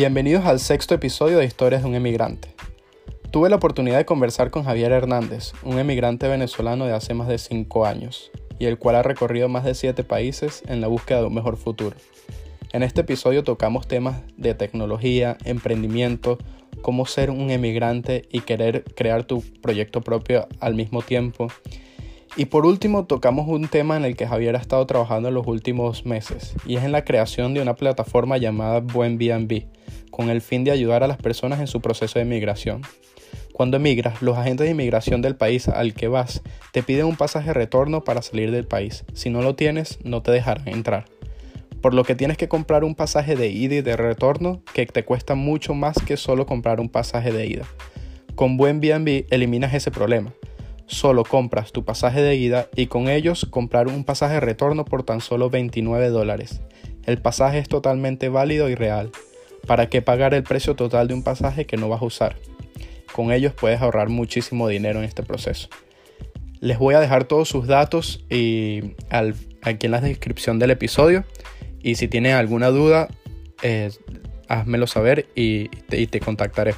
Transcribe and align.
Bienvenidos 0.00 0.46
al 0.46 0.60
sexto 0.60 0.94
episodio 0.94 1.36
de 1.36 1.44
Historias 1.44 1.82
de 1.82 1.88
un 1.90 1.94
emigrante. 1.94 2.54
Tuve 3.30 3.50
la 3.50 3.56
oportunidad 3.56 3.98
de 3.98 4.06
conversar 4.06 4.50
con 4.50 4.64
Javier 4.64 4.92
Hernández, 4.92 5.52
un 5.62 5.78
emigrante 5.78 6.26
venezolano 6.26 6.86
de 6.86 6.94
hace 6.94 7.12
más 7.12 7.28
de 7.28 7.36
5 7.36 7.84
años, 7.84 8.30
y 8.58 8.64
el 8.64 8.78
cual 8.78 8.96
ha 8.96 9.02
recorrido 9.02 9.50
más 9.50 9.62
de 9.62 9.74
7 9.74 10.02
países 10.02 10.62
en 10.68 10.80
la 10.80 10.86
búsqueda 10.86 11.20
de 11.20 11.26
un 11.26 11.34
mejor 11.34 11.58
futuro. 11.58 11.96
En 12.72 12.82
este 12.82 13.02
episodio 13.02 13.44
tocamos 13.44 13.88
temas 13.88 14.22
de 14.38 14.54
tecnología, 14.54 15.36
emprendimiento, 15.44 16.38
cómo 16.80 17.04
ser 17.04 17.28
un 17.28 17.50
emigrante 17.50 18.26
y 18.32 18.40
querer 18.40 18.84
crear 18.96 19.24
tu 19.24 19.42
proyecto 19.60 20.00
propio 20.00 20.48
al 20.60 20.76
mismo 20.76 21.02
tiempo. 21.02 21.48
Y 22.36 22.44
por 22.44 22.64
último 22.64 23.06
tocamos 23.06 23.48
un 23.48 23.66
tema 23.66 23.96
en 23.96 24.04
el 24.04 24.16
que 24.16 24.26
Javier 24.26 24.54
ha 24.54 24.60
estado 24.60 24.86
trabajando 24.86 25.28
en 25.28 25.34
los 25.34 25.46
últimos 25.46 26.06
meses, 26.06 26.54
y 26.64 26.76
es 26.76 26.84
en 26.84 26.92
la 26.92 27.04
creación 27.04 27.54
de 27.54 27.60
una 27.60 27.74
plataforma 27.74 28.38
llamada 28.38 28.80
Buen 28.80 29.18
B&B, 29.18 29.66
con 30.10 30.30
el 30.30 30.40
fin 30.40 30.62
de 30.62 30.70
ayudar 30.70 31.02
a 31.02 31.08
las 31.08 31.16
personas 31.16 31.60
en 31.60 31.66
su 31.66 31.80
proceso 31.80 32.18
de 32.18 32.24
migración. 32.24 32.82
Cuando 33.52 33.76
emigras, 33.76 34.22
los 34.22 34.38
agentes 34.38 34.64
de 34.64 34.70
inmigración 34.70 35.20
del 35.22 35.36
país 35.36 35.68
al 35.68 35.92
que 35.92 36.08
vas 36.08 36.40
te 36.72 36.82
piden 36.82 37.04
un 37.04 37.16
pasaje 37.16 37.48
de 37.48 37.54
retorno 37.54 38.02
para 38.02 38.22
salir 38.22 38.52
del 38.52 38.66
país. 38.66 39.04
Si 39.12 39.28
no 39.28 39.42
lo 39.42 39.54
tienes, 39.54 39.98
no 40.02 40.22
te 40.22 40.30
dejarán 40.30 40.68
entrar. 40.68 41.04
Por 41.82 41.92
lo 41.92 42.04
que 42.04 42.14
tienes 42.14 42.38
que 42.38 42.48
comprar 42.48 42.84
un 42.84 42.94
pasaje 42.94 43.36
de 43.36 43.48
ida 43.48 43.74
y 43.74 43.82
de 43.82 43.96
retorno 43.96 44.62
que 44.72 44.86
te 44.86 45.04
cuesta 45.04 45.34
mucho 45.34 45.74
más 45.74 45.96
que 46.06 46.16
solo 46.16 46.46
comprar 46.46 46.80
un 46.80 46.88
pasaje 46.88 47.32
de 47.32 47.46
ida. 47.46 47.64
Con 48.34 48.56
Buen 48.56 48.80
B&B 48.80 49.26
eliminas 49.30 49.74
ese 49.74 49.90
problema. 49.90 50.32
Solo 50.90 51.22
compras 51.22 51.70
tu 51.70 51.84
pasaje 51.84 52.20
de 52.20 52.34
ida 52.34 52.68
y 52.74 52.88
con 52.88 53.08
ellos 53.08 53.46
comprar 53.48 53.86
un 53.86 54.02
pasaje 54.02 54.34
de 54.34 54.40
retorno 54.40 54.84
por 54.84 55.04
tan 55.04 55.20
solo 55.20 55.48
29 55.48 56.08
dólares. 56.08 56.62
El 57.06 57.18
pasaje 57.22 57.58
es 57.58 57.68
totalmente 57.68 58.28
válido 58.28 58.68
y 58.68 58.74
real. 58.74 59.12
¿Para 59.68 59.88
qué 59.88 60.02
pagar 60.02 60.34
el 60.34 60.42
precio 60.42 60.74
total 60.74 61.06
de 61.06 61.14
un 61.14 61.22
pasaje 61.22 61.64
que 61.64 61.76
no 61.76 61.88
vas 61.88 62.02
a 62.02 62.06
usar? 62.06 62.36
Con 63.12 63.30
ellos 63.30 63.52
puedes 63.52 63.80
ahorrar 63.80 64.08
muchísimo 64.08 64.66
dinero 64.66 64.98
en 64.98 65.04
este 65.04 65.22
proceso. 65.22 65.68
Les 66.58 66.76
voy 66.76 66.96
a 66.96 67.00
dejar 67.00 67.22
todos 67.22 67.48
sus 67.48 67.68
datos 67.68 68.24
y 68.28 68.96
aquí 69.62 69.86
en 69.86 69.92
la 69.92 70.00
descripción 70.00 70.58
del 70.58 70.72
episodio. 70.72 71.22
Y 71.80 71.94
si 71.94 72.08
tienen 72.08 72.32
alguna 72.32 72.70
duda, 72.70 73.06
eh, 73.62 73.92
házmelo 74.48 74.88
saber 74.88 75.28
y 75.36 75.68
te, 75.68 76.18
contactaré. 76.18 76.74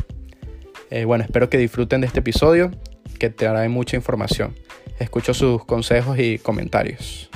Eh, 0.91 1.07
bueno, 1.07 1.25
espero 1.25 1.49
que 1.49 1.57
disfruten 1.57 2.03
de 2.03 2.09
este 2.09 2.21
episodio, 2.21 2.71
que 3.23 3.31
te 3.31 3.47
hará 3.47 3.69
mucha 3.69 3.95
información. 3.95 4.53
Escucho 4.99 5.33
sus 5.33 5.65
consejos 5.65 6.19
y 6.19 6.41
comentarios. 6.41 7.31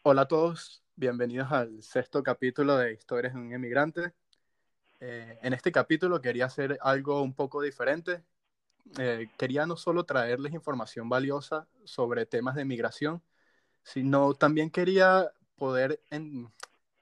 Hola 0.00 0.22
a 0.22 0.28
todos, 0.28 0.82
Bienvenidos 0.96 1.52
al 1.52 1.82
sexto 1.82 2.22
capítulo 2.22 2.78
de 2.78 2.94
Historias 2.94 3.34
de 3.34 3.40
un 3.40 3.52
Emigrante. 3.52 4.14
Eh, 5.00 5.38
en 5.42 5.52
este 5.52 5.70
capítulo 5.72 6.22
quería 6.22 6.46
hacer 6.46 6.78
algo 6.80 7.20
un 7.20 7.34
poco 7.34 7.60
diferente. 7.60 8.24
Eh, 8.98 9.28
quería 9.36 9.66
no 9.66 9.76
solo 9.76 10.04
traerles 10.04 10.54
información 10.54 11.10
valiosa 11.10 11.68
sobre 11.84 12.24
temas 12.24 12.54
de 12.54 12.64
migración, 12.64 13.22
sino 13.82 14.32
también 14.32 14.70
quería 14.70 15.30
poder 15.58 16.00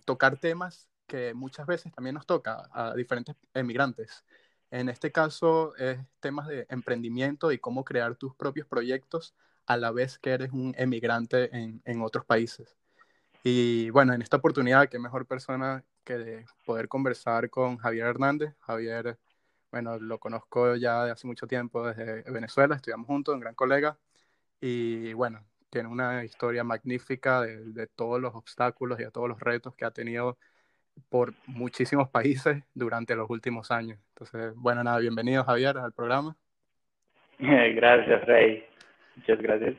tocar 0.05 0.39
temas 0.39 0.89
que 1.09 1.35
muchas 1.35 1.67
veces 1.67 1.93
también 1.93 2.15
nos 2.15 2.27
toca 2.27 2.69
a 2.73 2.95
diferentes 2.95 3.35
emigrantes. 3.55 4.25
En 4.71 4.89
este 4.89 5.11
caso 5.11 5.75
es 5.77 5.99
temas 6.21 6.47
de 6.47 6.67
emprendimiento 6.69 7.51
y 7.51 7.59
cómo 7.59 7.85
crear 7.85 8.15
tus 8.17 8.37
propios 8.37 8.69
proyectos 8.69 9.35
a 9.67 9.77
la 9.77 9.91
vez 9.91 10.19
que 10.19 10.31
eres 10.31 10.53
un 10.53 10.75
emigrante 10.79 11.57
en, 11.57 11.83
en 11.85 12.03
otros 12.03 12.25
países. 12.25 12.77
Y 13.43 13.91
bueno, 13.91 14.13
en 14.15 14.23
esta 14.23 14.37
oportunidad, 14.37 14.89
qué 14.89 14.99
mejor 14.99 15.27
persona 15.27 15.85
que 16.05 16.19
de 16.19 16.47
poder 16.67 16.89
conversar 16.89 17.51
con 17.51 17.79
Javier 17.79 18.07
Hernández. 18.07 18.55
Javier, 18.61 19.19
bueno, 19.71 19.99
lo 19.99 20.19
conozco 20.19 20.77
ya 20.77 21.05
de 21.05 21.13
hace 21.13 21.27
mucho 21.27 21.47
tiempo 21.47 21.87
desde 21.87 22.23
Venezuela, 22.31 22.77
estudiamos 22.77 23.07
juntos, 23.07 23.35
un 23.35 23.41
gran 23.41 23.55
colega. 23.55 23.99
Y 24.61 25.13
bueno, 25.15 25.45
tiene 25.71 25.89
una 25.89 26.25
historia 26.25 26.65
magnífica 26.65 27.43
de, 27.43 27.65
de 27.65 27.87
todos 27.87 28.21
los 28.21 28.35
obstáculos 28.35 29.01
y 29.01 29.05
de 29.05 29.11
todos 29.11 29.29
los 29.29 29.41
retos 29.41 29.75
que 29.77 29.85
ha 29.85 29.91
tenido 29.93 30.39
por 31.09 31.33
muchísimos 31.47 32.09
países 32.09 32.63
durante 32.75 33.15
los 33.15 33.29
últimos 33.31 33.71
años. 33.71 33.99
Entonces, 34.11 34.55
bueno, 34.57 34.83
nada, 34.85 34.99
bienvenido 34.99 35.45
Javier 35.45 35.79
al 35.79 35.93
programa. 35.93 36.37
Gracias, 37.39 38.25
Rey. 38.27 38.65
Muchas 39.17 39.41
gracias. 39.41 39.77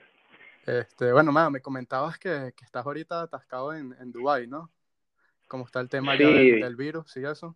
Este, 0.65 1.11
bueno, 1.13 1.31
me 1.49 1.61
comentabas 1.61 2.19
que, 2.19 2.51
que, 2.55 2.65
estás 2.65 2.85
ahorita 2.85 3.21
atascado 3.21 3.73
en, 3.73 3.95
en 3.99 4.11
Dubái, 4.11 4.47
¿no? 4.47 4.69
¿Cómo 5.47 5.65
está 5.65 5.79
el 5.79 5.89
tema 5.89 6.15
del, 6.15 6.75
virus 6.75 7.17
y 7.17 7.25
eso? 7.25 7.55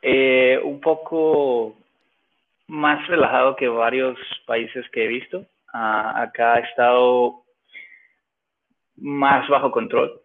Eh, 0.00 0.58
un 0.64 0.80
poco 0.80 1.76
más 2.68 3.06
relajado 3.08 3.56
que 3.56 3.68
varios 3.68 4.18
países 4.46 4.88
que 4.90 5.04
he 5.04 5.08
visto. 5.08 5.44
Ah, 5.72 6.22
acá 6.22 6.54
ha 6.54 6.60
estado 6.60 7.44
más 8.96 9.46
bajo 9.48 9.70
control. 9.70 10.18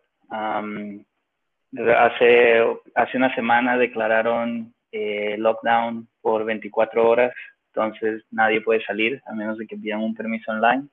Hace, 1.75 2.63
hace 2.95 3.17
una 3.17 3.33
semana 3.35 3.77
declararon 3.77 4.73
eh, 4.91 5.35
lockdown 5.37 6.07
por 6.21 6.45
24 6.45 7.07
horas, 7.07 7.33
entonces 7.73 8.23
nadie 8.31 8.61
puede 8.61 8.83
salir 8.83 9.21
a 9.25 9.33
menos 9.33 9.57
de 9.57 9.67
que 9.67 9.77
pidan 9.77 10.01
un 10.01 10.15
permiso 10.15 10.51
online. 10.51 10.87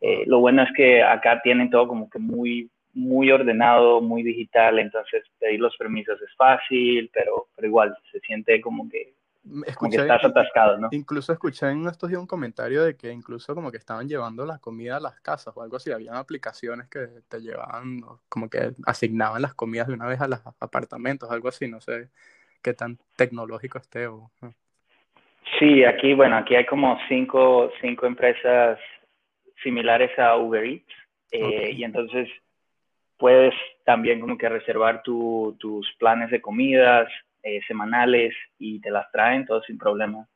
Eh, 0.00 0.24
lo 0.26 0.40
bueno 0.40 0.62
es 0.62 0.70
que 0.76 1.02
acá 1.02 1.40
tienen 1.42 1.70
todo 1.70 1.88
como 1.88 2.08
que 2.08 2.18
muy, 2.18 2.70
muy 2.94 3.30
ordenado, 3.30 4.00
muy 4.00 4.22
digital, 4.22 4.78
entonces 4.78 5.24
pedir 5.38 5.60
los 5.60 5.76
permisos 5.76 6.20
es 6.22 6.34
fácil, 6.36 7.10
pero, 7.12 7.48
pero 7.54 7.68
igual 7.68 7.96
se 8.10 8.20
siente 8.20 8.60
como 8.60 8.88
que, 8.88 9.14
estás 9.88 10.24
atascado, 10.24 10.78
¿no? 10.78 10.88
Incluso 10.92 11.32
escuché 11.32 11.68
en 11.68 11.86
estos 11.86 12.08
días 12.08 12.20
un 12.20 12.26
comentario 12.26 12.84
de 12.84 12.96
que 12.96 13.10
incluso 13.10 13.54
como 13.54 13.70
que 13.70 13.78
estaban 13.78 14.08
llevando 14.08 14.44
la 14.44 14.58
comida 14.58 14.96
a 14.96 15.00
las 15.00 15.20
casas 15.20 15.56
o 15.56 15.62
algo 15.62 15.76
así, 15.76 15.90
habían 15.90 16.16
aplicaciones 16.16 16.88
que 16.88 17.08
te 17.28 17.40
llevaban, 17.40 18.00
como 18.28 18.48
que 18.48 18.72
asignaban 18.86 19.42
las 19.42 19.54
comidas 19.54 19.88
de 19.88 19.94
una 19.94 20.06
vez 20.06 20.20
a 20.20 20.28
los 20.28 20.40
apartamentos, 20.60 21.30
algo 21.30 21.48
así, 21.48 21.68
no 21.68 21.80
sé 21.80 22.08
qué 22.62 22.74
tan 22.74 22.98
tecnológico 23.16 23.78
esté 23.78 24.06
o... 24.06 24.30
Sí, 25.58 25.84
aquí, 25.84 26.12
bueno, 26.14 26.36
aquí 26.36 26.54
hay 26.54 26.66
como 26.66 26.98
cinco, 27.08 27.70
cinco 27.80 28.06
empresas 28.06 28.78
similares 29.62 30.16
a 30.18 30.36
Uber 30.36 30.64
Eats. 30.64 30.84
Eh, 31.30 31.72
y 31.72 31.84
entonces 31.84 32.28
puedes 33.18 33.54
también 33.84 34.20
como 34.20 34.38
que 34.38 34.48
reservar 34.48 35.02
tus 35.02 35.86
planes 35.98 36.30
de 36.30 36.40
comidas 36.40 37.08
eh, 37.42 37.60
semanales 37.66 38.34
y 38.58 38.80
te 38.80 38.90
las 38.90 39.10
traen 39.10 39.46
todo 39.46 39.62
sin 39.62 39.78
problema. 39.78 40.26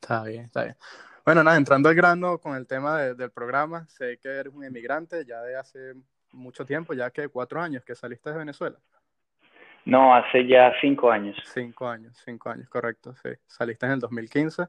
Está 0.00 0.24
bien, 0.24 0.44
está 0.44 0.64
bien. 0.64 0.76
Bueno, 1.24 1.42
nada, 1.42 1.56
entrando 1.56 1.88
al 1.88 1.94
grano 1.94 2.38
con 2.38 2.56
el 2.56 2.66
tema 2.66 2.98
del 2.98 3.30
programa, 3.32 3.86
sé 3.88 4.18
que 4.22 4.28
eres 4.28 4.52
un 4.52 4.62
emigrante 4.62 5.24
ya 5.24 5.42
de 5.42 5.56
hace 5.56 5.94
mucho 6.32 6.64
tiempo, 6.64 6.94
ya 6.94 7.10
que 7.10 7.28
cuatro 7.28 7.60
años 7.60 7.84
que 7.84 7.94
saliste 7.94 8.30
de 8.30 8.38
Venezuela. 8.38 8.78
No, 9.84 10.14
hace 10.14 10.46
ya 10.46 10.72
cinco 10.80 11.10
años. 11.10 11.36
Cinco 11.44 11.88
años, 11.88 12.20
cinco 12.24 12.50
años, 12.50 12.68
correcto, 12.68 13.14
sí. 13.22 13.30
Saliste 13.46 13.86
en 13.86 13.92
el 13.92 14.00
2015. 14.00 14.66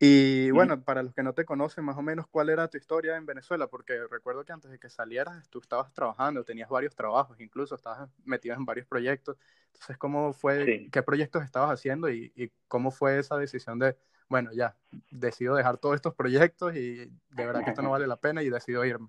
Y 0.00 0.50
bueno, 0.50 0.82
para 0.82 1.02
los 1.02 1.14
que 1.14 1.22
no 1.22 1.32
te 1.32 1.44
conocen, 1.44 1.84
más 1.84 1.96
o 1.96 2.02
menos, 2.02 2.26
¿cuál 2.26 2.50
era 2.50 2.68
tu 2.68 2.76
historia 2.76 3.16
en 3.16 3.26
Venezuela? 3.26 3.68
Porque 3.68 3.94
recuerdo 4.10 4.44
que 4.44 4.52
antes 4.52 4.70
de 4.70 4.78
que 4.78 4.90
salieras, 4.90 5.48
tú 5.50 5.60
estabas 5.60 5.92
trabajando, 5.94 6.44
tenías 6.44 6.68
varios 6.68 6.96
trabajos, 6.96 7.40
incluso 7.40 7.76
estabas 7.76 8.10
metido 8.24 8.56
en 8.56 8.64
varios 8.64 8.86
proyectos. 8.86 9.38
Entonces, 9.68 9.96
¿cómo 9.96 10.32
fue, 10.32 10.88
qué 10.92 11.02
proyectos 11.02 11.44
estabas 11.44 11.70
haciendo 11.70 12.10
y, 12.10 12.32
cómo 12.66 12.90
fue 12.90 13.18
esa 13.18 13.36
decisión 13.38 13.78
de, 13.78 13.94
bueno, 14.28 14.50
ya, 14.52 14.74
decido 15.10 15.54
dejar 15.54 15.78
todos 15.78 15.94
estos 15.94 16.14
proyectos 16.14 16.74
y 16.74 16.96
de 17.30 17.46
verdad 17.46 17.62
que 17.62 17.70
esto 17.70 17.82
no 17.82 17.90
vale 17.90 18.06
la 18.06 18.16
pena 18.16 18.42
y 18.42 18.50
decido 18.50 18.84
irme? 18.84 19.08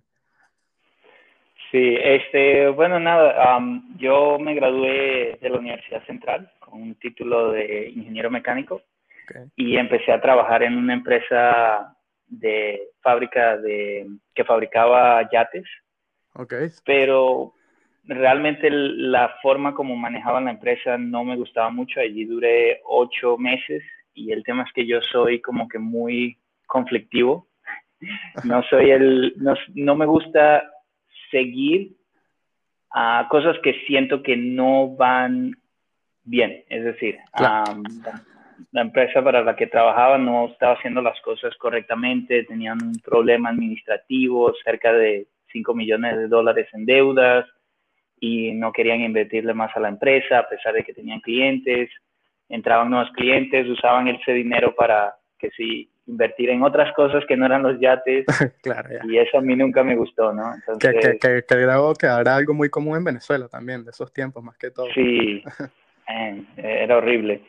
Sí, 1.71 1.97
este, 1.99 2.69
bueno, 2.69 2.99
nada, 2.99 3.59
yo 3.97 4.37
me 4.39 4.53
gradué 4.53 5.39
de 5.41 5.49
la 5.49 5.57
Universidad 5.57 6.05
Central 6.05 6.51
con 6.59 6.81
un 6.81 6.95
título 6.95 7.51
de 7.51 7.89
ingeniero 7.89 8.29
mecánico 8.29 8.81
y 9.55 9.77
empecé 9.77 10.11
a 10.11 10.21
trabajar 10.21 10.63
en 10.63 10.77
una 10.77 10.93
empresa 10.93 11.95
de 12.27 12.89
fábrica 13.01 13.57
de, 13.57 14.07
que 14.33 14.43
fabricaba 14.43 15.29
yates. 15.31 15.65
Okay. 16.33 16.69
Pero 16.85 17.53
realmente 18.03 18.69
la 18.69 19.35
forma 19.41 19.73
como 19.73 19.95
manejaban 19.95 20.45
la 20.45 20.51
empresa 20.51 20.97
no 20.97 21.23
me 21.23 21.35
gustaba 21.35 21.69
mucho. 21.69 21.99
Allí 21.99 22.25
duré 22.25 22.81
ocho 22.85 23.37
meses 23.37 23.83
y 24.13 24.31
el 24.31 24.43
tema 24.43 24.63
es 24.63 24.73
que 24.73 24.85
yo 24.85 25.01
soy 25.01 25.41
como 25.41 25.67
que 25.67 25.79
muy 25.79 26.37
conflictivo. 26.67 27.47
No 28.43 28.61
soy 28.63 28.91
el, 28.91 29.33
no, 29.37 29.55
no 29.73 29.95
me 29.95 30.05
gusta 30.05 30.63
seguir 31.31 31.95
a 32.91 33.27
cosas 33.29 33.57
que 33.63 33.73
siento 33.87 34.21
que 34.21 34.37
no 34.37 34.95
van 34.95 35.55
bien. 36.23 36.63
Es 36.69 36.83
decir, 36.83 37.17
la 38.71 38.81
empresa 38.81 39.23
para 39.23 39.43
la 39.43 39.55
que 39.55 39.67
trabajaba 39.67 40.17
no 40.17 40.47
estaba 40.47 40.73
haciendo 40.73 41.01
las 41.01 41.19
cosas 41.21 41.55
correctamente, 41.57 42.43
tenían 42.43 42.77
un 42.81 42.99
problema 42.99 43.49
administrativo 43.49 44.53
cerca 44.63 44.93
de 44.93 45.27
5 45.51 45.73
millones 45.73 46.17
de 46.17 46.27
dólares 46.27 46.67
en 46.73 46.85
deudas 46.85 47.45
y 48.19 48.51
no 48.53 48.71
querían 48.71 49.01
invertirle 49.01 49.53
más 49.53 49.75
a 49.75 49.79
la 49.79 49.89
empresa 49.89 50.39
a 50.39 50.49
pesar 50.49 50.73
de 50.73 50.83
que 50.83 50.93
tenían 50.93 51.21
clientes, 51.21 51.89
entraban 52.49 52.89
nuevos 52.89 53.11
clientes, 53.11 53.67
usaban 53.67 54.07
ese 54.07 54.33
dinero 54.33 54.75
para 54.75 55.15
que 55.37 55.49
sí 55.51 55.89
invertir 56.07 56.49
en 56.51 56.63
otras 56.63 56.93
cosas 56.93 57.23
que 57.27 57.35
no 57.35 57.45
eran 57.45 57.63
los 57.63 57.79
yates. 57.79 58.25
claro, 58.61 58.89
Y 59.09 59.17
eso 59.17 59.37
a 59.37 59.41
mí 59.41 59.55
nunca 59.55 59.83
me 59.83 59.95
gustó, 59.95 60.33
¿no? 60.33 60.53
Entonces, 60.53 60.93
que, 60.93 61.17
que, 61.17 61.17
que, 61.17 61.43
que 61.45 62.05
era 62.05 62.35
algo 62.35 62.53
muy 62.53 62.69
común 62.69 62.97
en 62.97 63.03
Venezuela 63.03 63.47
también, 63.47 63.83
de 63.83 63.91
esos 63.91 64.13
tiempos 64.13 64.43
más 64.43 64.57
que 64.57 64.71
todo. 64.71 64.87
Sí, 64.93 65.43
eh, 66.07 66.45
era 66.57 66.97
horrible. 66.97 67.41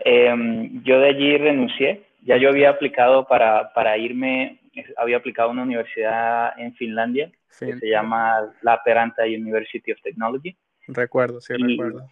Em, 0.00 0.82
yo 0.82 1.00
de 1.00 1.08
allí 1.08 1.36
renuncié. 1.36 2.04
Ya 2.24 2.36
yo 2.36 2.50
había 2.50 2.70
aplicado 2.70 3.26
para, 3.26 3.72
para 3.72 3.98
irme, 3.98 4.60
había 4.96 5.16
aplicado 5.16 5.48
a 5.48 5.52
una 5.52 5.64
universidad 5.64 6.58
en 6.58 6.74
Finlandia, 6.74 7.30
que 7.58 7.76
se 7.76 7.88
llama 7.88 8.52
La 8.62 8.82
Peranta 8.82 9.24
University 9.24 9.92
of 9.92 10.00
Technology. 10.02 10.56
Recuerdo, 10.88 11.40
sí, 11.40 11.54
recuerdo. 11.54 12.08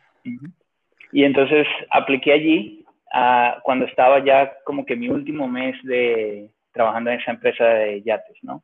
Y 1.12 1.24
entonces 1.24 1.66
apliqué 1.90 2.32
allí 2.32 2.84
uh, 3.14 3.60
cuando 3.62 3.86
estaba 3.86 4.24
ya 4.24 4.52
como 4.64 4.84
que 4.84 4.96
mi 4.96 5.08
último 5.08 5.48
mes 5.48 5.76
de 5.84 6.50
trabajando 6.72 7.10
en 7.10 7.20
esa 7.20 7.32
empresa 7.32 7.64
de 7.64 8.02
yates, 8.02 8.36
¿no? 8.42 8.62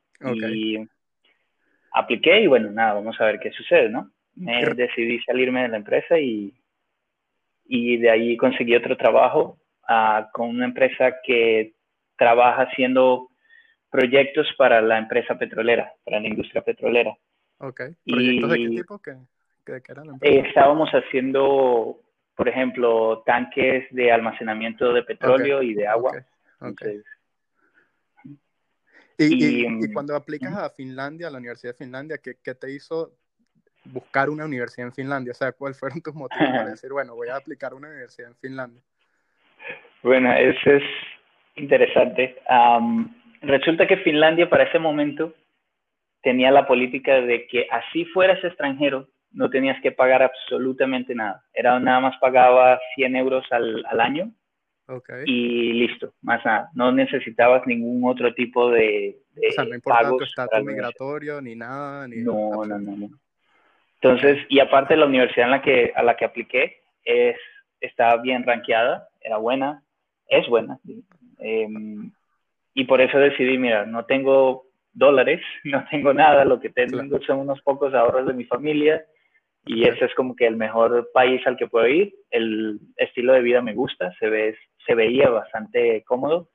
Y 0.53 0.79
apliqué 1.93 2.41
y 2.41 2.47
bueno, 2.47 2.71
nada, 2.71 2.95
vamos 2.95 3.21
a 3.21 3.25
ver 3.25 3.39
qué 3.41 3.51
sucede, 3.53 3.89
¿no? 3.89 4.11
Me 4.35 4.65
decidí 4.75 5.21
salirme 5.23 5.63
de 5.63 5.69
la 5.69 5.79
empresa 5.79 6.19
y, 6.19 6.53
y 7.69 7.97
de 7.99 8.11
ahí 8.11 8.37
conseguí 8.37 8.75
otro 8.75 8.97
trabajo 8.97 9.59
uh, 9.89 10.31
con 10.33 10.51
una 10.51 10.67
empresa 10.67 11.17
que 11.25 11.75
trabaja 12.17 12.63
haciendo 12.63 13.31
proyectos 13.91 14.47
para 14.57 14.81
la 14.81 14.99
empresa 14.99 15.39
petrolera, 15.39 15.93
para 16.05 16.21
la 16.21 16.29
industria 16.29 16.63
petrolera. 16.63 17.17
Ok. 17.59 17.83
¿Proyectos 18.05 18.51
de 18.51 18.57
qué 18.57 18.69
tipo? 18.69 18.99
¿Qué, 19.01 19.17
qué, 19.65 19.93
eran? 19.93 20.09
Eh, 20.23 20.43
estábamos 20.47 20.91
haciendo 20.91 22.01
por 22.37 22.49
ejemplo, 22.49 23.23
tanques 23.25 23.87
de 23.91 24.13
almacenamiento 24.13 24.93
de 24.93 25.03
petróleo 25.03 25.63
y 25.63 25.75
de 25.75 25.87
agua. 25.87 26.13
Okay. 26.61 27.03
y, 29.17 29.67
y, 29.67 29.93
cuando 29.93 30.15
aplicas 30.15 30.55
a 30.55 30.71
Finlandia, 30.71 31.29
a 31.29 31.31
la 31.31 31.39
Universidad 31.39 31.73
de 31.73 31.79
Finlandia, 31.79 32.19
¿qué, 32.19 32.37
¿qué, 32.43 32.55
te 32.55 32.71
hizo 32.71 33.13
buscar 33.93 34.31
una 34.31 34.45
universidad 34.45 34.89
en 34.89 34.95
Finlandia? 34.95 35.33
O 35.33 35.35
sea, 35.35 35.53
¿cuáles 35.53 35.79
fueron 35.79 36.01
tus 36.01 36.15
motivos 36.15 36.49
para 36.49 36.67
decir, 36.71 36.91
bueno, 36.93 37.15
voy 37.15 37.29
a 37.29 37.37
aplicar 37.37 37.75
una 37.75 37.89
universidad 37.89 38.29
en 38.29 38.37
Finlandia? 38.37 38.83
Bueno, 40.03 40.33
eso 40.33 40.71
es 40.71 40.83
interesante. 41.57 42.37
resulta 43.43 43.87
que 43.87 43.97
Finlandia 43.99 44.49
para 44.49 44.65
ese 44.65 44.79
momento 44.79 45.35
tenía 46.23 46.51
la 46.51 46.67
política 46.67 47.21
de 47.21 47.47
que 47.47 47.67
así 47.71 48.05
fueras 48.07 48.43
extranjero, 48.45 49.09
no 49.33 49.51
tenías 49.51 49.81
que 49.83 49.93
pagar 49.93 50.23
absolutamente 50.23 51.15
nada. 51.15 51.45
Era 51.53 51.79
nada 51.79 52.01
más 52.01 52.17
pagaba 52.21 52.81
100 52.95 53.17
euros 53.17 53.45
al, 53.51 53.85
al 53.87 54.01
año 54.01 54.33
y 55.25 55.73
listo, 55.73 56.15
más 56.23 56.45
nada. 56.45 56.71
No 56.75 56.93
necesitabas 56.93 57.67
ningún 57.67 58.09
otro 58.09 58.33
tipo 58.35 58.71
de, 58.71 59.19
de 59.33 59.49
o 59.49 59.53
sea, 59.53 59.65
no 59.65 59.75
importa 59.75 60.09
tu 60.11 60.23
estatus 60.23 60.65
migratorio 60.65 61.41
ni 61.41 61.57
nada. 61.57 62.07
Ni 62.07 62.19
no, 62.19 62.65
no, 62.65 62.79
no, 62.79 62.97
no. 62.97 63.09
Entonces, 64.11 64.47
y 64.49 64.61
aparte 64.61 64.97
la 64.97 65.07
universidad 65.07 65.47
en 65.47 65.51
la 65.51 65.63
que, 65.63 65.93
a 65.95 66.03
la 66.03 66.17
que 66.17 66.25
apliqué 66.25 66.83
es, 67.05 67.37
está 67.81 68.17
bien 68.17 68.45
rankeada, 68.45 69.09
era 69.21 69.37
buena, 69.39 69.83
es 70.29 70.47
buena. 70.49 70.79
Em, 71.39 72.11
y 72.75 72.85
por 72.85 73.01
eso 73.01 73.19
decidí, 73.19 73.59
mira, 73.59 73.87
no 73.87 74.05
tengo 74.05 74.67
dólares, 74.93 75.41
no 75.65 75.85
tengo 75.91 76.13
nada, 76.13 76.45
lo 76.45 76.61
que 76.61 76.71
tengo 76.71 77.21
son 77.23 77.41
unos 77.41 77.61
pocos 77.63 77.95
ahorros 77.95 78.27
de 78.27 78.35
mi 78.35 78.45
familia 78.45 79.05
y 79.65 79.89
ese 79.89 80.05
es 80.05 80.15
como 80.15 80.37
que 80.37 80.47
el 80.47 80.57
mejor 80.57 81.11
país 81.13 81.45
al 81.47 81.57
que 81.57 81.67
puedo 81.67 81.89
ir. 81.89 82.15
El 82.31 82.79
estilo 82.97 83.33
de 83.33 83.43
vida 83.43 83.61
me 83.61 83.75
gusta, 83.75 84.13
se, 84.19 84.29
ve, 84.29 84.57
se 84.87 84.95
veía 84.95 85.29
bastante 85.29 86.05
cómodo 86.05 86.49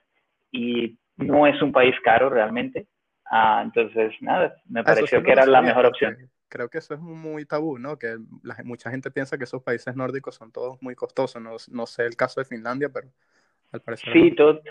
y 0.49 0.97
no 1.17 1.45
es 1.45 1.61
un 1.61 1.73
país 1.73 1.93
caro 2.03 2.29
realmente. 2.29 2.87
Ah, 3.29 3.61
entonces, 3.63 4.13
nada, 4.21 4.55
me 4.69 4.79
ah, 4.79 4.83
pareció 4.83 5.21
que 5.21 5.31
era 5.31 5.45
la 5.45 5.61
mejor 5.61 5.85
opción. 5.85 6.17
Creo 6.51 6.69
que 6.69 6.79
eso 6.79 6.93
es 6.93 6.99
muy 6.99 7.45
tabú, 7.45 7.79
¿no? 7.79 7.97
Que 7.97 8.17
la, 8.43 8.57
mucha 8.65 8.91
gente 8.91 9.09
piensa 9.09 9.37
que 9.37 9.45
esos 9.45 9.63
países 9.63 9.95
nórdicos 9.95 10.35
son 10.35 10.51
todos 10.51 10.81
muy 10.81 10.95
costosos. 10.95 11.41
No, 11.41 11.55
no 11.71 11.85
sé 11.85 12.05
el 12.05 12.17
caso 12.17 12.41
de 12.41 12.45
Finlandia, 12.45 12.89
pero 12.89 13.07
al 13.71 13.79
parecer. 13.79 14.11
Sí, 14.11 14.31
todo, 14.31 14.61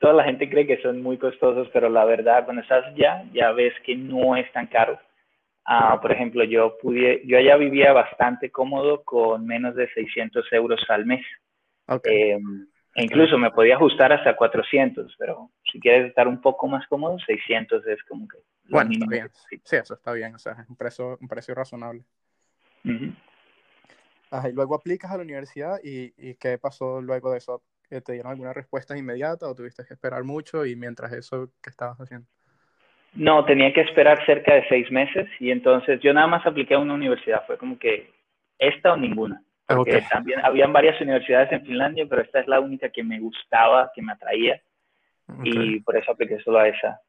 toda 0.00 0.12
la 0.12 0.22
gente 0.22 0.48
cree 0.48 0.64
que 0.64 0.80
son 0.80 1.02
muy 1.02 1.18
costosos, 1.18 1.68
pero 1.72 1.88
la 1.88 2.04
verdad, 2.04 2.44
cuando 2.44 2.62
estás 2.62 2.84
ya, 2.94 3.24
ya 3.32 3.50
ves 3.50 3.74
que 3.84 3.96
no 3.96 4.36
es 4.36 4.50
tan 4.52 4.68
caro. 4.68 4.96
Uh, 5.66 6.00
por 6.00 6.12
ejemplo, 6.12 6.44
yo 6.44 6.76
pude, 6.80 7.22
yo 7.24 7.36
allá 7.36 7.56
vivía 7.56 7.92
bastante 7.92 8.50
cómodo 8.50 9.02
con 9.02 9.44
menos 9.44 9.74
de 9.74 9.88
600 9.92 10.46
euros 10.52 10.80
al 10.88 11.04
mes. 11.04 11.26
Eh, 12.04 12.38
e 12.96 13.02
incluso 13.02 13.36
me 13.38 13.50
podía 13.50 13.74
ajustar 13.74 14.12
hasta 14.12 14.36
400, 14.36 15.16
pero 15.18 15.50
si 15.72 15.80
quieres 15.80 16.06
estar 16.06 16.28
un 16.28 16.40
poco 16.40 16.68
más 16.68 16.86
cómodo, 16.86 17.18
600 17.18 17.84
es 17.88 18.02
como 18.04 18.28
que... 18.28 18.38
Bueno, 18.68 18.90
está 18.92 19.06
bien. 19.06 19.30
Sí, 19.62 19.76
eso 19.76 19.94
está 19.94 20.12
bien, 20.12 20.34
o 20.34 20.38
sea, 20.38 20.52
es 20.52 20.68
un 20.68 20.76
precio, 20.76 21.18
un 21.20 21.28
precio 21.28 21.54
razonable. 21.54 22.02
Ajá, 24.30 24.48
y 24.48 24.52
luego 24.52 24.74
aplicas 24.74 25.10
a 25.10 25.16
la 25.16 25.22
universidad 25.22 25.78
y, 25.82 26.12
y 26.16 26.34
¿qué 26.34 26.58
pasó 26.58 27.00
luego 27.00 27.30
de 27.30 27.38
eso? 27.38 27.62
¿Te 27.88 28.12
dieron 28.12 28.32
alguna 28.32 28.52
respuesta 28.52 28.96
inmediata 28.96 29.46
o 29.46 29.54
tuviste 29.54 29.84
que 29.86 29.94
esperar 29.94 30.24
mucho 30.24 30.66
y 30.66 30.74
mientras 30.74 31.12
eso, 31.12 31.50
¿qué 31.62 31.70
estabas 31.70 31.98
haciendo? 32.00 32.26
No, 33.12 33.44
tenía 33.44 33.72
que 33.72 33.82
esperar 33.82 34.24
cerca 34.26 34.54
de 34.54 34.66
seis 34.68 34.90
meses 34.90 35.28
y 35.38 35.50
entonces 35.50 36.00
yo 36.00 36.12
nada 36.12 36.26
más 36.26 36.44
apliqué 36.44 36.74
a 36.74 36.78
una 36.78 36.94
universidad, 36.94 37.46
fue 37.46 37.56
como 37.56 37.78
que 37.78 38.10
esta 38.58 38.92
o 38.92 38.96
ninguna. 38.96 39.42
Porque 39.66 40.02
también 40.10 40.44
habían 40.44 40.72
varias 40.72 41.00
universidades 41.00 41.50
en 41.52 41.64
Finlandia, 41.64 42.06
pero 42.08 42.20
esta 42.22 42.40
es 42.40 42.46
la 42.46 42.60
única 42.60 42.90
que 42.90 43.02
me 43.02 43.18
gustaba, 43.18 43.90
que 43.94 44.02
me 44.02 44.12
atraía 44.12 44.60
y 45.42 45.80
por 45.80 45.96
eso 45.96 46.12
apliqué 46.12 46.38
solo 46.40 46.58
a 46.58 46.68
esa. 46.68 47.00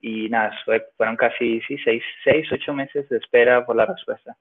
Y 0.00 0.28
nada, 0.28 0.52
fueron 0.96 1.16
casi 1.16 1.60
sí, 1.62 1.76
seis, 1.84 2.02
seis, 2.22 2.46
ocho 2.52 2.72
meses 2.72 3.08
de 3.08 3.18
espera 3.18 3.66
por 3.66 3.76
la 3.76 3.86
respuesta. 3.86 4.36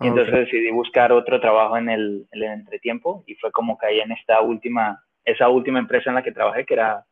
Y 0.00 0.08
entonces 0.08 0.34
decidí 0.34 0.70
buscar 0.70 1.12
otro 1.12 1.40
trabajo 1.40 1.76
en 1.78 1.88
el, 1.88 2.26
en 2.32 2.42
el 2.42 2.50
entretiempo 2.50 3.22
y 3.26 3.36
fue 3.36 3.52
como 3.52 3.78
caí 3.78 4.00
en 4.00 4.12
esta 4.12 4.40
última, 4.40 5.04
esa 5.24 5.48
última 5.48 5.78
empresa 5.78 6.10
en 6.10 6.16
la 6.16 6.22
que 6.22 6.32
trabajé, 6.32 6.66
que 6.66 6.74
era 6.74 7.06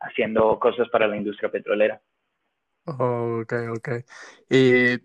haciendo 0.00 0.58
cosas 0.58 0.88
para 0.88 1.08
la 1.08 1.16
industria 1.16 1.50
petrolera. 1.50 2.00
Ok, 2.84 3.52
ok. 3.76 3.88
Y 4.48 4.98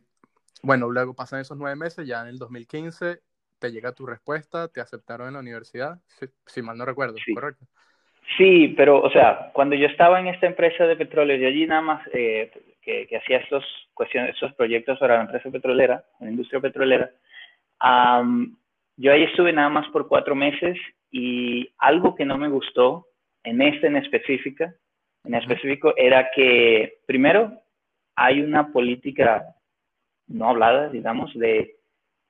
bueno, 0.61 0.89
luego 0.89 1.13
pasan 1.13 1.41
esos 1.41 1.57
nueve 1.57 1.75
meses, 1.75 2.07
ya 2.07 2.21
en 2.21 2.27
el 2.27 2.37
2015 2.37 3.21
te 3.59 3.71
llega 3.71 3.93
tu 3.93 4.05
respuesta, 4.05 4.67
te 4.67 4.81
aceptaron 4.81 5.27
en 5.27 5.33
la 5.33 5.39
universidad, 5.39 5.99
si, 6.45 6.61
mal 6.61 6.77
no 6.77 6.85
recuerdo, 6.85 7.15
sí. 7.25 7.33
¿correcto? 7.33 7.65
Sí, 8.37 8.73
pero, 8.77 9.01
o 9.01 9.11
sea, 9.11 9.51
cuando 9.53 9.75
yo 9.75 9.87
estaba 9.87 10.19
en 10.19 10.27
esta 10.27 10.47
empresa 10.47 10.85
de 10.85 10.95
petróleo, 10.95 11.37
yo 11.37 11.47
allí 11.47 11.67
nada 11.67 11.81
más 11.81 12.07
eh, 12.13 12.51
que, 12.81 13.05
que, 13.07 13.17
hacía 13.17 13.37
estos, 13.37 13.63
cuestiones, 13.93 14.33
estos 14.33 14.53
proyectos 14.55 14.97
para 14.97 15.17
la 15.17 15.23
empresa 15.23 15.51
petrolera, 15.51 16.03
la 16.19 16.29
industria 16.29 16.59
petrolera, 16.59 17.11
yo 18.95 19.11
ahí 19.11 19.23
estuve 19.23 19.51
nada 19.51 19.69
más 19.69 19.87
por 19.89 20.07
cuatro 20.07 20.35
meses 20.35 20.77
y 21.11 21.69
algo 21.77 22.15
que 22.15 22.25
no 22.25 22.37
me 22.37 22.47
gustó 22.47 23.07
en 23.43 23.61
este 23.61 23.87
en 23.87 23.97
específica, 23.97 24.73
en 25.25 25.35
específico, 25.35 25.93
era 25.97 26.29
que, 26.33 26.99
primero, 27.05 27.61
hay 28.15 28.41
una 28.41 28.71
política 28.71 29.45
no 30.27 30.49
hablada, 30.49 30.89
digamos, 30.89 31.33
de 31.35 31.75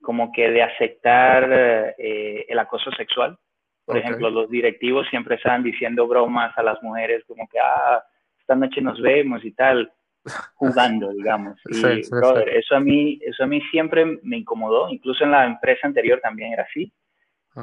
como 0.01 0.31
que 0.31 0.49
de 0.49 0.63
aceptar 0.63 1.93
eh, 1.97 2.45
el 2.47 2.59
acoso 2.59 2.91
sexual. 2.91 3.37
Por 3.85 3.97
ejemplo, 3.97 4.29
los 4.29 4.49
directivos 4.49 5.07
siempre 5.09 5.35
estaban 5.35 5.63
diciendo 5.63 6.07
bromas 6.07 6.57
a 6.57 6.63
las 6.63 6.81
mujeres 6.81 7.23
como 7.27 7.47
que, 7.47 7.59
ah, 7.59 8.03
esta 8.39 8.55
noche 8.55 8.81
nos 8.81 9.01
vemos 9.01 9.43
y 9.43 9.51
tal, 9.51 9.91
jugando, 10.55 11.11
digamos. 11.11 11.59
Y, 11.69 11.99
eso 11.99 12.75
a 12.75 12.79
mí, 12.79 13.19
eso 13.21 13.43
a 13.43 13.47
mí 13.47 13.61
siempre 13.71 14.05
me 14.23 14.37
incomodó, 14.37 14.89
incluso 14.89 15.23
en 15.23 15.31
la 15.31 15.45
empresa 15.45 15.87
anterior 15.87 16.19
también 16.21 16.53
era 16.53 16.63
así. 16.63 16.91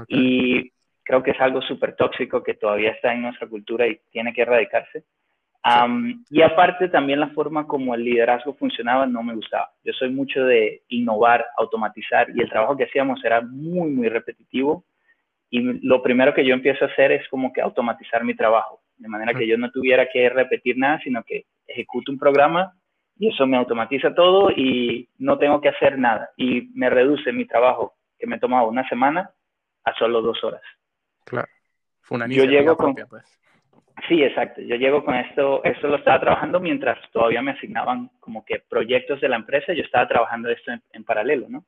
Y 0.09 0.71
creo 1.03 1.23
que 1.23 1.33
es 1.33 1.41
algo 1.41 1.61
súper 1.63 1.97
tóxico 1.97 2.43
que 2.43 2.55
todavía 2.55 2.93
está 2.93 3.13
en 3.13 3.23
nuestra 3.23 3.49
cultura 3.49 3.89
y 3.89 4.01
tiene 4.13 4.33
que 4.33 4.43
erradicarse 4.43 5.05
y 6.31 6.43
aparte 6.43 6.89
también 6.89 7.21
la 7.21 7.29
forma 7.29 7.67
como 7.67 7.95
el 7.95 8.05
liderazgo 8.05 8.55
funcionaba 8.55 9.07
no 9.07 9.23
me 9.23 9.35
gustaba. 9.35 9.71
Yo 9.85 9.93
soy 9.93 10.11
mucho 10.11 10.45
de 10.45 10.83
innovar, 10.89 11.45
automatizar 11.57 12.29
y 12.35 12.41
el 12.41 12.49
trabajo 12.49 12.77
que 12.77 12.85
hacíamos 12.85 13.23
era 13.25 13.43
muy, 13.43 13.91
muy 13.91 14.09
repetitivo. 14.09 14.85
Y 15.51 15.87
lo 15.87 16.01
primero 16.01 16.33
que 16.33 16.45
yo 16.45 16.55
empiezo 16.55 16.85
a 16.85 16.89
hacer 16.89 17.11
es 17.11 17.29
como 17.29 17.53
que 17.53 17.61
automatizar 17.61 18.23
mi 18.23 18.35
trabajo, 18.35 18.81
de 18.97 19.09
manera 19.09 19.35
que 19.35 19.49
yo 19.49 19.59
no 19.59 19.71
tuviera 19.73 20.09
que 20.09 20.29
repetir 20.29 20.79
nada, 20.79 21.01
sino 21.03 21.25
que 21.25 21.47
ejecuto 21.67 22.13
un 22.13 22.19
programa 22.19 22.73
y 23.19 23.29
eso 23.29 23.47
me 23.47 23.57
automatiza 23.57 24.15
todo 24.15 24.51
y 24.51 25.09
no 25.19 25.39
tengo 25.39 25.61
que 25.61 25.69
hacer 25.69 25.99
nada. 25.99 26.31
Y 26.37 26.71
me 26.75 26.89
reduce 26.89 27.33
mi 27.33 27.47
trabajo, 27.47 27.95
que 28.19 28.27
me 28.27 28.39
tomaba 28.39 28.67
una 28.67 28.89
semana, 28.89 29.31
a 29.85 29.95
solo 29.95 30.23
dos 30.23 30.43
horas. 30.45 30.63
Claro. 31.25 31.49
Fue 32.01 32.17
una 32.17 32.29
yo 32.29 32.45
llego 32.45 32.77
con, 32.77 32.95
pues. 32.95 33.25
Sí, 34.09 34.23
exacto. 34.23 34.61
Yo 34.63 34.77
llego 34.77 35.05
con 35.05 35.17
esto, 35.17 35.63
esto 35.65 35.89
lo 35.89 35.97
estaba 35.97 36.21
trabajando 36.21 36.61
mientras 36.61 36.99
todavía 37.11 37.43
me 37.43 37.51
asignaban 37.51 38.11
como 38.21 38.45
que 38.45 38.61
proyectos 38.61 39.21
de 39.21 39.29
la 39.29 39.37
empresa, 39.37 39.73
yo 39.73 39.83
estaba 39.83 40.07
trabajando 40.07 40.49
esto 40.49 40.73
en, 40.93 41.05
paralelo, 41.05 41.47
¿no? 41.49 41.65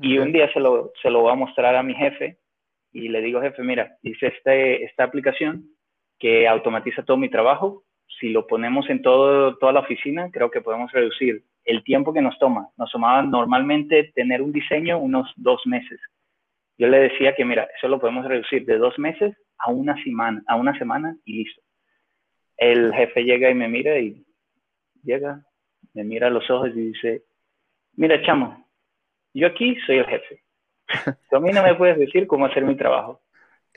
Y 0.00 0.18
un 0.18 0.32
día 0.32 0.52
se 0.52 0.60
lo, 0.60 0.92
se 1.00 1.08
lo 1.08 1.22
voy 1.22 1.32
a 1.32 1.36
mostrar 1.36 1.74
a 1.76 1.82
mi 1.82 1.94
jefe 1.94 2.38
y 2.94 3.08
le 3.08 3.20
digo, 3.20 3.40
jefe, 3.42 3.62
mira, 3.62 3.98
hice 4.02 4.28
este, 4.28 4.84
esta 4.84 5.02
aplicación 5.02 5.68
que 6.18 6.46
automatiza 6.46 7.02
todo 7.02 7.16
mi 7.16 7.28
trabajo. 7.28 7.82
Si 8.20 8.28
lo 8.28 8.46
ponemos 8.46 8.88
en 8.88 9.02
todo, 9.02 9.58
toda 9.58 9.72
la 9.72 9.80
oficina, 9.80 10.30
creo 10.30 10.48
que 10.48 10.60
podemos 10.60 10.92
reducir 10.92 11.42
el 11.64 11.82
tiempo 11.82 12.14
que 12.14 12.22
nos 12.22 12.38
toma. 12.38 12.68
Nos 12.78 12.92
tomaba 12.92 13.22
normalmente 13.22 14.12
tener 14.14 14.40
un 14.40 14.52
diseño 14.52 14.98
unos 14.98 15.30
dos 15.34 15.60
meses. 15.66 16.00
Yo 16.78 16.86
le 16.86 16.98
decía 17.00 17.34
que, 17.34 17.44
mira, 17.44 17.68
eso 17.76 17.88
lo 17.88 17.98
podemos 17.98 18.26
reducir 18.26 18.64
de 18.64 18.78
dos 18.78 18.96
meses 18.96 19.36
a 19.58 19.72
una 19.72 20.00
semana, 20.04 20.44
a 20.46 20.54
una 20.54 20.78
semana 20.78 21.16
y 21.24 21.42
listo. 21.42 21.62
El 22.56 22.94
jefe 22.94 23.24
llega 23.24 23.50
y 23.50 23.54
me 23.54 23.66
mira 23.66 23.98
y 23.98 24.24
llega, 25.02 25.44
me 25.94 26.04
mira 26.04 26.30
los 26.30 26.48
ojos 26.48 26.70
y 26.76 26.92
dice, 26.92 27.24
mira, 27.96 28.22
chamo, 28.22 28.68
yo 29.32 29.48
aquí 29.48 29.76
soy 29.84 29.96
el 29.96 30.06
jefe. 30.06 30.43
Tú 31.30 31.36
a 31.36 31.40
mí 31.40 31.50
no 31.52 31.62
me 31.62 31.74
puedes 31.74 31.98
decir 31.98 32.26
cómo 32.26 32.46
hacer 32.46 32.64
mi 32.64 32.76
trabajo. 32.76 33.20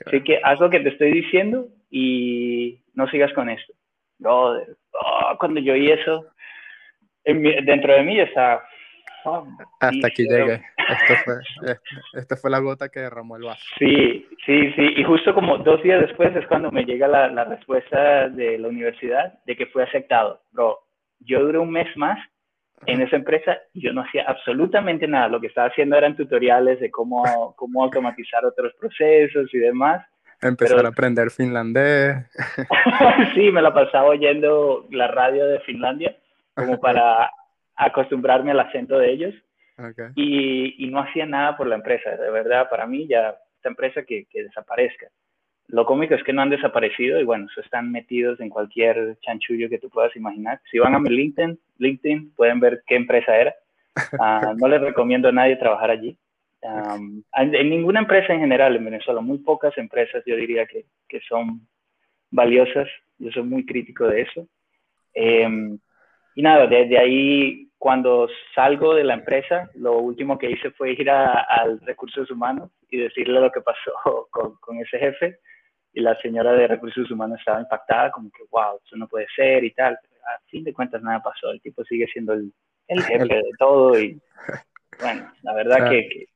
Así 0.06 0.22
que 0.22 0.40
haz 0.42 0.60
lo 0.60 0.70
que 0.70 0.80
te 0.80 0.90
estoy 0.90 1.10
diciendo 1.12 1.66
y 1.90 2.80
no 2.94 3.08
sigas 3.08 3.32
con 3.32 3.50
esto. 3.50 3.72
No, 4.18 4.52
oh, 4.52 5.36
cuando 5.38 5.60
yo 5.60 5.72
oí 5.72 5.90
eso, 5.90 6.26
dentro 7.24 7.94
de 7.94 8.02
mí 8.02 8.20
está... 8.20 8.62
Oh, 9.24 9.46
Hasta 9.80 10.06
aquí 10.06 10.22
llegué. 10.22 10.62
Esto 10.88 11.14
fue, 11.24 11.34
esto 12.14 12.36
fue 12.36 12.50
la 12.50 12.60
gota 12.60 12.88
que 12.88 13.00
derramó 13.00 13.36
el 13.36 13.42
vaso. 13.42 13.62
Sí, 13.78 14.26
sí, 14.46 14.72
sí. 14.72 14.94
Y 14.96 15.04
justo 15.04 15.34
como 15.34 15.58
dos 15.58 15.82
días 15.82 16.00
después 16.00 16.34
es 16.34 16.46
cuando 16.46 16.70
me 16.70 16.84
llega 16.84 17.08
la, 17.08 17.28
la 17.28 17.44
respuesta 17.44 18.28
de 18.28 18.58
la 18.58 18.68
universidad 18.68 19.34
de 19.44 19.56
que 19.56 19.66
fue 19.66 19.82
aceptado. 19.82 20.40
Bro, 20.52 20.78
yo 21.20 21.40
duré 21.40 21.58
un 21.58 21.70
mes 21.70 21.94
más 21.96 22.18
en 22.86 23.00
esa 23.02 23.16
empresa 23.16 23.58
yo 23.74 23.92
no 23.92 24.02
hacía 24.02 24.24
absolutamente 24.26 25.06
nada. 25.06 25.28
Lo 25.28 25.40
que 25.40 25.48
estaba 25.48 25.68
haciendo 25.68 25.96
eran 25.96 26.16
tutoriales 26.16 26.80
de 26.80 26.90
cómo, 26.90 27.54
cómo 27.56 27.84
automatizar 27.84 28.44
otros 28.44 28.72
procesos 28.78 29.52
y 29.52 29.58
demás. 29.58 30.04
Empezar 30.40 30.84
a 30.84 30.90
aprender 30.90 31.30
finlandés. 31.30 32.24
sí, 33.34 33.50
me 33.50 33.62
la 33.62 33.74
pasaba 33.74 34.08
oyendo 34.08 34.86
la 34.90 35.08
radio 35.08 35.46
de 35.46 35.60
Finlandia 35.60 36.16
como 36.54 36.78
para 36.78 37.30
acostumbrarme 37.76 38.52
al 38.52 38.60
acento 38.60 38.98
de 38.98 39.10
ellos. 39.10 39.34
Y, 40.16 40.84
y, 40.84 40.90
no 40.90 40.98
hacía 40.98 41.24
nada 41.24 41.56
por 41.56 41.68
la 41.68 41.76
empresa. 41.76 42.10
De 42.10 42.30
verdad, 42.32 42.68
para 42.68 42.84
mí 42.84 43.06
ya 43.06 43.36
esta 43.54 43.68
empresa 43.68 44.02
que, 44.02 44.26
que 44.28 44.42
desaparezca. 44.42 45.06
Lo 45.68 45.84
cómico 45.84 46.14
es 46.14 46.22
que 46.24 46.32
no 46.32 46.40
han 46.40 46.48
desaparecido 46.48 47.20
y 47.20 47.24
bueno, 47.24 47.46
están 47.56 47.92
metidos 47.92 48.40
en 48.40 48.48
cualquier 48.48 49.18
chanchullo 49.20 49.68
que 49.68 49.78
tú 49.78 49.90
puedas 49.90 50.16
imaginar. 50.16 50.60
Si 50.70 50.78
van 50.78 50.94
a 50.94 50.98
mi 50.98 51.10
LinkedIn, 51.10 51.58
LinkedIn 51.76 52.32
pueden 52.34 52.58
ver 52.58 52.82
qué 52.86 52.96
empresa 52.96 53.36
era. 53.36 53.54
Ah, 54.20 54.54
no 54.56 54.68
les 54.68 54.80
recomiendo 54.80 55.28
a 55.28 55.32
nadie 55.32 55.56
trabajar 55.56 55.90
allí. 55.90 56.16
en 56.62 57.68
ninguna 57.68 57.98
empresa 57.98 58.32
en 58.32 58.40
general 58.40 58.76
en 58.76 58.84
Venezuela, 58.84 59.20
muy 59.20 59.38
pocas 59.38 59.76
empresas 59.76 60.22
yo 60.24 60.36
diría 60.36 60.66
que, 60.66 60.84
que 61.08 61.20
son 61.28 61.66
valiosas. 62.30 62.88
Yo 63.18 63.32
soy 63.32 63.42
muy 63.42 63.66
crítico 63.66 64.06
de 64.06 64.22
eso. 64.22 64.46
Em, 65.14 65.78
y 66.36 66.42
nada, 66.42 66.68
desde 66.68 66.96
ahí, 66.96 67.68
cuando 67.76 68.28
salgo 68.54 68.94
de 68.94 69.02
la 69.02 69.14
empresa, 69.14 69.68
lo 69.74 69.98
último 69.98 70.38
que 70.38 70.50
hice 70.50 70.70
fue 70.70 70.92
ir 70.92 71.10
al 71.10 71.80
recursos 71.80 72.30
humanos 72.30 72.70
y 72.88 72.98
decirle 72.98 73.40
lo 73.40 73.50
que 73.50 73.60
pasó 73.60 73.92
con, 74.30 74.54
con 74.60 74.78
ese 74.78 74.98
jefe 74.98 75.38
y 75.98 76.00
la 76.00 76.14
señora 76.20 76.52
de 76.52 76.68
recursos 76.68 77.10
humanos 77.10 77.40
estaba 77.40 77.60
impactada, 77.60 78.12
como 78.12 78.30
que, 78.30 78.44
wow, 78.52 78.78
eso 78.86 78.96
no 78.96 79.08
puede 79.08 79.26
ser 79.34 79.64
y 79.64 79.72
tal. 79.72 79.94
A 79.94 80.38
fin 80.46 80.62
de 80.62 80.72
cuentas 80.72 81.02
nada 81.02 81.20
pasó, 81.20 81.50
el 81.50 81.60
tipo 81.60 81.82
sigue 81.82 82.06
siendo 82.06 82.34
el, 82.34 82.52
el 82.86 83.02
jefe 83.02 83.24
de 83.24 83.50
todo 83.58 83.98
y 83.98 84.16
bueno, 85.00 85.32
la 85.42 85.54
verdad 85.54 85.90
que, 85.90 86.28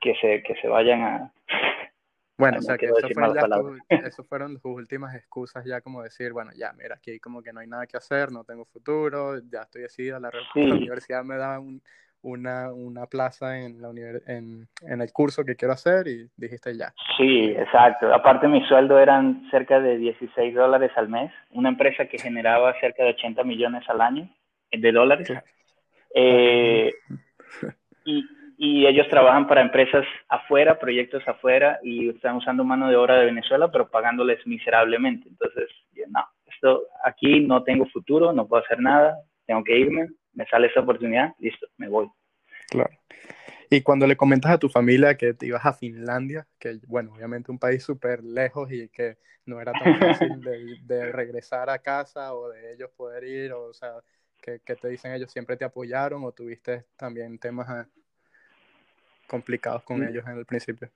que, 0.00 0.14
se, 0.14 0.42
que 0.42 0.54
se 0.60 0.68
vayan 0.68 1.02
a... 1.02 1.32
Bueno, 2.38 2.58
o 2.58 2.62
sea, 2.62 2.76
que 2.76 2.84
eso 2.98 3.08
fueron, 3.14 3.80
eso 3.88 4.24
fueron 4.24 4.52
sus 4.58 4.72
últimas 4.72 5.14
excusas 5.14 5.64
ya 5.64 5.80
como 5.80 6.02
decir, 6.02 6.34
bueno, 6.34 6.50
ya, 6.54 6.72
mira, 6.74 6.96
aquí 6.96 7.18
como 7.18 7.42
que 7.42 7.50
no 7.50 7.60
hay 7.60 7.66
nada 7.66 7.86
que 7.86 7.96
hacer, 7.96 8.30
no 8.30 8.44
tengo 8.44 8.66
futuro, 8.66 9.38
ya 9.50 9.62
estoy 9.62 9.82
decidida, 9.82 10.20
la, 10.20 10.30
la 10.30 10.74
universidad 10.74 11.24
me 11.24 11.36
da 11.38 11.58
un, 11.58 11.82
una, 12.26 12.72
una 12.72 13.06
plaza 13.06 13.58
en, 13.58 13.80
la 13.80 13.90
en, 14.26 14.66
en, 14.82 15.00
el 15.00 15.12
curso 15.12 15.44
que 15.44 15.54
quiero 15.54 15.74
hacer 15.74 16.08
y 16.08 16.28
dijiste 16.36 16.76
ya. 16.76 16.92
Sí, 17.16 17.54
exacto. 17.56 18.12
Aparte 18.12 18.48
mi 18.48 18.66
sueldo 18.66 18.98
eran 18.98 19.48
cerca 19.50 19.80
de 19.80 19.96
16 19.96 20.54
dólares 20.54 20.90
al 20.96 21.08
mes, 21.08 21.32
una 21.52 21.68
empresa 21.68 22.06
que 22.06 22.18
generaba 22.18 22.78
cerca 22.80 23.04
de 23.04 23.10
80 23.10 23.44
millones 23.44 23.88
al 23.88 24.00
año 24.00 24.28
de 24.72 24.92
dólares. 24.92 25.32
Eh, 26.14 26.92
y, 28.04 28.24
y 28.58 28.86
ellos 28.86 29.06
trabajan 29.08 29.46
para 29.46 29.62
empresas 29.62 30.04
afuera, 30.28 30.78
proyectos 30.78 31.22
afuera, 31.28 31.78
y 31.82 32.08
están 32.08 32.36
usando 32.36 32.64
mano 32.64 32.88
de 32.88 32.96
obra 32.96 33.18
de 33.18 33.26
Venezuela, 33.26 33.70
pero 33.70 33.88
pagándoles 33.88 34.44
miserablemente. 34.46 35.28
Entonces, 35.28 35.68
no, 36.08 36.24
esto 36.46 36.82
aquí 37.04 37.40
no 37.40 37.62
tengo 37.62 37.86
futuro, 37.86 38.32
no 38.32 38.48
puedo 38.48 38.64
hacer 38.64 38.80
nada, 38.80 39.16
tengo 39.46 39.62
que 39.62 39.78
irme, 39.78 40.08
me 40.36 40.46
sale 40.46 40.68
esa 40.68 40.80
oportunidad, 40.80 41.34
listo, 41.40 41.66
me 41.78 41.88
voy. 41.88 42.08
Claro. 42.68 42.90
Y 43.68 43.80
cuando 43.80 44.06
le 44.06 44.16
comentas 44.16 44.52
a 44.52 44.58
tu 44.58 44.68
familia 44.68 45.16
que 45.16 45.34
te 45.34 45.46
ibas 45.46 45.66
a 45.66 45.72
Finlandia, 45.72 46.46
que 46.58 46.78
bueno, 46.86 47.12
obviamente 47.14 47.50
un 47.50 47.58
país 47.58 47.82
súper 47.82 48.22
lejos 48.22 48.70
y 48.70 48.88
que 48.90 49.16
no 49.46 49.60
era 49.60 49.72
tan 49.72 49.98
fácil 49.98 50.40
de, 50.86 51.12
regresar 51.12 51.70
a 51.70 51.78
casa 51.78 52.34
o 52.34 52.50
de 52.50 52.74
ellos 52.74 52.90
poder 52.96 53.24
ir, 53.24 53.52
o, 53.52 53.72
sea, 53.72 53.94
¿qué, 54.40 54.58
te 54.58 54.88
dicen 54.88 55.12
ellos? 55.12 55.32
¿Siempre 55.32 55.56
te 55.56 55.64
apoyaron 55.64 56.22
o 56.24 56.32
tuviste 56.32 56.84
también 56.96 57.38
temas 57.38 57.68
ah, 57.68 57.86
complicados 59.26 59.82
con 59.82 60.00
mm. 60.00 60.08
ellos 60.08 60.24
en 60.26 60.38
el 60.38 60.46
principio? 60.46 60.88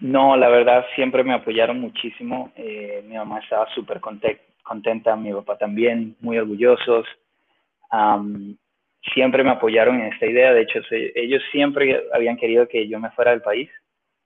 No, 0.00 0.36
la 0.36 0.48
verdad 0.48 0.84
siempre 0.96 1.22
me 1.22 1.34
apoyaron 1.34 1.80
muchísimo. 1.80 2.52
Eh, 2.56 3.04
mi 3.06 3.14
mamá 3.14 3.38
estaba 3.38 3.72
súper 3.74 4.00
contenta, 4.00 5.14
mi 5.14 5.32
papá 5.32 5.56
también, 5.58 6.16
muy 6.20 6.38
orgullosos 6.38 7.06
siempre 9.14 9.44
me 9.44 9.50
apoyaron 9.50 10.00
en 10.00 10.12
esta 10.12 10.26
idea. 10.26 10.52
De 10.52 10.62
hecho, 10.62 10.80
ellos 10.90 11.42
siempre 11.52 12.04
habían 12.12 12.36
querido 12.36 12.68
que 12.68 12.88
yo 12.88 12.98
me 12.98 13.10
fuera 13.12 13.32
del 13.32 13.42
país. 13.42 13.70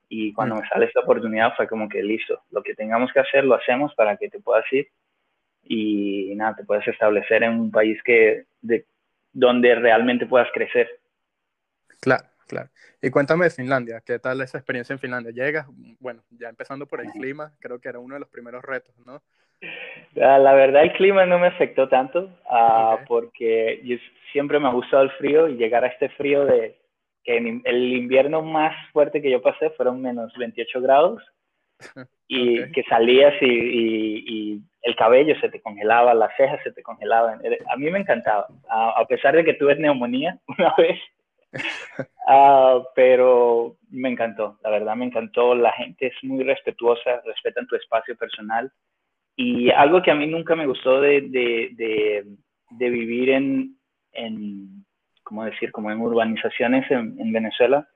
Y 0.08 0.32
cuando 0.32 0.54
mm. 0.54 0.60
me 0.60 0.68
sale 0.68 0.86
esta 0.86 1.00
oportunidad 1.00 1.54
fue 1.56 1.68
como 1.68 1.88
que 1.88 2.02
listo, 2.02 2.42
lo 2.50 2.62
que 2.62 2.74
tengamos 2.74 3.12
que 3.12 3.20
hacer 3.20 3.44
lo 3.44 3.54
hacemos 3.54 3.94
para 3.94 4.16
que 4.16 4.30
te 4.30 4.40
puedas 4.40 4.64
ir 4.72 4.88
y 5.62 6.32
nada, 6.34 6.56
te 6.56 6.64
puedas 6.64 6.86
establecer 6.88 7.42
en 7.42 7.60
un 7.60 7.70
país 7.70 8.00
que 8.02 8.46
de, 8.62 8.86
donde 9.32 9.74
realmente 9.74 10.26
puedas 10.26 10.48
crecer. 10.52 10.88
Claro, 12.00 12.24
claro. 12.46 12.70
Y 13.02 13.10
cuéntame 13.10 13.44
de 13.44 13.50
Finlandia, 13.50 14.02
¿qué 14.04 14.18
tal 14.18 14.40
esa 14.40 14.58
experiencia 14.58 14.92
en 14.92 14.98
Finlandia? 14.98 15.32
Llegas, 15.32 15.66
bueno, 16.00 16.22
ya 16.30 16.48
empezando 16.48 16.86
por 16.86 17.00
el 17.00 17.10
clima, 17.10 17.52
creo 17.60 17.80
que 17.80 17.88
era 17.88 17.98
uno 17.98 18.14
de 18.14 18.20
los 18.20 18.28
primeros 18.28 18.64
retos, 18.64 18.94
¿no? 19.06 19.22
Ah, 20.20 20.38
la 20.38 20.54
verdad 20.54 20.82
el 20.82 20.92
clima 20.92 21.26
no 21.26 21.38
me 21.38 21.48
afectó 21.48 21.88
tanto 21.88 22.30
uh, 22.50 23.04
porque 23.06 23.80
yo, 23.84 23.96
siempre 24.32 24.58
me 24.58 24.68
ha 24.68 24.72
gustado 24.72 25.02
el 25.02 25.10
frío 25.12 25.48
y 25.48 25.56
llegar 25.56 25.84
a 25.84 25.88
este 25.88 26.08
frío 26.10 26.44
de 26.44 26.76
que 27.24 27.36
el 27.36 27.92
invierno 27.92 28.42
más 28.42 28.74
fuerte 28.92 29.20
que 29.20 29.30
yo 29.30 29.42
pasé 29.42 29.70
fueron 29.70 30.00
menos 30.00 30.32
28 30.38 30.80
grados 30.80 31.22
y 32.28 32.70
que 32.72 32.82
salías 32.84 33.34
y, 33.40 33.46
y, 33.46 34.62
el 34.82 34.96
cabello 34.96 35.38
se 35.40 35.50
te 35.50 35.60
congelaba, 35.60 36.14
las 36.14 36.34
cejas 36.36 36.60
se 36.62 36.72
te 36.72 36.82
congelaban. 36.82 37.42
A 37.68 37.76
mí 37.76 37.90
me 37.90 37.98
encantaba, 37.98 38.46
a, 38.70 39.04
pesar 39.06 39.34
de 39.34 39.44
que 39.44 39.52
tuve 39.54 39.74
neumonía 39.74 40.38
una 40.58 40.72
vez, 40.78 40.98
uh, 42.26 42.82
pero 42.94 43.76
me 43.90 44.08
encantó, 44.08 44.56
la 44.62 44.70
verdad 44.70 44.96
me 44.96 45.04
encantó. 45.04 45.54
La 45.54 45.72
gente 45.72 46.06
es 46.06 46.14
muy 46.22 46.42
respetuosa, 46.42 47.20
respetan 47.26 47.66
tu 47.66 47.76
espacio 47.76 48.16
personal 48.16 48.72
y 49.40 49.70
algo 49.70 50.02
que 50.02 50.10
a 50.10 50.16
mí 50.16 50.26
nunca 50.26 50.56
me 50.56 50.66
gustó 50.66 51.00
de, 51.00 51.20
de, 51.20 52.26
de, 52.70 52.90
vivir 52.90 53.30
en, 53.30 53.76
en, 54.10 54.84
¿cómo 55.22 55.44
decir?, 55.44 55.70
como 55.70 55.92
en 55.92 56.00
urbanizaciones 56.00 56.90
en, 56.90 57.32
Venezuela, 57.32 57.86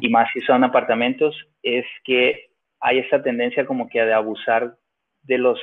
y 0.00 0.08
más 0.08 0.28
si 0.32 0.40
son 0.42 0.62
apartamentos, 0.62 1.34
es 1.64 1.84
que 2.04 2.50
hay 2.78 2.98
esta 2.98 3.20
tendencia 3.20 3.66
como 3.66 3.88
que 3.88 4.00
de 4.00 4.14
abusar 4.14 4.76
de 5.22 5.38
los, 5.38 5.58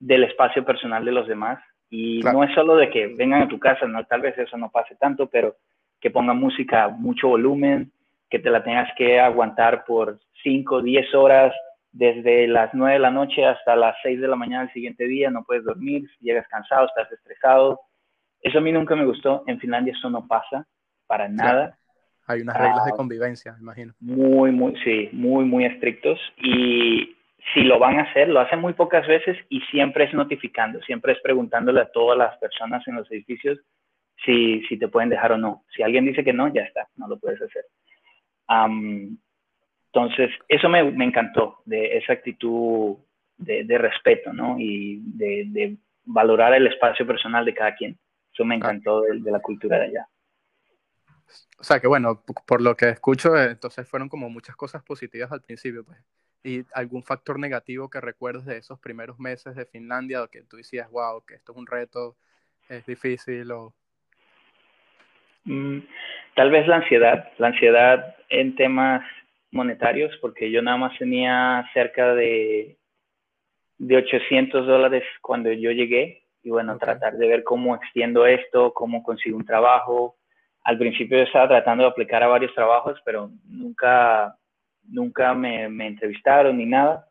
del 0.00 0.24
espacio 0.24 0.66
personal 0.66 1.06
de 1.06 1.12
los 1.12 1.26
demás. 1.26 1.58
Y 1.88 2.20
no 2.20 2.44
es 2.44 2.52
solo 2.54 2.76
de 2.76 2.90
que 2.90 3.06
vengan 3.06 3.40
a 3.40 3.48
tu 3.48 3.58
casa, 3.58 3.86
no, 3.86 4.04
tal 4.04 4.20
vez 4.20 4.36
eso 4.36 4.58
no 4.58 4.70
pase 4.70 4.96
tanto, 4.96 5.30
pero 5.30 5.56
que 5.98 6.10
pongan 6.10 6.38
música 6.38 6.84
a 6.84 6.88
mucho 6.88 7.28
volumen, 7.28 7.90
que 8.28 8.38
te 8.38 8.50
la 8.50 8.62
tengas 8.62 8.90
que 8.98 9.18
aguantar 9.18 9.86
por 9.86 10.20
5 10.42 10.74
o 10.74 10.82
10 10.82 11.14
horas 11.14 11.54
desde 11.96 12.46
las 12.46 12.74
9 12.74 12.94
de 12.94 13.00
la 13.00 13.10
noche 13.10 13.44
hasta 13.44 13.74
las 13.74 13.96
6 14.02 14.20
de 14.20 14.28
la 14.28 14.36
mañana 14.36 14.64
del 14.64 14.72
siguiente 14.72 15.06
día, 15.06 15.30
no 15.30 15.44
puedes 15.44 15.64
dormir, 15.64 16.08
llegas 16.20 16.46
cansado, 16.48 16.86
estás 16.86 17.10
estresado. 17.10 17.80
Eso 18.42 18.58
a 18.58 18.60
mí 18.60 18.70
nunca 18.70 18.94
me 18.94 19.06
gustó. 19.06 19.44
En 19.46 19.58
Finlandia 19.58 19.94
eso 19.96 20.10
no 20.10 20.26
pasa 20.26 20.66
para 21.06 21.28
nada. 21.28 21.78
Hay 22.26 22.42
unas 22.42 22.56
reglas 22.58 22.84
de 22.84 22.90
ah, 22.92 22.96
convivencia, 22.96 23.56
imagino. 23.58 23.94
Muy, 24.00 24.52
muy, 24.52 24.76
sí, 24.84 25.08
muy, 25.12 25.44
muy 25.44 25.64
estrictos. 25.64 26.18
Y 26.36 27.16
si 27.54 27.62
lo 27.62 27.78
van 27.78 27.98
a 27.98 28.02
hacer, 28.02 28.28
lo 28.28 28.40
hacen 28.40 28.60
muy 28.60 28.74
pocas 28.74 29.06
veces 29.06 29.38
y 29.48 29.60
siempre 29.70 30.04
es 30.04 30.12
notificando, 30.12 30.80
siempre 30.82 31.12
es 31.12 31.20
preguntándole 31.22 31.80
a 31.80 31.90
todas 31.92 32.18
las 32.18 32.36
personas 32.38 32.86
en 32.88 32.96
los 32.96 33.10
edificios 33.10 33.58
si, 34.24 34.60
si 34.66 34.78
te 34.78 34.88
pueden 34.88 35.08
dejar 35.08 35.32
o 35.32 35.38
no. 35.38 35.64
Si 35.74 35.82
alguien 35.82 36.04
dice 36.04 36.24
que 36.24 36.32
no, 36.34 36.52
ya 36.52 36.62
está, 36.62 36.88
no 36.96 37.08
lo 37.08 37.18
puedes 37.18 37.40
hacer. 37.40 37.64
Entonces, 39.96 40.30
eso 40.46 40.68
me, 40.68 40.84
me, 40.92 41.06
encantó, 41.06 41.62
de 41.64 41.96
esa 41.96 42.12
actitud 42.12 42.96
de, 43.38 43.64
de 43.64 43.78
respeto, 43.78 44.30
¿no? 44.30 44.56
Y 44.58 45.00
de, 45.02 45.44
de, 45.48 45.76
valorar 46.04 46.52
el 46.52 46.66
espacio 46.66 47.06
personal 47.06 47.46
de 47.46 47.54
cada 47.54 47.74
quien. 47.74 47.98
Eso 48.30 48.44
me 48.44 48.56
encantó 48.56 49.00
de, 49.00 49.20
de 49.20 49.30
la 49.30 49.40
cultura 49.40 49.78
de 49.78 49.86
allá. 49.86 50.06
O 51.58 51.64
sea 51.64 51.80
que 51.80 51.86
bueno, 51.86 52.22
por 52.46 52.60
lo 52.60 52.76
que 52.76 52.90
escucho, 52.90 53.34
eh, 53.36 53.52
entonces 53.52 53.88
fueron 53.88 54.10
como 54.10 54.28
muchas 54.28 54.54
cosas 54.54 54.82
positivas 54.82 55.32
al 55.32 55.40
principio, 55.40 55.82
pues. 55.82 55.98
¿Y 56.44 56.62
algún 56.74 57.02
factor 57.02 57.38
negativo 57.38 57.88
que 57.88 58.00
recuerdes 58.00 58.44
de 58.44 58.58
esos 58.58 58.78
primeros 58.78 59.18
meses 59.18 59.56
de 59.56 59.64
Finlandia, 59.64 60.22
o 60.22 60.28
que 60.28 60.42
tú 60.42 60.58
decías, 60.58 60.90
wow, 60.90 61.24
que 61.26 61.36
esto 61.36 61.52
es 61.52 61.58
un 61.58 61.66
reto, 61.66 62.16
es 62.68 62.84
difícil 62.84 63.50
o... 63.50 63.72
Mm, 65.44 65.78
tal 66.34 66.50
vez 66.50 66.66
la 66.68 66.76
ansiedad, 66.76 67.32
la 67.38 67.46
ansiedad 67.46 68.14
en 68.28 68.54
temas 68.56 69.02
monetarios, 69.50 70.16
porque 70.20 70.50
yo 70.50 70.62
nada 70.62 70.76
más 70.76 70.98
tenía 70.98 71.68
cerca 71.72 72.14
de, 72.14 72.76
de 73.78 73.96
800 73.96 74.66
dólares 74.66 75.04
cuando 75.20 75.52
yo 75.52 75.70
llegué, 75.70 76.24
y 76.42 76.50
bueno, 76.50 76.78
tratar 76.78 77.16
de 77.16 77.26
ver 77.26 77.42
cómo 77.42 77.74
extiendo 77.74 78.24
esto, 78.24 78.72
cómo 78.72 79.02
consigo 79.02 79.36
un 79.36 79.44
trabajo. 79.44 80.16
Al 80.62 80.78
principio 80.78 81.18
yo 81.18 81.24
estaba 81.24 81.48
tratando 81.48 81.82
de 81.82 81.90
aplicar 81.90 82.22
a 82.22 82.28
varios 82.28 82.54
trabajos, 82.54 83.00
pero 83.04 83.30
nunca 83.48 84.36
nunca 84.88 85.34
me, 85.34 85.68
me 85.68 85.88
entrevistaron 85.88 86.56
ni 86.58 86.66
nada. 86.66 87.06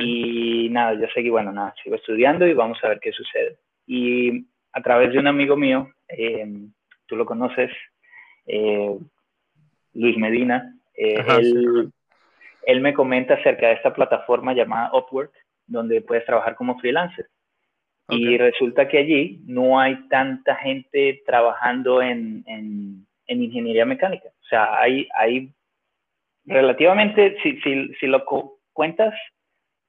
Y 0.00 0.70
nada, 0.70 0.94
yo 0.94 1.06
seguí, 1.12 1.28
bueno, 1.28 1.52
nada, 1.52 1.74
sigo 1.82 1.96
estudiando 1.96 2.46
y 2.46 2.54
vamos 2.54 2.78
a 2.82 2.88
ver 2.88 2.98
qué 3.00 3.12
sucede. 3.12 3.58
Y 3.86 4.46
a 4.72 4.80
través 4.82 5.12
de 5.12 5.18
un 5.18 5.26
amigo 5.26 5.54
mío, 5.54 5.90
eh, 6.08 6.46
tú 7.06 7.14
lo 7.14 7.26
conoces, 7.26 7.70
eh, 8.46 8.96
Luis 9.92 10.16
Medina, 10.16 10.74
eh, 10.96 11.24
él, 11.38 11.90
él, 12.64 12.80
me 12.80 12.94
comenta 12.94 13.34
acerca 13.34 13.68
de 13.68 13.74
esta 13.74 13.92
plataforma 13.94 14.54
llamada 14.54 14.90
Upwork, 14.92 15.32
donde 15.66 16.00
puedes 16.00 16.24
trabajar 16.24 16.54
como 16.54 16.78
freelancer. 16.78 17.26
Y 18.08 18.38
resulta 18.38 18.86
que 18.86 18.98
allí 18.98 19.40
no 19.46 19.80
hay 19.80 20.08
tanta 20.08 20.54
gente 20.54 21.22
trabajando 21.26 22.00
en, 22.00 22.44
en, 22.46 23.04
en 23.26 23.42
ingeniería 23.42 23.84
mecánica. 23.84 24.28
O 24.28 24.44
sea, 24.48 24.78
hay, 24.80 25.08
hay 25.12 25.52
relativamente, 26.44 27.36
si, 27.42 27.60
si, 27.62 27.92
si 27.94 28.06
lo 28.06 28.24
cuentas, 28.72 29.12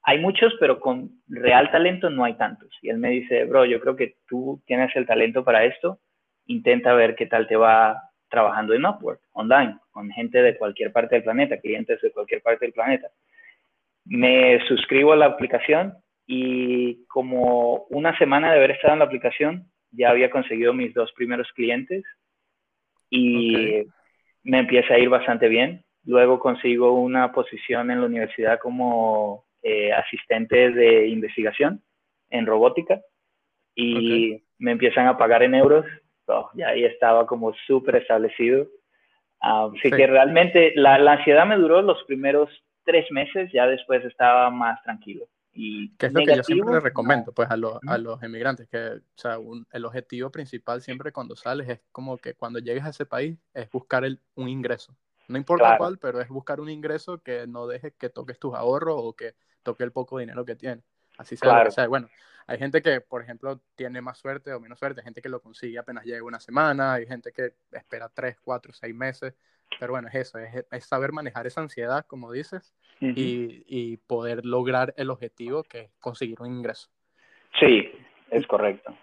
hay 0.02 0.20
muchos, 0.20 0.54
pero 0.60 0.80
con 0.80 1.12
real 1.28 1.70
talento 1.70 2.10
no 2.10 2.24
hay 2.24 2.34
tantos. 2.36 2.70
Y 2.82 2.90
él 2.90 2.98
me 2.98 3.10
dice, 3.10 3.46
bro, 3.46 3.66
yo 3.66 3.80
creo 3.80 3.96
que 3.96 4.16
tú 4.28 4.64
tienes 4.66 4.96
el 4.96 5.06
talento 5.06 5.44
para 5.44 5.66
esto, 5.66 6.00
intenta 6.48 6.94
ver 6.94 7.16
qué 7.16 7.28
tal 7.28 7.48
te 7.48 7.56
va 7.56 8.07
trabajando 8.29 8.74
en 8.74 8.86
Upwork, 8.86 9.22
online, 9.34 9.77
con 9.91 10.10
gente 10.12 10.41
de 10.41 10.57
cualquier 10.57 10.91
parte 10.91 11.15
del 11.15 11.24
planeta, 11.24 11.60
clientes 11.60 12.01
de 12.01 12.12
cualquier 12.12 12.41
parte 12.41 12.65
del 12.65 12.74
planeta. 12.74 13.10
Me 14.05 14.60
suscribo 14.67 15.13
a 15.13 15.17
la 15.17 15.25
aplicación 15.25 15.93
y 16.25 17.05
como 17.07 17.86
una 17.89 18.17
semana 18.17 18.51
de 18.51 18.57
haber 18.57 18.72
estado 18.72 18.93
en 18.93 19.00
la 19.00 19.05
aplicación, 19.05 19.72
ya 19.91 20.10
había 20.10 20.29
conseguido 20.29 20.74
mis 20.74 20.93
dos 20.93 21.12
primeros 21.13 21.51
clientes 21.53 22.03
y 23.10 23.86
me 24.43 24.60
empieza 24.60 24.93
a 24.93 25.00
ir 25.00 25.10
bastante 25.10 25.48
bien. 25.48 25.84
Luego 26.03 26.39
consigo 26.39 26.93
una 26.93 27.31
posición 27.31 27.91
en 27.91 28.01
la 28.01 28.07
universidad 28.07 28.60
como 28.60 29.46
eh, 29.62 29.91
asistente 29.91 30.72
de 30.72 31.07
investigación 31.07 31.81
en 32.29 32.46
robótica 32.46 33.01
y 33.75 34.41
me 34.57 34.72
empiezan 34.72 35.07
a 35.07 35.17
pagar 35.17 35.43
en 35.43 35.55
euros. 35.55 35.86
Oh, 36.27 36.50
y 36.53 36.62
ahí 36.62 36.84
estaba 36.84 37.25
como 37.25 37.53
súper 37.65 37.96
establecido. 37.98 38.67
así 39.40 39.79
sí. 39.83 39.92
que 39.92 40.07
realmente 40.07 40.74
la, 40.75 40.98
la, 41.00 41.13
ansiedad 41.13 41.46
me 41.46 41.55
duró 41.55 41.81
los 41.81 42.03
primeros 42.03 42.50
tres 42.83 43.09
meses, 43.11 43.50
ya 43.53 43.66
después 43.66 44.03
estaba 44.05 44.50
más 44.50 44.81
tranquilo. 44.83 45.25
Y 45.53 45.96
que 45.98 46.07
es 46.07 46.13
lo 46.13 46.20
que 46.24 46.35
yo 46.35 46.44
siempre 46.44 46.75
le 46.75 46.79
recomiendo 46.81 47.31
pues, 47.31 47.50
a, 47.50 47.57
los, 47.57 47.79
a 47.87 47.98
los 47.98 48.22
emigrantes, 48.22 48.68
que 48.68 48.77
o 48.77 49.01
sea, 49.16 49.40
un, 49.40 49.66
el 49.72 49.85
objetivo 49.85 50.29
principal 50.29 50.81
siempre 50.81 51.11
cuando 51.11 51.35
sales 51.35 51.68
es 51.68 51.81
como 51.92 52.18
que 52.18 52.35
cuando 52.35 52.59
llegues 52.59 52.83
a 52.83 52.90
ese 52.90 53.07
país 53.07 53.37
es 53.53 53.70
buscar 53.72 54.05
el, 54.05 54.20
un 54.35 54.50
ingreso. 54.50 54.96
No 55.27 55.37
importa 55.37 55.77
cuál, 55.77 55.98
pero 55.98 56.22
es 56.22 56.29
buscar 56.29 56.59
un 56.59 56.70
ingreso 56.70 57.22
que 57.24 57.48
no 57.48 57.68
deje 57.68 57.92
que 57.92 58.09
toques 58.09 58.40
tus 58.40 58.53
ahorros 58.53 58.96
o 58.98 59.13
que 59.13 59.33
toque 59.63 59.83
el 59.83 59.92
poco 59.92 60.20
dinero 60.20 60.46
que 60.46 60.55
tienes. 60.55 60.85
Así 61.18 61.35
sea, 61.35 61.50
claro. 61.50 61.72
sea. 61.72 61.87
Bueno, 61.87 62.07
hay 62.48 62.57
gente 62.57 62.81
que, 62.81 63.01
por 63.01 63.22
ejemplo, 63.22 63.62
tiene 63.75 64.01
más 64.01 64.18
suerte 64.18 64.53
o 64.53 64.60
menos 64.60 64.79
suerte. 64.79 65.01
Hay 65.01 65.05
gente 65.05 65.22
que 65.22 65.29
lo 65.29 65.42
consigue 65.42 65.77
apenas 65.77 66.05
llega 66.05 66.24
una 66.24 66.40
semana. 66.40 66.94
Hay 66.94 67.05
gente 67.05 67.31
que 67.33 67.53
espera 67.72 68.10
tres, 68.10 68.38
cuatro, 68.42 68.72
seis 68.74 68.96
meses. 68.96 69.36
Pero 69.79 69.92
bueno, 69.92 70.07
es 70.07 70.16
eso, 70.16 70.40
es, 70.40 70.66
es 70.72 70.86
saber 70.86 71.12
manejar 71.12 71.46
esa 71.46 71.60
ansiedad, 71.60 72.05
como 72.07 72.31
dices, 72.31 72.74
uh 73.01 73.05
-huh. 73.07 73.14
y, 73.18 73.66
y 73.68 73.98
poder 73.98 74.46
lograr 74.46 74.94
el 74.96 75.10
objetivo 75.10 75.64
que 75.64 75.81
es 75.81 75.92
conseguir 76.00 76.42
un 76.42 76.48
ingreso. 76.48 76.90
Sí, 77.60 77.92
es 78.31 78.48
correcto. 78.48 78.96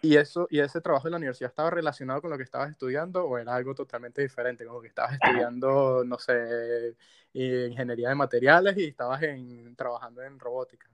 ¿Y, 0.00 0.16
eso, 0.16 0.46
¿Y 0.50 0.60
ese 0.60 0.80
trabajo 0.80 1.08
en 1.08 1.12
la 1.12 1.16
universidad 1.16 1.50
estaba 1.50 1.70
relacionado 1.70 2.20
con 2.20 2.30
lo 2.30 2.36
que 2.36 2.42
estabas 2.42 2.70
estudiando 2.70 3.24
o 3.24 3.38
era 3.38 3.54
algo 3.54 3.74
totalmente 3.74 4.22
diferente? 4.22 4.66
Como 4.66 4.80
que 4.82 4.88
estabas 4.88 5.14
estudiando, 5.14 6.04
no 6.04 6.18
sé, 6.18 6.94
ingeniería 7.32 8.10
de 8.10 8.14
materiales 8.14 8.76
y 8.76 8.84
estabas 8.84 9.22
en, 9.22 9.74
trabajando 9.74 10.22
en 10.22 10.38
robótica. 10.38 10.88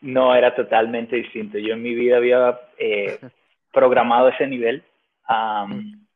No, 0.00 0.34
era 0.34 0.54
totalmente 0.54 1.16
distinto. 1.16 1.58
Yo 1.58 1.74
en 1.74 1.82
mi 1.82 1.94
vida 1.94 2.18
había 2.18 2.58
eh, 2.78 3.18
programado 3.72 4.28
ese 4.28 4.46
nivel, 4.46 4.84
um, 5.28 6.06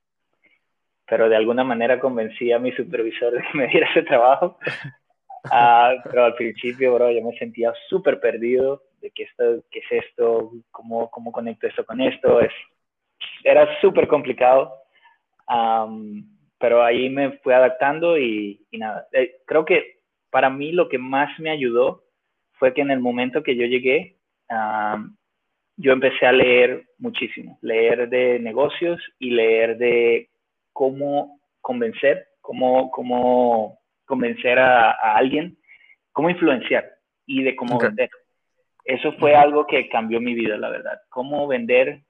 pero 1.06 1.28
de 1.28 1.36
alguna 1.36 1.64
manera 1.64 1.98
convencí 1.98 2.52
a 2.52 2.58
mi 2.58 2.72
supervisor 2.72 3.32
de 3.32 3.42
que 3.42 3.58
me 3.58 3.66
diera 3.66 3.88
ese 3.90 4.02
trabajo. 4.02 4.58
Uh, 5.44 5.98
pero 6.04 6.24
al 6.24 6.34
principio, 6.36 6.94
bro, 6.94 7.10
yo 7.10 7.22
me 7.22 7.36
sentía 7.36 7.72
súper 7.88 8.20
perdido 8.20 8.82
de 9.00 9.10
qué, 9.10 9.24
esto, 9.24 9.64
qué 9.70 9.80
es 9.80 10.04
esto, 10.04 10.52
cómo, 10.70 11.10
cómo 11.10 11.32
conecto 11.32 11.66
esto 11.66 11.84
con 11.84 12.00
esto. 12.00 12.40
Es, 12.40 12.52
era 13.42 13.80
súper 13.80 14.06
complicado, 14.06 14.72
um, 15.48 16.24
pero 16.58 16.84
ahí 16.84 17.10
me 17.10 17.38
fui 17.38 17.52
adaptando 17.52 18.16
y, 18.16 18.64
y 18.70 18.78
nada. 18.78 19.08
Eh, 19.12 19.38
creo 19.44 19.64
que 19.64 19.98
para 20.30 20.48
mí 20.48 20.70
lo 20.70 20.88
que 20.88 20.98
más 20.98 21.36
me 21.40 21.50
ayudó 21.50 22.04
fue 22.62 22.74
que 22.74 22.82
en 22.82 22.92
el 22.92 23.00
momento 23.00 23.42
que 23.42 23.56
yo 23.56 23.66
llegué, 23.66 24.18
um, 24.48 25.16
yo 25.76 25.90
empecé 25.90 26.26
a 26.26 26.30
leer 26.30 26.84
muchísimo, 26.96 27.58
leer 27.60 28.08
de 28.08 28.38
negocios 28.38 29.00
y 29.18 29.30
leer 29.30 29.76
de 29.78 30.28
cómo 30.72 31.40
convencer, 31.60 32.24
cómo, 32.40 32.92
cómo 32.92 33.80
convencer 34.04 34.60
a, 34.60 34.92
a 34.92 35.16
alguien, 35.16 35.56
cómo 36.12 36.30
influenciar 36.30 36.88
y 37.26 37.42
de 37.42 37.56
cómo 37.56 37.74
okay. 37.74 37.88
vender. 37.88 38.10
Eso 38.84 39.10
fue 39.14 39.34
algo 39.34 39.66
que 39.66 39.88
cambió 39.88 40.20
mi 40.20 40.34
vida, 40.34 40.56
la 40.56 40.70
verdad. 40.70 41.00
Cómo 41.08 41.48
vender, 41.48 42.02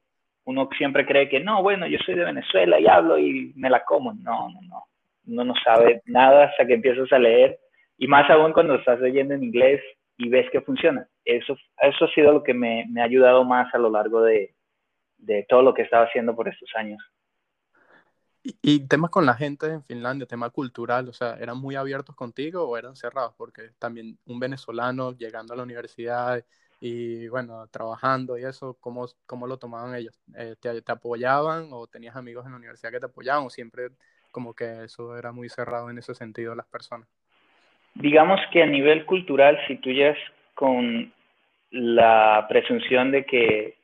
uno 0.45 0.69
siempre 0.77 1.07
cree 1.07 1.31
que 1.31 1.41
no, 1.41 1.62
bueno, 1.62 1.87
yo 1.87 1.97
soy 2.05 2.15
de 2.15 2.27
Venezuela 2.27 2.79
y 2.79 2.87
hablo 2.87 3.19
y 3.19 3.55
me 3.57 3.71
la 3.71 3.83
como. 3.87 4.12
No, 4.12 4.51
no, 4.51 4.61
no. 4.69 4.85
Uno 5.29 5.45
no 5.45 5.55
sabe 5.65 6.03
nada 6.05 6.45
hasta 6.45 6.67
que 6.67 6.75
empiezas 6.75 7.11
a 7.11 7.19
leer 7.19 7.59
y 7.97 8.07
más 8.07 8.29
aún 8.29 8.53
cuando 8.53 8.75
estás 8.75 9.01
leyendo 9.01 9.33
en 9.33 9.45
inglés 9.45 9.81
y 10.16 10.29
ves 10.29 10.51
que 10.51 10.61
funciona. 10.61 11.09
Eso, 11.25 11.57
eso 11.81 12.05
ha 12.05 12.14
sido 12.14 12.33
lo 12.33 12.42
que 12.42 12.55
me, 12.55 12.87
me 12.88 13.01
ha 13.01 13.05
ayudado 13.05 13.44
más 13.44 13.72
a 13.75 13.79
lo 13.79 13.90
largo 13.90 14.22
de, 14.22 14.55
de 15.18 15.46
todo 15.48 15.62
lo 15.62 15.75
que 15.75 15.83
estaba 15.83 16.05
haciendo 16.05 16.35
por 16.35 16.48
estos 16.48 16.70
años. 16.75 17.03
Y, 18.44 18.57
y, 18.61 18.88
temas 18.88 19.11
con 19.11 19.25
la 19.25 19.35
gente 19.35 19.66
en 19.66 19.85
Finlandia, 19.85 20.27
tema 20.27 20.51
cultural, 20.51 21.09
o 21.09 21.12
sea, 21.12 21.35
¿eran 21.35 21.59
muy 21.59 21.77
abiertos 21.77 22.16
contigo 22.16 22.64
o 22.64 22.77
eran 22.77 22.96
cerrados? 22.96 23.35
Porque 23.37 23.70
también 23.79 24.18
un 24.27 24.40
venezolano 24.40 25.12
llegando 25.12 25.55
a 25.55 25.57
la 25.57 25.62
universidad 25.62 26.44
y 26.81 27.29
bueno, 27.29 27.68
trabajando 27.68 28.37
y 28.37 28.44
eso, 28.44 28.77
¿cómo, 28.81 29.07
cómo 29.27 29.46
lo 29.46 29.59
tomaban 29.59 29.94
ellos? 29.94 30.20
Eh, 30.35 30.57
¿te, 30.59 30.83
¿Te 30.83 30.92
apoyaban 30.92 31.68
o 31.70 31.87
tenías 31.87 32.16
amigos 32.16 32.44
en 32.44 32.51
la 32.51 32.59
universidad 32.59 32.90
que 32.90 32.98
te 32.98 33.07
apoyaban 33.07 33.46
o 33.46 33.51
siempre 33.51 33.90
como 34.33 34.55
que 34.55 34.83
eso 34.85 35.16
era 35.16 35.31
muy 35.31 35.48
cerrado 35.48 35.90
en 35.90 35.98
ese 35.98 36.12
sentido 36.12 36.57
las 36.57 36.66
personas? 36.66 37.09
Digamos 37.94 38.40
que 38.50 38.62
a 38.62 38.66
nivel 38.66 39.05
cultural, 39.05 39.59
si 39.66 39.76
tú 39.76 39.90
llegas 39.90 40.18
con 40.55 41.12
la 41.70 42.46
presunción 42.48 43.11
de 43.11 43.24
que 43.24 43.76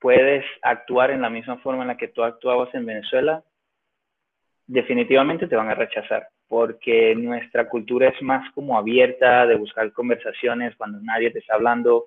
puedes 0.00 0.44
actuar 0.62 1.10
en 1.10 1.22
la 1.22 1.30
misma 1.30 1.58
forma 1.58 1.82
en 1.82 1.88
la 1.88 1.96
que 1.96 2.08
tú 2.08 2.22
actuabas 2.22 2.74
en 2.74 2.86
Venezuela, 2.86 3.42
definitivamente 4.66 5.46
te 5.46 5.56
van 5.56 5.70
a 5.70 5.74
rechazar, 5.74 6.28
porque 6.48 7.14
nuestra 7.14 7.68
cultura 7.68 8.08
es 8.08 8.20
más 8.22 8.50
como 8.52 8.76
abierta, 8.76 9.46
de 9.46 9.56
buscar 9.56 9.92
conversaciones 9.92 10.74
cuando 10.76 10.98
nadie 11.00 11.30
te 11.30 11.38
está 11.38 11.54
hablando. 11.54 12.06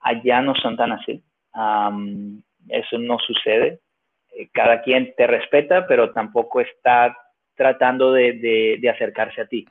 Allá 0.00 0.40
no 0.40 0.54
son 0.54 0.76
tan 0.76 0.92
así. 0.92 1.22
Um, 1.54 2.42
eso 2.68 2.98
no 2.98 3.18
sucede. 3.18 3.80
Eh, 4.36 4.48
cada 4.52 4.82
quien 4.82 5.14
te 5.16 5.26
respeta, 5.26 5.86
pero 5.86 6.12
tampoco 6.12 6.60
está 6.60 7.16
tratando 7.54 8.12
de, 8.12 8.32
de, 8.32 8.78
de, 8.80 8.90
acercarse 8.90 9.40
a 9.40 9.46
ti. 9.46 9.66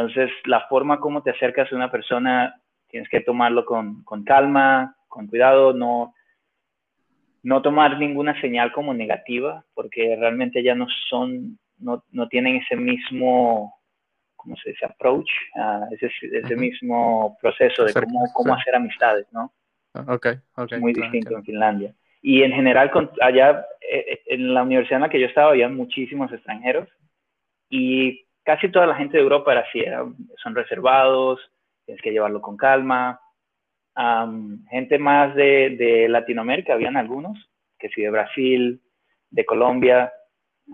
Entonces, 0.00 0.30
la 0.44 0.66
forma 0.68 1.00
como 1.00 1.22
te 1.22 1.30
acercas 1.30 1.72
a 1.72 1.76
una 1.76 1.90
persona, 1.90 2.60
tienes 2.88 3.08
que 3.08 3.20
tomarlo 3.20 3.64
con, 3.64 4.04
con 4.04 4.24
calma, 4.24 4.96
con 5.08 5.26
cuidado, 5.26 5.72
no, 5.72 6.14
no 7.42 7.62
tomar 7.62 7.98
ninguna 7.98 8.40
señal 8.40 8.72
como 8.72 8.94
negativa, 8.94 9.64
porque 9.74 10.16
realmente 10.16 10.62
ya 10.62 10.74
no 10.74 10.86
son, 11.08 11.58
no, 11.78 12.04
no 12.12 12.28
tienen 12.28 12.56
ese 12.56 12.76
mismo, 12.76 13.74
¿cómo 14.36 14.56
se 14.56 14.70
dice? 14.70 14.86
Approach, 14.86 15.30
uh, 15.56 15.92
ese, 15.94 16.10
ese 16.32 16.56
mismo 16.56 17.36
proceso 17.40 17.84
de 17.84 17.92
cómo, 17.92 18.24
cómo 18.34 18.54
hacer 18.54 18.76
amistades, 18.76 19.26
¿no? 19.32 19.52
Ah, 19.94 20.04
ok, 20.08 20.26
ok. 20.56 20.72
Es 20.72 20.80
muy 20.80 20.92
distinto 20.92 21.36
en 21.36 21.44
Finlandia. 21.44 21.94
Y 22.22 22.42
en 22.42 22.52
general, 22.52 22.90
allá 23.20 23.66
eh, 23.80 24.04
eh, 24.12 24.20
en 24.26 24.54
la 24.54 24.62
universidad 24.62 24.98
en 24.98 25.02
la 25.02 25.08
que 25.08 25.20
yo 25.20 25.26
estaba, 25.26 25.50
había 25.50 25.68
muchísimos 25.68 26.32
extranjeros 26.32 26.88
y 27.70 28.27
casi 28.48 28.70
toda 28.70 28.86
la 28.86 28.94
gente 28.94 29.18
de 29.18 29.22
Europa 29.22 29.52
era 29.52 29.60
así, 29.60 29.84
son 30.42 30.54
reservados, 30.54 31.38
tienes 31.84 32.02
que 32.02 32.12
llevarlo 32.12 32.40
con 32.40 32.56
calma. 32.56 33.20
gente 34.70 34.98
más 34.98 35.34
de, 35.34 35.76
de, 35.78 36.08
Latinoamérica, 36.08 36.72
habían 36.72 36.96
algunos, 36.96 37.36
que 37.78 37.90
sí, 37.90 38.00
de 38.00 38.08
Brasil, 38.08 38.80
de 39.28 39.44
Colombia. 39.44 40.10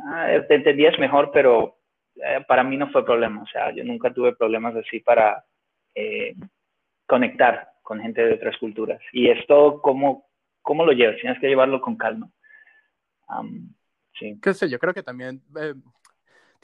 Ah, 0.06 0.28
te 0.46 0.54
entendías 0.54 0.96
mejor, 1.00 1.32
pero 1.32 1.78
eh, 2.14 2.44
para 2.46 2.62
mí 2.62 2.76
no 2.76 2.92
fue 2.92 3.04
problema. 3.04 3.42
O 3.42 3.46
sea, 3.46 3.72
yo 3.72 3.82
nunca 3.82 4.12
tuve 4.14 4.36
problemas 4.36 4.76
así 4.76 5.00
para 5.00 5.44
conectar 7.08 7.70
con 7.82 8.00
gente 8.00 8.24
de 8.24 8.34
otras 8.34 8.56
culturas. 8.58 9.00
Y 9.12 9.30
esto, 9.30 9.80
¿cómo, 9.82 10.28
cómo 10.62 10.84
lo 10.84 10.92
llevas? 10.92 11.16
Tienes 11.20 11.40
que 11.40 11.48
llevarlo 11.48 11.80
con 11.80 11.96
calma. 11.96 12.30
sí. 14.16 14.38
Qué 14.40 14.54
sé, 14.54 14.70
yo 14.70 14.78
creo 14.78 14.94
que 14.94 15.02
también 15.02 15.42
eh, 15.60 15.74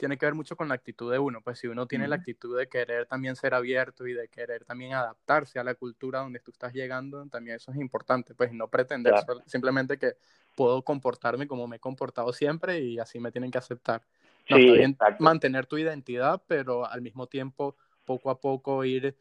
tiene 0.01 0.17
que 0.17 0.25
ver 0.25 0.33
mucho 0.33 0.55
con 0.55 0.67
la 0.67 0.73
actitud 0.73 1.11
de 1.11 1.19
uno. 1.19 1.41
Pues 1.41 1.59
si 1.59 1.67
uno 1.67 1.85
tiene 1.85 2.07
la 2.07 2.15
actitud 2.15 2.57
de 2.57 2.67
querer 2.67 3.05
también 3.05 3.35
ser 3.35 3.53
abierto 3.53 4.07
y 4.07 4.13
de 4.13 4.29
querer 4.29 4.65
también 4.65 4.93
adaptarse 4.93 5.59
a 5.59 5.63
la 5.63 5.75
cultura 5.75 6.21
donde 6.21 6.39
tú 6.39 6.49
estás 6.49 6.73
llegando, 6.73 7.23
también 7.27 7.57
eso 7.57 7.71
es 7.71 7.77
importante. 7.77 8.33
Pues 8.33 8.51
no 8.51 8.67
pretender 8.67 9.13
simplemente 9.45 9.99
que 9.99 10.13
puedo 10.55 10.81
comportarme 10.81 11.47
como 11.47 11.67
me 11.67 11.75
he 11.75 11.79
comportado 11.79 12.33
siempre 12.33 12.79
y 12.79 12.97
así 12.97 13.19
me 13.19 13.31
tienen 13.31 13.51
que 13.51 13.59
aceptar. 13.59 14.01
No, 14.49 14.57
sí, 14.57 14.97
mantener 15.19 15.67
tu 15.67 15.77
identidad, 15.77 16.41
pero 16.47 16.87
al 16.87 17.03
mismo 17.03 17.27
tiempo, 17.27 17.75
poco 18.03 18.31
a 18.31 18.39
poco 18.39 18.83
ir 18.83 19.15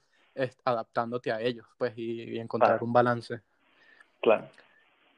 adaptándote 0.64 1.30
a 1.30 1.42
ellos, 1.42 1.66
pues, 1.76 1.92
y, 1.94 2.38
encontrar 2.38 2.82
un 2.82 2.94
balance. 2.94 3.42
Claro. 4.22 4.48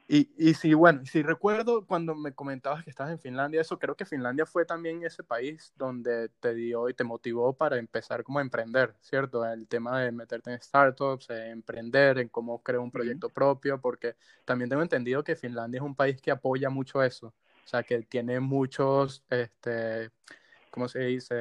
Y, 0.07 0.29
y 0.37 0.53
sí, 0.53 0.73
bueno, 0.73 1.05
si 1.05 1.23
recuerdo 1.23 1.85
cuando 1.85 2.13
me 2.13 2.33
comentabas 2.33 2.83
que 2.83 2.89
estás 2.89 3.09
en 3.09 3.19
Finlandia, 3.19 3.61
eso 3.61 3.79
creo 3.79 3.95
que 3.95 4.05
Finlandia 4.05 4.45
fue 4.45 4.65
también 4.65 5.03
ese 5.03 5.23
país 5.23 5.73
donde 5.77 6.27
te 6.41 6.53
dio 6.53 6.89
y 6.89 6.93
te 6.93 7.05
motivó 7.05 7.53
para 7.53 7.77
empezar 7.77 8.23
como 8.23 8.39
a 8.39 8.41
emprender, 8.41 8.93
¿cierto? 8.99 9.45
El 9.45 9.65
tema 9.67 10.01
de 10.01 10.11
meterte 10.11 10.51
en 10.51 10.61
startups, 10.61 11.29
emprender, 11.29 12.19
en 12.19 12.27
cómo 12.27 12.61
crear 12.61 12.81
un 12.81 12.91
proyecto 12.91 13.29
propio, 13.29 13.79
porque 13.79 14.15
también 14.43 14.69
tengo 14.69 14.81
entendido 14.81 15.23
que 15.23 15.37
Finlandia 15.37 15.77
es 15.77 15.83
un 15.83 15.95
país 15.95 16.21
que 16.21 16.31
apoya 16.31 16.69
mucho 16.69 17.01
eso, 17.01 17.27
o 17.27 17.67
sea, 17.67 17.83
que 17.83 18.01
tiene 18.03 18.41
muchos, 18.41 19.23
este, 19.29 20.11
¿cómo 20.69 20.89
se 20.89 20.99
dice? 20.99 21.35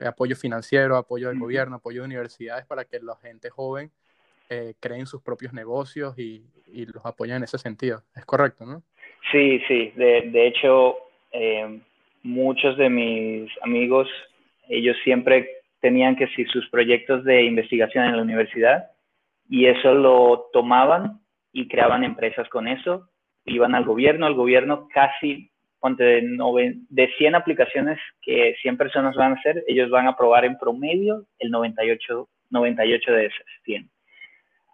Apoyo 0.00 0.34
financiero, 0.34 0.96
apoyo 0.96 1.28
del 1.28 1.38
gobierno, 1.38 1.76
apoyo 1.76 2.02
de 2.02 2.06
universidades 2.06 2.66
para 2.66 2.84
que 2.84 2.98
la 2.98 3.14
gente 3.16 3.48
joven 3.48 3.92
eh, 4.52 4.74
creen 4.78 5.06
sus 5.06 5.22
propios 5.22 5.54
negocios 5.54 6.18
y, 6.18 6.44
y, 6.66 6.84
los 6.84 7.06
apoyen 7.06 7.36
en 7.36 7.44
ese 7.44 7.56
sentido. 7.56 8.02
¿Es 8.14 8.26
correcto, 8.26 8.66
no? 8.66 8.82
Sí, 9.30 9.60
sí. 9.66 9.92
De, 9.96 10.28
de 10.30 10.46
hecho, 10.46 10.96
eh, 11.32 11.80
muchos 12.22 12.76
de 12.76 12.90
mis 12.90 13.50
amigos, 13.62 14.08
ellos 14.68 14.94
siempre 15.04 15.48
tenían 15.80 16.16
que 16.16 16.28
si 16.28 16.44
sus 16.44 16.68
proyectos 16.68 17.24
de 17.24 17.44
investigación 17.44 18.04
en 18.04 18.16
la 18.16 18.22
universidad 18.22 18.90
y 19.48 19.66
eso 19.66 19.94
lo 19.94 20.50
tomaban 20.52 21.20
y 21.52 21.66
creaban 21.66 22.04
empresas 22.04 22.46
con 22.50 22.68
eso, 22.68 23.08
iban 23.46 23.74
al 23.74 23.84
gobierno, 23.84 24.26
el 24.26 24.34
gobierno 24.34 24.86
casi 24.92 25.50
de, 25.96 26.76
de 26.90 27.08
100 27.18 27.34
aplicaciones 27.34 27.98
que 28.20 28.54
100 28.60 28.76
personas 28.76 29.16
van 29.16 29.32
a 29.32 29.36
hacer, 29.36 29.64
ellos 29.66 29.90
van 29.90 30.06
a 30.06 30.16
probar 30.16 30.44
en 30.44 30.58
promedio 30.58 31.24
el 31.38 31.50
98, 31.50 32.28
98 32.50 33.12
de 33.12 33.26
esas 33.26 33.46
100. 33.64 33.90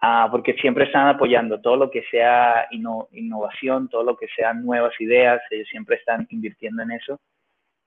Ah, 0.01 0.29
porque 0.31 0.55
siempre 0.55 0.85
están 0.85 1.09
apoyando 1.09 1.61
todo 1.61 1.77
lo 1.77 1.91
que 1.91 2.05
sea 2.11 2.69
innovación, 2.71 3.89
todo 3.89 4.05
lo 4.05 4.17
que 4.17 4.29
sean 4.37 4.65
nuevas 4.65 4.93
ideas, 5.01 5.41
ellos 5.51 5.69
siempre 5.69 5.97
están 5.97 6.27
invirtiendo 6.31 6.83
en 6.83 6.93
eso. 6.93 7.19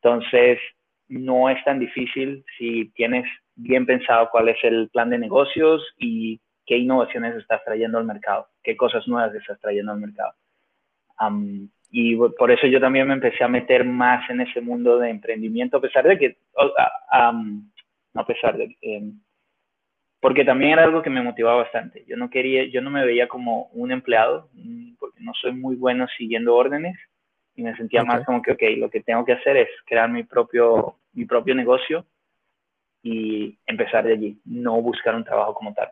Entonces, 0.02 0.60
no 1.08 1.50
es 1.50 1.64
tan 1.64 1.80
difícil 1.80 2.44
si 2.58 2.92
tienes 2.96 3.26
bien 3.56 3.86
pensado 3.86 4.30
cuál 4.30 4.50
es 4.50 4.58
el 4.64 4.90
plan 4.90 5.10
de 5.10 5.20
negocios 5.20 5.86
y 5.98 6.42
qué 6.66 6.78
innovaciones 6.78 7.36
estás 7.36 7.64
trayendo 7.64 7.98
al 7.98 8.06
mercado, 8.06 8.48
qué 8.64 8.76
cosas 8.76 9.08
nuevas 9.08 9.34
estás 9.34 9.60
trayendo 9.60 9.92
al 9.94 10.00
mercado 10.00 10.34
y 11.92 12.16
por 12.16 12.52
eso 12.52 12.68
yo 12.68 12.80
también 12.80 13.08
me 13.08 13.14
empecé 13.14 13.44
a 13.44 13.50
meter 13.50 13.86
más 13.86 14.28
en 14.30 14.42
ese 14.42 14.62
mundo 14.62 14.98
de 14.98 15.10
emprendimiento, 15.10 15.78
a 15.78 15.82
pesar 15.82 16.08
de 16.08 16.18
que, 16.18 16.38
no 18.14 18.22
a 18.22 18.26
pesar 18.26 18.58
de, 18.58 18.76
em, 18.82 19.20
porque 20.22 20.46
también 20.46 20.74
era 20.74 20.84
algo 20.84 21.02
que 21.02 21.10
me 21.10 21.24
motivaba 21.24 21.64
bastante. 21.64 22.06
Yo 22.08 22.16
no 22.16 22.30
quería, 22.30 22.66
yo 22.66 22.82
no 22.82 22.92
me 22.92 23.04
veía 23.04 23.28
como 23.28 23.66
un 23.74 23.92
empleado, 23.92 24.50
mm, 24.54 24.94
porque 25.00 25.20
no 25.20 25.34
soy 25.34 25.52
muy 25.52 25.76
bueno 25.76 26.08
siguiendo 26.16 26.56
órdenes 26.56 26.98
y 27.56 27.64
me 27.64 27.76
sentía 27.76 28.04
más 28.04 28.24
como 28.24 28.42
que, 28.42 28.52
ok, 28.52 28.62
lo 28.78 28.90
que 28.90 29.02
tengo 29.02 29.26
que 29.26 29.34
hacer 29.34 29.58
es 29.58 29.70
crear 29.86 30.10
mi 30.10 30.24
propio, 30.24 30.96
mi 31.14 31.26
propio 31.26 31.56
negocio 31.56 32.06
y 33.02 33.58
empezar 33.66 34.06
de 34.06 34.14
allí, 34.14 34.42
no 34.46 34.80
buscar 34.80 35.16
un 35.16 35.24
trabajo 35.24 35.56
como 35.56 35.74
tal. 35.74 35.90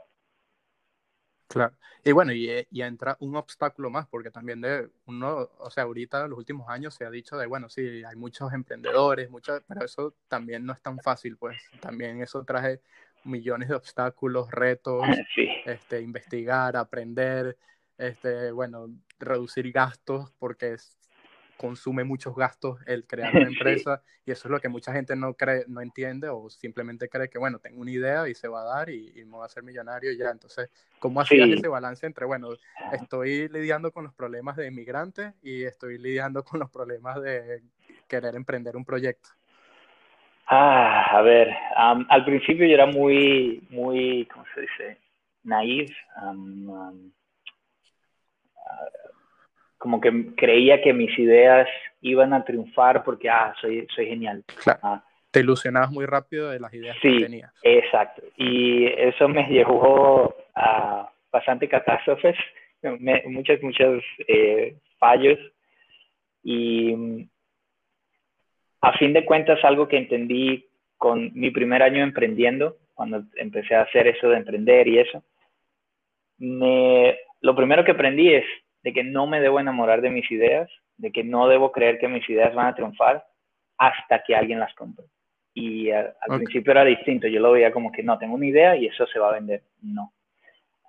Claro. 1.47 1.73
Y 2.05 2.11
bueno, 2.11 2.31
y, 2.31 2.47
eh, 2.47 2.67
y, 2.71 2.83
entra 2.83 3.17
un 3.19 3.35
obstáculo 3.35 3.89
más, 3.89 4.07
porque 4.07 4.29
también 4.29 4.61
de 4.61 4.89
uno, 5.07 5.49
o 5.57 5.71
sea, 5.71 5.83
ahorita 5.83 6.23
en 6.23 6.29
los 6.29 6.39
últimos 6.39 6.69
años 6.69 6.93
se 6.93 7.03
ha 7.03 7.09
dicho 7.09 7.35
de, 7.35 7.47
bueno, 7.47 7.67
sí, 7.67 8.03
hay 8.03 8.15
muchos 8.15 8.53
emprendedores, 8.53 9.29
muchos, 9.31 9.61
pero 9.67 9.83
eso 9.83 10.13
también 10.27 10.65
no 10.65 10.73
es 10.73 10.81
tan 10.81 10.99
fácil, 10.99 11.35
pues 11.37 11.57
también 11.81 12.21
eso 12.21 12.43
trae 12.45 12.79
millones 13.23 13.69
de 13.69 13.75
obstáculos, 13.75 14.51
retos, 14.51 15.03
este, 15.65 16.01
investigar, 16.01 16.77
aprender, 16.77 17.57
este, 17.97 18.51
bueno, 18.51 18.87
reducir 19.19 19.71
gastos, 19.71 20.31
porque 20.39 20.73
es, 20.73 20.97
consume 21.59 22.05
muchos 22.05 22.33
gastos 22.35 22.79
el 22.87 23.05
crear 23.05 23.35
una 23.35 23.47
empresa 23.49 24.01
y 24.25 24.31
eso 24.31 24.47
es 24.47 24.51
lo 24.51 24.61
que 24.61 24.69
mucha 24.69 24.93
gente 24.93 25.15
no 25.17 25.33
cree, 25.33 25.65
no 25.67 25.81
entiende 25.81 26.29
o 26.29 26.49
simplemente 26.49 27.09
cree 27.09 27.29
que, 27.29 27.37
bueno, 27.37 27.59
tengo 27.59 27.81
una 27.81 27.91
idea 27.91 28.29
y 28.29 28.33
se 28.33 28.47
va 28.47 28.61
a 28.61 28.77
dar 28.77 28.89
y, 28.89 29.11
me 29.25 29.31
voy 29.31 29.41
a 29.41 29.45
hacer 29.45 29.63
millonario 29.63 30.11
y 30.11 30.17
ya. 30.17 30.29
Entonces, 30.29 30.69
¿cómo 30.99 31.19
hacías 31.19 31.49
ese 31.49 31.67
balance 31.67 32.05
entre, 32.05 32.25
bueno, 32.25 32.49
estoy 32.93 33.49
lidiando 33.49 33.91
con 33.91 34.05
los 34.05 34.13
problemas 34.13 34.55
de 34.55 34.67
inmigrantes 34.67 35.33
y 35.41 35.63
estoy 35.63 35.97
lidiando 35.97 36.43
con 36.43 36.59
los 36.61 36.69
problemas 36.69 37.21
de 37.21 37.61
querer 38.07 38.35
emprender 38.35 38.77
un 38.77 38.85
proyecto? 38.85 39.29
Ah, 40.51 41.17
a 41.17 41.21
ver, 41.21 41.55
al 41.75 42.25
principio 42.25 42.65
yo 42.65 42.73
era 42.73 42.87
muy, 42.87 43.61
muy, 43.69 44.27
¿cómo 44.31 44.45
se 44.55 44.61
dice? 44.61 44.97
Naive 45.43 45.95
como 49.79 50.01
que 50.01 50.35
creía 50.35 50.81
que 50.81 50.93
mis 50.93 51.17
ideas 51.17 51.67
iban 52.01 52.33
a 52.33 52.43
triunfar 52.43 53.03
porque, 53.03 53.29
ah, 53.29 53.55
soy, 53.59 53.87
soy 53.95 54.07
genial. 54.07 54.43
Ah. 54.83 55.03
Te 55.31 55.39
ilusionabas 55.39 55.89
muy 55.91 56.05
rápido 56.05 56.49
de 56.49 56.59
las 56.59 56.73
ideas 56.73 56.97
que 57.01 57.19
tenías. 57.19 57.51
Exacto. 57.63 58.21
Y 58.35 58.85
eso 58.87 59.27
me 59.27 59.43
llevó 59.49 60.35
a 60.53 61.09
bastante 61.31 61.67
catástrofes, 61.69 62.35
muchos, 63.25 63.63
muchos 63.63 64.03
eh, 64.27 64.75
fallos. 64.99 65.39
Y 66.43 67.27
a 68.81 68.93
fin 68.97 69.13
de 69.13 69.25
cuentas, 69.25 69.63
algo 69.63 69.87
que 69.87 69.97
entendí 69.97 70.65
con 70.97 71.31
mi 71.33 71.51
primer 71.51 71.83
año 71.83 72.03
emprendiendo, 72.03 72.77
cuando 72.93 73.23
empecé 73.35 73.75
a 73.75 73.83
hacer 73.83 74.07
eso 74.07 74.29
de 74.29 74.37
emprender 74.37 74.87
y 74.87 74.99
eso, 74.99 75.23
me, 76.37 77.17
lo 77.41 77.55
primero 77.55 77.83
que 77.83 77.91
aprendí 77.91 78.33
es 78.33 78.45
de 78.83 78.93
que 78.93 79.03
no 79.03 79.27
me 79.27 79.41
debo 79.41 79.59
enamorar 79.59 80.01
de 80.01 80.09
mis 80.09 80.29
ideas, 80.31 80.69
de 80.97 81.11
que 81.11 81.23
no 81.23 81.47
debo 81.47 81.71
creer 81.71 81.99
que 81.99 82.07
mis 82.07 82.27
ideas 82.29 82.53
van 82.53 82.67
a 82.67 82.75
triunfar 82.75 83.25
hasta 83.77 84.23
que 84.23 84.35
alguien 84.35 84.59
las 84.59 84.73
compre. 84.75 85.05
Y 85.53 85.89
al, 85.91 86.13
principio 86.27 86.71
era 86.71 86.85
distinto, 86.85 87.27
yo 87.27 87.39
lo 87.39 87.51
veía 87.51 87.71
como 87.71 87.91
que 87.91 88.03
no, 88.03 88.17
tengo 88.17 88.35
una 88.35 88.45
idea 88.45 88.75
y 88.75 88.87
eso 88.87 89.05
se 89.07 89.19
va 89.19 89.29
a 89.29 89.33
vender. 89.33 89.63
No. 89.81 90.13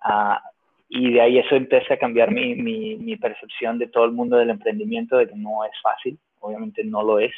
Ah, 0.02 0.42
y 0.88 1.12
de 1.12 1.20
ahí 1.20 1.38
eso 1.38 1.54
empecé 1.54 1.94
a 1.94 1.98
cambiar 1.98 2.30
mi, 2.30 2.54
mi, 2.54 2.96
mi, 2.96 3.16
percepción 3.16 3.78
de 3.78 3.86
todo 3.86 4.04
el 4.04 4.12
mundo 4.12 4.36
del 4.36 4.50
emprendimiento, 4.50 5.16
de 5.16 5.28
que 5.28 5.36
no 5.36 5.64
es 5.64 5.72
fácil, 5.80 6.18
obviamente 6.40 6.84
no 6.84 7.02
lo 7.02 7.18
es. 7.20 7.32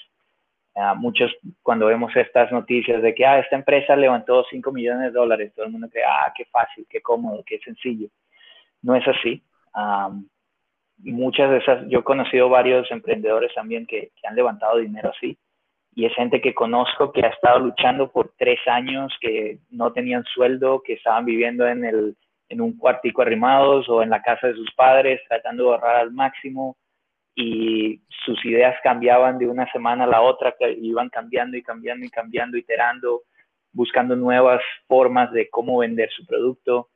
Uh, 0.74 0.96
muchos, 0.96 1.30
cuando 1.62 1.86
vemos 1.86 2.16
estas 2.16 2.50
noticias 2.50 3.02
de 3.02 3.14
que 3.14 3.26
ah, 3.26 3.38
esta 3.38 3.56
empresa 3.56 3.94
levantó 3.94 4.44
5 4.48 4.72
millones 4.72 5.02
de 5.02 5.18
dólares, 5.18 5.52
todo 5.54 5.66
el 5.66 5.72
mundo 5.72 5.88
cree, 5.90 6.04
ah, 6.04 6.32
qué 6.34 6.46
fácil, 6.46 6.86
qué 6.88 7.02
cómodo, 7.02 7.42
qué 7.44 7.58
sencillo. 7.58 8.08
No 8.80 8.94
es 8.96 9.06
así 9.06 9.42
muchas 11.10 11.50
de 11.50 11.58
esas, 11.58 11.88
yo 11.88 12.00
he 12.00 12.04
conocido 12.04 12.48
varios 12.48 12.90
emprendedores 12.90 13.52
también 13.54 13.86
que, 13.86 14.12
han 14.24 14.36
levantado 14.36 14.78
dinero 14.78 15.10
así 15.10 15.36
y 15.94 16.06
es 16.06 16.14
gente 16.14 16.40
que 16.40 16.54
conozco 16.54 17.12
que 17.12 17.24
ha 17.24 17.28
estado 17.28 17.58
luchando 17.58 18.10
por 18.10 18.32
tres 18.38 18.58
años, 18.66 19.14
que 19.20 19.58
no 19.70 19.92
tenían 19.92 20.24
sueldo, 20.24 20.82
que 20.82 20.94
estaban 20.94 21.26
viviendo 21.26 21.66
en, 21.66 21.84
el, 21.84 22.16
en 22.48 22.60
un 22.62 22.78
cuartico 22.78 23.20
arrimados 23.20 23.88
o 23.90 24.02
en 24.02 24.08
la 24.08 24.22
casa 24.22 24.46
de 24.46 24.54
sus 24.54 24.72
padres, 24.74 25.20
tratando 25.28 25.64
de 25.64 25.70
ahorrar 25.70 25.96
al 25.96 26.12
máximo 26.12 26.76
y 27.34 28.02
sus 28.24 28.44
ideas 28.44 28.76
cambiaban 28.82 29.38
de 29.38 29.48
una 29.48 29.70
semana 29.72 30.04
a 30.04 30.08
la 30.08 30.20
otra, 30.20 30.54
iban 30.78 31.08
cambiando 31.08 31.56
y 31.56 31.62
cambiando 31.62 32.04
y 32.04 32.10
cambiando, 32.10 32.56
iterando, 32.56 33.22
buscando 33.72 34.16
nuevas 34.16 34.62
formas 34.86 35.32
de 35.32 35.48
cómo 35.48 35.78
vender 35.78 36.10
su 36.10 36.26
producto. 36.26 36.90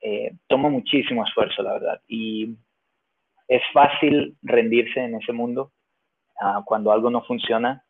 Eh, 0.00 0.32
toma 0.46 0.68
muchísimo 0.68 1.24
esfuerzo, 1.24 1.62
la 1.62 1.72
verdad. 1.72 2.00
Y 2.06 2.56
es 3.48 3.62
fácil 3.72 4.36
rendirse 4.42 5.00
en 5.00 5.14
ese 5.14 5.32
mundo 5.32 5.72
uh, 6.40 6.62
cuando 6.64 6.92
algo 6.92 7.10
no 7.10 7.22
funciona. 7.24 7.82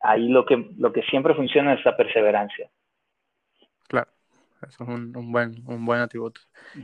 Ahí 0.00 0.28
lo 0.28 0.46
que, 0.46 0.70
lo 0.78 0.92
que 0.92 1.02
siempre 1.02 1.34
funciona 1.34 1.74
es 1.74 1.84
la 1.84 1.96
perseverancia. 1.96 2.70
Eso 4.66 4.84
es 4.84 4.88
un, 4.88 5.16
un 5.16 5.32
buen, 5.32 5.54
un 5.66 5.84
buen 5.84 6.00
atributo. 6.00 6.40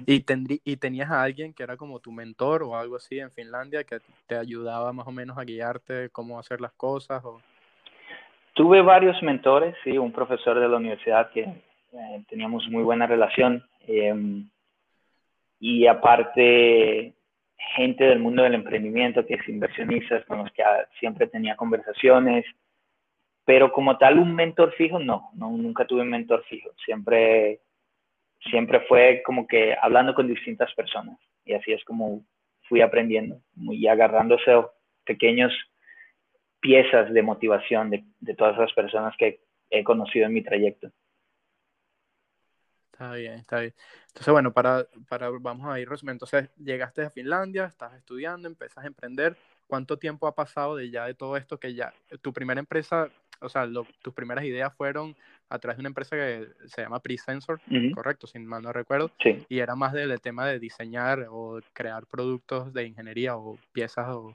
¿Y, 0.06 0.24
¿Y 0.64 0.76
tenías 0.76 1.10
a 1.10 1.22
alguien 1.22 1.52
que 1.52 1.62
era 1.62 1.76
como 1.76 2.00
tu 2.00 2.12
mentor 2.12 2.62
o 2.62 2.76
algo 2.76 2.96
así 2.96 3.18
en 3.18 3.30
Finlandia 3.30 3.84
que 3.84 3.98
te 4.26 4.36
ayudaba 4.36 4.92
más 4.92 5.06
o 5.06 5.12
menos 5.12 5.36
a 5.38 5.44
guiarte 5.44 6.10
cómo 6.10 6.38
hacer 6.38 6.60
las 6.60 6.72
cosas? 6.72 7.24
O... 7.24 7.40
Tuve 8.54 8.82
varios 8.82 9.22
mentores, 9.22 9.74
sí, 9.84 9.98
un 9.98 10.12
profesor 10.12 10.58
de 10.58 10.68
la 10.68 10.76
universidad 10.76 11.30
que 11.30 11.40
eh, 11.40 12.24
teníamos 12.28 12.68
muy 12.68 12.82
buena 12.82 13.06
relación. 13.06 13.62
Eh, 13.86 14.42
y 15.60 15.86
aparte, 15.86 17.14
gente 17.76 18.04
del 18.04 18.18
mundo 18.18 18.42
del 18.42 18.54
emprendimiento, 18.54 19.24
que 19.24 19.34
es 19.34 19.48
inversionistas, 19.48 20.24
con 20.26 20.38
los 20.38 20.52
que 20.52 20.62
siempre 20.98 21.26
tenía 21.26 21.56
conversaciones, 21.56 22.44
pero 23.44 23.72
como 23.72 23.96
tal 23.96 24.18
un 24.18 24.34
mentor 24.34 24.72
fijo, 24.72 24.98
no, 24.98 25.30
no 25.34 25.50
nunca 25.50 25.86
tuve 25.86 26.02
un 26.02 26.10
mentor 26.10 26.44
fijo, 26.48 26.70
siempre, 26.84 27.60
siempre 28.50 28.80
fue 28.88 29.22
como 29.24 29.46
que 29.46 29.76
hablando 29.80 30.14
con 30.14 30.28
distintas 30.28 30.72
personas 30.74 31.18
y 31.44 31.54
así 31.54 31.72
es 31.72 31.84
como 31.84 32.24
fui 32.68 32.80
aprendiendo 32.80 33.40
y 33.56 33.86
agarrándose 33.86 34.52
pequeños 35.04 35.52
piezas 36.60 37.12
de 37.12 37.22
motivación 37.22 37.90
de, 37.90 38.34
todas 38.34 38.58
las 38.58 38.72
personas 38.72 39.14
que 39.18 39.40
he 39.70 39.84
conocido 39.84 40.26
en 40.26 40.32
mi 40.32 40.42
trayecto. 40.42 40.90
Está 42.92 43.12
bien, 43.12 43.34
está 43.34 43.60
bien. 43.60 43.74
Entonces, 44.08 44.32
bueno, 44.32 44.52
para, 44.52 44.86
para, 45.08 45.28
vamos 45.28 45.66
a 45.68 45.78
ir 45.78 45.88
resumiendo. 45.88 46.24
Entonces, 46.24 46.50
llegaste 46.56 47.02
a 47.02 47.10
Finlandia, 47.10 47.66
estás 47.66 47.94
estudiando, 47.94 48.48
empezas 48.48 48.82
a 48.82 48.86
emprender. 48.86 49.36
¿Cuánto 49.66 49.98
tiempo 49.98 50.26
ha 50.26 50.34
pasado 50.34 50.76
de 50.76 50.90
ya 50.90 51.06
de 51.06 51.14
todo 51.14 51.36
esto 51.36 51.60
que 51.60 51.74
ya 51.74 51.92
tu 52.22 52.32
primera 52.32 52.58
empresa, 52.58 53.10
o 53.40 53.48
sea, 53.48 53.66
tus 54.02 54.14
primeras 54.14 54.44
ideas 54.44 54.74
fueron 54.76 55.14
a 55.48 55.58
través 55.58 55.76
de 55.76 55.82
una 55.82 55.88
empresa 55.88 56.16
que 56.16 56.46
se 56.66 56.82
llama 56.82 57.00
Presensor, 57.00 57.60
correcto, 57.94 58.26
sin 58.26 58.46
mal 58.46 58.62
no 58.62 58.72
recuerdo, 58.72 59.10
sí. 59.22 59.44
y 59.48 59.60
era 59.60 59.76
más 59.76 59.92
del 59.92 60.20
tema 60.20 60.46
de 60.46 60.58
diseñar 60.58 61.26
o 61.30 61.60
crear 61.72 62.04
productos 62.10 62.72
de 62.72 62.86
ingeniería 62.86 63.36
o 63.36 63.58
piezas 63.72 64.08
o, 64.08 64.34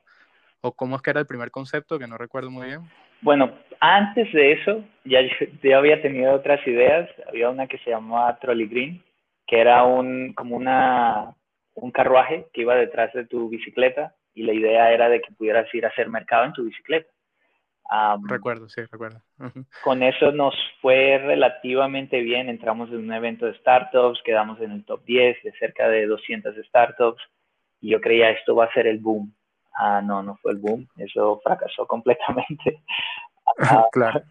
o 0.61 0.71
cómo 0.71 0.95
es 0.95 1.01
que 1.01 1.09
era 1.09 1.19
el 1.19 1.27
primer 1.27 1.51
concepto 1.51 1.99
que 1.99 2.07
no 2.07 2.17
recuerdo 2.17 2.49
muy 2.49 2.67
bien. 2.67 2.81
Bueno, 3.21 3.51
antes 3.79 4.31
de 4.33 4.53
eso, 4.53 4.83
ya 5.05 5.19
yo 5.21 5.77
había 5.77 6.01
tenido 6.01 6.33
otras 6.33 6.65
ideas. 6.65 7.09
Había 7.27 7.49
una 7.49 7.67
que 7.67 7.77
se 7.79 7.91
llamaba 7.91 8.37
Trolley 8.39 8.67
Green, 8.67 9.03
que 9.45 9.59
era 9.59 9.83
un, 9.83 10.33
como 10.33 10.55
una, 10.55 11.35
un 11.75 11.91
carruaje 11.91 12.47
que 12.53 12.61
iba 12.61 12.75
detrás 12.75 13.13
de 13.13 13.25
tu 13.25 13.49
bicicleta 13.49 14.15
y 14.33 14.43
la 14.43 14.53
idea 14.53 14.91
era 14.91 15.09
de 15.09 15.21
que 15.21 15.33
pudieras 15.33 15.73
ir 15.73 15.85
a 15.85 15.89
hacer 15.89 16.09
mercado 16.09 16.45
en 16.45 16.53
tu 16.53 16.63
bicicleta. 16.63 17.09
Recuerdo, 18.27 18.69
sí, 18.69 18.81
recuerdo. 18.91 19.21
Con 19.83 20.03
eso 20.03 20.31
nos 20.31 20.55
fue 20.81 21.17
relativamente 21.17 22.21
bien. 22.21 22.49
Entramos 22.49 22.89
en 22.89 22.97
un 22.97 23.13
evento 23.13 23.45
de 23.45 23.55
startups, 23.55 24.21
quedamos 24.23 24.59
en 24.61 24.71
el 24.71 24.85
top 24.85 25.03
10 25.05 25.43
de 25.43 25.51
cerca 25.53 25.87
de 25.89 26.05
200 26.07 26.55
startups 26.67 27.21
y 27.81 27.89
yo 27.91 27.99
creía 27.99 28.29
esto 28.31 28.55
va 28.55 28.65
a 28.65 28.73
ser 28.73 28.87
el 28.87 28.99
boom. 28.99 29.33
Ah, 29.73 30.01
no, 30.01 30.21
no 30.21 30.37
fue 30.41 30.51
el 30.51 30.59
boom, 30.59 30.87
eso 30.97 31.41
fracasó 31.43 31.85
completamente. 31.87 32.81
Ah, 33.59 33.87
claro. 33.91 34.21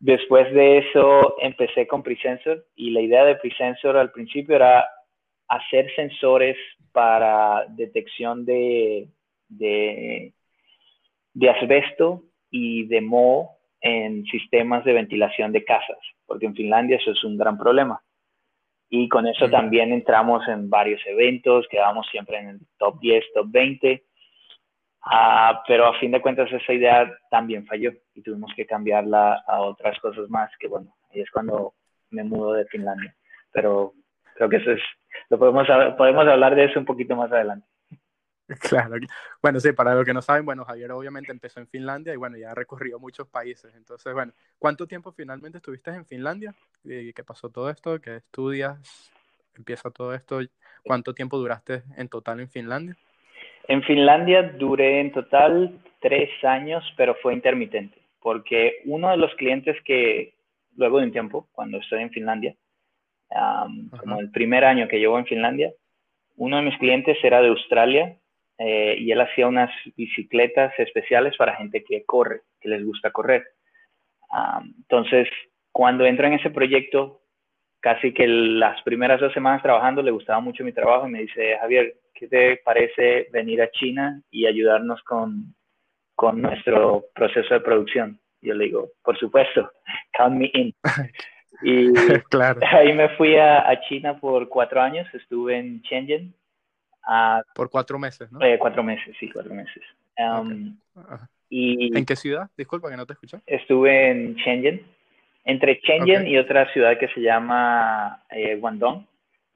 Después 0.00 0.52
de 0.52 0.78
eso 0.78 1.36
empecé 1.40 1.86
con 1.86 2.02
Presensor 2.02 2.66
y 2.74 2.90
la 2.90 3.00
idea 3.00 3.24
de 3.24 3.36
Presensor 3.36 3.96
al 3.96 4.10
principio 4.10 4.56
era 4.56 4.84
hacer 5.48 5.94
sensores 5.94 6.56
para 6.90 7.66
detección 7.68 8.44
de, 8.44 9.08
de, 9.48 10.32
de 11.34 11.50
asbesto 11.50 12.24
y 12.52 12.86
de 12.86 13.00
moho 13.00 13.56
en 13.80 14.24
sistemas 14.26 14.84
de 14.84 14.92
ventilación 14.92 15.50
de 15.50 15.64
casas, 15.64 15.98
porque 16.24 16.46
en 16.46 16.54
Finlandia 16.54 16.98
eso 16.98 17.10
es 17.10 17.24
un 17.24 17.36
gran 17.36 17.58
problema. 17.58 18.00
Y 18.88 19.08
con 19.08 19.26
eso 19.26 19.50
también 19.50 19.92
entramos 19.92 20.46
en 20.46 20.70
varios 20.70 21.00
eventos, 21.06 21.66
quedamos 21.68 22.06
siempre 22.12 22.38
en 22.38 22.48
el 22.50 22.60
top 22.78 23.00
10, 23.00 23.24
top 23.34 23.46
20 23.50 24.04
Ah, 25.04 25.62
pero 25.66 25.86
a 25.86 25.98
fin 25.98 26.12
de 26.12 26.22
cuentas 26.22 26.50
esa 26.52 26.72
idea 26.72 27.12
también 27.28 27.66
falló 27.66 27.92
y 28.14 28.22
tuvimos 28.22 28.52
que 28.54 28.66
cambiarla 28.66 29.42
a 29.46 29.60
otras 29.60 29.98
cosas 29.98 30.28
más, 30.30 30.50
que 30.58 30.68
bueno, 30.68 30.94
ahí 31.10 31.20
es 31.20 31.30
cuando 31.30 31.74
me 32.10 32.22
mudo 32.22 32.52
de 32.52 32.66
Finlandia. 32.66 33.14
Pero 33.50 33.94
creo 34.36 34.48
que 34.48 34.56
eso 34.56 34.70
es, 34.70 34.80
lo 35.28 35.38
podemos, 35.38 35.66
podemos 35.98 36.26
hablar 36.26 36.54
de 36.54 36.66
eso 36.66 36.78
un 36.78 36.86
poquito 36.86 37.16
más 37.16 37.32
adelante. 37.32 37.66
Claro, 38.70 38.96
bueno, 39.40 39.60
sí, 39.60 39.72
para 39.72 39.94
los 39.94 40.04
que 40.04 40.14
no 40.14 40.22
saben, 40.22 40.44
bueno, 40.44 40.64
Javier 40.64 40.92
obviamente 40.92 41.32
empezó 41.32 41.60
en 41.60 41.68
Finlandia 41.68 42.12
y 42.12 42.16
bueno, 42.16 42.36
ya 42.36 42.50
ha 42.50 42.54
recorrido 42.54 42.98
muchos 42.98 43.28
países. 43.28 43.74
Entonces, 43.76 44.12
bueno, 44.12 44.32
¿cuánto 44.58 44.86
tiempo 44.86 45.12
finalmente 45.12 45.58
estuviste 45.58 45.90
en 45.90 46.06
Finlandia? 46.06 46.54
¿Y 46.84 47.12
qué 47.12 47.24
pasó 47.24 47.50
todo 47.50 47.70
esto? 47.70 48.00
¿Qué 48.00 48.16
estudias? 48.16 49.12
¿Empieza 49.56 49.90
todo 49.90 50.14
esto? 50.14 50.40
¿Cuánto 50.84 51.14
tiempo 51.14 51.38
duraste 51.38 51.82
en 51.96 52.08
total 52.08 52.40
en 52.40 52.48
Finlandia? 52.48 52.96
En 53.68 53.82
Finlandia 53.82 54.42
duré 54.42 55.00
en 55.00 55.12
total 55.12 55.80
tres 56.00 56.30
años, 56.42 56.82
pero 56.96 57.14
fue 57.22 57.32
intermitente, 57.34 57.96
porque 58.20 58.80
uno 58.86 59.10
de 59.10 59.16
los 59.16 59.32
clientes 59.36 59.76
que 59.84 60.34
luego 60.76 60.98
de 60.98 61.06
un 61.06 61.12
tiempo, 61.12 61.48
cuando 61.52 61.78
estoy 61.78 62.02
en 62.02 62.10
Finlandia, 62.10 62.56
como 63.98 64.20
el 64.20 64.30
primer 64.30 64.64
año 64.64 64.88
que 64.88 64.98
llevo 64.98 65.18
en 65.18 65.26
Finlandia, 65.26 65.72
uno 66.36 66.56
de 66.56 66.62
mis 66.62 66.78
clientes 66.78 67.16
era 67.22 67.40
de 67.40 67.48
Australia 67.48 68.16
eh, 68.64 68.96
y 68.98 69.10
él 69.10 69.20
hacía 69.20 69.48
unas 69.48 69.70
bicicletas 69.96 70.72
especiales 70.78 71.36
para 71.36 71.56
gente 71.56 71.82
que 71.82 72.04
corre, 72.04 72.42
que 72.60 72.68
les 72.68 72.84
gusta 72.84 73.10
correr. 73.10 73.44
entonces, 74.78 75.28
cuando 75.72 76.04
entro 76.04 76.26
en 76.26 76.34
ese 76.34 76.50
proyecto, 76.50 77.22
casi 77.80 78.12
que 78.14 78.26
las 78.26 78.80
primeras 78.82 79.20
dos 79.20 79.32
semanas 79.32 79.62
trabajando 79.62 80.02
le 80.02 80.12
gustaba 80.12 80.40
mucho 80.40 80.62
mi 80.64 80.72
trabajo 80.72 81.08
y 81.08 81.10
me 81.10 81.22
dice, 81.22 81.58
Javier, 81.58 81.94
¿qué 82.14 82.28
te 82.28 82.56
parece 82.58 83.28
venir 83.32 83.60
a 83.60 83.70
China 83.70 84.22
y 84.30 84.46
ayudarnos 84.46 85.02
con, 85.02 85.54
con 86.14 86.40
nuestro 86.40 87.06
proceso 87.14 87.54
de 87.54 87.60
producción? 87.60 88.20
Yo 88.40 88.54
le 88.54 88.66
digo, 88.66 88.90
por 89.02 89.18
supuesto, 89.18 89.72
count 90.16 90.36
me 90.36 90.50
in. 90.54 90.74
Y 91.64 91.92
claro. 92.30 92.60
ahí 92.72 92.92
me 92.92 93.10
fui 93.10 93.36
a, 93.36 93.68
a, 93.68 93.80
China 93.82 94.18
por 94.18 94.48
cuatro 94.48 94.80
años, 94.80 95.06
estuve 95.14 95.58
en 95.58 95.80
Shenzhen. 95.82 96.34
Uh, 97.06 97.42
por 97.54 97.68
cuatro 97.68 97.98
meses, 97.98 98.30
¿no? 98.30 98.40
Eh, 98.42 98.58
cuatro 98.58 98.82
meses, 98.82 99.16
sí, 99.18 99.28
cuatro 99.30 99.52
meses. 99.54 99.82
Um, 100.18 100.78
okay. 100.94 101.18
y 101.48 101.96
¿En 101.96 102.06
qué 102.06 102.14
ciudad? 102.14 102.48
Disculpa 102.56 102.90
que 102.90 102.96
no 102.96 103.06
te 103.06 103.14
escuché. 103.14 103.38
Estuve 103.46 104.10
en 104.10 104.34
Shenzhen, 104.36 104.82
entre 105.44 105.80
Shenzhen 105.82 106.22
okay. 106.22 106.32
y 106.32 106.38
otra 106.38 106.72
ciudad 106.72 106.98
que 106.98 107.08
se 107.08 107.20
llama 107.20 108.22
eh, 108.30 108.56
Guangdong, 108.56 109.06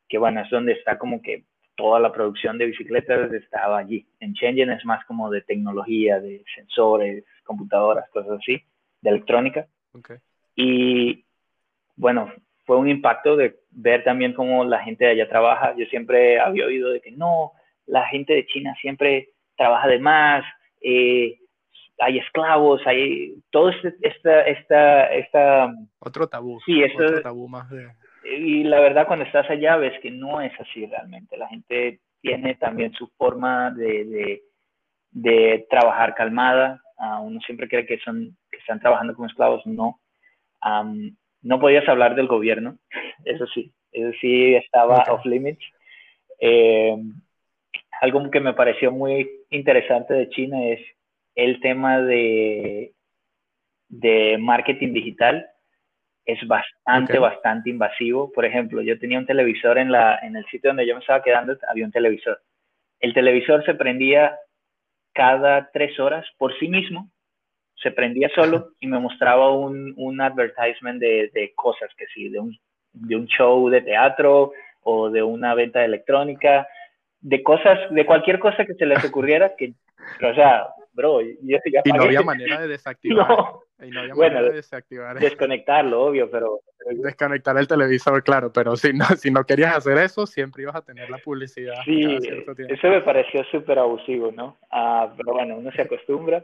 que 0.08 0.18
bueno, 0.18 0.40
es 0.40 0.50
donde 0.50 0.72
está 0.72 0.98
como 0.98 1.22
que 1.22 1.44
toda 1.76 2.00
la 2.00 2.10
producción 2.10 2.58
de 2.58 2.66
bicicletas 2.66 3.32
estaba 3.32 3.78
allí. 3.78 4.04
En 4.18 4.32
Shenzhen 4.32 4.70
es 4.70 4.84
más 4.84 5.04
como 5.04 5.30
de 5.30 5.42
tecnología, 5.42 6.18
de 6.18 6.44
sensores, 6.54 7.24
computadoras, 7.44 8.08
cosas 8.10 8.38
así, 8.40 8.60
de 9.02 9.10
electrónica. 9.10 9.66
Okay. 9.92 10.16
Y 10.56 11.24
bueno, 11.94 12.32
fue 12.66 12.76
un 12.76 12.88
impacto 12.88 13.36
de 13.36 13.56
ver 13.70 14.04
también 14.04 14.34
cómo 14.34 14.64
la 14.64 14.80
gente 14.80 15.04
de 15.04 15.12
allá 15.12 15.28
trabaja. 15.28 15.74
Yo 15.76 15.86
siempre 15.86 16.38
había 16.38 16.66
oído 16.66 16.90
de 16.90 17.00
que 17.00 17.12
no, 17.12 17.52
la 17.86 18.06
gente 18.08 18.34
de 18.34 18.46
China 18.46 18.74
siempre 18.80 19.30
trabaja 19.56 19.88
de 19.88 19.98
más, 19.98 20.44
eh, 20.82 21.38
hay 21.98 22.18
esclavos, 22.18 22.82
hay 22.86 23.36
todo 23.50 23.70
este, 23.70 23.94
esta, 24.02 24.42
esta, 24.42 25.14
esta... 25.14 25.74
Otro 26.00 26.26
tabú. 26.26 26.60
Sí, 26.66 26.82
eso, 26.82 27.02
otro 27.02 27.22
tabú 27.22 27.48
más 27.48 27.70
de 27.70 27.88
y 28.28 28.64
la 28.64 28.80
verdad 28.80 29.06
cuando 29.06 29.24
estás 29.24 29.48
allá 29.50 29.76
ves 29.76 29.98
que 30.00 30.10
no 30.10 30.40
es 30.40 30.52
así 30.60 30.86
realmente. 30.86 31.36
La 31.36 31.48
gente 31.48 32.00
tiene 32.20 32.54
también 32.56 32.92
su 32.92 33.08
forma 33.16 33.70
de, 33.70 34.04
de, 34.04 34.42
de 35.10 35.66
trabajar 35.70 36.14
calmada. 36.14 36.80
Uh, 36.98 37.22
uno 37.22 37.40
siempre 37.40 37.68
cree 37.68 37.86
que, 37.86 37.98
son, 37.98 38.36
que 38.50 38.58
están 38.58 38.80
trabajando 38.80 39.14
como 39.14 39.28
esclavos. 39.28 39.64
No. 39.66 40.00
Um, 40.64 41.14
no 41.46 41.60
podías 41.60 41.88
hablar 41.88 42.14
del 42.14 42.26
gobierno. 42.26 42.78
Eso 43.24 43.46
sí. 43.46 43.72
Eso 43.92 44.10
sí 44.20 44.54
estaba 44.54 45.02
okay. 45.02 45.14
off 45.14 45.24
limits. 45.24 45.64
Eh, 46.40 46.96
algo 48.00 48.30
que 48.30 48.40
me 48.40 48.52
pareció 48.52 48.92
muy 48.92 49.30
interesante 49.50 50.14
de 50.14 50.28
China 50.28 50.64
es 50.66 50.80
el 51.34 51.60
tema 51.60 52.00
de 52.00 52.92
de 53.88 54.36
marketing 54.38 54.92
digital 54.92 55.46
es 56.24 56.44
bastante, 56.46 57.18
bastante 57.18 57.70
invasivo. 57.70 58.32
Por 58.32 58.44
ejemplo, 58.44 58.82
yo 58.82 58.98
tenía 58.98 59.18
un 59.18 59.26
televisor 59.26 59.78
en, 59.78 59.92
la, 59.92 60.18
en 60.22 60.34
el 60.36 60.44
sitio 60.46 60.70
donde 60.70 60.86
yo 60.86 60.94
me 60.94 61.00
estaba 61.00 61.22
quedando, 61.22 61.56
había 61.68 61.84
un 61.84 61.92
televisor. 61.92 62.42
El 62.98 63.14
televisor 63.14 63.64
se 63.64 63.74
prendía 63.74 64.36
cada 65.14 65.70
tres 65.70 65.98
horas 66.00 66.26
por 66.36 66.58
sí 66.58 66.68
mismo, 66.68 67.10
se 67.82 67.90
prendía 67.90 68.28
solo 68.34 68.72
y 68.80 68.86
me 68.86 68.98
mostraba 68.98 69.52
un, 69.52 69.94
un 69.96 70.20
advertisement 70.20 71.00
de, 71.00 71.30
de, 71.32 71.52
cosas, 71.54 71.90
que 71.96 72.06
sí, 72.14 72.28
de 72.28 72.40
un, 72.40 72.58
de 72.92 73.16
un 73.16 73.26
show 73.26 73.68
de 73.68 73.82
teatro 73.82 74.52
o 74.82 75.10
de 75.10 75.22
una 75.22 75.54
venta 75.54 75.80
de 75.80 75.86
electrónica, 75.86 76.66
de 77.20 77.42
cosas, 77.42 77.78
de 77.90 78.06
cualquier 78.06 78.38
cosa 78.38 78.64
que 78.64 78.74
se 78.74 78.86
les 78.86 79.04
ocurriera, 79.04 79.54
que, 79.56 79.74
o 80.22 80.34
sea, 80.34 80.68
bro, 80.92 81.20
yo 81.20 81.36
ya 81.42 81.82
Y 81.84 81.92
no 81.92 82.02
había 82.02 82.22
manera 82.22 82.60
de 82.60 82.68
desactivar. 82.68 83.26
Y 83.78 83.90
no 83.90 84.00
había 84.00 84.14
bueno, 84.14 84.34
manera 84.36 84.50
de 84.50 84.56
desactivar. 84.56 85.18
Desconectarlo, 85.18 86.04
obvio, 86.04 86.30
pero... 86.30 86.60
Desconectar 87.02 87.56
el 87.58 87.68
televisor, 87.68 88.22
claro, 88.22 88.52
pero 88.52 88.76
si 88.76 88.92
no, 88.92 89.04
si 89.16 89.30
no 89.30 89.44
querías 89.44 89.76
hacer 89.76 89.98
eso, 89.98 90.26
siempre 90.26 90.62
ibas 90.62 90.76
a 90.76 90.82
tener 90.82 91.10
la 91.10 91.18
publicidad. 91.18 91.74
Sí, 91.84 92.16
eso 92.68 92.88
me 92.88 93.02
pareció 93.02 93.44
súper 93.44 93.78
abusivo, 93.78 94.32
¿no? 94.32 94.56
Ah, 94.70 95.12
pero 95.16 95.34
bueno, 95.34 95.58
uno 95.58 95.70
se 95.72 95.82
acostumbra. 95.82 96.42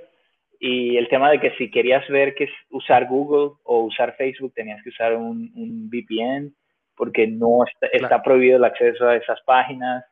Y 0.65 0.97
el 0.97 1.09
tema 1.09 1.29
de 1.29 1.41
que 1.41 1.51
si 1.57 1.73
querías 1.73 2.09
ver 2.09 2.37
que 2.37 2.45
es 2.45 2.51
usar 2.71 3.09
Google 3.09 3.57
o 3.65 3.81
usar 3.81 4.15
Facebook, 4.15 4.55
tenías 4.55 4.81
que 4.85 4.91
usar 4.91 5.17
un, 5.17 5.51
un 5.57 5.91
VPN, 5.91 6.55
porque 6.95 7.27
no 7.27 7.65
está, 7.65 7.89
está 7.89 8.23
prohibido 8.23 8.59
el 8.59 8.65
acceso 8.65 9.09
a 9.09 9.17
esas 9.17 9.41
páginas. 9.43 10.05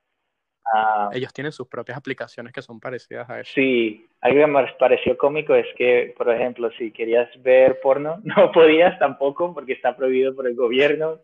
Ellos 1.12 1.32
tienen 1.32 1.52
sus 1.52 1.68
propias 1.68 1.96
aplicaciones 1.96 2.52
que 2.52 2.62
son 2.62 2.80
parecidas 2.80 3.30
a 3.30 3.38
eso. 3.38 3.52
Sí, 3.54 4.08
algo 4.22 4.40
que 4.40 4.46
me 4.48 4.66
pareció 4.76 5.16
cómico 5.16 5.54
es 5.54 5.68
que, 5.76 6.14
por 6.18 6.28
ejemplo, 6.34 6.68
si 6.72 6.90
querías 6.90 7.28
ver 7.44 7.78
porno, 7.80 8.20
no 8.24 8.50
podías 8.50 8.98
tampoco 8.98 9.54
porque 9.54 9.74
está 9.74 9.96
prohibido 9.96 10.34
por 10.34 10.48
el 10.48 10.56
gobierno. 10.56 11.20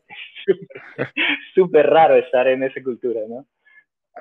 Es 0.47 1.09
súper 1.53 1.91
raro 1.91 2.15
estar 2.15 2.47
en 2.47 2.62
esa 2.62 2.81
cultura, 2.81 3.23
¿no? 3.29 3.45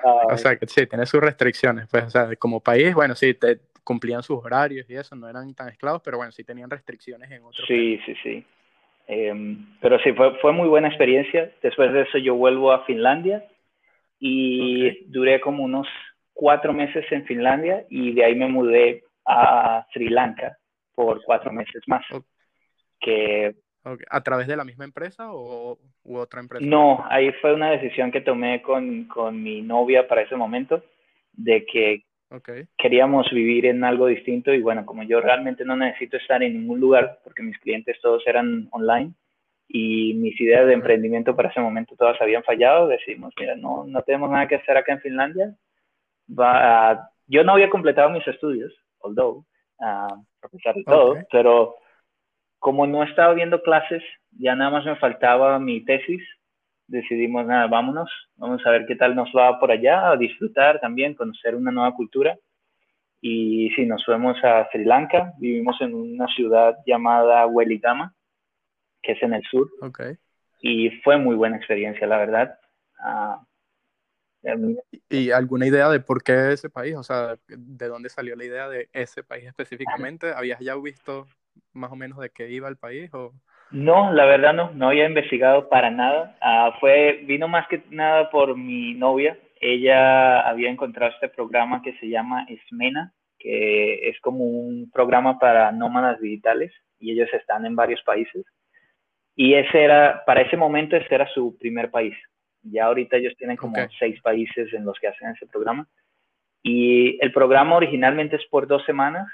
o 0.04 0.36
sea, 0.36 0.56
que 0.56 0.66
sí, 0.66 0.84
tiene 0.88 1.06
sus 1.06 1.20
restricciones. 1.20 1.86
Pues, 1.88 2.04
o 2.06 2.10
sea, 2.10 2.34
como 2.36 2.60
país, 2.60 2.92
bueno, 2.92 3.14
sí, 3.14 3.32
te 3.34 3.60
cumplían 3.86 4.24
sus 4.24 4.44
horarios 4.44 4.90
y 4.90 4.96
eso, 4.96 5.14
no 5.14 5.28
eran 5.28 5.54
tan 5.54 5.68
esclavos, 5.68 6.02
pero 6.04 6.16
bueno, 6.16 6.32
sí 6.32 6.42
tenían 6.42 6.68
restricciones 6.68 7.30
en 7.30 7.44
otros. 7.44 7.64
Sí, 7.68 8.00
sí, 8.04 8.16
sí. 8.20 8.44
Em, 9.06 9.64
pero 9.80 9.96
sí, 10.00 10.12
fue, 10.12 10.36
fue 10.40 10.52
muy 10.52 10.66
buena 10.66 10.88
experiencia. 10.88 11.52
Después 11.62 11.92
de 11.92 12.02
eso 12.02 12.18
yo 12.18 12.34
vuelvo 12.34 12.72
a 12.72 12.84
Finlandia 12.84 13.46
y 14.18 15.04
duré 15.06 15.40
como 15.40 15.62
unos 15.62 15.86
cuatro 16.34 16.72
meses 16.72 17.04
en 17.12 17.24
Finlandia 17.26 17.86
y 17.88 18.12
de 18.12 18.24
ahí 18.24 18.34
me 18.34 18.48
mudé 18.48 19.04
a 19.24 19.86
Sri 19.92 20.08
Lanka 20.08 20.58
por 20.92 21.22
cuatro 21.22 21.52
meses 21.52 21.80
más. 21.86 22.04
Que, 22.98 23.54
¿A 24.10 24.20
través 24.24 24.48
de 24.48 24.56
la 24.56 24.64
misma 24.64 24.84
empresa 24.84 25.32
o 25.32 25.78
u 26.02 26.16
otra 26.16 26.40
empresa? 26.40 26.66
No, 26.66 27.04
ahí 27.08 27.30
fue 27.40 27.54
una 27.54 27.70
decisión 27.70 28.10
que 28.10 28.20
tomé 28.20 28.62
con, 28.62 29.04
con 29.04 29.40
mi 29.40 29.62
novia 29.62 30.08
para 30.08 30.22
ese 30.22 30.34
momento, 30.34 30.82
de 31.34 31.64
que 31.66 32.05
queríamos 32.76 33.30
vivir 33.30 33.66
en 33.66 33.84
algo 33.84 34.06
distinto 34.06 34.52
y 34.52 34.60
bueno, 34.60 34.84
como 34.84 35.02
yo 35.04 35.20
realmente 35.20 35.64
no 35.64 35.76
necesito 35.76 36.16
estar 36.16 36.42
en 36.42 36.54
ningún 36.54 36.80
lugar 36.80 37.20
porque 37.22 37.42
mis 37.42 37.58
clientes 37.58 37.98
todos 38.00 38.26
eran 38.26 38.68
online, 38.72 39.14
y 39.68 40.14
mis 40.14 40.40
ideas 40.40 40.66
de 40.66 40.74
emprendimiento 40.74 41.34
para 41.34 41.48
ese 41.48 41.60
momento 41.60 41.96
todas 41.96 42.20
habían 42.20 42.44
fallado, 42.44 42.88
decimos, 42.88 43.34
mira, 43.38 43.56
no, 43.56 43.84
no 43.84 44.02
tenemos 44.02 44.30
nada 44.30 44.46
que 44.46 44.56
hacer 44.56 44.76
acá 44.76 44.92
en 44.92 45.00
Finlandia. 45.00 45.54
Va, 46.28 47.10
yo 47.26 47.42
no 47.44 47.52
había 47.52 47.70
completado 47.70 48.10
mis 48.10 48.26
estudios, 48.26 48.72
although, 49.00 49.44
uh, 49.78 50.22
a 50.42 50.48
pesar 50.50 50.74
de 50.74 50.84
todo, 50.84 51.16
pero 51.30 51.76
como 52.58 52.86
no 52.86 53.02
estaba 53.02 53.34
viendo 53.34 53.62
clases, 53.62 54.02
ya 54.38 54.54
nada 54.54 54.70
más 54.70 54.84
me 54.84 54.96
faltaba 54.96 55.58
mi 55.58 55.84
tesis, 55.84 56.22
decidimos, 56.86 57.46
nada, 57.46 57.66
vámonos, 57.66 58.10
vamos 58.36 58.64
a 58.64 58.70
ver 58.70 58.86
qué 58.86 58.96
tal 58.96 59.14
nos 59.14 59.30
va 59.36 59.58
por 59.58 59.70
allá, 59.70 60.10
a 60.10 60.16
disfrutar 60.16 60.80
también, 60.80 61.14
conocer 61.14 61.54
una 61.54 61.70
nueva 61.70 61.94
cultura. 61.94 62.36
Y 63.20 63.70
sí, 63.70 63.86
nos 63.86 64.04
fuimos 64.04 64.36
a 64.44 64.68
Sri 64.70 64.84
Lanka, 64.84 65.32
vivimos 65.38 65.80
en 65.80 65.94
una 65.94 66.26
ciudad 66.28 66.76
llamada 66.86 67.46
Weligama, 67.46 68.14
que 69.02 69.12
es 69.12 69.22
en 69.22 69.34
el 69.34 69.42
sur. 69.44 69.68
Okay. 69.80 70.16
Y 70.60 70.90
fue 71.02 71.18
muy 71.18 71.34
buena 71.34 71.56
experiencia, 71.56 72.06
la 72.06 72.18
verdad. 72.18 72.58
Ah, 72.98 73.42
¿Y 75.08 75.30
alguna 75.30 75.66
idea 75.66 75.88
de 75.88 76.00
por 76.00 76.22
qué 76.22 76.52
ese 76.52 76.70
país? 76.70 76.94
O 76.96 77.02
sea, 77.02 77.36
¿de 77.48 77.88
dónde 77.88 78.08
salió 78.08 78.36
la 78.36 78.44
idea 78.44 78.68
de 78.68 78.88
ese 78.92 79.22
país 79.22 79.44
específicamente? 79.46 80.32
¿Habías 80.36 80.60
ya 80.60 80.76
visto 80.76 81.26
más 81.72 81.90
o 81.90 81.96
menos 81.96 82.18
de 82.18 82.30
qué 82.30 82.48
iba 82.50 82.68
el 82.68 82.76
país? 82.76 83.12
O... 83.12 83.32
No, 83.70 84.12
la 84.12 84.24
verdad 84.26 84.54
no, 84.54 84.70
no 84.72 84.88
había 84.88 85.06
investigado 85.06 85.68
para 85.68 85.90
nada. 85.90 86.36
Ah, 86.40 86.76
fue, 86.80 87.24
vino 87.24 87.48
más 87.48 87.66
que 87.68 87.82
nada 87.90 88.30
por 88.30 88.56
mi 88.56 88.94
novia. 88.94 89.38
Ella 89.60 90.40
había 90.40 90.70
encontrado 90.70 91.12
este 91.12 91.28
programa 91.28 91.82
que 91.82 91.94
se 91.98 92.08
llama 92.08 92.46
Esmena, 92.48 93.12
que 93.38 94.08
es 94.08 94.20
como 94.20 94.44
un 94.44 94.90
programa 94.90 95.38
para 95.38 95.72
nómadas 95.72 96.20
digitales 96.20 96.72
y 96.98 97.12
ellos 97.12 97.28
están 97.32 97.66
en 97.66 97.74
varios 97.74 98.02
países. 98.02 98.44
Y 99.34 99.54
ese 99.54 99.84
era, 99.84 100.24
para 100.24 100.42
ese 100.42 100.56
momento, 100.56 100.96
ese 100.96 101.14
era 101.14 101.28
su 101.34 101.58
primer 101.58 101.90
país. 101.90 102.14
Ya 102.62 102.86
ahorita 102.86 103.16
ellos 103.16 103.34
tienen 103.36 103.56
como 103.56 103.74
seis 103.98 104.20
países 104.22 104.72
en 104.72 104.84
los 104.84 104.98
que 104.98 105.08
hacen 105.08 105.30
ese 105.30 105.46
programa. 105.46 105.86
Y 106.62 107.18
el 107.22 107.32
programa 107.32 107.76
originalmente 107.76 108.36
es 108.36 108.46
por 108.46 108.66
dos 108.66 108.84
semanas, 108.86 109.26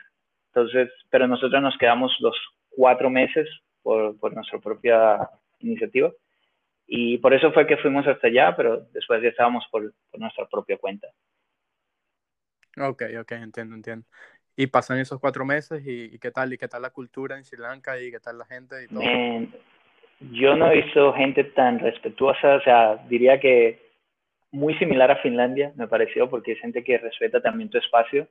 entonces, 0.49 0.91
pero 1.09 1.27
nosotros 1.27 1.63
nos 1.63 1.79
quedamos 1.79 2.15
los 2.21 2.37
cuatro 2.69 3.09
meses 3.09 3.49
por, 3.83 4.19
por 4.19 4.35
nuestra 4.35 4.59
propia 4.59 5.29
iniciativa. 5.61 6.11
Y 6.87 7.19
por 7.19 7.33
eso 7.35 7.53
fue 7.53 7.67
que 7.67 7.77
fuimos 7.79 8.07
hasta 8.07 8.27
allá, 8.27 8.55
pero 8.57 8.87
después 8.93 9.23
ya 9.23 9.29
estábamos 9.29 9.65
por, 9.71 9.93
por 10.11 10.21
nuestra 10.21 10.47
propia 10.47 10.77
cuenta. 10.79 11.09
Ok, 12.79 13.03
ok, 13.21 13.33
entiendo, 13.33 13.75
entiendo. 13.75 14.07
Y 14.57 14.67
pasan 14.67 14.99
esos 14.99 15.19
cuatro 15.19 15.45
meses 15.45 15.83
y, 15.87 16.19
qué 16.19 16.31
tal, 16.31 16.53
y 16.53 16.59
qué 16.59 16.69
tal 16.69 16.83
la 16.83 16.91
cultura 16.91 17.37
en 17.37 17.45
Sri 17.45 17.59
Lanka 17.59 17.99
y 18.01 18.11
qué 18.11 18.21
tal 18.21 18.39
la 18.39 18.45
gente 18.45 18.85
y 18.85 18.89
todo 18.89 19.01
yo 20.31 20.57
no 20.57 20.71
he 20.71 20.83
visto 20.83 21.13
gente 21.15 21.45
tan 21.45 21.79
respetuosa, 21.79 22.57
o 22.57 22.61
sea, 22.63 22.97
diría 23.09 23.41
que 23.41 23.91
muy 24.51 24.75
similar 24.75 25.11
a 25.11 25.17
Finlandia, 25.17 25.73
me 25.77 25.89
pareció, 25.89 26.29
porque 26.29 26.53
es 26.53 26.61
gente 26.61 26.85
que 26.85 26.99
respeta 26.99 27.41
también 27.41 27.71
tu 27.71 27.79
espacio, 27.79 28.29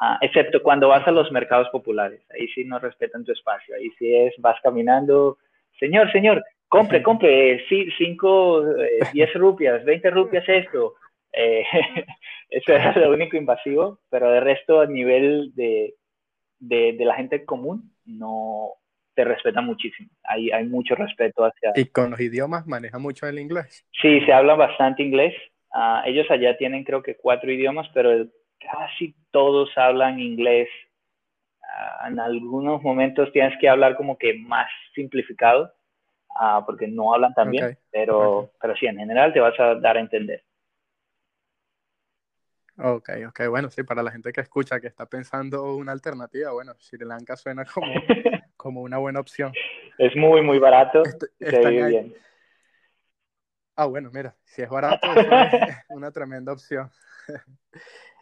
ah, 0.00 0.18
excepto 0.20 0.62
cuando 0.62 0.88
vas 0.88 1.06
a 1.06 1.12
los 1.12 1.30
mercados 1.32 1.68
populares, 1.70 2.22
ahí 2.30 2.48
sí 2.48 2.64
no 2.64 2.78
respetan 2.78 3.24
tu 3.24 3.32
espacio, 3.32 3.74
ahí 3.74 3.90
sí 3.98 4.14
es, 4.14 4.34
vas 4.38 4.60
caminando, 4.62 5.38
señor, 5.78 6.10
señor, 6.12 6.44
compre, 6.68 7.02
compre, 7.02 7.64
sí, 7.68 7.88
5, 7.96 8.64
10 9.12 9.28
eh, 9.28 9.38
rupias, 9.38 9.84
20 9.84 10.10
rupias 10.10 10.48
esto. 10.48 10.94
Eh, 11.32 11.64
eso 12.50 12.72
era 12.72 12.96
lo 12.96 13.12
único 13.12 13.36
invasivo, 13.36 14.00
pero 14.10 14.30
de 14.30 14.40
resto 14.40 14.80
a 14.80 14.86
nivel 14.86 15.52
de, 15.54 15.94
de, 16.58 16.94
de 16.94 17.04
la 17.04 17.14
gente 17.14 17.44
común, 17.44 17.92
no, 18.04 18.72
te 19.18 19.24
respeta 19.24 19.60
muchísimo. 19.60 20.10
Hay, 20.22 20.52
hay 20.52 20.64
mucho 20.64 20.94
respeto 20.94 21.44
hacia... 21.44 21.72
¿Y 21.74 21.86
con 21.86 22.12
los 22.12 22.20
idiomas 22.20 22.68
maneja 22.68 23.00
mucho 23.00 23.26
el 23.26 23.40
inglés? 23.40 23.84
Sí, 24.00 24.20
se 24.20 24.32
habla 24.32 24.54
bastante 24.54 25.02
inglés. 25.02 25.34
Ah, 25.74 26.04
ellos 26.06 26.30
allá 26.30 26.56
tienen 26.56 26.84
creo 26.84 27.02
que 27.02 27.16
cuatro 27.16 27.50
idiomas, 27.50 27.88
pero 27.92 28.28
casi 28.60 29.14
todos 29.30 29.70
hablan 29.76 30.18
inglés. 30.18 30.68
Ah, 31.62 32.08
en 32.08 32.18
algunos 32.18 32.82
momentos 32.82 33.30
tienes 33.32 33.58
que 33.60 33.68
hablar 33.68 33.96
como 33.96 34.16
que 34.16 34.34
más 34.34 34.68
simplificado, 34.94 35.72
uh, 36.40 36.64
porque 36.64 36.88
no 36.88 37.14
hablan 37.14 37.34
tan 37.34 37.50
bien, 37.50 37.78
pero, 37.90 38.50
pero 38.60 38.74
sí, 38.76 38.86
en 38.86 38.98
general 38.98 39.32
te 39.32 39.40
vas 39.40 39.58
a 39.60 39.74
dar 39.74 39.96
a 39.96 40.00
entender. 40.00 40.42
Ok, 42.80 43.10
ok, 43.26 43.40
bueno, 43.48 43.70
sí, 43.70 43.82
para 43.82 44.04
la 44.04 44.12
gente 44.12 44.32
que 44.32 44.40
escucha, 44.40 44.80
que 44.80 44.86
está 44.86 45.06
pensando 45.06 45.74
una 45.74 45.90
alternativa, 45.90 46.52
bueno, 46.52 46.74
Sri 46.78 47.04
Lanka 47.04 47.34
suena 47.34 47.64
como, 47.64 47.92
como 48.56 48.82
una 48.82 48.98
buena 48.98 49.18
opción. 49.18 49.52
Es 49.98 50.14
muy, 50.14 50.42
muy 50.42 50.60
barato. 50.60 51.02
Está, 51.40 51.70
bien. 51.70 52.14
Ah, 53.74 53.86
bueno, 53.86 54.10
mira, 54.12 54.36
si 54.44 54.62
es 54.62 54.68
barato, 54.68 55.06
es 55.68 55.76
una 55.88 56.12
tremenda 56.12 56.52
opción. 56.52 56.90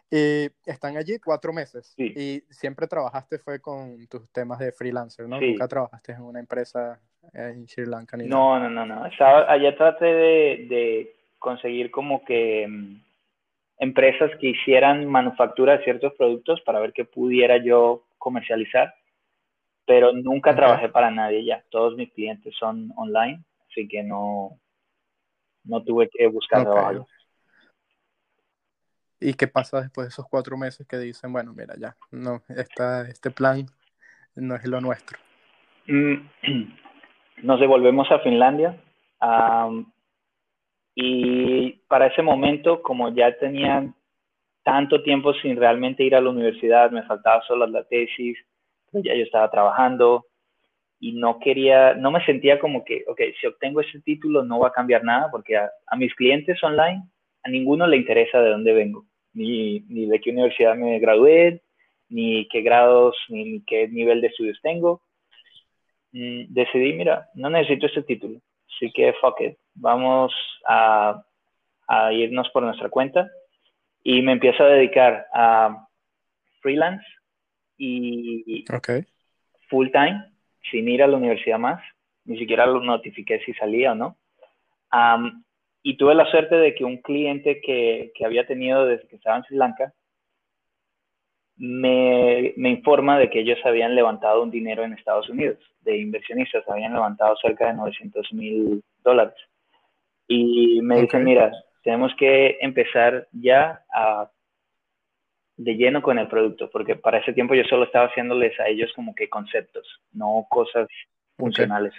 y 0.09 0.47
están 0.65 0.95
allí 0.97 1.19
cuatro 1.19 1.51
meses. 1.51 1.93
Y 1.97 2.41
siempre 2.49 2.87
trabajaste 2.87 3.39
fue 3.39 3.59
con 3.59 4.07
tus 4.07 4.31
temas 4.31 4.59
de 4.59 4.71
freelancer, 4.71 5.27
¿no? 5.27 5.39
Nunca 5.39 5.67
trabajaste 5.67 6.13
en 6.13 6.21
una 6.21 6.39
empresa 6.39 6.99
en 7.33 7.67
Sri 7.67 7.85
Lanka 7.85 8.15
ni 8.15 8.27
No, 8.27 8.59
no, 8.59 8.69
no, 8.69 8.85
no. 8.85 9.05
Estaba, 9.05 9.51
allá 9.51 9.75
traté 9.75 10.05
de, 10.05 10.65
de 10.69 11.15
conseguir 11.39 11.91
como 11.91 12.23
que 12.23 12.65
mm, 12.67 13.01
empresas 13.79 14.31
que 14.39 14.49
hicieran 14.49 15.05
manufactura 15.07 15.77
de 15.77 15.83
ciertos 15.83 16.13
productos 16.13 16.61
para 16.61 16.79
ver 16.79 16.93
qué 16.93 17.03
pudiera 17.03 17.57
yo 17.57 18.05
comercializar, 18.17 18.93
pero 19.85 20.13
nunca 20.13 20.55
trabajé 20.55 20.89
para 20.89 21.11
nadie 21.11 21.43
ya. 21.43 21.63
Todos 21.69 21.95
mis 21.95 22.11
clientes 22.13 22.55
son 22.57 22.91
online, 22.95 23.43
así 23.69 23.87
que 23.87 24.03
no, 24.03 24.57
no 25.65 25.83
tuve 25.83 26.09
que 26.09 26.27
buscar 26.27 26.63
trabajo. 26.63 27.07
¿Y 29.19 29.33
qué 29.33 29.47
pasa 29.47 29.81
después 29.81 30.07
de 30.07 30.09
esos 30.09 30.27
cuatro 30.29 30.57
meses 30.57 30.87
que 30.87 30.97
dicen, 30.97 31.33
bueno, 31.33 31.53
mira, 31.55 31.73
ya, 31.77 31.95
no, 32.11 32.41
esta, 32.49 33.07
este 33.09 33.31
plan 33.31 33.65
no 34.35 34.55
es 34.55 34.65
lo 34.65 34.79
nuestro. 34.81 35.17
Mm, 35.87 36.15
nos 37.43 37.59
devolvemos 37.59 38.11
a 38.11 38.19
Finlandia 38.19 38.77
y 40.95 41.73
para 41.87 42.07
ese 42.07 42.21
momento, 42.21 42.81
como 42.81 43.13
ya 43.13 43.37
tenía 43.37 43.87
tanto 44.63 45.01
tiempo 45.03 45.33
sin 45.35 45.55
realmente 45.55 46.03
ir 46.03 46.15
a 46.15 46.21
la 46.21 46.29
universidad, 46.29 46.91
me 46.91 47.03
faltaba 47.03 47.41
solo 47.47 47.67
la 47.67 47.83
tesis, 47.83 48.37
ya 48.91 49.15
yo 49.15 49.23
estaba 49.23 49.49
trabajando 49.49 50.25
y 50.99 51.13
no 51.13 51.39
quería, 51.39 51.93
no 51.93 52.11
me 52.11 52.25
sentía 52.25 52.59
como 52.59 52.83
que, 52.83 53.03
ok, 53.07 53.21
si 53.39 53.47
obtengo 53.47 53.81
ese 53.81 54.01
título 54.01 54.43
no 54.43 54.59
va 54.59 54.69
a 54.69 54.73
cambiar 54.73 55.03
nada 55.03 55.29
porque 55.31 55.55
a, 55.55 55.69
mis 55.97 56.13
clientes 56.15 56.61
online 56.63 57.03
a 57.43 57.49
ninguno 57.49 57.87
le 57.87 57.97
interesa 57.97 58.41
de 58.41 58.49
dónde 58.49 58.73
vengo, 58.73 59.05
ni, 59.37 59.81
ni 59.87 60.07
de 60.07 60.19
qué 60.19 60.31
universidad 60.31 60.75
me 60.75 60.99
gradué, 60.99 61.61
ni 62.09 62.47
qué 62.47 62.61
grados, 62.61 63.15
ni, 63.29 63.61
qué 63.61 63.87
nivel 63.87 64.19
de 64.19 64.27
estudios 64.27 64.59
tengo. 64.61 65.01
Mm, 66.11 66.45
decidí, 66.49 66.93
mira, 66.93 67.29
no 67.35 67.49
necesito 67.49 67.85
ese 67.85 68.01
título, 68.01 68.39
así 68.67 68.91
que 68.91 69.13
fuck 69.21 69.39
it, 69.41 69.57
vamos 69.75 70.33
a, 70.67 71.23
a 71.87 72.13
irnos 72.13 72.49
por 72.49 72.63
nuestra 72.63 72.89
cuenta 72.89 73.29
y 74.03 74.21
me 74.23 74.31
empiezo 74.31 74.63
a 74.63 74.69
dedicar 74.69 75.27
a 75.33 75.87
freelance 76.61 77.05
y 77.77 78.65
full 79.69 79.89
time, 79.91 80.23
sin 80.71 80.89
ir 80.89 81.03
a 81.03 81.07
la 81.07 81.17
universidad 81.17 81.59
más, 81.59 81.83
ni 82.25 82.39
siquiera 82.39 82.65
lo 82.65 82.81
notifiqué 82.81 83.39
si 83.45 83.53
salía 83.53 83.91
o 83.91 83.95
no. 83.95 84.17
Y 85.87 85.95
tuve 85.95 86.15
la 86.15 86.29
suerte 86.29 86.57
de 86.57 86.75
que 86.75 86.83
un 86.83 86.97
cliente 86.97 87.61
que, 87.61 88.11
que, 88.13 88.25
había 88.25 88.45
tenido 88.45 88.85
desde 88.85 89.07
que 89.07 89.15
estaba 89.15 89.37
en 89.37 89.43
Sri 89.43 89.55
Lanka 89.55 89.93
me, 91.55 92.53
me, 92.57 92.71
informa 92.71 93.17
de 93.17 93.29
que 93.29 93.39
ellos 93.39 93.57
habían 93.63 93.95
levantado 93.95 94.43
un 94.43 94.51
dinero 94.51 94.83
en 94.83 94.91
Estados 94.91 95.29
Unidos, 95.29 95.57
de 95.79 95.97
inversionistas, 95.97 96.67
habían 96.67 96.91
levantado 96.91 97.37
cerca 97.41 97.67
de 97.67 97.75
900 97.75 98.33
mil 98.33 98.83
dólares. 99.01 99.35
Y 100.27 100.81
me 100.81 101.03
dicen, 101.03 101.23
mira, 101.23 101.53
tenemos 101.83 102.13
que 102.19 102.57
empezar 102.59 103.29
ya 103.31 103.81
a 103.93 104.29
de 105.55 105.73
lleno 105.73 106.01
con 106.01 106.19
el 106.19 106.27
producto, 106.27 106.69
porque 106.69 106.97
para 106.97 107.19
ese 107.19 107.31
tiempo 107.31 107.55
yo 107.55 107.63
solo 107.63 107.85
estaba 107.85 108.07
haciéndoles 108.07 108.59
a 108.59 108.67
ellos 108.67 108.91
como 108.93 109.15
que 109.15 109.29
conceptos, 109.29 109.87
no 110.11 110.45
cosas 110.49 110.89
funcionales. 111.37 111.93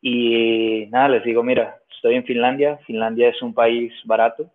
Y 0.00 0.86
nada, 0.90 1.10
les 1.10 1.24
digo, 1.24 1.42
mira, 1.42 1.81
estoy 2.02 2.16
en 2.16 2.24
Finlandia, 2.24 2.78
Finlandia 2.78 3.28
es 3.28 3.40
un 3.42 3.54
país 3.54 3.92
barato, 4.04 4.50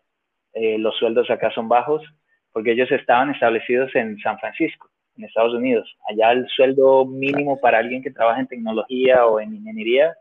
eh, 0.51 0.77
los 0.77 0.97
sueldos 0.97 1.29
acá 1.29 1.49
son 1.51 1.69
bajos, 1.69 2.03
porque 2.51 2.73
ellos 2.73 2.91
estaban 2.91 3.29
establecidos 3.31 3.95
en 3.95 4.17
San 4.19 4.37
Francisco, 4.37 4.89
en 5.15 5.23
Estados 5.23 5.53
Unidos. 5.53 5.89
Allá 6.09 6.33
el 6.33 6.45
sueldo 6.49 7.05
mínimo 7.05 7.57
para 7.61 7.77
alguien 7.77 8.03
que 8.03 8.11
trabaja 8.11 8.41
en 8.41 8.47
tecnología 8.47 9.25
o 9.25 9.39
en 9.39 9.55
ingeniería, 9.55 10.13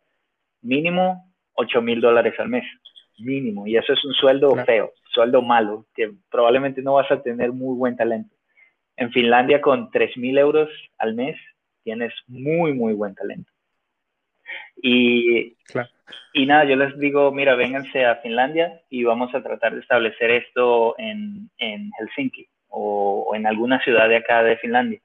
mínimo 0.63 1.29
8 1.55 1.83
mil 1.83 2.01
dólares 2.01 2.35
al 2.39 2.49
mes, 2.49 2.65
mínimo. 3.19 3.67
Y 3.67 3.77
eso 3.77 3.93
es 3.93 4.05
un 4.05 4.13
sueldo 4.13 4.55
feo 4.65 4.93
sueldo 5.13 5.43
malo, 5.43 5.87
que 5.95 6.13
probablemente 6.31 6.81
no 6.81 6.93
vas 6.95 7.11
a 7.11 7.23
tener 7.23 7.51
muy 7.51 7.77
buen 7.77 7.97
talento. 7.97 8.33
En 8.97 9.11
Finlandia 9.11 9.61
con 9.61 9.91
3.000 9.91 10.39
euros 10.39 10.69
al 10.99 11.15
mes 11.15 11.37
tienes 11.83 12.13
muy, 12.29 12.73
muy 12.73 12.93
buen 12.93 13.15
talento. 13.15 13.51
Y, 14.77 15.57
y 16.33 16.47
nada, 16.47 16.65
yo 16.65 16.77
les 16.77 16.99
digo, 16.99 17.33
mira, 17.33 17.55
vénganse 17.55 18.05
a 18.05 18.17
Finlandia 18.17 18.81
y 18.91 19.05
vamos 19.05 19.35
a 19.35 19.43
tratar 19.43 19.75
de 19.75 19.81
establecer 19.81 20.31
esto 20.31 20.95
en, 20.99 21.51
en 21.59 21.91
Helsinki 21.99 22.47
o, 22.69 23.33
en 23.35 23.47
alguna 23.47 23.81
ciudad 23.83 24.09
de 24.09 24.17
acá 24.17 24.43
de 24.43 24.57
Finlandia. 24.59 25.01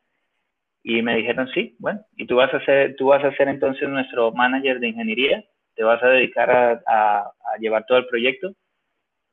Y 0.83 1.01
me 1.01 1.15
dijeron, 1.15 1.47
sí, 1.53 1.75
bueno, 1.79 2.01
y 2.17 2.25
tú 2.25 2.35
vas 2.35 2.53
a 2.53 2.63
ser, 2.65 2.95
tú 2.95 3.07
vas 3.07 3.23
a 3.23 3.35
ser 3.35 3.47
entonces 3.47 3.87
nuestro 3.87 4.31
manager 4.31 4.79
de 4.79 4.89
ingeniería, 4.89 5.43
te 5.75 5.83
vas 5.83 6.01
a 6.03 6.07
dedicar 6.07 6.81
a, 6.85 7.31
llevar 7.59 7.85
todo 7.85 7.99
el 7.99 8.07
proyecto 8.07 8.53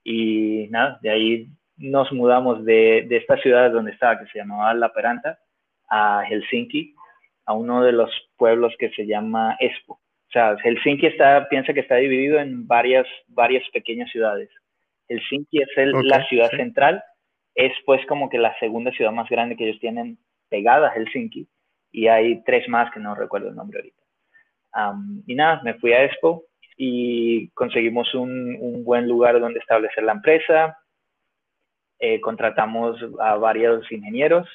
y 0.04 0.68
nada, 0.70 0.98
de 1.02 1.10
ahí 1.10 1.48
nos 1.76 2.12
mudamos 2.12 2.64
de, 2.64 3.06
de 3.08 3.16
esta 3.16 3.36
ciudad 3.38 3.70
donde 3.70 3.92
estaba, 3.92 4.18
que 4.18 4.26
se 4.26 4.38
llamaba 4.38 4.74
La 4.74 4.92
Peranta, 4.92 5.38
a 5.88 6.22
Helsinki, 6.28 6.94
a 7.46 7.54
uno 7.54 7.82
de 7.82 7.92
los 7.92 8.10
pueblos 8.36 8.74
que 8.78 8.90
se 8.90 9.06
llama 9.06 9.56
Espoo. 9.58 9.98
O 10.28 10.30
sea, 10.30 10.56
Helsinki 10.62 11.06
está, 11.06 11.48
piensa 11.48 11.72
que 11.72 11.80
está 11.80 11.96
dividido 11.96 12.38
en 12.38 12.66
varias, 12.66 13.06
varias 13.28 13.64
pequeñas 13.70 14.10
ciudades. 14.10 14.50
Helsinki 15.08 15.62
es 15.62 15.68
el, 15.76 15.92
la 16.06 16.26
ciudad 16.26 16.50
central, 16.50 17.02
es 17.54 17.72
pues 17.86 18.04
como 18.06 18.28
que 18.28 18.36
la 18.36 18.56
segunda 18.58 18.90
ciudad 18.92 19.10
más 19.10 19.28
grande 19.30 19.56
que 19.56 19.64
ellos 19.66 19.80
tienen 19.80 20.18
pegada 20.50 20.88
a 20.88 20.90
Helsinki, 20.92 21.48
y 21.92 22.08
hay 22.08 22.42
tres 22.44 22.68
más 22.68 22.90
que 22.92 23.00
no 23.00 23.14
recuerdo 23.14 23.48
el 23.48 23.56
nombre 23.56 23.78
ahorita. 23.78 24.02
y 25.26 25.34
nada, 25.34 25.62
me 25.64 25.74
fui 25.74 25.92
a 25.92 26.04
Espoo, 26.04 26.44
y 26.76 27.48
conseguimos 27.50 28.14
un, 28.14 28.56
un 28.60 28.84
buen 28.84 29.08
lugar 29.08 29.40
donde 29.40 29.58
establecer 29.58 30.04
la 30.04 30.12
empresa. 30.12 30.78
Eh, 31.98 32.20
contratamos 32.20 32.96
a 33.18 33.34
varios 33.34 33.90
ingenieros 33.90 34.46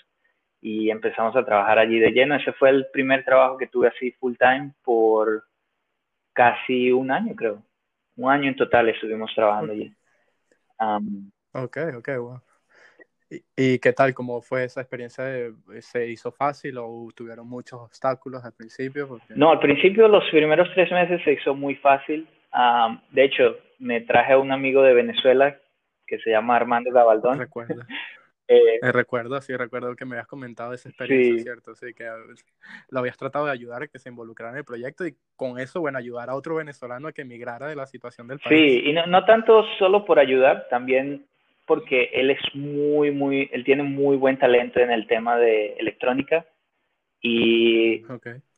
y 0.61 0.89
empezamos 0.89 1.35
a 1.35 1.43
trabajar 1.43 1.77
allí 1.77 1.99
de 1.99 2.11
lleno. 2.11 2.35
Ese 2.35 2.53
fue 2.53 2.69
el 2.69 2.85
primer 2.93 3.25
trabajo 3.25 3.57
que 3.57 3.67
tuve 3.67 3.89
así 3.89 4.11
full 4.13 4.35
time 4.39 4.71
por 4.83 5.43
casi 6.33 6.91
un 6.91 7.11
año, 7.11 7.35
creo. 7.35 7.63
Un 8.15 8.31
año 8.31 8.49
en 8.49 8.55
total 8.55 8.89
estuvimos 8.89 9.31
trabajando 9.33 9.73
allí. 9.73 9.93
ok, 11.53 11.77
ok, 11.97 12.09
wow. 12.17 12.41
¿Y, 13.55 13.79
qué 13.79 13.93
tal? 13.93 14.13
¿Cómo 14.13 14.41
fue 14.41 14.63
esa 14.63 14.81
experiencia? 14.81 15.25
¿Se 15.79 16.07
hizo 16.07 16.31
fácil 16.31 16.77
o 16.77 17.07
tuvieron 17.15 17.47
muchos 17.47 17.79
obstáculos 17.79 18.43
al 18.45 18.53
principio? 18.53 19.19
No, 19.29 19.51
al 19.51 19.59
principio 19.59 20.07
los 20.07 20.23
primeros 20.29 20.69
tres 20.75 20.91
meses 20.91 21.21
se 21.23 21.33
hizo 21.33 21.55
muy 21.55 21.75
fácil. 21.75 22.27
de 23.09 23.23
hecho, 23.23 23.57
me 23.79 24.01
traje 24.01 24.33
a 24.33 24.37
un 24.37 24.51
amigo 24.51 24.83
de 24.83 24.93
Venezuela 24.93 25.57
que 26.05 26.19
se 26.19 26.29
llama 26.29 26.55
Armando 26.55 26.91
Gabaldón. 26.91 27.39
Recuerdo. 27.39 27.83
eh, 28.47 28.91
recuerdo, 28.91 29.39
sí, 29.41 29.55
recuerdo 29.55 29.95
que 29.95 30.05
me 30.05 30.15
habías 30.15 30.27
comentado 30.27 30.73
esa 30.73 30.89
experiencia, 30.89 31.43
¿cierto? 31.43 31.75
Sí, 31.75 31.93
que 31.93 32.05
lo 32.89 32.99
habías 32.99 33.17
tratado 33.17 33.45
de 33.45 33.51
ayudar 33.51 33.83
a 33.83 33.87
que 33.87 33.99
se 33.99 34.09
involucrara 34.09 34.51
en 34.51 34.57
el 34.57 34.65
proyecto 34.65 35.05
y 35.07 35.15
con 35.35 35.59
eso, 35.59 35.79
bueno, 35.79 35.97
ayudar 35.97 36.29
a 36.29 36.35
otro 36.35 36.55
venezolano 36.55 37.07
a 37.07 37.13
que 37.13 37.21
emigrara 37.21 37.67
de 37.67 37.75
la 37.75 37.85
situación 37.85 38.27
del 38.27 38.39
país. 38.39 38.59
Sí, 38.59 38.89
y 38.89 38.93
no, 38.93 39.05
no 39.07 39.25
tanto 39.25 39.63
solo 39.79 40.05
por 40.05 40.19
ayudar, 40.19 40.67
también 40.69 41.25
porque 41.65 42.09
él 42.13 42.29
es 42.31 42.41
muy, 42.53 43.11
muy, 43.11 43.49
él 43.53 43.63
tiene 43.63 43.83
muy 43.83 44.17
buen 44.17 44.37
talento 44.37 44.79
en 44.79 44.91
el 44.91 45.07
tema 45.07 45.37
de 45.37 45.73
electrónica 45.73 46.45
y 47.21 48.03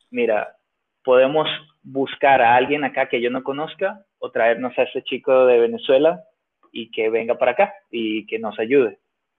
mira, 0.09 0.57
podemos 1.03 1.47
buscar 1.83 2.41
a 2.41 2.55
alguien 2.55 2.83
acá 2.83 3.07
que 3.07 3.21
yo 3.21 3.29
no 3.29 3.43
conozca 3.43 4.03
o 4.17 4.31
traernos 4.31 4.77
a 4.77 4.83
ese 4.83 5.03
chico 5.03 5.45
de 5.45 5.59
Venezuela 5.59 6.23
y 6.71 6.89
que 6.89 7.09
venga 7.09 7.37
para 7.37 7.51
acá 7.51 7.73
y 7.91 8.25
que 8.25 8.39
nos 8.39 8.57
ayude. 8.59 8.97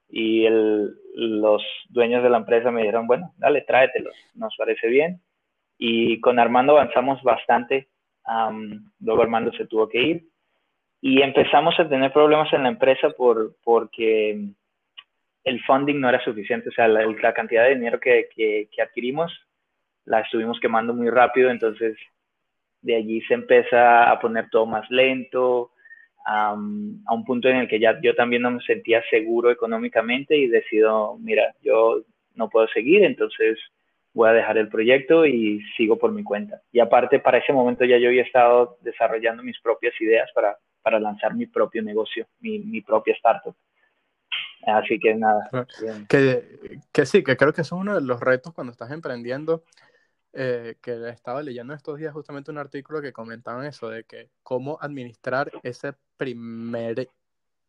Y 0.08 0.46
el, 0.46 0.94
los 1.14 1.62
dueños 1.88 2.22
de 2.22 2.30
la 2.30 2.38
empresa 2.38 2.70
me 2.70 2.82
dijeron, 2.82 3.06
bueno, 3.06 3.32
dale, 3.38 3.62
tráetelos, 3.62 4.14
nos 4.34 4.54
parece 4.56 4.88
bien. 4.88 5.20
Y 5.78 6.20
con 6.20 6.38
Armando 6.38 6.72
avanzamos 6.72 7.22
bastante. 7.22 7.88
luego 9.00 9.22
Armando 9.22 9.52
se 9.52 9.66
tuvo 9.66 9.88
que 9.88 10.02
ir 10.02 10.26
y 11.00 11.22
empezamos 11.22 11.78
a 11.78 11.88
tener 11.88 12.12
problemas 12.12 12.52
en 12.52 12.64
la 12.64 12.68
empresa 12.70 13.10
por, 13.10 13.54
porque 13.62 14.48
el 15.44 15.64
funding 15.64 16.00
no 16.00 16.08
era 16.08 16.22
suficiente, 16.24 16.70
o 16.70 16.72
sea, 16.72 16.88
la, 16.88 17.32
cantidad 17.32 17.64
de 17.64 17.76
dinero 17.76 18.00
que, 18.00 18.28
que, 18.34 18.82
adquirimos 18.82 19.32
la 20.04 20.20
estuvimos 20.20 20.58
quemando 20.60 20.94
muy 20.94 21.08
rápido, 21.10 21.50
entonces 21.50 21.96
de 22.80 22.96
allí 22.96 23.20
se 23.22 23.34
empieza 23.34 24.10
a 24.10 24.18
poner 24.20 24.48
todo 24.50 24.66
más 24.66 24.90
lento, 24.90 25.70
a 26.26 26.52
un 26.54 27.24
punto 27.24 27.48
en 27.48 27.56
el 27.56 27.68
que 27.68 27.78
ya 27.78 28.00
yo 28.02 28.14
también 28.14 28.42
no 28.42 28.50
me 28.50 28.60
sentía 28.62 29.02
seguro 29.10 29.50
económicamente 29.50 30.36
y 30.36 30.48
decido, 30.48 31.16
mira, 31.18 31.54
yo 31.62 32.02
no 32.34 32.48
puedo 32.48 32.66
seguir, 32.68 33.04
entonces 33.04 33.58
voy 34.12 34.28
a 34.28 34.32
dejar 34.32 34.58
el 34.58 34.68
proyecto 34.68 35.24
y 35.24 35.62
sigo 35.76 35.98
por 35.98 36.10
mi 36.10 36.24
cuenta. 36.24 36.60
Y 36.72 36.80
aparte, 36.80 37.20
para 37.20 37.38
ese 37.38 37.52
momento 37.52 37.84
ya 37.84 37.98
yo 37.98 38.08
había 38.08 38.22
estado 38.22 38.78
desarrollando 38.80 39.42
mis 39.42 39.60
propias 39.60 39.94
ideas 40.00 40.28
para 40.34 40.56
para 40.86 41.00
lanzar 41.00 41.34
mi 41.34 41.46
propio 41.46 41.82
negocio, 41.82 42.28
mi, 42.38 42.60
mi 42.60 42.80
propia 42.80 43.12
startup. 43.14 43.56
Así 44.64 45.00
que 45.00 45.16
nada. 45.16 45.50
Que, 46.08 46.44
que, 46.92 47.06
sí, 47.06 47.24
que 47.24 47.36
creo 47.36 47.52
que 47.52 47.62
eso 47.62 47.74
es 47.74 47.80
uno 47.80 47.96
de 47.96 48.02
los 48.02 48.20
retos 48.20 48.54
cuando 48.54 48.70
estás 48.70 48.92
emprendiendo. 48.92 49.64
Eh, 50.38 50.76
que 50.82 51.08
estaba 51.08 51.42
leyendo 51.42 51.72
estos 51.72 51.96
días 51.96 52.12
justamente 52.12 52.50
un 52.50 52.58
artículo 52.58 53.00
que 53.00 53.10
comentaban 53.10 53.64
eso, 53.64 53.88
de 53.88 54.04
que 54.04 54.28
cómo 54.42 54.76
administrar 54.82 55.50
ese 55.62 55.94
primer 56.18 57.08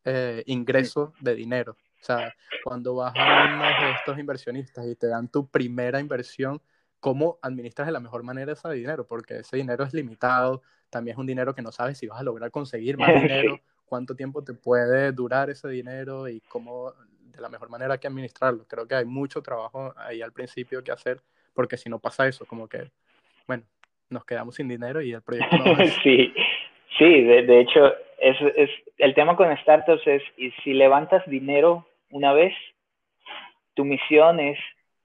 eh, 0.03 0.43
ingreso 0.47 1.13
de 1.21 1.33
dinero. 1.33 1.77
O 2.01 2.03
sea, 2.03 2.35
cuando 2.65 2.95
vas 2.95 3.13
a 3.15 3.45
uno 3.55 3.63
de 3.63 3.91
estos 3.91 4.19
inversionistas 4.19 4.85
y 4.85 4.95
te 4.95 5.07
dan 5.07 5.29
tu 5.29 5.47
primera 5.47 6.01
inversión, 6.01 6.61
cómo 6.99 7.39
administras 7.41 7.87
de 7.87 7.93
la 7.93 8.01
mejor 8.01 8.23
manera 8.23 8.51
ese 8.51 8.69
dinero, 8.73 9.07
porque 9.07 9.37
ese 9.37 9.55
dinero 9.55 9.85
es 9.85 9.93
limitado, 9.93 10.61
también 10.89 11.15
es 11.15 11.19
un 11.19 11.25
dinero 11.25 11.55
que 11.55 11.61
no 11.61 11.71
sabes 11.71 11.97
si 11.97 12.07
vas 12.07 12.19
a 12.19 12.23
lograr 12.23 12.51
conseguir 12.51 12.97
más 12.97 13.07
dinero, 13.23 13.61
cuánto 13.85 14.13
tiempo 14.13 14.43
te 14.43 14.53
puede 14.53 15.13
durar 15.13 15.49
ese 15.49 15.69
dinero 15.69 16.27
y 16.27 16.41
cómo 16.41 16.91
de 17.21 17.39
la 17.39 17.47
mejor 17.47 17.69
manera 17.69 17.97
que 17.97 18.07
administrarlo. 18.07 18.65
Creo 18.67 18.85
que 18.85 18.95
hay 18.95 19.05
mucho 19.05 19.41
trabajo 19.41 19.93
ahí 19.95 20.21
al 20.21 20.33
principio 20.33 20.83
que 20.83 20.91
hacer 20.91 21.23
porque 21.57 21.75
si 21.75 21.89
no 21.89 21.97
pasa 21.97 22.27
eso, 22.27 22.45
como 22.45 22.69
que, 22.69 22.91
bueno, 23.47 23.63
nos 24.11 24.23
quedamos 24.25 24.53
sin 24.53 24.67
dinero 24.67 25.01
y 25.01 25.11
el 25.11 25.23
proyecto 25.23 25.57
no 25.57 25.63
Sí, 26.03 26.31
sí, 26.99 27.21
de, 27.23 27.47
de 27.47 27.61
hecho, 27.61 27.95
es, 28.19 28.37
es, 28.55 28.69
el 28.99 29.15
tema 29.15 29.35
con 29.35 29.57
startups 29.57 30.05
es, 30.05 30.21
y 30.37 30.51
si 30.63 30.73
levantas 30.73 31.25
dinero 31.25 31.87
una 32.11 32.31
vez, 32.31 32.53
tu 33.73 33.85
misión 33.85 34.39
es 34.39 34.59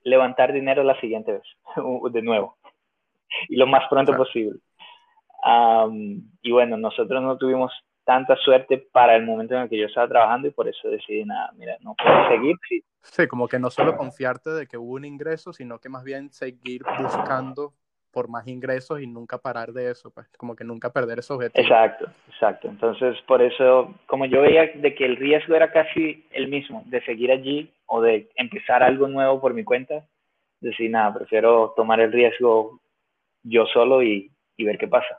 levantar 0.04 0.52
dinero 0.52 0.84
la 0.84 1.00
siguiente 1.00 1.32
vez, 1.32 1.42
de 2.12 2.20
nuevo, 2.20 2.58
y 3.48 3.56
lo 3.56 3.66
más 3.66 3.88
pronto 3.88 4.14
posible. 4.14 4.58
y 6.42 6.50
bueno, 6.52 6.76
nosotros 6.76 7.22
no 7.22 7.38
tuvimos 7.38 7.72
tanta 8.04 8.36
suerte 8.36 8.78
para 8.92 9.16
el 9.16 9.24
momento 9.24 9.54
en 9.54 9.62
el 9.62 9.68
que 9.68 9.78
yo 9.78 9.86
estaba 9.86 10.08
trabajando 10.08 10.48
y 10.48 10.50
por 10.50 10.68
eso 10.68 10.88
decidí, 10.88 11.24
nada, 11.24 11.52
mira, 11.56 11.76
no 11.80 11.94
puedo 11.94 12.28
seguir. 12.28 12.56
Sí. 12.68 12.84
sí, 13.02 13.26
como 13.28 13.48
que 13.48 13.58
no 13.58 13.70
solo 13.70 13.96
confiarte 13.96 14.50
de 14.50 14.66
que 14.66 14.76
hubo 14.76 14.94
un 14.94 15.04
ingreso, 15.04 15.52
sino 15.52 15.78
que 15.78 15.88
más 15.88 16.04
bien 16.04 16.30
seguir 16.30 16.82
buscando 16.98 17.74
por 18.12 18.28
más 18.28 18.46
ingresos 18.46 19.00
y 19.00 19.06
nunca 19.06 19.38
parar 19.38 19.72
de 19.72 19.90
eso, 19.90 20.10
pues 20.10 20.28
como 20.36 20.54
que 20.54 20.64
nunca 20.64 20.92
perder 20.92 21.20
ese 21.20 21.32
objetivo. 21.32 21.64
Exacto, 21.64 22.10
exacto. 22.28 22.68
Entonces, 22.68 23.16
por 23.26 23.40
eso, 23.40 23.94
como 24.06 24.26
yo 24.26 24.42
veía 24.42 24.70
de 24.74 24.94
que 24.94 25.06
el 25.06 25.16
riesgo 25.16 25.54
era 25.54 25.72
casi 25.72 26.26
el 26.30 26.48
mismo, 26.48 26.82
de 26.86 27.02
seguir 27.04 27.32
allí 27.32 27.72
o 27.86 28.02
de 28.02 28.28
empezar 28.36 28.82
algo 28.82 29.08
nuevo 29.08 29.40
por 29.40 29.54
mi 29.54 29.64
cuenta, 29.64 30.06
decir, 30.60 30.90
nada, 30.90 31.14
prefiero 31.14 31.72
tomar 31.74 32.00
el 32.00 32.12
riesgo 32.12 32.80
yo 33.42 33.66
solo 33.66 34.02
y, 34.02 34.30
y 34.56 34.64
ver 34.64 34.78
qué 34.78 34.88
pasa. 34.88 35.18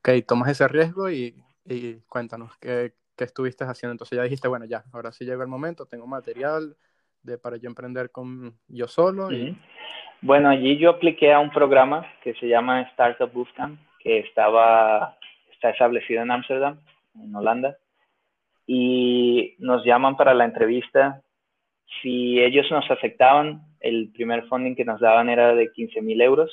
Ok, 0.00 0.24
tomas 0.26 0.48
ese 0.48 0.66
riesgo 0.66 1.10
y, 1.10 1.34
y 1.66 2.00
cuéntanos, 2.08 2.56
¿qué, 2.56 2.94
¿qué, 3.18 3.24
estuviste 3.24 3.64
haciendo? 3.64 3.92
Entonces 3.92 4.16
ya 4.16 4.22
dijiste, 4.22 4.48
bueno, 4.48 4.64
ya, 4.64 4.82
ahora 4.94 5.12
sí 5.12 5.26
llegó 5.26 5.42
el 5.42 5.48
momento, 5.48 5.84
tengo 5.84 6.06
material 6.06 6.74
de, 7.22 7.36
para 7.36 7.58
yo 7.58 7.68
emprender 7.68 8.10
con 8.10 8.58
yo 8.66 8.88
solo. 8.88 9.30
Y... 9.30 9.54
Bueno, 10.22 10.48
allí 10.48 10.78
yo 10.78 10.88
apliqué 10.88 11.34
a 11.34 11.38
un 11.38 11.50
programa 11.50 12.06
que 12.24 12.32
se 12.34 12.48
llama 12.48 12.80
Startup 12.92 13.30
Bootcamp, 13.30 13.78
que 13.98 14.20
estaba, 14.20 15.18
está 15.52 15.68
establecido 15.68 16.22
en 16.22 16.30
Ámsterdam, 16.30 16.80
en 17.22 17.36
Holanda, 17.36 17.76
y 18.66 19.54
nos 19.58 19.84
llaman 19.84 20.16
para 20.16 20.32
la 20.32 20.46
entrevista. 20.46 21.20
Si 22.00 22.40
ellos 22.40 22.66
nos 22.70 22.90
aceptaban, 22.90 23.66
el 23.80 24.10
primer 24.12 24.46
funding 24.48 24.76
que 24.76 24.86
nos 24.86 24.98
daban 24.98 25.28
era 25.28 25.54
de 25.54 25.70
15 25.70 26.00
mil 26.00 26.22
euros 26.22 26.50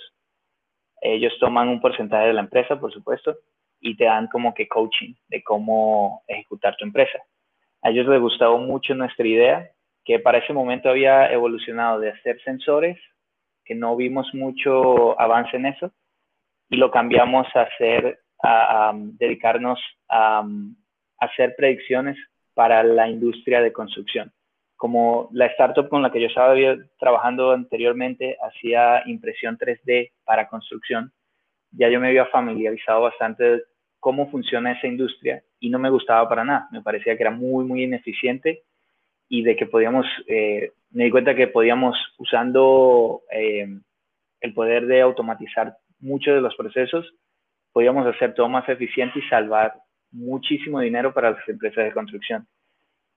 ellos 1.02 1.34
toman 1.40 1.70
un 1.70 1.82
porcentaje 1.82 2.28
de 2.28 2.34
la 2.34 2.42
empresa, 2.42 2.80
por 2.80 2.92
supuesto, 2.92 3.36
y 3.80 3.96
te 3.96 4.06
dan 4.06 4.28
como 4.28 4.54
que 4.54 4.68
coaching 4.68 5.14
de 5.28 5.44
cómo 5.44 6.24
ejecutar 6.28 6.76
tu 6.78 6.86
empresa. 6.86 7.20
A 7.82 7.90
ellos 7.90 8.08
les 8.08 8.20
gustaba 8.20 8.58
mucho 8.58 8.96
nuestra 8.96 9.28
idea, 9.28 9.72
que 10.04 10.20
para 10.20 10.40
ese 10.40 10.54
momento 10.54 10.90
había 10.90 11.32
evolucionado 11.32 12.00
de 12.00 12.12
hacer 12.12 12.42
sensores, 12.42 12.98
que 13.66 13.76
no 13.76 13.96
vimos 13.96 14.34
mucho 14.34 15.20
avance 15.20 15.58
en 15.58 15.68
eso, 15.68 15.92
y 16.70 16.78
lo 16.78 16.92
cambiamos 16.92 17.48
a 17.56 17.62
hacer, 17.62 18.20
a, 18.42 18.92
dedicarnos 18.94 19.80
a 20.10 20.46
hacer 21.20 21.56
predicciones 21.56 22.18
para 22.54 22.84
la 22.84 23.08
industria 23.08 23.62
de 23.62 23.74
construcción 23.74 24.32
como 24.78 25.30
la 25.34 25.48
startup 25.48 25.90
con 25.90 26.02
la 26.02 26.12
que 26.12 26.22
yo 26.22 26.28
estaba 26.28 26.56
trabajando 27.00 27.52
anteriormente 27.52 28.38
hacía 28.42 29.04
impresión 29.08 29.58
3D 29.58 30.12
para 30.24 30.48
construcción, 30.48 31.12
ya 31.72 31.90
yo 31.90 32.00
me 32.00 32.10
había 32.10 32.28
familiarizado 32.28 33.02
bastante 33.02 33.44
de 33.44 33.64
cómo 34.00 34.30
funciona 34.30 34.74
esa 34.74 34.88
industria 34.88 35.44
y 35.60 35.70
no 35.70 35.80
me 35.80 35.90
gustaba 35.90 36.30
para 36.30 36.44
nada. 36.44 36.68
Me 36.72 36.82
parecía 36.82 37.18
que 37.18 37.24
era 37.24 37.32
muy, 37.32 37.66
muy 37.66 37.84
ineficiente 37.84 38.64
y 39.28 39.44
de 39.44 39.56
que 39.56 39.66
podíamos, 39.66 40.06
eh, 40.28 40.72
me 40.92 41.06
di 41.06 41.12
cuenta 41.12 41.36
que 41.36 41.48
podíamos, 41.48 41.98
usando 42.20 43.24
eh, 43.32 43.68
el 44.42 44.54
poder 44.54 44.86
de 44.86 45.02
automatizar 45.02 45.76
muchos 46.00 46.36
de 46.36 46.42
los 46.42 46.56
procesos, 46.56 47.12
podíamos 47.74 48.06
hacer 48.06 48.36
todo 48.36 48.48
más 48.48 48.70
eficiente 48.70 49.20
y 49.20 49.28
salvar 49.28 49.74
muchísimo 50.12 50.80
dinero 50.80 51.14
para 51.14 51.32
las 51.32 51.50
empresas 51.50 51.84
de 51.86 51.92
construcción. 51.94 52.48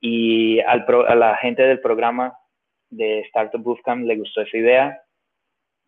Y 0.01 0.61
al 0.61 0.87
a 1.09 1.15
la 1.15 1.37
gente 1.37 1.63
del 1.63 1.81
programa 1.81 2.35
de 2.89 3.21
Startup 3.21 3.63
Bootcamp 3.63 4.07
le 4.07 4.17
gustó 4.17 4.41
esa 4.41 4.57
idea 4.57 5.03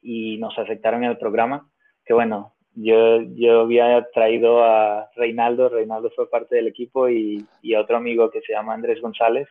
y 0.01 0.37
nos 0.39 0.59
aceptaron 0.59 1.05
en 1.05 1.11
el 1.11 1.19
programa. 1.19 1.71
Que 2.05 2.13
bueno, 2.15 2.55
yo, 2.75 3.23
yo 3.35 3.63
había 3.63 4.07
traído 4.13 4.65
a 4.65 5.11
Reinaldo, 5.17 5.69
Reinaldo 5.69 6.11
fue 6.11 6.29
parte 6.31 6.57
del 6.57 6.69
equipo 6.69 7.09
y, 7.09 7.45
y 7.63 7.75
otro 7.75 7.97
amigo 7.97 8.31
que 8.31 8.43
se 8.43 8.53
llama 8.53 8.75
Andrés 8.75 9.01
González. 9.01 9.49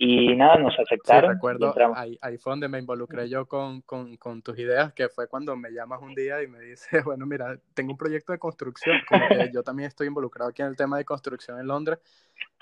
Y 0.00 0.36
nada, 0.36 0.58
nos 0.58 0.78
aceptaron. 0.78 1.32
Sí, 1.32 1.34
recuerdo, 1.34 1.74
ahí, 1.96 2.16
ahí, 2.22 2.38
fue 2.38 2.52
donde 2.52 2.68
me 2.68 2.78
involucré 2.78 3.28
yo 3.28 3.46
con, 3.46 3.80
con, 3.80 4.16
con, 4.16 4.42
tus 4.42 4.56
ideas, 4.56 4.92
que 4.92 5.08
fue 5.08 5.26
cuando 5.26 5.56
me 5.56 5.72
llamas 5.72 6.00
un 6.00 6.14
día 6.14 6.40
y 6.40 6.46
me 6.46 6.60
dices, 6.60 6.88
bueno, 7.04 7.26
mira, 7.26 7.58
tengo 7.74 7.90
un 7.90 7.98
proyecto 7.98 8.30
de 8.30 8.38
construcción, 8.38 8.96
como 9.08 9.26
que 9.26 9.50
yo 9.52 9.64
también 9.64 9.88
estoy 9.88 10.06
involucrado 10.06 10.50
aquí 10.50 10.62
en 10.62 10.68
el 10.68 10.76
tema 10.76 10.98
de 10.98 11.04
construcción 11.04 11.58
en 11.58 11.66
Londres, 11.66 11.98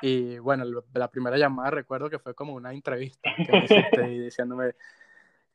y 0.00 0.38
bueno, 0.38 0.64
la 0.94 1.10
primera 1.10 1.36
llamada 1.36 1.70
recuerdo 1.70 2.08
que 2.08 2.18
fue 2.18 2.34
como 2.34 2.54
una 2.54 2.72
entrevista 2.72 3.30
que 3.36 3.52
me 3.52 3.64
hiciste 3.64 4.10
y 4.10 4.18
diciéndome 4.18 4.74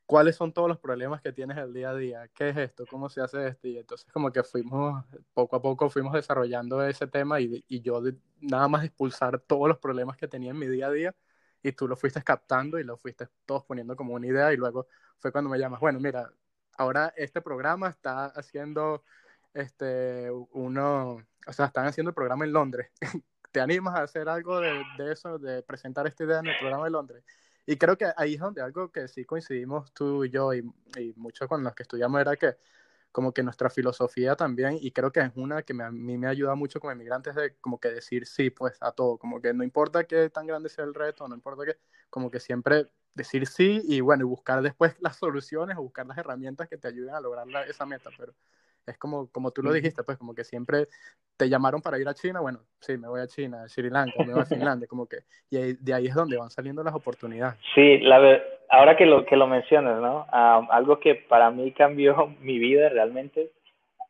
cuáles 0.05 0.35
son 0.35 0.53
todos 0.53 0.67
los 0.67 0.77
problemas 0.77 1.19
que 1.19 1.33
tienes 1.33 1.57
el 1.57 1.73
día 1.73 1.89
a 1.89 1.95
día, 1.95 2.27
qué 2.35 2.49
es 2.49 2.57
esto, 2.57 2.85
cómo 2.91 3.09
se 3.09 3.21
hace 3.21 3.47
esto. 3.47 3.67
Y 3.67 3.79
entonces 3.79 4.11
como 4.11 4.31
que 4.31 4.43
fuimos, 4.43 5.03
poco 5.33 5.55
a 5.55 5.61
poco 5.61 5.89
fuimos 5.89 6.13
desarrollando 6.13 6.85
ese 6.85 7.07
tema 7.07 7.39
y, 7.39 7.63
y 7.67 7.81
yo 7.81 8.03
nada 8.39 8.67
más 8.67 8.83
expulsar 8.83 9.39
todos 9.39 9.67
los 9.67 9.79
problemas 9.79 10.17
que 10.17 10.27
tenía 10.27 10.51
en 10.51 10.59
mi 10.59 10.67
día 10.67 10.87
a 10.87 10.91
día 10.91 11.15
y 11.63 11.71
tú 11.73 11.87
lo 11.87 11.95
fuiste 11.95 12.21
captando 12.23 12.79
y 12.79 12.83
lo 12.83 12.97
fuiste 12.97 13.27
todos 13.45 13.65
poniendo 13.65 13.95
como 13.95 14.13
una 14.13 14.27
idea 14.27 14.53
y 14.53 14.57
luego 14.57 14.87
fue 15.19 15.31
cuando 15.31 15.49
me 15.49 15.59
llamas, 15.59 15.79
bueno, 15.79 15.99
mira, 15.99 16.31
ahora 16.77 17.13
este 17.15 17.41
programa 17.41 17.89
está 17.89 18.25
haciendo 18.27 19.03
este 19.53 20.29
uno, 20.51 21.23
o 21.47 21.53
sea, 21.53 21.67
están 21.67 21.85
haciendo 21.85 22.09
el 22.09 22.15
programa 22.15 22.45
en 22.45 22.53
Londres. 22.53 22.91
¿te 23.51 23.59
animas 23.59 23.95
a 23.95 24.03
hacer 24.03 24.29
algo 24.29 24.59
de, 24.59 24.83
de, 24.97 25.11
eso, 25.11 25.37
de 25.37 25.61
presentar 25.61 26.07
esta 26.07 26.23
idea 26.23 26.39
en 26.39 26.47
el 26.47 26.57
programa 26.57 26.85
de 26.85 26.91
Londres? 26.91 27.23
Y 27.65 27.77
creo 27.77 27.97
que 27.97 28.07
ahí 28.17 28.35
es 28.35 28.39
donde 28.39 28.61
algo 28.61 28.91
que 28.91 29.07
sí 29.07 29.25
coincidimos 29.25 29.93
tú 29.93 30.23
y 30.25 30.29
yo 30.29 30.53
y, 30.53 30.59
y 30.97 31.13
muchos 31.15 31.47
con 31.47 31.63
los 31.63 31.75
que 31.75 31.83
estudiamos 31.83 32.19
era 32.19 32.35
que 32.35 32.55
como 33.11 33.33
que 33.33 33.43
nuestra 33.43 33.69
filosofía 33.69 34.35
también, 34.35 34.77
y 34.81 34.91
creo 34.91 35.11
que 35.11 35.19
es 35.21 35.31
una 35.35 35.63
que 35.63 35.73
a 35.81 35.91
mí 35.91 36.17
me 36.17 36.27
ayuda 36.27 36.55
mucho 36.55 36.79
como 36.79 36.93
inmigrantes 36.93 37.35
de 37.35 37.55
como 37.57 37.79
que 37.79 37.89
decir 37.89 38.25
sí, 38.25 38.49
pues 38.49 38.77
a 38.81 38.91
todo, 38.91 39.17
como 39.17 39.41
que 39.41 39.53
no 39.53 39.63
importa 39.63 40.03
qué 40.05 40.29
tan 40.29 40.47
grande 40.47 40.69
sea 40.69 40.85
el 40.85 40.93
reto, 40.93 41.27
no 41.27 41.35
importa 41.35 41.65
que, 41.65 41.77
como 42.09 42.31
que 42.31 42.39
siempre 42.39 42.89
decir 43.13 43.45
sí 43.47 43.81
y 43.85 43.99
bueno, 44.01 44.23
y 44.23 44.27
buscar 44.27 44.61
después 44.61 44.95
las 44.99 45.17
soluciones 45.17 45.77
o 45.77 45.81
buscar 45.81 46.05
las 46.07 46.17
herramientas 46.17 46.69
que 46.69 46.77
te 46.77 46.87
ayuden 46.87 47.13
a 47.13 47.21
lograr 47.21 47.47
esa 47.67 47.85
meta, 47.85 48.09
pero 48.17 48.33
es 48.91 48.97
como, 48.97 49.29
como 49.31 49.51
tú 49.51 49.61
lo 49.63 49.73
dijiste, 49.73 50.03
pues 50.03 50.17
como 50.17 50.33
que 50.33 50.43
siempre 50.43 50.87
te 51.37 51.49
llamaron 51.49 51.81
para 51.81 51.99
ir 51.99 52.07
a 52.07 52.13
China, 52.13 52.39
bueno, 52.39 52.59
sí, 52.79 52.97
me 52.97 53.07
voy 53.07 53.21
a 53.21 53.27
China, 53.27 53.63
a 53.63 53.69
Sri 53.69 53.89
Lanka, 53.89 54.23
me 54.23 54.33
voy 54.33 54.41
a 54.41 54.45
Finlandia, 54.45 54.87
como 54.87 55.07
que, 55.07 55.17
y 55.49 55.73
de 55.73 55.93
ahí 55.93 56.07
es 56.07 56.15
donde 56.15 56.37
van 56.37 56.49
saliendo 56.49 56.83
las 56.83 56.93
oportunidades. 56.93 57.59
Sí, 57.73 57.97
la, 57.99 58.41
ahora 58.69 58.95
que 58.95 59.05
lo, 59.05 59.25
que 59.25 59.35
lo 59.35 59.47
mencionas, 59.47 59.99
¿no? 60.01 60.27
Uh, 60.31 60.71
algo 60.71 60.99
que 60.99 61.15
para 61.15 61.49
mí 61.51 61.71
cambió 61.71 62.27
mi 62.41 62.59
vida 62.59 62.89
realmente, 62.89 63.51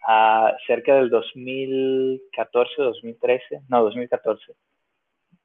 uh, 0.08 0.50
cerca 0.68 0.96
del 0.96 1.10
2014, 1.10 2.74
2013, 2.78 3.62
no, 3.70 3.84
2014. 3.84 4.54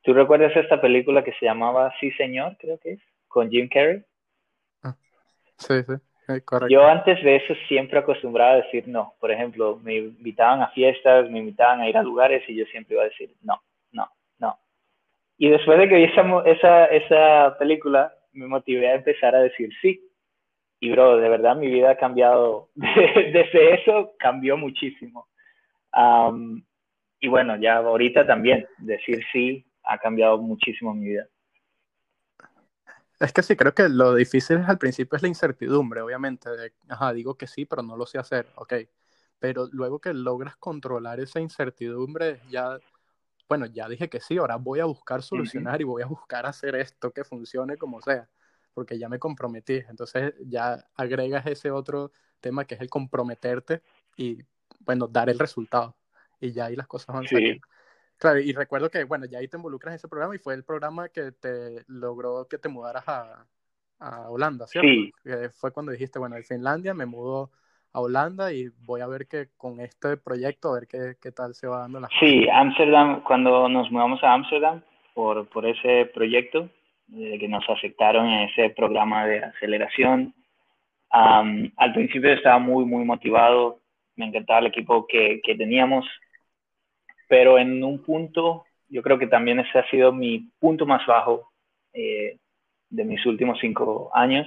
¿Tú 0.02 0.12
recuerdas 0.12 0.56
esta 0.56 0.80
película 0.80 1.24
que 1.24 1.32
se 1.34 1.46
llamaba 1.46 1.92
Sí, 2.00 2.10
Señor, 2.12 2.56
creo 2.58 2.78
que 2.78 2.92
es, 2.92 3.00
con 3.28 3.50
Jim 3.50 3.68
Carrey? 3.68 4.04
Ah, 4.82 4.94
sí, 5.58 5.82
sí. 5.82 5.94
Yo 6.68 6.84
antes 6.84 7.22
de 7.22 7.36
eso 7.36 7.54
siempre 7.68 7.98
acostumbraba 7.98 8.52
a 8.52 8.56
decir 8.56 8.88
no. 8.88 9.14
Por 9.20 9.30
ejemplo, 9.30 9.78
me 9.82 9.96
invitaban 9.96 10.62
a 10.62 10.68
fiestas, 10.68 11.30
me 11.30 11.38
invitaban 11.38 11.80
a 11.80 11.88
ir 11.88 11.96
a 11.96 12.02
lugares 12.02 12.42
y 12.48 12.56
yo 12.56 12.64
siempre 12.66 12.94
iba 12.94 13.04
a 13.04 13.08
decir 13.08 13.30
no, 13.42 13.60
no, 13.92 14.08
no. 14.38 14.58
Y 15.38 15.50
después 15.50 15.78
de 15.78 15.88
que 15.88 15.96
vi 15.96 16.04
esa, 16.04 16.42
esa, 16.44 16.86
esa 16.86 17.58
película, 17.58 18.12
me 18.32 18.46
motivé 18.46 18.88
a 18.88 18.94
empezar 18.94 19.34
a 19.34 19.40
decir 19.40 19.70
sí. 19.80 20.00
Y 20.80 20.90
bro, 20.90 21.16
de 21.16 21.28
verdad 21.28 21.56
mi 21.56 21.68
vida 21.68 21.92
ha 21.92 21.96
cambiado. 21.96 22.68
Desde 22.74 23.74
eso 23.74 24.14
cambió 24.18 24.56
muchísimo. 24.56 25.28
Y 27.20 27.28
bueno, 27.28 27.56
ya 27.56 27.76
ahorita 27.76 28.26
también, 28.26 28.66
decir 28.78 29.24
sí 29.32 29.64
ha 29.84 29.98
cambiado 29.98 30.38
muchísimo 30.38 30.92
mi 30.92 31.06
vida. 31.06 31.26
Es 33.18 33.32
que 33.32 33.42
sí, 33.42 33.56
creo 33.56 33.74
que 33.74 33.88
lo 33.88 34.14
difícil 34.14 34.58
al 34.66 34.78
principio 34.78 35.16
es 35.16 35.22
la 35.22 35.28
incertidumbre, 35.28 36.02
obviamente. 36.02 36.50
ajá, 36.88 37.12
digo 37.12 37.34
que 37.36 37.46
sí, 37.46 37.64
pero 37.64 37.82
no 37.82 37.96
lo 37.96 38.04
sé 38.04 38.18
hacer, 38.18 38.46
ok. 38.56 38.74
Pero 39.38 39.68
luego 39.72 40.00
que 40.00 40.12
logras 40.12 40.56
controlar 40.56 41.20
esa 41.20 41.40
incertidumbre, 41.40 42.40
ya, 42.50 42.78
bueno, 43.48 43.66
ya 43.66 43.88
dije 43.88 44.08
que 44.08 44.20
sí, 44.20 44.36
ahora 44.36 44.56
voy 44.56 44.80
a 44.80 44.84
buscar 44.84 45.22
solucionar 45.22 45.80
y 45.80 45.84
voy 45.84 46.02
a 46.02 46.06
buscar 46.06 46.46
hacer 46.46 46.76
esto 46.76 47.10
que 47.10 47.24
funcione 47.24 47.76
como 47.76 48.02
sea, 48.02 48.28
porque 48.74 48.98
ya 48.98 49.08
me 49.08 49.18
comprometí. 49.18 49.82
Entonces 49.88 50.34
ya 50.44 50.86
agregas 50.94 51.46
ese 51.46 51.70
otro 51.70 52.12
tema 52.40 52.64
que 52.66 52.74
es 52.74 52.80
el 52.82 52.90
comprometerte 52.90 53.82
y, 54.16 54.38
bueno, 54.80 55.06
dar 55.06 55.30
el 55.30 55.38
resultado. 55.38 55.96
Y 56.38 56.52
ya 56.52 56.66
ahí 56.66 56.76
las 56.76 56.86
cosas 56.86 57.14
van 57.14 57.26
saliendo. 57.26 57.66
Claro, 58.18 58.38
y 58.40 58.52
recuerdo 58.52 58.90
que, 58.90 59.04
bueno, 59.04 59.26
ya 59.26 59.38
ahí 59.38 59.48
te 59.48 59.56
involucras 59.56 59.92
en 59.92 59.96
ese 59.96 60.08
programa 60.08 60.34
y 60.34 60.38
fue 60.38 60.54
el 60.54 60.64
programa 60.64 61.08
que 61.08 61.32
te 61.32 61.84
logró 61.86 62.46
que 62.48 62.58
te 62.58 62.68
mudaras 62.68 63.06
a, 63.06 63.46
a 64.00 64.30
Holanda, 64.30 64.66
¿cierto? 64.66 64.88
Sí. 64.88 65.12
fue 65.58 65.72
cuando 65.72 65.92
dijiste, 65.92 66.18
bueno, 66.18 66.36
de 66.36 66.42
Finlandia 66.42 66.94
me 66.94 67.06
mudo 67.06 67.50
a 67.92 68.00
Holanda 68.00 68.52
y 68.52 68.68
voy 68.84 69.00
a 69.00 69.06
ver 69.06 69.26
que 69.26 69.48
con 69.56 69.80
este 69.80 70.16
proyecto, 70.16 70.70
a 70.70 70.74
ver 70.74 70.86
qué, 70.88 71.14
qué 71.20 71.32
tal 71.32 71.54
se 71.54 71.66
va 71.66 71.80
dando 71.80 72.00
la 72.00 72.08
Sí, 72.20 72.46
Ámsterdam, 72.50 73.22
cuando 73.22 73.68
nos 73.68 73.90
mudamos 73.90 74.22
a 74.22 74.32
Ámsterdam 74.32 74.82
por, 75.14 75.48
por 75.48 75.66
ese 75.66 76.10
proyecto, 76.12 76.68
de 77.08 77.38
que 77.38 77.48
nos 77.48 77.68
aceptaron 77.68 78.26
en 78.26 78.48
ese 78.48 78.70
programa 78.70 79.26
de 79.26 79.44
aceleración, 79.44 80.34
al 81.10 81.92
principio 81.94 82.32
estaba 82.32 82.58
muy, 82.58 82.84
muy 82.84 83.04
motivado, 83.04 83.80
me 84.16 84.26
encantaba 84.26 84.60
el 84.60 84.66
equipo 84.66 85.06
que, 85.06 85.40
que 85.42 85.54
teníamos, 85.54 86.04
pero 87.28 87.58
en 87.58 87.82
un 87.82 88.02
punto, 88.02 88.64
yo 88.88 89.02
creo 89.02 89.18
que 89.18 89.26
también 89.26 89.60
ese 89.60 89.78
ha 89.78 89.90
sido 89.90 90.12
mi 90.12 90.50
punto 90.58 90.86
más 90.86 91.04
bajo 91.06 91.52
eh, 91.92 92.38
de 92.90 93.04
mis 93.04 93.24
últimos 93.26 93.58
cinco 93.60 94.10
años. 94.14 94.46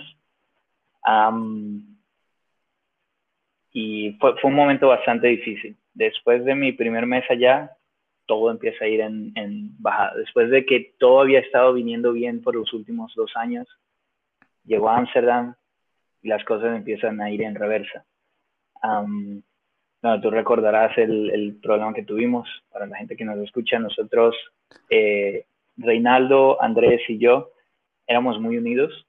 y 3.72 4.12
fue, 4.20 4.38
fue, 4.40 4.50
un 4.50 4.56
momento 4.56 4.88
bastante 4.88 5.28
difícil. 5.28 5.78
Después 5.94 6.44
de 6.46 6.56
mi 6.56 6.72
primer 6.72 7.06
mes 7.06 7.24
allá, 7.30 7.72
todo 8.26 8.52
empieza 8.52 8.86
a 8.86 8.88
ir 8.88 9.02
en, 9.02 9.32
en 9.36 9.72
bajada. 9.82 10.16
Después 10.16 10.50
de 10.50 10.66
que 10.66 10.94
todo 11.00 11.22
había 11.22 11.40
estado 11.40 11.74
viniendo 11.74 12.14
bien 12.14 12.42
por 12.42 12.56
los 12.56 12.72
últimos 12.74 13.14
dos 13.16 13.32
años, 13.36 13.68
llegó 14.64 14.90
a 14.90 14.98
Ámsterdam 14.98 15.56
y 16.22 16.28
las 16.28 16.44
cosas 16.46 16.76
empiezan 16.76 17.20
a 17.22 17.32
ir 17.32 17.42
en 17.42 17.56
reversa. 17.56 18.06
No, 20.02 20.22
tú 20.22 20.30
recordarás 20.30 20.98
el, 20.98 21.30
el, 21.30 21.56
problema 21.62 21.94
que 21.94 22.04
tuvimos, 22.04 22.48
para 22.72 22.86
la 22.86 22.98
gente 22.98 23.16
que 23.16 23.26
nos 23.26 23.38
escucha, 23.40 23.80
nosotros, 23.80 24.36
eh, 24.90 25.46
Reinaldo, 25.78 26.62
Andrés 26.62 27.02
y 27.10 27.18
yo, 27.18 27.52
éramos 28.08 28.40
muy 28.40 28.58
unidos, 28.58 29.06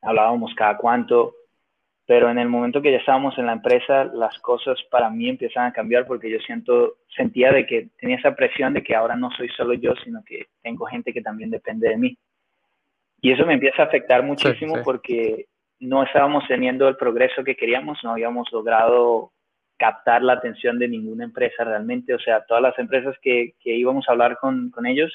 hablábamos 0.00 0.54
cada 0.54 0.76
cuánto, 0.76 1.34
pero 2.06 2.30
en 2.30 2.38
el 2.38 2.48
momento 2.48 2.82
que 2.82 2.90
ya 2.90 2.98
estábamos 2.98 3.38
en 3.38 3.46
la 3.46 3.52
empresa, 3.52 4.04
las 4.04 4.38
cosas 4.40 4.78
para 4.90 5.08
mí 5.10 5.28
empiezan 5.28 5.66
a 5.66 5.72
cambiar 5.72 6.06
porque 6.06 6.30
yo 6.30 6.38
siento, 6.40 6.96
sentía 7.16 7.52
de 7.52 7.66
que 7.66 7.88
tenía 7.98 8.16
esa 8.16 8.34
presión 8.34 8.72
de 8.74 8.82
que 8.82 8.94
ahora 8.94 9.14
no 9.14 9.30
soy 9.30 9.48
solo 9.50 9.74
yo, 9.74 9.94
sino 10.04 10.22
que 10.24 10.46
tengo 10.62 10.86
gente 10.86 11.12
que 11.12 11.22
también 11.22 11.50
depende 11.50 11.88
de 11.88 11.96
mí. 11.96 12.18
Y 13.20 13.30
eso 13.30 13.46
me 13.46 13.54
empieza 13.54 13.82
a 13.82 13.86
afectar 13.86 14.24
muchísimo 14.24 14.82
porque 14.82 15.46
no 15.82 16.04
estábamos 16.04 16.44
teniendo 16.46 16.88
el 16.88 16.96
progreso 16.96 17.42
que 17.42 17.56
queríamos, 17.56 17.98
no 18.04 18.12
habíamos 18.12 18.50
logrado 18.52 19.32
captar 19.76 20.22
la 20.22 20.34
atención 20.34 20.78
de 20.78 20.86
ninguna 20.86 21.24
empresa 21.24 21.64
realmente, 21.64 22.14
o 22.14 22.20
sea, 22.20 22.44
todas 22.46 22.62
las 22.62 22.78
empresas 22.78 23.16
que, 23.20 23.54
íbamos 23.64 24.08
a 24.08 24.12
hablar 24.12 24.38
con, 24.38 24.70
ellos, 24.86 25.12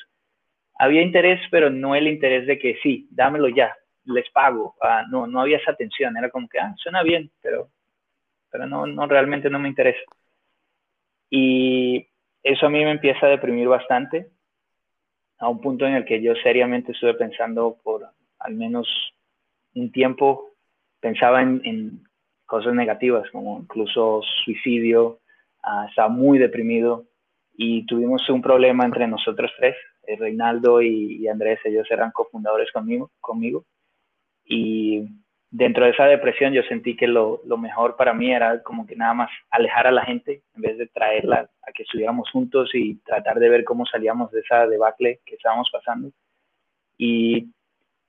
había 0.77 1.01
interés, 1.01 1.39
pero 1.49 1.69
no 1.69 1.95
el 1.95 2.07
interés 2.07 2.45
de 2.47 2.59
que 2.59 2.77
sí, 2.83 3.07
dámelo 3.11 3.47
ya, 3.47 3.73
les 4.03 4.29
pago. 4.31 4.75
Ah, 4.81 5.05
no, 5.09 5.25
no 5.25 5.39
había 5.39 5.57
esa 5.57 5.73
tensión, 5.73 6.17
era 6.17 6.29
como 6.29 6.49
que, 6.49 6.59
ah, 6.59 6.75
suena 6.77 7.01
bien, 7.01 7.31
pero, 7.41 7.69
pero 8.51 8.67
no, 8.67 8.85
no, 8.85 9.07
realmente 9.07 9.49
no 9.49 9.59
me 9.59 9.69
interesa. 9.69 10.03
Y 11.29 12.07
eso 12.43 12.65
a 12.65 12.69
mí 12.69 12.83
me 12.83 12.91
empieza 12.91 13.25
a 13.25 13.29
deprimir 13.29 13.69
bastante, 13.69 14.27
a 15.39 15.47
un 15.47 15.61
punto 15.61 15.85
en 15.85 15.93
el 15.93 16.03
que 16.03 16.21
yo 16.21 16.35
seriamente 16.43 16.91
estuve 16.91 17.13
pensando 17.13 17.77
por 17.81 18.05
al 18.39 18.53
menos 18.53 18.87
un 19.75 19.91
tiempo, 19.91 20.56
pensaba 20.99 21.41
en, 21.41 22.03
cosas 22.45 22.73
negativas, 22.73 23.29
como 23.31 23.59
incluso 23.59 24.21
suicidio, 24.45 25.19
ah, 25.63 25.85
estaba 25.89 26.07
muy 26.07 26.37
deprimido 26.37 27.07
y 27.57 27.85
tuvimos 27.85 28.29
un 28.29 28.41
problema 28.41 28.85
entre 28.85 29.05
nosotros 29.05 29.51
tres, 29.57 29.75
eh, 30.07 30.15
Reinaldo 30.15 30.81
y, 30.81 31.27
Andrés, 31.27 31.59
ellos 31.65 31.85
eran 31.91 32.11
cofundadores 32.11 32.71
conmigo, 32.71 33.11
conmigo. 33.19 33.65
Y 34.45 35.05
dentro 35.51 35.83
de 35.83 35.91
esa 35.91 36.05
depresión 36.05 36.53
yo 36.53 36.61
sentí 36.63 36.95
que 36.95 37.07
lo, 37.07 37.41
lo, 37.45 37.57
mejor 37.57 37.97
para 37.97 38.13
mí 38.13 38.31
era 38.31 38.63
como 38.63 38.87
que 38.87 38.95
nada 38.95 39.13
más 39.13 39.29
alejar 39.49 39.87
a 39.87 39.91
la 39.91 40.05
gente 40.05 40.43
en 40.55 40.61
vez 40.61 40.77
de 40.77 40.87
traerla 40.87 41.49
a 41.63 41.71
que 41.73 41.83
estuviéramos 41.83 42.29
juntos 42.31 42.69
y 42.73 42.95
tratar 42.99 43.39
de 43.39 43.49
ver 43.49 43.65
cómo 43.65 43.85
salíamos 43.85 44.31
de 44.31 44.39
esa 44.39 44.67
debacle 44.67 45.19
que 45.25 45.35
estábamos 45.35 45.69
pasando. 45.69 46.11
Y 46.97 47.51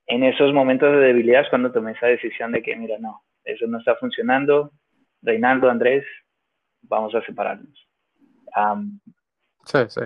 en 0.09 0.23
esos 0.23 0.53
momentos 0.53 0.91
de 0.91 0.99
debilidad 0.99 1.41
es 1.41 1.49
cuando 1.49 1.71
tomé 1.71 1.93
esa 1.93 2.07
decisión 2.07 2.51
de 2.51 2.61
que, 2.61 2.75
mira, 2.75 2.97
no, 2.99 3.23
eso 3.45 3.65
no 3.67 3.79
está 3.79 3.95
funcionando. 3.95 4.71
Reinaldo, 5.21 5.69
Andrés, 5.69 6.05
vamos 6.81 7.13
a 7.15 7.21
separarnos. 7.21 7.87
sí, 9.65 9.79
sí 9.87 10.01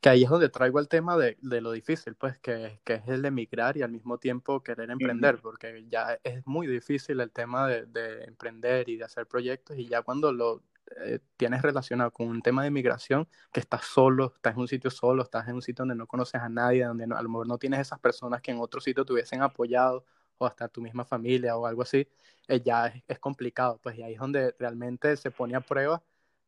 que 0.00 0.10
ahí 0.10 0.22
es 0.22 0.30
donde 0.30 0.48
traigo 0.48 0.78
el 0.78 0.88
tema 0.88 1.16
de, 1.16 1.36
de 1.40 1.60
lo 1.60 1.72
difícil, 1.72 2.14
pues, 2.14 2.38
que, 2.38 2.78
que, 2.84 2.94
es 2.94 3.08
el 3.08 3.22
de 3.22 3.28
emigrar 3.28 3.76
y 3.76 3.82
al 3.82 3.90
mismo 3.90 4.18
tiempo 4.18 4.62
querer 4.62 4.90
emprender, 4.90 5.38
porque 5.42 5.84
ya 5.88 6.18
es 6.22 6.46
muy 6.46 6.66
difícil 6.66 7.18
el 7.20 7.32
tema 7.32 7.66
de, 7.66 7.86
de 7.86 8.24
emprender 8.24 8.88
y 8.88 8.98
de 8.98 9.04
hacer 9.04 9.26
proyectos, 9.26 9.76
y 9.78 9.88
ya 9.88 10.02
cuando 10.02 10.32
lo 10.32 10.62
eh, 11.04 11.20
tienes 11.36 11.62
relacionado 11.62 12.10
con 12.12 12.28
un 12.28 12.42
tema 12.42 12.64
de 12.64 12.70
migración, 12.70 13.28
que 13.52 13.60
estás 13.60 13.84
solo, 13.84 14.32
estás 14.34 14.54
en 14.54 14.60
un 14.60 14.68
sitio 14.68 14.90
solo, 14.90 15.22
estás 15.22 15.48
en 15.48 15.54
un 15.54 15.62
sitio 15.62 15.82
donde 15.82 15.94
no 15.94 16.06
conoces 16.06 16.40
a 16.40 16.48
nadie, 16.48 16.84
donde 16.84 17.04
a 17.04 17.22
lo 17.22 17.28
mejor 17.28 17.46
no 17.48 17.58
tienes 17.58 17.80
esas 17.80 17.98
personas 17.98 18.40
que 18.40 18.50
en 18.52 18.60
otro 18.60 18.80
sitio 18.80 19.04
te 19.04 19.12
hubiesen 19.12 19.42
apoyado, 19.42 20.04
o 20.38 20.46
hasta 20.46 20.68
tu 20.68 20.82
misma 20.82 21.04
familia 21.04 21.56
o 21.56 21.66
algo 21.66 21.82
así, 21.82 22.06
eh, 22.48 22.60
ya 22.62 22.88
es, 22.88 23.02
es 23.08 23.18
complicado, 23.18 23.80
pues, 23.82 23.96
y 23.98 24.02
ahí 24.02 24.14
es 24.14 24.20
donde 24.20 24.54
realmente 24.58 25.16
se 25.16 25.30
pone 25.30 25.56
a 25.56 25.60
prueba 25.60 26.02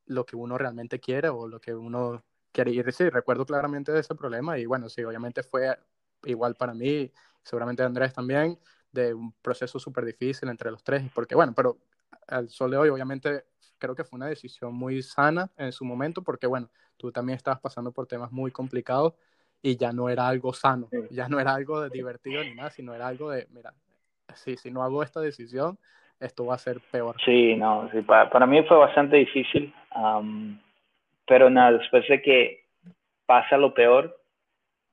lo 0.07 0.27
que 0.27 0.37
uno 0.37 0.59
realmente 0.59 1.01
quiere 1.01 1.29
o 1.29 1.49
lo 1.49 1.61
que 1.61 1.75
uno 1.75 2.23
ir, 2.67 2.93
sí, 2.93 3.09
recuerdo 3.09 3.47
claramente 3.47 3.93
de 3.93 4.01
ese 4.01 4.15
problema 4.15 4.59
y 4.59 4.67
bueno, 4.67 4.89
sí, 4.89 5.05
obviamente 5.05 5.43
fue 5.43 5.79
igual 6.25 6.55
para 6.57 6.75
mí, 6.75 7.13
seguramente 7.43 7.83
Andrés 7.83 8.13
también, 8.13 8.59
de 8.91 9.15
un 9.15 9.33
proceso 9.33 9.79
súper 9.79 10.05
difícil 10.05 10.49
entre 10.49 10.71
los 10.71 10.83
tres, 10.83 11.09
porque 11.15 11.35
bueno, 11.35 11.53
pero 11.55 11.79
al 12.27 12.49
sol 12.49 12.71
de 12.71 12.77
hoy 12.77 12.89
obviamente 12.89 13.45
creo 13.79 13.95
que 13.95 14.05
fue 14.05 14.17
una 14.17 14.27
decisión 14.27 14.75
muy 14.75 15.03
sana 15.03 15.51
en 15.57 15.73
su 15.73 15.85
momento, 15.85 16.23
porque 16.23 16.47
bueno, 16.47 16.69
tú 16.97 17.13
también 17.13 17.37
estabas 17.37 17.61
pasando 17.61 17.93
por 17.93 18.07
temas 18.07 18.33
muy 18.33 18.51
complicados 18.51 19.15
y 19.63 19.77
ya 19.77 19.93
no 19.93 20.09
era 20.09 20.29
algo 20.29 20.53
sano, 20.53 20.89
ya 21.11 21.29
no 21.29 21.41
era 21.41 21.55
algo 21.55 21.81
de 21.81 21.91
divertido 21.91 22.43
ni 22.45 22.55
nada, 22.55 22.71
sino 22.71 22.95
era 22.95 23.09
algo 23.09 23.31
de, 23.31 23.47
mira, 23.51 23.73
sí, 24.35 24.57
si 24.57 24.71
no 24.71 24.83
hago 24.83 25.03
esta 25.03 25.21
decisión, 25.21 25.79
esto 26.21 26.47
va 26.47 26.55
a 26.55 26.59
ser 26.59 26.81
peor. 26.93 27.17
Sí, 27.25 27.55
no, 27.57 27.89
sí, 27.93 28.03
para, 28.03 28.29
para 28.31 28.47
mí 28.47 28.63
fue 28.65 28.77
bastante 28.77 29.17
difícil 29.17 29.73
pero 31.29 31.51
nada, 31.51 31.79
después 31.79 32.09
de 32.09 32.23
que 32.23 32.65
pasa 33.27 33.59
lo 33.59 33.75
peor, 33.75 34.19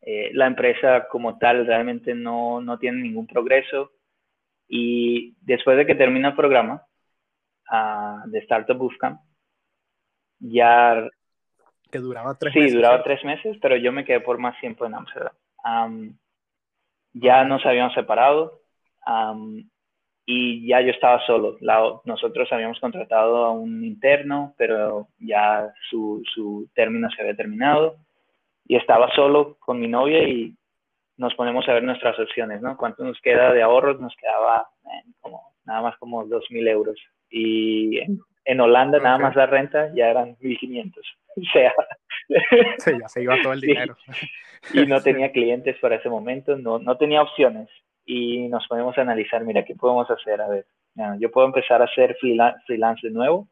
eh, 0.02 0.30
la 0.34 0.48
empresa 0.48 1.08
como 1.08 1.38
tal 1.38 1.66
realmente 1.66 2.14
no, 2.14 2.62
no, 2.62 2.78
tiene 2.78 3.02
ningún 3.02 3.26
progreso 3.26 3.92
y 4.68 5.36
después 5.42 5.78
de 5.78 5.86
que 5.86 5.96
termina 5.96 6.30
el 6.30 6.36
programa 6.36 6.86
uh, 7.72 8.30
de 8.30 8.40
Startup 8.40 8.78
Bootcamp, 8.78 9.20
ya... 10.40 11.08
Que 11.92 12.00
duraba 12.00 12.36
tres 12.38 12.54
sí, 12.54 12.60
meses. 12.60 12.72
Sí, 12.72 12.78
duraba 12.78 13.04
tres 13.04 13.24
meses, 13.24 13.58
pero 13.62 13.78
yo 13.78 13.92
me 13.92 14.04
quedé 14.04 14.20
por 14.20 14.38
más 14.38 14.60
tiempo 14.60 14.86
en 14.86 14.96
Amsterdam. 14.96 15.34
Um, 15.64 16.18
ya 17.14 17.44
nos 17.46 17.66
habíamos 17.66 17.94
separado. 17.94 18.62
Um, 19.06 19.70
y 20.26 20.68
ya 20.68 20.82
yo 20.82 20.90
estaba 20.90 21.24
solo. 21.26 21.58
nosotros 22.06 22.52
habíamos 22.52 22.80
contratado 22.80 23.46
a 23.46 23.52
un 23.52 23.84
interno, 23.84 24.56
pero 24.58 25.10
ya 25.20 25.72
su, 25.90 26.24
su 26.34 26.68
término 26.74 27.10
se 27.12 27.22
había 27.22 27.36
terminado 27.36 27.98
y 28.68 28.76
estaba 28.76 29.14
solo 29.14 29.58
con 29.60 29.80
mi 29.80 29.88
novia 29.88 30.28
y 30.28 30.56
nos 31.18 31.36
ponemos 31.36 31.68
a 31.70 31.74
ver 31.74 31.84
nuestras 31.84 32.18
opciones, 32.20 32.62
¿no? 32.62 32.76
¿Cuánto 32.76 33.04
nos 33.04 33.20
queda 33.22 33.54
de 33.54 33.62
ahorros? 33.62 34.02
Nos 34.02 34.16
quedaba 34.16 34.68
como, 35.22 35.54
nada 35.64 35.82
más 35.82 35.98
como 35.98 36.26
2.000 36.26 36.68
euros. 36.70 37.00
Y 37.38 38.00
en, 38.46 38.62
Holanda 38.62 38.98
nada 39.00 39.18
más 39.18 39.36
la 39.36 39.46
renta 39.46 39.94
ya 39.94 40.10
eran 40.10 40.38
1.500. 40.38 40.94
O 41.38 41.42
sea... 41.52 41.74
Sí, 42.78 42.92
ya 43.00 43.10
se 43.10 43.22
iba 43.22 43.36
todo 43.44 43.54
el 43.54 43.62
dinero. 43.62 43.96
Y 44.74 44.86
no 44.86 45.00
tenía 45.04 45.32
clientes 45.34 45.78
para 45.80 45.98
ese 45.98 46.10
momento, 46.10 46.58
no, 46.58 46.80
no 46.80 46.98
tenía 46.98 47.22
opciones 47.22 47.70
y 48.06 48.48
nos 48.48 48.66
podemos 48.68 48.98
analizar, 48.98 49.44
mira, 49.44 49.66
¿qué 49.66 49.76
podemos 49.76 50.10
hacer? 50.10 50.42
A 50.42 50.48
ver, 50.48 50.66
yo 51.20 51.30
puedo 51.30 51.46
empezar 51.46 51.82
a 51.82 51.86
hacer 51.86 52.16
freelance 52.20 53.08
de 53.08 53.14
nuevo, 53.14 53.50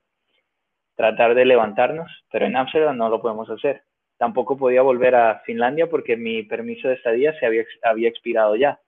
tratar 0.96 1.36
de 1.36 1.46
levantarnos, 1.46 2.10
pero 2.32 2.46
en 2.46 2.56
Amsterdam 2.56 2.98
no 2.98 3.10
lo 3.10 3.22
podemos 3.22 3.50
hacer. 3.50 3.84
Tampoco 4.18 4.58
podía 4.58 4.82
volver 4.82 5.14
a 5.14 5.40
Finlandia 5.46 5.88
porque 5.88 6.16
mi 6.16 6.44
permiso 6.44 6.88
de 6.88 6.96
estadía 6.96 7.38
se 7.38 7.46
había, 7.46 7.66
había 7.84 8.10
expirado 8.10 8.56
ya. 8.56 8.80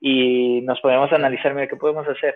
Y 0.00 0.60
nos 0.62 0.80
podemos 0.80 1.12
analizar, 1.12 1.54
mira, 1.54 1.68
¿qué 1.68 1.76
podemos 1.76 2.06
hacer? 2.08 2.34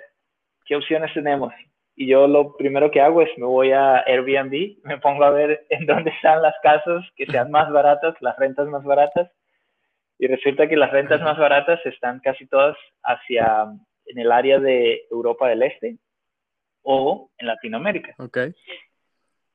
¿Qué 0.69 0.77
opciones 0.77 1.13
tenemos? 1.15 1.53
Y 1.97 2.07
yo 2.07 2.29
lo 2.29 2.55
primero 2.55 2.91
que 2.91 3.01
hago 3.01 3.23
es 3.23 3.31
me 3.39 3.47
voy 3.47 3.73
a 3.73 4.05
Airbnb, 4.07 4.77
me 4.85 4.99
pongo 4.99 5.25
a 5.25 5.31
ver 5.31 5.67
en 5.71 5.87
dónde 5.87 6.11
están 6.11 6.43
las 6.43 6.55
casas 6.63 7.05
que 7.17 7.25
sean 7.27 7.51
más 7.51 7.73
baratas, 7.73 8.15
las 8.21 8.37
rentas 8.37 8.69
más 8.69 8.85
baratas, 8.85 9.31
y 10.19 10.27
resulta 10.27 10.69
que 10.69 10.77
las 10.77 10.93
rentas 10.93 11.23
más 11.23 11.39
baratas 11.39 11.81
están 11.87 12.21
casi 12.21 12.47
todas 12.47 12.77
hacia 13.03 13.67
en 14.07 14.19
el 14.19 14.31
área 14.31 14.59
de 14.59 15.07
Europa 15.11 15.49
del 15.49 15.63
Este 15.63 15.97
o 16.83 17.31
en 17.39 17.47
Latinoamérica. 17.47 18.15
Okay. 18.19 18.55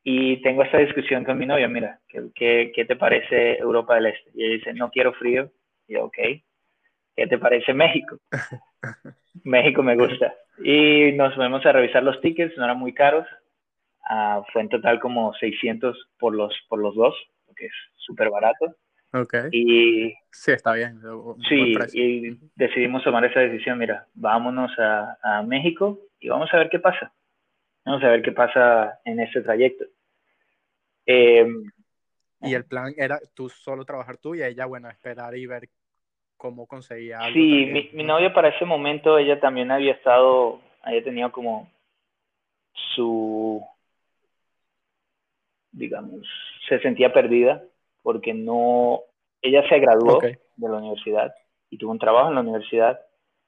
Y 0.03 0.41
tengo 0.41 0.63
esta 0.63 0.79
discusión 0.79 1.23
con 1.23 1.37
mi 1.37 1.45
novia, 1.45 1.67
mira, 1.67 1.99
¿qué, 2.07 2.71
qué, 2.73 2.85
te 2.85 2.95
parece 2.95 3.57
Europa 3.57 3.95
del 3.95 4.07
Este? 4.07 4.31
Y 4.33 4.45
ella 4.45 4.53
dice, 4.55 4.73
no 4.73 4.89
quiero 4.89 5.13
frío. 5.13 5.51
Y 5.87 5.93
yo, 5.93 6.05
ok. 6.05 6.17
¿Qué 7.15 7.27
te 7.27 7.37
parece 7.37 7.73
México? 7.73 8.17
México 9.43 9.83
me 9.83 9.95
gusta. 9.95 10.33
Y 10.63 11.11
nos 11.13 11.35
fuimos 11.35 11.65
a 11.65 11.71
revisar 11.71 12.03
los 12.03 12.19
tickets, 12.21 12.57
no 12.57 12.65
eran 12.65 12.77
muy 12.77 12.93
caros. 12.93 13.27
Uh, 14.09 14.43
fue 14.51 14.61
en 14.61 14.69
total 14.69 14.99
como 14.99 15.33
600 15.33 15.97
por 16.19 16.35
los, 16.35 16.53
por 16.67 16.79
los 16.79 16.93
dos, 16.95 17.15
que 17.55 17.67
es 17.67 17.73
súper 17.97 18.29
barato. 18.29 18.75
Ok. 19.13 19.35
Y 19.51 20.13
sí, 20.31 20.51
está 20.51 20.73
bien. 20.73 20.99
Sí, 21.47 21.75
y 21.93 22.39
decidimos 22.55 23.03
tomar 23.03 23.23
esa 23.25 23.41
decisión, 23.41 23.77
mira, 23.77 24.07
vámonos 24.13 24.71
a, 24.79 25.17
a, 25.21 25.43
México 25.43 25.99
y 26.19 26.29
vamos 26.29 26.49
a 26.51 26.57
ver 26.57 26.69
qué 26.69 26.79
pasa. 26.79 27.13
Vamos 27.85 28.03
a 28.03 28.09
ver 28.09 28.21
qué 28.21 28.31
pasa 28.31 28.99
en 29.05 29.19
este 29.19 29.41
trayecto. 29.41 29.85
Eh, 31.05 31.45
y 32.41 32.53
el 32.53 32.65
plan 32.65 32.93
era 32.97 33.19
tú 33.33 33.49
solo 33.49 33.85
trabajar 33.85 34.17
tú 34.17 34.35
y 34.35 34.43
ella, 34.43 34.65
bueno, 34.65 34.89
esperar 34.89 35.35
y 35.37 35.45
ver 35.45 35.69
cómo 36.43 36.67
conseguía 36.67 37.19
algo. 37.19 37.33
Sí, 37.33 37.67
mi, 37.67 37.89
mi 37.93 38.03
novia 38.03 38.33
para 38.33 38.49
ese 38.49 38.65
momento, 38.65 39.17
ella 39.17 39.39
también 39.39 39.71
había 39.71 39.93
estado, 39.93 40.59
había 40.81 41.01
tenido 41.01 41.31
como 41.31 41.71
su, 42.93 43.65
digamos, 45.71 46.27
se 46.67 46.79
sentía 46.81 47.13
perdida 47.13 47.63
porque 48.01 48.33
no, 48.33 48.99
ella 49.41 49.65
se 49.69 49.79
graduó 49.79 50.19
de 50.19 50.37
la 50.57 50.77
universidad 50.79 51.33
y 51.69 51.77
tuvo 51.77 51.93
un 51.93 51.99
trabajo 51.99 52.27
en 52.27 52.35
la 52.35 52.41
universidad, 52.41 52.99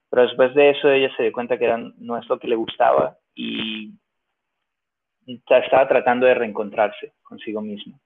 pero 0.08 0.22
después 0.22 0.54
de 0.54 0.70
eso 0.70 0.88
ella 0.88 1.14
se 1.18 1.24
dio 1.24 1.32
cuenta 1.32 1.58
que 1.58 1.66
era, 1.66 1.76
no 1.76 2.16
es 2.16 2.26
lo 2.30 2.38
que 2.38 2.48
le 2.48 2.56
gustaba 2.56 3.18
y 3.34 3.92
estaba 5.26 5.86
tratando 5.86 6.24
de 6.24 6.32
reencontrarse 6.32 7.12
consigo 7.22 7.60
misma. 7.60 8.00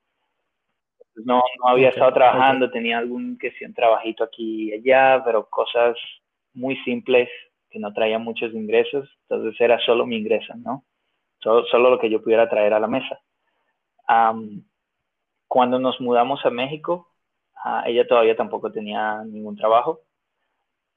No, 1.24 1.42
no 1.58 1.68
había 1.68 1.90
estado 1.90 2.12
trabajando, 2.12 2.70
tenía 2.70 2.98
algún 2.98 3.38
que 3.38 3.52
sí, 3.52 3.64
un 3.64 3.74
trabajito 3.74 4.24
aquí 4.24 4.70
y 4.70 4.72
allá, 4.74 5.22
pero 5.24 5.48
cosas 5.48 5.96
muy 6.54 6.76
simples 6.78 7.28
que 7.70 7.78
no 7.78 7.92
traían 7.92 8.22
muchos 8.22 8.52
ingresos, 8.52 9.08
entonces 9.28 9.60
era 9.60 9.78
solo 9.80 10.04
mi 10.04 10.16
ingreso, 10.16 10.54
¿no? 10.56 10.84
Solo, 11.38 11.64
solo 11.66 11.90
lo 11.90 11.98
que 11.98 12.10
yo 12.10 12.22
pudiera 12.22 12.48
traer 12.48 12.74
a 12.74 12.80
la 12.80 12.88
mesa. 12.88 13.20
Um, 14.08 14.62
cuando 15.46 15.78
nos 15.78 16.00
mudamos 16.00 16.44
a 16.44 16.50
México, 16.50 17.08
uh, 17.64 17.86
ella 17.86 18.06
todavía 18.06 18.36
tampoco 18.36 18.72
tenía 18.72 19.22
ningún 19.24 19.56
trabajo. 19.56 20.00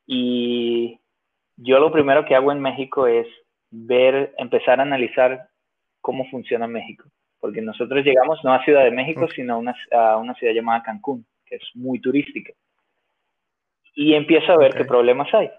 Y 0.06 1.00
yo 1.58 1.80
lo 1.80 1.92
primero 1.92 2.26
que 2.26 2.36
hago 2.36 2.52
en 2.52 2.60
México 2.60 3.08
es 3.08 3.28
ver, 3.70 4.34
empezar 4.38 4.80
a 4.80 4.84
analizar 4.84 5.48
cómo 6.02 6.26
funciona 6.30 6.68
México. 6.68 7.06
Porque 7.44 7.62
nosotros 7.62 8.06
llegamos 8.06 8.40
no 8.46 8.54
a 8.54 8.64
Ciudad 8.64 8.86
de 8.86 8.92
México, 8.92 9.28
sino 9.36 9.56
a 9.56 9.58
una, 9.58 9.76
a 9.92 10.16
una, 10.16 10.34
ciudad 10.36 10.54
llamada 10.54 10.82
Cancún, 10.82 11.26
que 11.46 11.58
es 11.58 11.64
muy 11.74 12.00
turística. 12.00 12.54
Y 13.94 14.14
empiezo 14.14 14.54
a 14.54 14.58
ver 14.58 14.70
okay. 14.70 14.82
qué 14.82 14.88
problemas 14.88 15.28
hay. 15.34 15.52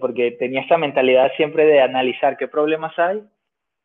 Porque 0.00 0.30
tenía 0.38 0.60
esta 0.60 0.78
mentalidad 0.78 1.32
siempre 1.36 1.66
de 1.66 1.80
analizar 1.80 2.36
qué 2.36 2.46
problemas 2.46 2.96
hay 3.00 3.20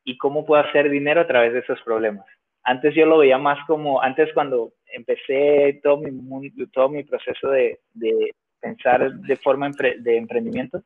y 0.03 0.15
cómo 0.19 0.45
puedo 0.45 0.61
hacer 0.61 0.91
dinero 0.91 1.21
a 1.21 1.25
través 1.25 1.53
de 1.53 1.61
esos 1.61 1.81
problemas. 1.81 2.27
Antes 2.61 2.93
yo 2.93 3.07
lo 3.07 3.17
veía 3.17 3.39
más 3.39 3.65
como, 3.65 3.99
antes 3.99 4.31
cuando 4.35 4.73
empecé 4.85 5.79
todo 5.81 5.97
mi, 5.97 6.51
todo 6.71 6.89
mi 6.89 7.03
proceso 7.03 7.49
de, 7.49 7.79
de 7.95 8.29
pensar 8.59 9.11
de 9.11 9.35
forma 9.37 9.65
empre, 9.65 9.95
de 10.01 10.17
emprendimiento, 10.17 10.83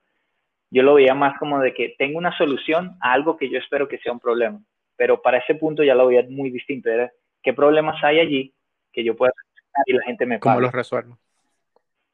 yo 0.70 0.82
lo 0.82 0.94
veía 0.94 1.14
más 1.14 1.38
como 1.40 1.60
de 1.60 1.74
que 1.74 1.94
tengo 1.98 2.18
una 2.18 2.32
solución 2.38 2.96
a 3.02 3.12
algo 3.12 3.36
que 3.36 3.50
yo 3.50 3.58
espero 3.58 3.90
que 3.90 3.98
sea 3.98 4.14
un 4.14 4.22
problema. 4.22 4.62
Pero 5.02 5.20
para 5.20 5.40
ese 5.40 5.56
punto 5.56 5.84
ya 5.84 5.96
lo 5.96 6.06
veía 6.06 6.22
muy 6.30 6.52
distinto. 6.52 6.88
Era 6.88 7.12
qué 7.42 7.54
problemas 7.54 8.04
hay 8.04 8.20
allí 8.20 8.54
que 8.94 9.04
yo 9.04 9.16
pueda 9.16 9.34
solucionar 9.34 9.84
y 9.88 9.94
la 9.94 10.04
gente 10.04 10.26
me 10.28 10.38
pague. 10.38 10.54
¿Cómo 10.54 10.62
los 10.62 10.72
resuelvo? 10.72 11.18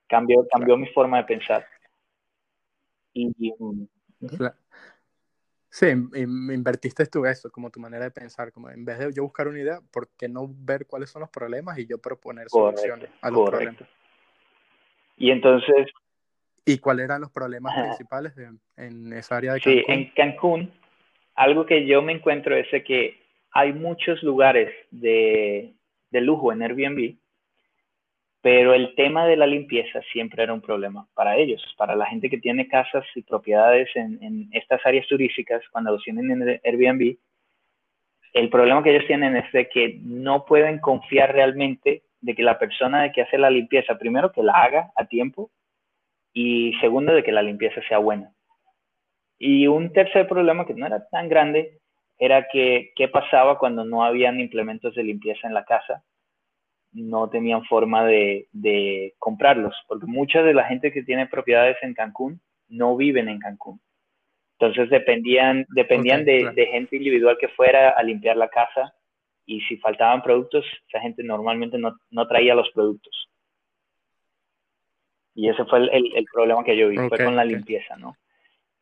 Cambió, 0.07 0.47
cambió 0.49 0.75
claro. 0.75 0.77
mi 0.77 0.87
forma 0.93 1.17
de 1.17 1.23
pensar. 1.25 1.67
Y, 3.11 3.29
y 3.37 3.53
claro. 4.37 4.55
Sí, 5.69 5.87
invertiste 5.87 7.05
tú 7.07 7.25
eso, 7.25 7.51
como 7.51 7.69
tu 7.69 7.81
manera 7.81 8.05
de 8.05 8.11
pensar, 8.11 8.53
como 8.53 8.69
en 8.69 8.85
vez 8.85 8.99
de 8.99 9.11
yo 9.11 9.23
buscar 9.23 9.49
una 9.49 9.59
idea, 9.59 9.81
¿por 9.91 10.07
qué 10.17 10.29
no 10.29 10.47
ver 10.49 10.87
cuáles 10.87 11.09
son 11.09 11.19
los 11.19 11.29
problemas 11.29 11.77
y 11.79 11.87
yo 11.87 11.97
proponer 11.97 12.47
correcto, 12.47 12.83
soluciones 12.83 13.09
a 13.21 13.29
los 13.29 13.39
correcto. 13.41 13.79
problemas? 13.79 13.89
Y 15.17 15.31
entonces... 15.31 15.87
¿Y 16.63 16.77
cuáles 16.77 17.03
eran 17.03 17.19
los 17.19 17.31
problemas 17.31 17.73
Ajá. 17.73 17.83
principales 17.83 18.33
de, 18.37 18.49
en 18.77 19.11
esa 19.11 19.35
área 19.35 19.55
de 19.55 19.59
Cancún? 19.59 19.83
Sí, 19.83 19.91
en 19.91 20.11
Cancún, 20.11 20.76
algo 21.37 21.65
que 21.65 21.85
yo 21.85 22.01
me 22.01 22.13
encuentro 22.13 22.55
es 22.55 22.67
que 22.83 23.19
hay 23.51 23.71
muchos 23.71 24.21
lugares 24.23 24.73
de, 24.91 25.73
lujo 26.11 26.51
en 26.51 26.63
Airbnb 26.63 27.15
pero 28.41 28.73
el 28.73 28.95
tema 28.95 29.25
de 29.27 29.35
la 29.35 29.45
limpieza 29.45 30.01
siempre 30.11 30.43
era 30.43 30.53
un 30.53 30.61
problema 30.61 31.07
para 31.13 31.35
ellos, 31.37 31.61
para 31.77 31.95
la 31.95 32.05
gente 32.05 32.29
que 32.29 32.37
tiene 32.37 32.67
casas 32.67 33.05
y 33.15 33.21
propiedades 33.21 33.89
en, 33.95 34.19
en, 34.21 34.49
estas 34.51 34.79
áreas 34.85 35.05
turísticas, 35.07 35.61
cuando 35.71 35.91
los 35.91 36.03
tienen 36.03 36.31
en 36.31 36.61
Airbnb, 36.63 37.17
el 38.33 38.49
problema 38.49 38.83
que 38.83 38.91
ellos 38.91 39.07
tienen 39.07 39.35
es 39.35 39.51
de 39.51 39.67
que 39.67 39.99
no 40.01 40.45
pueden 40.45 40.79
confiar 40.79 41.33
realmente 41.33 42.03
de 42.21 42.35
que 42.35 42.43
la 42.43 42.57
persona 42.57 43.11
que 43.11 43.23
hace 43.23 43.37
la 43.37 43.49
limpieza, 43.49 43.97
primero 43.97 44.31
que 44.31 44.43
la 44.43 44.53
haga 44.53 44.91
a 44.95 45.05
tiempo 45.05 45.51
y 46.31 46.73
segundo 46.79 47.13
de 47.13 47.23
que 47.23 47.31
la 47.31 47.41
limpieza 47.41 47.81
sea 47.89 47.97
buena. 47.97 48.31
Y 49.39 49.67
un 49.67 49.93
tercer 49.93 50.27
problema 50.27 50.65
que 50.65 50.73
no 50.73 50.85
era 50.85 51.07
tan 51.09 51.29
grande 51.29 51.79
era 52.17 52.47
que 52.51 52.91
qué 52.95 53.07
pasaba 53.07 53.59
cuando 53.59 53.85
no 53.85 54.03
habían 54.03 54.39
implementos 54.39 54.95
de 54.95 55.03
limpieza 55.03 55.47
en 55.47 55.53
la 55.53 55.65
casa 55.65 56.03
no 56.93 57.29
tenían 57.29 57.63
forma 57.65 58.05
de, 58.05 58.47
de, 58.51 59.13
comprarlos, 59.19 59.75
porque 59.87 60.07
mucha 60.07 60.41
de 60.41 60.53
la 60.53 60.65
gente 60.65 60.91
que 60.91 61.03
tiene 61.03 61.27
propiedades 61.27 61.77
en 61.81 61.93
Cancún 61.93 62.41
no 62.69 62.95
viven 62.95 63.27
en 63.27 63.39
Cancún. 63.39 63.79
Entonces 64.59 64.89
dependían, 64.89 65.65
dependían 65.69 66.21
okay, 66.21 66.33
de, 66.33 66.41
claro. 66.41 66.55
de, 66.55 66.65
gente 66.67 66.95
individual 66.95 67.37
que 67.39 67.49
fuera 67.49 67.89
a 67.89 68.01
limpiar 68.01 68.37
la 68.37 68.49
casa 68.49 68.93
y 69.45 69.61
si 69.61 69.77
faltaban 69.77 70.23
productos, 70.23 70.65
esa 70.87 70.99
gente 70.99 71.23
normalmente 71.23 71.77
no, 71.77 71.95
no 72.09 72.27
traía 72.27 72.55
los 72.55 72.69
productos. 72.71 73.29
Y 75.35 75.49
ese 75.49 75.63
fue 75.65 75.79
el, 75.79 75.89
el, 75.89 76.15
el 76.15 76.25
problema 76.33 76.63
que 76.63 76.75
yo 76.75 76.89
vi, 76.89 76.97
okay, 76.97 77.09
fue 77.09 77.23
con 77.23 77.35
la 77.35 77.43
okay. 77.43 77.55
limpieza, 77.55 77.95
¿no? 77.97 78.15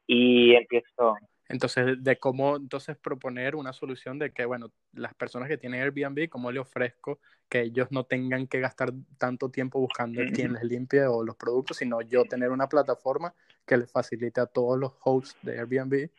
Y 0.08 0.56
empiezo... 0.56 1.18
Entonces, 1.48 2.04
de 2.04 2.18
cómo 2.18 2.56
entonces 2.56 2.98
proponer 2.98 3.56
una 3.56 3.72
solución 3.72 4.18
de 4.18 4.32
que, 4.32 4.46
bueno, 4.46 4.72
las 4.94 5.14
personas 5.14 5.48
que 5.48 5.58
tienen 5.58 5.82
Airbnb, 5.82 6.28
¿cómo 6.28 6.52
le 6.52 6.60
ofrezco 6.60 7.20
que 7.48 7.62
ellos 7.62 7.92
no 7.92 8.04
tengan 8.04 8.48
que 8.48 8.60
gastar 8.60 8.90
tanto 9.20 9.52
tiempo 9.52 9.80
buscando 9.80 10.22
mm 10.22 10.26
-hmm. 10.26 10.36
quién 10.36 10.54
les 10.54 10.64
limpie 10.64 11.06
o 11.06 11.24
los 11.24 11.36
productos, 11.36 11.78
sino 11.78 12.02
yo 12.02 12.24
tener 12.26 12.50
una 12.50 12.68
plataforma 12.68 13.34
que 13.66 13.78
les 13.78 13.92
facilite 13.92 14.42
a 14.42 14.48
todos 14.48 14.80
los 14.80 14.94
hosts 15.04 15.38
de 15.44 15.60
Airbnb. 15.60 16.10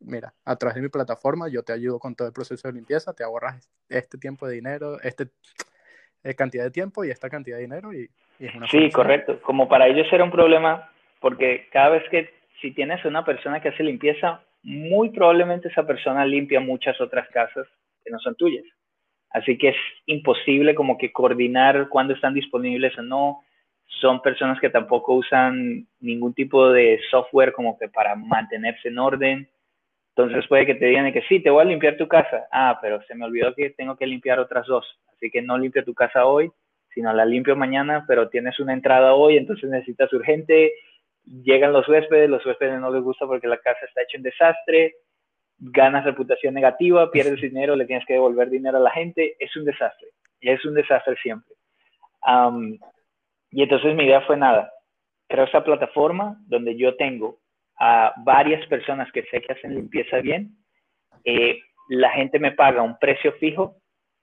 Mira, 0.00 0.34
a 0.44 0.56
través 0.56 0.76
de 0.76 0.82
mi 0.82 0.88
plataforma 0.88 1.48
yo 1.48 1.62
te 1.62 1.72
ayudo 1.72 1.98
con 1.98 2.14
todo 2.14 2.28
el 2.28 2.34
proceso 2.34 2.68
de 2.68 2.74
limpieza, 2.74 3.14
te 3.14 3.24
ahorras 3.24 3.68
este 3.88 4.18
tiempo 4.18 4.46
de 4.46 4.54
dinero, 4.54 5.00
este 5.00 5.28
eh, 6.22 6.34
cantidad 6.34 6.64
de 6.64 6.70
tiempo 6.70 7.04
y 7.04 7.10
esta 7.10 7.28
cantidad 7.28 7.56
de 7.56 7.62
dinero 7.62 7.92
y, 7.92 8.10
y 8.38 8.46
es 8.46 8.54
una 8.54 8.68
Sí, 8.68 8.90
correcto. 8.90 9.40
Como 9.42 9.68
para 9.68 9.88
ellos 9.88 10.06
era 10.12 10.24
un 10.24 10.30
problema 10.30 10.92
porque 11.20 11.68
cada 11.72 11.90
vez 11.90 12.02
que 12.10 12.37
si 12.60 12.72
tienes 12.72 13.04
una 13.04 13.24
persona 13.24 13.60
que 13.60 13.68
hace 13.68 13.82
limpieza, 13.82 14.42
muy 14.62 15.10
probablemente 15.10 15.68
esa 15.68 15.86
persona 15.86 16.24
limpia 16.24 16.60
muchas 16.60 17.00
otras 17.00 17.28
casas 17.28 17.66
que 18.04 18.10
no 18.10 18.18
son 18.18 18.34
tuyas. 18.34 18.64
Así 19.30 19.58
que 19.58 19.68
es 19.68 19.76
imposible 20.06 20.74
como 20.74 20.98
que 20.98 21.12
coordinar 21.12 21.88
cuándo 21.88 22.14
están 22.14 22.34
disponibles 22.34 22.98
o 22.98 23.02
no. 23.02 23.44
Son 24.00 24.20
personas 24.22 24.58
que 24.60 24.70
tampoco 24.70 25.14
usan 25.14 25.86
ningún 26.00 26.34
tipo 26.34 26.70
de 26.70 27.00
software 27.10 27.52
como 27.52 27.78
que 27.78 27.88
para 27.88 28.14
mantenerse 28.14 28.88
en 28.88 28.98
orden. 28.98 29.48
Entonces 30.16 30.46
puede 30.48 30.66
que 30.66 30.74
te 30.74 30.86
digan 30.86 31.12
que 31.12 31.22
sí, 31.22 31.40
te 31.40 31.50
voy 31.50 31.62
a 31.62 31.66
limpiar 31.66 31.96
tu 31.96 32.08
casa. 32.08 32.48
Ah, 32.50 32.78
pero 32.82 33.00
se 33.02 33.14
me 33.14 33.24
olvidó 33.24 33.54
que 33.54 33.70
tengo 33.70 33.96
que 33.96 34.06
limpiar 34.06 34.40
otras 34.40 34.66
dos. 34.66 34.86
Así 35.14 35.30
que 35.30 35.42
no 35.42 35.58
limpio 35.58 35.84
tu 35.84 35.94
casa 35.94 36.26
hoy, 36.26 36.50
sino 36.94 37.12
la 37.12 37.24
limpio 37.24 37.54
mañana, 37.54 38.04
pero 38.08 38.28
tienes 38.28 38.58
una 38.58 38.72
entrada 38.72 39.14
hoy, 39.14 39.36
entonces 39.36 39.68
necesitas 39.70 40.12
urgente 40.12 40.72
llegan 41.28 41.72
los 41.72 41.88
huéspedes, 41.88 42.28
los 42.28 42.44
huéspedes 42.44 42.80
no 42.80 42.90
les 42.90 43.02
gusta 43.02 43.26
porque 43.26 43.46
la 43.46 43.58
casa 43.58 43.84
está 43.86 44.02
hecha 44.02 44.18
un 44.18 44.22
desastre, 44.22 44.94
ganas 45.58 46.04
reputación 46.04 46.54
negativa, 46.54 47.10
pierdes 47.10 47.40
dinero, 47.40 47.76
le 47.76 47.86
tienes 47.86 48.06
que 48.06 48.14
devolver 48.14 48.48
dinero 48.48 48.78
a 48.78 48.80
la 48.80 48.90
gente, 48.90 49.36
es 49.38 49.54
un 49.56 49.64
desastre, 49.64 50.08
es 50.40 50.64
un 50.64 50.74
desastre 50.74 51.16
siempre. 51.22 51.54
Um, 52.26 52.78
y 53.50 53.62
entonces 53.62 53.94
mi 53.94 54.04
idea 54.04 54.20
fue 54.22 54.36
nada, 54.36 54.72
creo 55.28 55.44
esta 55.44 55.64
plataforma 55.64 56.38
donde 56.46 56.76
yo 56.76 56.96
tengo 56.96 57.38
a 57.78 58.12
varias 58.24 58.66
personas 58.66 59.10
que 59.12 59.22
sé 59.24 59.40
que 59.40 59.52
hacen 59.52 59.74
limpieza 59.74 60.18
bien, 60.18 60.56
eh, 61.24 61.60
la 61.88 62.10
gente 62.10 62.38
me 62.38 62.52
paga 62.52 62.82
un 62.82 62.98
precio 62.98 63.32
fijo 63.34 63.76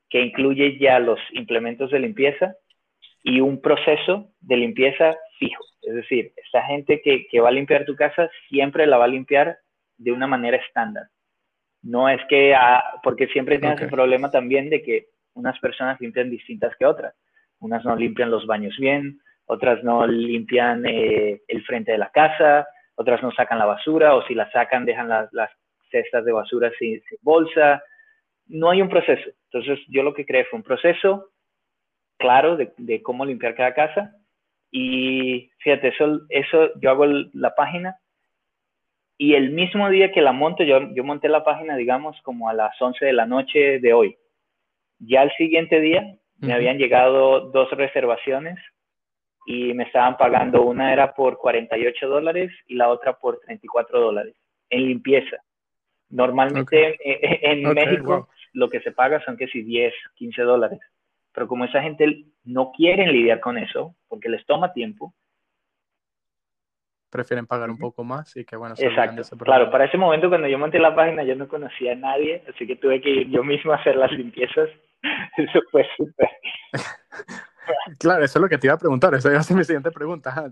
que 0.10 0.22
incluye 0.22 0.78
ya 0.78 1.00
los 1.00 1.20
implementos 1.32 1.92
de 1.92 2.00
limpieza 2.00 2.56
y 3.24 3.42
un 3.42 3.62
proceso 3.62 4.30
de 4.40 4.58
limpieza 4.58 5.16
fijo. 5.38 5.64
Es 5.82 5.94
decir, 5.94 6.34
esa 6.36 6.64
gente 6.64 7.02
que, 7.02 7.28
que 7.28 7.40
va 7.40 7.50
a 7.50 7.54
limpiar 7.54 7.86
tu 7.86 7.96
casa 7.96 8.30
siempre 8.50 8.88
la 8.88 8.98
va 8.98 9.06
a 9.06 9.10
limpiar 9.10 9.58
de 9.98 10.12
una 10.12 10.28
manera 10.28 10.58
estándar. 10.58 11.08
No 11.82 12.10
es 12.10 12.20
que, 12.28 12.56
ah, 12.56 12.84
porque 13.04 13.28
siempre 13.28 13.60
tienes 13.60 13.78
okay. 13.78 13.86
el 13.86 13.92
problema 13.92 14.32
también 14.32 14.70
de 14.70 14.82
que 14.82 15.08
unas 15.36 15.60
personas 15.60 16.02
limpian 16.02 16.32
distintas 16.32 16.76
que 16.78 16.86
otras. 16.86 17.14
Unas 17.60 17.86
no 17.86 17.96
limpian 17.96 18.32
los 18.32 18.46
baños 18.48 18.76
bien, 18.80 19.20
otras 19.46 19.84
no 19.84 20.06
limpian 20.08 20.86
eh, 20.86 21.42
el 21.48 21.64
frente 21.64 21.92
de 21.92 21.98
la 21.98 22.10
casa, 22.10 22.68
otras 22.96 23.22
no 23.22 23.32
sacan 23.32 23.60
la 23.60 23.66
basura, 23.66 24.16
o 24.16 24.26
si 24.26 24.34
la 24.34 24.50
sacan 24.52 24.86
dejan 24.86 25.10
las, 25.10 25.32
las 25.34 25.52
cestas 25.92 26.26
de 26.26 26.32
basura 26.32 26.72
sin, 26.80 27.02
bolsa. 27.22 27.84
No 28.48 28.72
hay 28.72 28.82
un 28.82 28.90
proceso. 28.90 29.30
Entonces 29.52 29.80
yo 29.88 30.04
lo 30.04 30.14
que 30.14 30.26
creé 30.26 30.46
fue 30.46 30.58
un 30.58 30.64
proceso 30.64 31.30
claro 32.18 32.58
de, 32.58 32.74
de 32.78 33.02
cómo 33.04 33.26
limpiar 33.26 33.56
cada 33.56 33.74
casa. 33.74 34.16
Y 34.78 35.52
fíjate, 35.60 35.88
eso, 35.88 36.20
eso 36.28 36.70
yo 36.82 36.90
hago 36.90 37.06
la 37.06 37.56
página 37.56 37.96
y 39.18 39.36
el 39.36 39.52
mismo 39.52 39.90
día 39.90 40.12
que 40.12 40.20
la 40.20 40.34
monto, 40.34 40.66
yo, 40.66 40.94
yo 40.94 41.02
monté 41.06 41.30
la 41.30 41.46
página, 41.46 41.78
digamos, 41.78 42.20
como 42.24 42.50
a 42.50 42.54
las 42.54 42.80
11 42.82 43.06
de 43.06 43.14
la 43.14 43.26
noche 43.26 43.80
de 43.80 43.94
hoy. 43.94 44.18
Ya 45.00 45.24
el 45.24 45.32
siguiente 45.38 45.80
día 45.80 46.18
me 46.40 46.52
habían 46.52 46.78
llegado 46.78 47.52
dos 47.52 47.72
reservaciones 47.72 48.60
y 49.46 49.74
me 49.74 49.86
estaban 49.86 50.18
pagando, 50.18 50.64
una 50.64 50.92
era 50.92 51.14
por 51.14 51.38
48 51.38 52.10
dólares 52.10 52.52
y 52.68 52.76
la 52.76 52.90
otra 52.90 53.14
por 53.14 53.40
34 53.40 54.02
dólares 54.02 54.36
en 54.70 54.88
limpieza. 54.88 55.38
Normalmente 56.10 56.98
en, 57.50 57.64
México 57.74 58.28
lo 58.52 58.68
que 58.68 58.82
se 58.82 58.92
paga 58.92 59.24
son 59.24 59.38
que 59.38 59.48
si 59.48 59.62
10, 59.62 59.94
15 60.16 60.42
dólares. 60.42 60.80
Pero 61.36 61.48
como 61.48 61.66
esa 61.66 61.82
gente 61.82 62.26
no 62.46 62.72
quiere 62.72 63.06
lidiar 63.12 63.42
con 63.42 63.58
eso, 63.58 63.94
porque 64.08 64.30
les 64.30 64.46
toma 64.46 64.74
tiempo, 64.74 65.14
prefieren 67.16 67.48
pagar 67.48 67.70
un 67.70 67.78
poco 67.78 68.04
más 68.04 68.36
y 68.36 68.44
que 68.44 68.56
bueno. 68.56 68.76
Exacto. 68.78 69.38
Claro, 69.38 69.72
para 69.72 69.86
ese 69.86 69.98
momento 69.98 70.30
cuando 70.30 70.48
yo 70.48 70.58
monté 70.58 70.80
la 70.80 70.96
página 70.96 71.24
yo 71.24 71.36
no 71.36 71.48
conocía 71.48 71.94
a 71.94 71.96
nadie, 71.96 72.44
así 72.50 72.68
que 72.68 72.76
tuve 72.76 73.00
que 73.00 73.10
ir 73.10 73.30
yo 73.30 73.44
mismo 73.44 73.72
a 73.72 73.78
hacer 73.78 73.96
las 73.96 74.12
limpiezas. 74.12 74.70
Eso 75.38 75.60
fue 75.72 75.88
súper. 75.96 76.30
claro, 78.00 78.24
eso 78.24 78.40
es 78.40 78.42
lo 78.42 78.50
que 78.50 78.58
te 78.58 78.68
iba 78.68 78.74
a 78.74 78.80
preguntar, 78.80 79.14
esa 79.14 79.30
iba 79.30 79.40
a 79.40 79.44
ser 79.44 79.56
mi 79.56 79.64
siguiente 79.64 79.92
pregunta. 79.92 80.52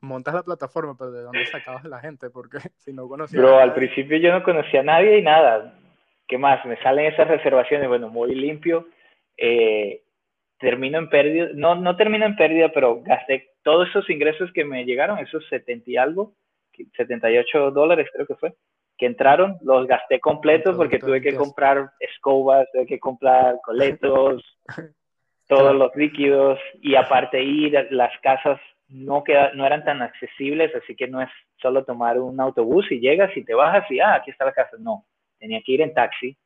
montas 0.00 0.34
la 0.34 0.42
plataforma, 0.42 0.96
pero 0.98 1.12
¿de 1.12 1.22
dónde 1.22 1.46
sacabas 1.46 1.84
la 1.84 2.00
gente? 2.00 2.28
Porque 2.30 2.58
si 2.76 2.92
no 2.92 3.08
conocía. 3.08 3.40
Pero 3.40 3.58
al 3.58 3.72
principio 3.72 4.18
yo 4.18 4.32
no 4.32 4.42
conocía 4.42 4.80
a 4.80 4.84
nadie 4.84 5.18
y 5.18 5.22
nada. 5.22 5.74
¿Qué 6.26 6.38
más? 6.38 6.64
Me 6.64 6.76
salen 6.82 7.12
esas 7.12 7.28
reservaciones, 7.28 7.88
bueno, 7.88 8.08
muy 8.08 8.34
limpio. 8.34 8.88
Eh, 9.36 10.03
termino 10.58 10.98
en 10.98 11.08
pérdida, 11.08 11.48
no, 11.54 11.74
no 11.74 11.96
termino 11.96 12.26
en 12.26 12.36
pérdida, 12.36 12.70
pero 12.72 13.02
gasté 13.02 13.50
todos 13.62 13.88
esos 13.88 14.08
ingresos 14.10 14.50
que 14.52 14.64
me 14.64 14.84
llegaron, 14.84 15.18
esos 15.18 15.46
70 15.48 15.90
y 15.90 15.96
algo, 15.96 16.34
78 16.96 17.70
dólares 17.70 18.08
creo 18.12 18.26
que 18.26 18.34
fue, 18.34 18.54
que 18.96 19.06
entraron, 19.06 19.56
los 19.62 19.86
gasté 19.86 20.20
completos 20.20 20.76
porque 20.76 20.98
tuve 20.98 21.20
que 21.20 21.34
comprar 21.34 21.90
escobas, 22.00 22.68
tuve 22.72 22.86
que 22.86 22.98
comprar 22.98 23.56
coletos, 23.64 24.42
todos 25.48 25.74
los 25.74 25.94
líquidos 25.94 26.58
y 26.80 26.94
aparte 26.94 27.42
ir, 27.42 27.88
las 27.90 28.12
casas 28.20 28.60
no, 28.88 29.24
queda, 29.24 29.52
no 29.54 29.66
eran 29.66 29.84
tan 29.84 30.02
accesibles, 30.02 30.74
así 30.74 30.94
que 30.94 31.08
no 31.08 31.20
es 31.20 31.30
solo 31.60 31.84
tomar 31.84 32.18
un 32.18 32.40
autobús 32.40 32.90
y 32.90 33.00
llegas 33.00 33.34
y 33.36 33.44
te 33.44 33.54
bajas 33.54 33.90
y, 33.90 34.00
ah, 34.00 34.14
aquí 34.14 34.30
está 34.30 34.44
la 34.44 34.52
casa. 34.52 34.76
No, 34.78 35.06
tenía 35.38 35.60
que 35.62 35.72
ir 35.72 35.80
en 35.80 35.94
taxi 35.94 36.36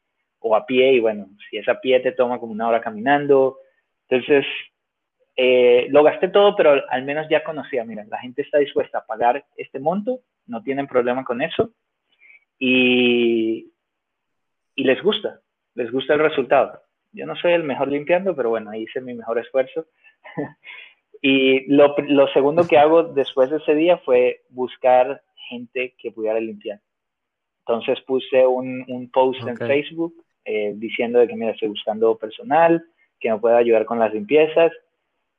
o 0.41 0.55
a 0.55 0.65
pie 0.65 0.93
y 0.93 1.01
bueno, 1.01 1.29
si 1.51 1.59
es 1.59 1.69
a 1.69 1.81
pie 1.81 2.01
te 2.01 2.13
toma 2.13 2.39
como 2.39 2.53
una 2.53 2.69
hora 2.69 2.81
caminando, 2.81 3.59
entonces, 4.09 4.47
eh, 5.37 5.87
lo 5.91 6.03
gasté 6.03 6.29
todo, 6.29 6.57
pero 6.57 6.83
al 6.89 7.05
menos 7.05 7.27
ya 7.29 7.45
conocía, 7.45 7.85
mira, 7.85 8.05
la 8.09 8.19
gente 8.19 8.43
está 8.43 8.59
dispuesta 8.59 8.99
a 8.99 9.07
pagar 9.07 9.45
este 9.57 9.79
monto, 9.79 10.21
no 10.47 10.63
tienen 10.63 10.87
problema 10.87 11.25
con 11.25 11.43
eso 11.43 11.73
y, 12.59 13.71
y 14.75 14.85
les 14.85 15.03
gusta, 15.03 15.41
les 15.75 15.93
gusta 15.93 16.15
el 16.15 16.21
resultado. 16.21 16.81
Yo 17.13 17.27
no 17.27 17.37
soy 17.37 17.53
el 17.53 17.65
mejor 17.65 17.89
limpiando, 17.89 18.35
pero 18.35 18.51
bueno, 18.51 18.75
hice 18.75 19.01
mi 19.01 19.15
mejor 19.15 19.39
esfuerzo. 19.39 19.87
y 21.23 21.73
lo, 21.73 21.95
lo, 21.99 22.29
segundo 22.29 22.67
que 22.67 22.79
hago 22.79 23.05
después 23.05 23.51
de 23.51 23.59
ese 23.59 23.75
día 23.75 23.99
fue 23.99 24.43
buscar 24.51 25.23
gente 25.49 25.95
que 25.99 26.11
pudiera 26.11 26.41
limpiar. 26.41 26.81
Entonces 27.61 28.01
puse 28.05 28.47
un, 28.47 28.85
un 28.89 29.11
post 29.11 29.47
en 29.47 29.57
Facebook 29.57 30.15
eh, 30.45 30.73
diciendo 30.75 31.19
de 31.19 31.29
que, 31.29 31.37
mira, 31.37 31.53
estoy 31.53 31.69
buscando 31.69 32.17
personal, 32.17 32.83
que 33.21 33.31
me 33.31 33.39
pueda 33.39 33.59
ayudar 33.59 33.85
con 33.85 33.99
las 33.99 34.13
limpiezas. 34.13 34.73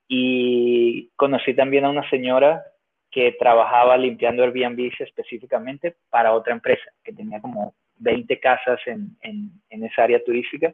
Y 0.07 1.09
conocí 1.15 1.53
también 1.53 1.85
a 1.85 1.89
una 1.89 2.09
señora 2.09 2.63
que 3.11 3.35
trabajaba 3.39 3.97
limpiando 3.97 4.43
Airbnb 4.43 4.91
específicamente 4.99 5.95
para 6.09 6.33
otra 6.33 6.53
empresa, 6.53 6.91
que 7.03 7.13
tenía 7.13 7.39
como 7.41 7.73
20 7.97 8.39
casas 8.39 8.79
en, 8.85 9.17
en, 9.21 9.83
esa 9.83 10.03
área 10.03 10.23
turística. 10.23 10.73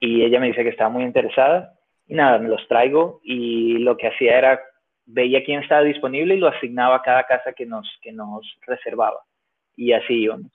Y 0.00 0.22
ella 0.22 0.40
me 0.40 0.48
dice 0.48 0.62
que 0.62 0.70
estaba 0.70 0.90
muy 0.90 1.04
interesada. 1.04 1.74
Y 2.06 2.14
nada, 2.14 2.38
me 2.38 2.48
los 2.48 2.66
traigo 2.68 3.20
y 3.22 3.78
lo 3.78 3.96
que 3.96 4.08
hacía 4.08 4.38
era, 4.38 4.60
veía 5.04 5.44
quién 5.44 5.62
estaba 5.62 5.82
disponible 5.82 6.34
y 6.34 6.38
lo 6.38 6.48
asignaba 6.48 6.96
a 6.96 7.02
cada 7.02 7.24
casa 7.24 7.52
que 7.52 7.66
nos, 7.66 7.86
que 8.00 8.12
nos 8.12 8.46
reservaba. 8.66 9.20
Y 9.76 9.92
así 9.92 10.14
íbamos. 10.14 10.50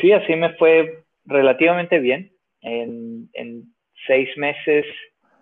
Sí, 0.00 0.12
así 0.12 0.36
me 0.36 0.54
fue 0.54 1.04
relativamente 1.24 1.98
bien. 1.98 2.30
En, 2.60 3.28
en 3.34 3.73
seis 4.06 4.28
meses 4.36 4.86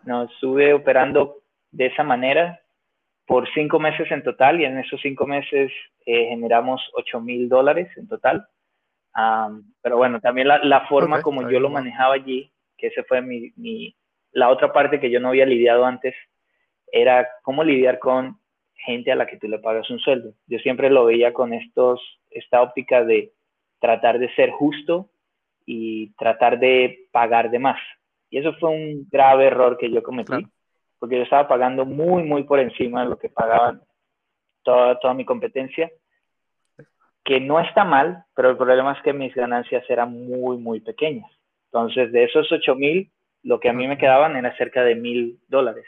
nos 0.04 0.30
estuve 0.32 0.74
operando 0.74 1.42
de 1.70 1.86
esa 1.86 2.02
manera 2.02 2.60
por 3.26 3.48
cinco 3.54 3.78
meses 3.78 4.10
en 4.10 4.22
total 4.22 4.60
y 4.60 4.64
en 4.64 4.78
esos 4.78 5.00
cinco 5.00 5.26
meses 5.26 5.72
eh, 6.06 6.26
generamos 6.28 6.82
ocho 6.94 7.20
mil 7.20 7.48
dólares 7.48 7.88
en 7.96 8.08
total. 8.08 8.46
pero 9.82 9.96
bueno, 9.96 10.20
también 10.20 10.48
la, 10.48 10.86
forma 10.88 11.22
como 11.22 11.48
yo 11.48 11.60
lo 11.60 11.70
manejaba 11.70 12.14
allí, 12.14 12.52
que 12.76 12.88
ese 12.88 13.04
fue 13.04 13.22
mi, 13.22 13.52
mi, 13.56 13.94
la 14.32 14.48
otra 14.48 14.72
parte 14.72 15.00
que 15.00 15.10
yo 15.10 15.20
no 15.20 15.28
había 15.28 15.46
lidiado 15.46 15.84
antes, 15.84 16.14
era 16.90 17.28
cómo 17.42 17.64
lidiar 17.64 17.98
con 17.98 18.38
gente 18.74 19.12
a 19.12 19.16
la 19.16 19.26
que 19.26 19.38
tú 19.38 19.48
le 19.48 19.58
pagas 19.58 19.88
un 19.90 19.98
sueldo. 19.98 20.34
Yo 20.46 20.58
siempre 20.58 20.90
lo 20.90 21.04
veía 21.06 21.32
con 21.32 21.52
estos, 21.52 22.00
esta 22.30 22.60
óptica 22.60 23.04
de 23.04 23.32
tratar 23.80 24.18
de 24.18 24.32
ser 24.34 24.50
justo 24.50 25.08
y 25.64 26.12
tratar 26.14 26.58
de 26.58 27.06
pagar 27.12 27.50
de 27.50 27.58
más. 27.58 27.80
Y 28.32 28.38
eso 28.38 28.54
fue 28.54 28.70
un 28.70 29.06
grave 29.10 29.48
error 29.48 29.76
que 29.76 29.90
yo 29.90 30.02
cometí, 30.02 30.46
porque 30.98 31.18
yo 31.18 31.22
estaba 31.22 31.46
pagando 31.46 31.84
muy, 31.84 32.22
muy 32.22 32.44
por 32.44 32.60
encima 32.60 33.02
de 33.02 33.10
lo 33.10 33.18
que 33.18 33.28
pagaban 33.28 33.82
toda, 34.62 34.98
toda 35.00 35.12
mi 35.12 35.26
competencia, 35.26 35.90
que 37.22 37.40
no 37.40 37.60
está 37.60 37.84
mal, 37.84 38.24
pero 38.34 38.48
el 38.48 38.56
problema 38.56 38.94
es 38.94 39.02
que 39.02 39.12
mis 39.12 39.34
ganancias 39.34 39.84
eran 39.90 40.12
muy, 40.12 40.56
muy 40.56 40.80
pequeñas. 40.80 41.30
Entonces, 41.66 42.10
de 42.10 42.24
esos 42.24 42.50
8 42.50 42.74
mil, 42.74 43.12
lo 43.42 43.60
que 43.60 43.68
a 43.68 43.74
mí 43.74 43.86
me 43.86 43.98
quedaban 43.98 44.34
era 44.34 44.56
cerca 44.56 44.82
de 44.82 44.94
mil 44.94 45.38
dólares, 45.48 45.84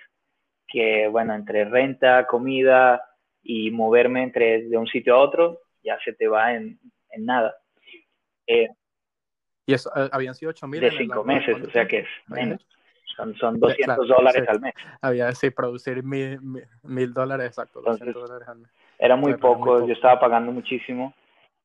que 0.69 1.09
bueno, 1.09 1.35
entre 1.35 1.65
renta, 1.65 2.27
comida 2.27 3.01
y 3.43 3.71
moverme 3.71 4.23
entre 4.23 4.65
de 4.65 4.77
un 4.77 4.87
sitio 4.87 5.15
a 5.15 5.21
otro, 5.21 5.61
ya 5.83 5.99
se 6.05 6.13
te 6.13 6.29
va 6.29 6.53
en, 6.53 6.79
en 7.09 7.25
nada. 7.25 7.55
Eh, 8.47 8.69
y 9.67 9.75
eso, 9.75 9.91
eh, 9.97 10.09
habían 10.13 10.35
sido 10.35 10.51
8 10.51 10.67
mil. 10.69 10.81
De 10.81 10.91
cinco 10.91 11.25
meses, 11.25 11.57
o 11.63 11.71
sea 11.71 11.87
que 11.87 12.01
es 12.01 12.09
menos. 12.29 12.67
Son, 13.17 13.35
son 13.37 13.61
200 13.61 14.09
dólares 14.09 14.45
al 14.49 14.61
mes. 14.61 14.75
Había 15.01 15.33
sí, 15.33 15.51
producir 15.51 16.03
mil, 16.03 16.41
mil, 16.83 17.13
dólares, 17.13 17.47
exacto, 17.47 17.81
200 17.81 18.15
dólares 18.15 18.49
al 18.49 18.59
mes. 18.59 18.71
Era 18.99 19.17
muy, 19.17 19.35
poco, 19.35 19.87
yo 19.87 19.93
estaba 19.93 20.19
pagando 20.19 20.51
muchísimo. 20.51 21.15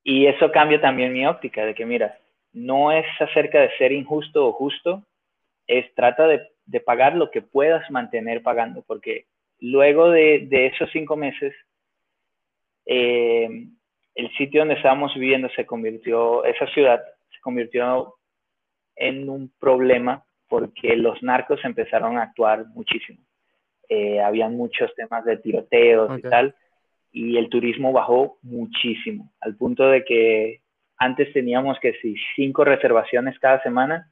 Y 0.03 0.27
eso 0.27 0.51
cambia 0.51 0.79
también 0.79 1.11
mi 1.11 1.25
óptica, 1.25 1.65
de 1.65 1.73
que 1.73 1.85
mira, 1.85 2.17
no 2.53 2.91
es 2.91 3.05
acerca 3.19 3.59
de 3.59 3.75
ser 3.77 3.91
injusto 3.91 4.47
o 4.47 4.53
justo, 4.53 5.03
es 5.67 5.93
trata 5.95 6.27
de, 6.27 6.47
de 6.65 6.79
pagar 6.79 7.15
lo 7.15 7.31
que 7.31 7.41
puedas 7.41 7.89
mantener 7.91 8.41
pagando, 8.41 8.83
porque 8.83 9.25
luego 9.59 10.09
de, 10.09 10.47
de 10.49 10.67
esos 10.67 10.89
cinco 10.91 11.15
meses, 11.15 11.53
eh, 12.85 13.67
el 14.15 14.31
sitio 14.37 14.61
donde 14.61 14.75
estábamos 14.75 15.13
viviendo 15.13 15.49
se 15.49 15.65
convirtió, 15.65 16.43
esa 16.45 16.65
ciudad 16.67 17.03
convirtió 17.41 18.15
en 18.95 19.29
un 19.29 19.51
problema 19.59 20.23
porque 20.47 20.95
los 20.95 21.21
narcos 21.23 21.63
empezaron 21.63 22.17
a 22.17 22.23
actuar 22.23 22.65
muchísimo. 22.73 23.23
Eh, 23.87 24.21
habían 24.21 24.55
muchos 24.55 24.93
temas 24.95 25.23
de 25.25 25.37
tiroteos 25.37 26.19
y 26.19 26.21
tal, 26.21 26.55
y 27.11 27.37
el 27.37 27.49
turismo 27.49 27.91
bajó 27.91 28.37
muchísimo, 28.43 29.31
al 29.41 29.55
punto 29.55 29.89
de 29.89 30.03
que 30.03 30.61
antes 30.97 31.31
teníamos 31.33 31.79
que 31.79 31.93
si 31.93 32.15
cinco 32.35 32.63
reservaciones 32.65 33.39
cada 33.39 33.63
semana, 33.63 34.11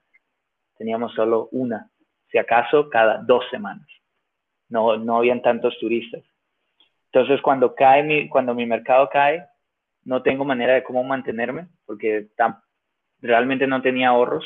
teníamos 0.77 1.13
solo 1.13 1.49
una, 1.51 1.91
si 2.31 2.37
acaso 2.37 2.89
cada 2.89 3.17
dos 3.17 3.43
semanas. 3.51 3.87
No, 4.69 4.97
no 4.97 5.17
habían 5.17 5.41
tantos 5.41 5.77
turistas. 5.79 6.23
Entonces, 7.11 7.41
cuando 7.41 7.75
cae 7.75 8.03
mi, 8.03 8.29
cuando 8.29 8.53
mi 8.53 8.65
mercado 8.65 9.09
cae, 9.09 9.45
no 10.03 10.21
tengo 10.23 10.45
manera 10.45 10.73
de 10.73 10.83
cómo 10.83 11.03
mantenerme, 11.03 11.67
porque 11.85 12.27
realmente 13.21 13.67
no 13.67 13.81
tenía 13.81 14.09
ahorros 14.09 14.45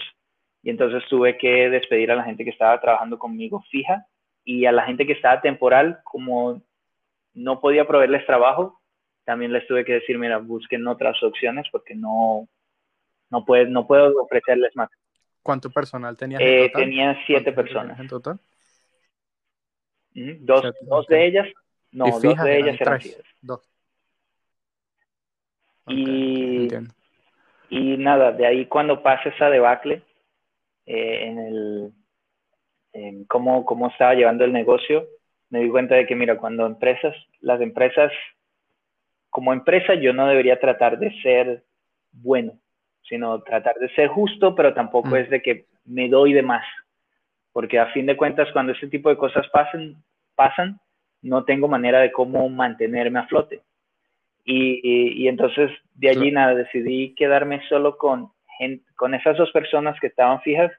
y 0.63 0.69
entonces 0.69 1.03
tuve 1.09 1.37
que 1.37 1.69
despedir 1.69 2.11
a 2.11 2.15
la 2.15 2.23
gente 2.23 2.43
que 2.43 2.51
estaba 2.51 2.79
trabajando 2.79 3.17
conmigo 3.17 3.63
fija 3.69 4.05
y 4.43 4.65
a 4.65 4.71
la 4.71 4.83
gente 4.83 5.05
que 5.05 5.13
estaba 5.13 5.41
temporal, 5.41 5.99
como 6.03 6.61
no 7.33 7.59
podía 7.59 7.87
proveerles 7.87 8.25
trabajo, 8.25 8.81
también 9.23 9.53
les 9.53 9.65
tuve 9.67 9.85
que 9.85 9.93
decir, 9.93 10.17
mira, 10.17 10.37
busquen 10.37 10.87
otras 10.87 11.21
opciones 11.23 11.67
porque 11.71 11.95
no, 11.95 12.47
no, 13.29 13.45
puede, 13.45 13.65
no 13.67 13.87
puedo 13.87 14.21
ofrecerles 14.21 14.75
más. 14.75 14.89
¿Cuánto 15.43 15.69
personal 15.69 16.17
tenías? 16.17 16.41
Eh, 16.43 16.71
tenía 16.73 17.17
siete 17.25 17.51
personas. 17.51 17.99
En 17.99 18.07
total. 18.07 18.39
dos, 20.13 20.73
dos 20.81 21.07
de 21.07 21.25
ellas, 21.25 21.47
no, 21.91 22.05
dos 22.05 22.21
de 22.21 22.59
ellas 22.59 22.79
eran, 22.79 23.01
fijas. 23.01 23.23
Dos. 23.41 23.67
y, 25.87 26.67
y 27.71 27.95
nada, 27.97 28.33
de 28.33 28.45
ahí 28.45 28.65
cuando 28.65 29.01
pasa 29.01 29.29
esa 29.29 29.49
debacle 29.49 30.03
eh, 30.85 31.25
en 31.25 31.39
el 31.39 31.93
en 32.93 33.23
cómo, 33.23 33.63
cómo 33.63 33.87
estaba 33.87 34.13
llevando 34.13 34.43
el 34.43 34.51
negocio, 34.51 35.07
me 35.49 35.59
di 35.59 35.69
cuenta 35.69 35.95
de 35.95 36.05
que, 36.05 36.13
mira, 36.13 36.37
cuando 36.37 36.65
empresas, 36.65 37.15
las 37.39 37.61
empresas, 37.61 38.11
como 39.29 39.53
empresa 39.53 39.93
yo 39.95 40.11
no 40.11 40.27
debería 40.27 40.59
tratar 40.59 40.99
de 40.99 41.11
ser 41.21 41.63
bueno, 42.11 42.59
sino 43.03 43.41
tratar 43.43 43.75
de 43.75 43.87
ser 43.95 44.09
justo, 44.09 44.53
pero 44.53 44.73
tampoco 44.73 45.11
mm. 45.11 45.15
es 45.15 45.29
de 45.29 45.41
que 45.41 45.65
me 45.85 46.09
doy 46.09 46.33
de 46.33 46.41
más, 46.41 46.65
porque 47.53 47.79
a 47.79 47.87
fin 47.93 48.05
de 48.05 48.17
cuentas 48.17 48.49
cuando 48.51 48.73
ese 48.73 48.87
tipo 48.87 49.07
de 49.07 49.15
cosas 49.15 49.47
pasan, 49.47 49.95
pasan, 50.35 50.77
no 51.21 51.45
tengo 51.45 51.69
manera 51.69 51.99
de 51.99 52.11
cómo 52.11 52.49
mantenerme 52.49 53.19
a 53.19 53.27
flote. 53.27 53.61
Y, 54.43 55.23
y, 55.23 55.27
entonces 55.27 55.69
de 55.93 56.09
allí 56.09 56.31
nada, 56.31 56.55
decidí 56.55 57.13
quedarme 57.15 57.61
solo 57.69 57.97
con, 57.97 58.31
con 58.95 59.13
esas 59.13 59.37
dos 59.37 59.51
personas 59.51 59.99
que 59.99 60.07
estaban 60.07 60.41
fijas 60.41 60.71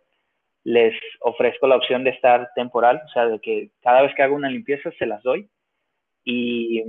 les 0.65 0.95
ofrezco 1.21 1.67
la 1.67 1.77
opción 1.77 2.05
de 2.05 2.11
estar 2.11 2.51
temporal, 2.55 3.03
o 3.05 3.09
sea, 3.09 3.27
de 3.27 3.41
que 3.41 3.71
cada 3.83 4.03
vez 4.03 4.15
que 4.15 4.23
hago 4.23 4.37
una 4.37 4.49
limpieza 4.49 4.91
se 4.99 5.07
las 5.07 5.23
doy 5.23 5.49
y, 6.25 6.83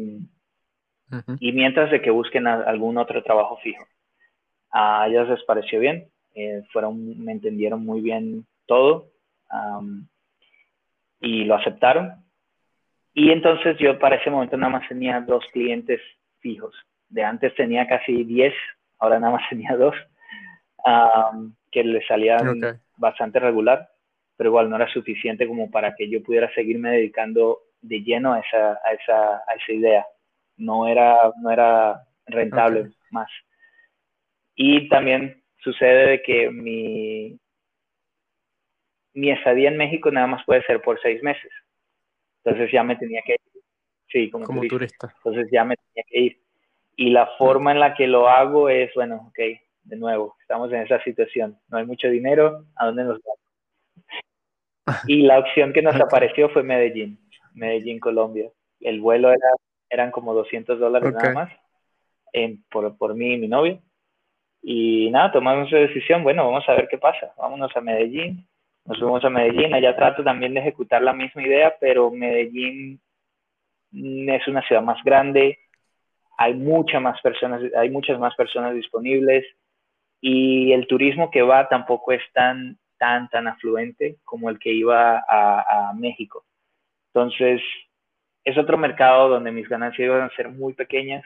y 1.40 1.52
mientras 1.52 1.90
de 1.92 2.02
que 2.02 2.12
busquen 2.12 2.48
algún 2.48 2.98
otro 2.98 3.24
trabajo 3.24 3.58
fijo. 3.64 3.84
A 4.72 5.08
ellas 5.08 5.28
les 5.30 5.44
pareció 5.44 5.80
bien, 5.80 6.08
eh, 6.36 6.64
fueron, 6.72 7.24
me 7.24 7.32
entendieron 7.32 7.84
muy 7.84 8.02
bien 8.02 8.46
todo 8.66 9.10
y 11.20 11.44
lo 11.46 11.56
aceptaron. 11.56 12.24
Y 13.14 13.30
entonces 13.32 13.78
yo 13.80 14.00
para 14.00 14.16
ese 14.16 14.30
momento 14.30 14.58
nada 14.58 14.72
más 14.72 14.88
tenía 14.88 15.22
dos 15.22 15.44
clientes 15.52 16.02
fijos. 16.44 16.76
De 17.10 17.24
antes 17.24 17.56
tenía 17.56 17.88
casi 17.88 18.24
10, 18.24 18.54
ahora 19.00 19.20
nada 19.20 19.34
más 19.34 19.44
tenía 19.50 19.76
dos, 19.76 19.96
que 21.72 21.84
le 21.84 22.06
salían 22.06 22.62
bastante 22.98 23.40
regular, 23.40 23.90
pero 24.38 24.50
igual 24.50 24.70
no 24.70 24.76
era 24.76 24.92
suficiente 24.92 25.48
como 25.48 25.72
para 25.72 25.96
que 25.96 26.08
yo 26.10 26.22
pudiera 26.22 26.54
seguirme 26.54 26.92
dedicando 26.92 27.60
de 27.82 28.02
lleno 28.02 28.34
a 28.34 28.40
esa, 28.40 28.80
a 28.84 28.94
esa, 28.94 29.38
a 29.48 29.54
esa 29.56 29.72
idea. 29.72 30.06
No 30.58 30.88
era, 30.88 31.32
no 31.42 31.50
era 31.50 32.04
rentable 32.28 32.92
más. 33.10 33.30
Y 34.56 34.88
también 34.90 35.42
sucede 35.64 36.10
de 36.12 36.22
que 36.22 36.52
mi, 36.52 37.40
mi 39.14 39.32
estadía 39.32 39.70
en 39.70 39.78
México 39.78 40.12
nada 40.12 40.28
más 40.28 40.44
puede 40.46 40.64
ser 40.64 40.82
por 40.82 41.02
seis 41.02 41.24
meses. 41.24 41.52
Entonces 42.44 42.72
ya 42.72 42.84
me 42.84 42.96
tenía 42.98 43.22
que 43.26 43.34
ir. 43.34 43.53
Sí, 44.14 44.30
como, 44.30 44.62
turista. 44.68 45.12
Entonces 45.18 45.50
ya 45.52 45.66
me 45.66 45.76
tenía 45.76 46.04
que 46.08 46.20
ir. 46.20 46.42
Y 46.96 47.10
la 47.10 47.26
forma 47.40 47.72
en 47.72 47.80
la 47.80 47.96
que 47.96 48.06
lo 48.06 48.30
hago 48.30 48.70
es, 48.70 48.94
bueno, 48.94 49.30
ok, 49.30 49.40
de 49.86 49.96
nuevo, 49.98 50.36
estamos 50.40 50.72
en 50.72 50.84
esa 50.84 51.04
situación. 51.04 51.58
No 51.68 51.80
hay 51.80 51.86
mucho 51.88 52.08
dinero, 52.08 52.64
¿a 52.76 52.86
dónde 52.86 53.04
nos 53.06 53.20
vamos? 53.24 53.40
Y 55.08 55.24
la 55.24 55.40
opción 55.40 55.74
que 55.74 55.82
nos 55.82 55.96
apareció 55.96 56.50
fue 56.50 56.62
Medellín, 56.62 57.18
Medellín, 57.54 58.00
Colombia. 58.00 58.52
El 58.80 59.02
vuelo 59.02 59.30
era, 59.30 59.50
eran 59.90 60.12
como 60.12 60.36
200 60.36 60.78
dólares 60.78 61.12
nada 61.12 61.34
más 61.34 61.52
en, 62.34 62.64
por, 62.70 62.96
por 62.98 63.16
mí 63.16 63.34
y 63.34 63.38
mi 63.38 63.48
novio. 63.48 63.82
Y 64.62 65.10
nada, 65.10 65.32
tomamos 65.32 65.70
esa 65.70 65.78
decisión, 65.78 66.22
bueno, 66.22 66.46
vamos 66.46 66.68
a 66.68 66.74
ver 66.74 66.88
qué 66.88 67.00
pasa. 67.00 67.34
Vámonos 67.38 67.76
a 67.76 67.82
Medellín, 67.82 68.48
nos 68.86 69.00
fuimos 69.00 69.26
a 69.26 69.30
Medellín, 69.30 69.74
allá 69.74 69.96
trato 69.96 70.24
también 70.24 70.54
de 70.54 70.60
ejecutar 70.60 71.02
la 71.02 71.14
misma 71.14 71.42
idea, 71.42 71.76
pero 71.80 72.12
Medellín 72.12 73.02
es 73.94 74.48
una 74.48 74.62
ciudad 74.64 74.82
más 74.82 75.04
grande, 75.04 75.60
hay 76.38 76.54
muchas 76.54 77.02
más 77.02 77.22
personas, 77.22 77.62
hay 77.76 77.90
muchas 77.90 78.20
más 78.20 78.36
personas 78.36 78.74
disponibles, 78.74 79.46
y 80.26 80.72
el 80.72 80.88
turismo 80.88 81.30
que 81.30 81.42
va 81.42 81.68
tampoco 81.68 82.14
es 82.14 82.22
tan, 82.32 82.78
tan, 82.98 83.28
tan 83.28 83.46
afluente 83.48 84.20
como 84.24 84.50
el 84.50 84.58
que 84.58 84.72
iba 84.72 85.22
a, 85.28 85.92
México. 85.96 86.46
Entonces, 87.08 87.62
es 88.46 88.58
otro 88.58 88.78
mercado 88.78 89.28
donde 89.28 89.52
mis 89.52 89.68
ganancias 89.68 90.06
iban 90.06 90.22
a 90.22 90.36
ser 90.36 90.48
muy 90.48 90.74
pequeñas 90.74 91.26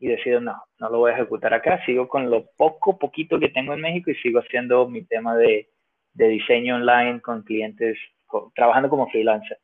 y 0.00 0.08
decido, 0.08 0.40
no, 0.40 0.60
no 0.80 0.90
lo 0.90 0.98
voy 0.98 1.12
a 1.12 1.14
ejecutar 1.14 1.54
acá, 1.54 1.80
sigo 1.86 2.08
con 2.08 2.28
lo 2.28 2.46
poco, 2.56 2.98
poquito 2.98 3.38
que 3.38 3.50
tengo 3.50 3.72
en 3.72 3.82
México 3.82 4.10
y 4.10 4.16
sigo 4.16 4.40
haciendo 4.40 4.88
mi 4.88 5.04
tema 5.04 5.36
de, 5.36 5.70
de 6.12 6.28
diseño 6.28 6.74
online 6.74 7.20
con 7.20 7.42
clientes, 7.42 7.96
trabajando 8.56 8.88
como 8.88 9.08
freelancer. 9.10 9.58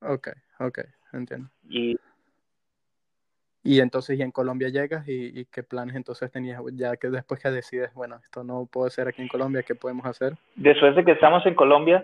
Ok, 0.00 0.28
ok, 0.60 0.80
entiendo. 1.12 1.50
Y 1.68 1.96
y 3.68 3.80
entonces, 3.80 4.18
¿y 4.18 4.22
en 4.22 4.30
Colombia 4.30 4.70
llegas? 4.70 5.06
¿Y, 5.06 5.44
qué 5.46 5.62
planes 5.62 5.94
entonces 5.94 6.32
tenías? 6.32 6.58
Ya 6.72 6.96
que 6.96 7.08
después 7.08 7.38
que 7.38 7.50
decides, 7.50 7.92
bueno, 7.92 8.16
esto 8.22 8.42
no 8.42 8.66
puede 8.66 8.90
ser 8.90 9.08
aquí 9.08 9.20
en 9.20 9.28
Colombia, 9.28 9.62
¿qué 9.62 9.74
podemos 9.74 10.06
hacer? 10.06 10.32
Después 10.54 10.96
de 10.96 11.04
que 11.04 11.12
estamos 11.12 11.44
en 11.44 11.54
Colombia, 11.54 12.02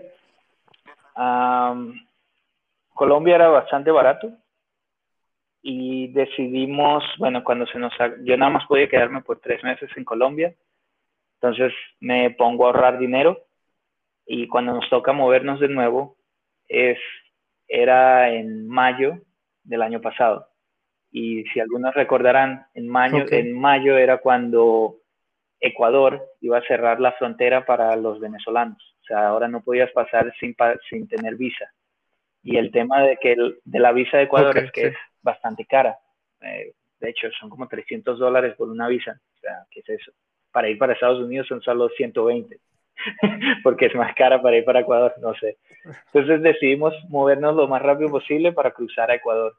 Colombia 2.93 3.35
era 3.35 3.47
bastante 3.47 3.89
barato 3.89 4.31
y 5.63 6.09
decidimos, 6.09 7.03
bueno, 7.17 7.43
cuando 7.43 7.65
se 7.65 7.79
nos... 7.79 7.93
Yo 8.23 8.37
nada 8.37 8.51
más 8.51 8.67
podía 8.67 8.87
quedarme 8.87 9.21
por 9.21 9.39
tres 9.39 9.63
meses 9.63 9.89
en 9.95 10.03
Colombia, 10.03 10.53
entonces 11.41 11.73
me 11.99 12.29
pongo 12.29 12.65
a 12.65 12.67
ahorrar 12.67 12.99
dinero 12.99 13.39
y 14.27 14.47
cuando 14.47 14.73
nos 14.73 14.87
toca 14.89 15.13
movernos 15.13 15.59
de 15.59 15.69
nuevo, 15.69 16.15
es, 16.67 16.99
era 17.67 18.29
en 18.29 18.67
mayo 18.67 19.19
del 19.63 19.81
año 19.81 20.01
pasado 20.01 20.47
y 21.17 21.45
si 21.45 21.61
algunos 21.61 21.93
recordarán, 21.93 22.65
en 22.73 22.89
mayo, 22.89 23.23
en 23.31 23.57
mayo 23.57 23.97
era 23.97 24.17
cuando 24.17 24.97
Ecuador 25.61 26.21
iba 26.41 26.57
a 26.57 26.67
cerrar 26.67 26.99
la 26.99 27.13
frontera 27.13 27.65
para 27.65 27.95
los 27.95 28.19
venezolanos. 28.19 28.97
O 29.01 29.05
sea, 29.05 29.29
ahora 29.29 29.47
no 29.47 29.61
podías 29.61 29.89
pasar 29.93 30.33
sin, 30.41 30.53
sin 30.89 31.07
tener 31.07 31.37
visa. 31.37 31.71
Y 32.43 32.57
el 32.57 32.69
tema 32.69 33.01
de 33.03 33.15
que 33.15 33.33
de 33.63 33.79
la 33.79 33.93
visa 33.93 34.17
de 34.17 34.23
Ecuador 34.23 34.57
es 34.57 34.69
que 34.73 34.87
es 34.87 34.95
bastante 35.21 35.65
cara. 35.65 35.97
Eh, 36.41 36.73
de 36.99 37.09
hecho, 37.09 37.29
son 37.39 37.49
como 37.49 37.69
300 37.69 38.19
dólares 38.19 38.53
por 38.57 38.67
una 38.67 38.89
visa. 38.89 39.17
O 39.37 39.39
sea, 39.39 39.65
¿qué 39.71 39.79
es 39.79 39.89
eso? 40.01 40.11
Para 40.51 40.67
ir 40.67 40.77
para 40.77 40.91
Estados 40.91 41.23
Unidos 41.23 41.47
son 41.47 41.61
solo 41.61 41.87
120, 41.95 42.59
porque 43.63 43.87
es 43.87 43.95
más 43.95 44.13
cara 44.15 44.41
para 44.41 44.57
ir 44.57 44.65
para 44.65 44.81
Ecuador, 44.81 45.13
no 45.21 45.33
sé. 45.35 45.57
Entonces 46.07 46.41
decidimos 46.41 46.93
movernos 47.09 47.55
lo 47.55 47.67
más 47.67 47.81
rápido 47.81 48.09
posible 48.09 48.51
para 48.51 48.71
cruzar 48.71 49.11
a 49.11 49.15
Ecuador. 49.15 49.53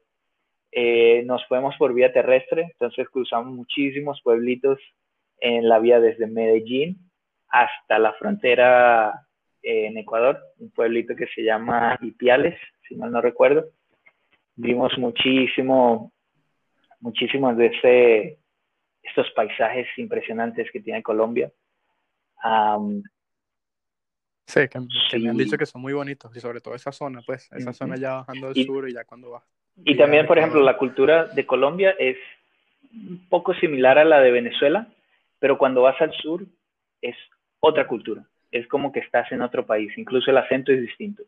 Eh, 0.73 1.23
nos 1.25 1.47
fuimos 1.47 1.77
por 1.77 1.95
vía 1.95 2.13
terrestre, 2.13 2.63
entonces 2.73 3.09
cruzamos 3.09 3.55
muchísimos 3.55 4.21
pueblitos 4.23 4.79
en 5.39 5.69
la 5.69 5.79
vía 5.79 6.01
desde 6.01 6.27
Medellín 6.27 6.99
hasta 7.49 7.99
la 7.99 8.13
frontera 8.15 9.27
eh, 9.63 9.87
en 9.87 9.99
Ecuador, 9.99 10.39
un 10.59 10.71
pueblito 10.71 11.15
que 11.15 11.27
se 11.29 11.43
llama 11.43 11.99
Ipiales, 12.03 12.59
si 12.87 12.97
mal 12.97 13.11
no 13.11 13.21
recuerdo. 13.21 13.67
Vimos 14.57 14.93
muchísimo, 14.99 16.13
muchísimos 17.01 17.57
de 17.57 17.67
ese, 17.67 18.39
estos 19.03 19.31
paisajes 19.33 19.87
impresionantes 19.97 20.71
que 20.71 20.81
tiene 20.81 21.03
Colombia. 21.03 21.51
Sí, 24.47 24.69
que, 24.69 25.19
me 25.19 25.31
han 25.31 25.37
dicho 25.37 25.59
que 25.59 25.67
son 25.67 25.83
muy 25.83 25.93
bonitos 25.93 26.35
y 26.37 26.41
sobre 26.41 26.61
todo 26.61 26.75
esa 26.75 26.93
zona, 26.93 27.21
pues, 27.25 27.51
esa 27.53 27.73
zona 27.73 27.97
ya 27.97 28.15
bajando 28.15 28.53
del 28.53 28.65
sur 28.65 28.89
y 28.89 28.95
ya 28.95 29.05
cuando 29.05 29.31
vas 29.31 29.45
y 29.85 29.97
también, 29.97 30.27
por 30.27 30.39
ejemplo, 30.39 30.63
la 30.63 30.77
cultura 30.77 31.27
de 31.27 31.45
Colombia 31.45 31.95
es 31.99 32.17
un 32.93 33.27
poco 33.29 33.55
similar 33.55 33.99
a 33.99 34.05
la 34.05 34.21
de 34.21 34.31
Venezuela, 34.31 34.87
pero 35.39 35.59
cuando 35.59 35.83
vas 35.83 36.01
al 36.01 36.13
sur 36.15 36.45
es 37.03 37.17
otra 37.61 37.87
cultura. 37.87 38.25
Es 38.51 38.67
como 38.69 38.91
que 38.91 39.01
estás 39.01 39.31
en 39.33 39.43
otro 39.43 39.67
país, 39.67 39.93
incluso 39.99 40.31
el 40.31 40.39
acento 40.39 40.73
es 40.73 40.81
distinto. 40.81 41.25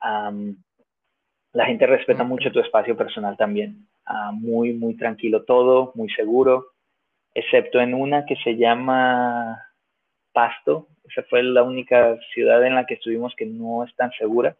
la 0.00 1.66
gente 1.66 1.86
respeta 1.86 2.24
mucho 2.24 2.50
tu 2.50 2.60
espacio 2.60 2.96
personal 2.96 3.36
también. 3.36 3.86
Ah, 4.06 4.32
muy, 4.32 4.72
muy 4.72 4.94
tranquilo 4.96 5.44
todo, 5.44 5.92
muy 5.94 6.10
seguro, 6.10 6.72
excepto 7.34 7.80
en 7.80 7.94
una 7.94 8.24
que 8.26 8.36
se 8.36 8.56
llama 8.56 9.62
Pasto. 10.34 10.88
Esa 11.08 11.22
fue 11.22 11.42
la 11.42 11.62
única 11.62 12.18
ciudad 12.34 12.66
en 12.66 12.74
la 12.74 12.84
que 12.84 12.94
estuvimos 12.94 13.34
que 13.34 13.46
no 13.46 13.84
es 13.84 13.96
tan 13.96 14.10
segura 14.12 14.54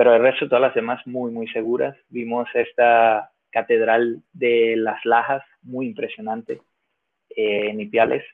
pero 0.00 0.14
el 0.14 0.22
resto 0.22 0.48
todas 0.48 0.62
las 0.62 0.74
demás 0.74 1.06
muy, 1.06 1.30
muy 1.30 1.46
seguras. 1.48 1.94
Vimos 2.08 2.48
esta 2.54 3.30
catedral 3.50 4.22
de 4.32 4.74
las 4.74 5.04
Lajas, 5.04 5.42
muy 5.60 5.88
impresionante, 5.88 6.62
eh, 7.36 7.68
en 7.68 7.82
Ipiales. 7.82 8.24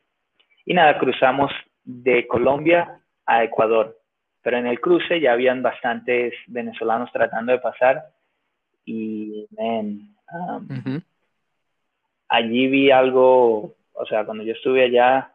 Y 0.65 0.75
nada, 0.75 0.97
cruzamos 0.97 1.51
de 1.83 2.29
Colombia 2.29 3.01
a 3.27 3.43
Ecuador, 3.43 3.99
pero 4.43 4.59
en 4.59 4.69
el 4.69 4.79
cruce 4.79 5.21
ya 5.21 5.33
habían 5.33 5.61
bastantes 5.61 6.35
venezolanos 6.47 7.11
tratando 7.11 7.51
de 7.51 7.59
pasar 7.59 8.01
y 8.85 9.49
um, 9.57 10.15
allí 12.29 12.69
vi 12.69 12.93
algo, 12.93 13.75
o 13.93 14.07
sea, 14.09 14.25
cuando 14.25 14.45
yo 14.45 14.53
estuve 14.53 14.85
allá 14.85 15.33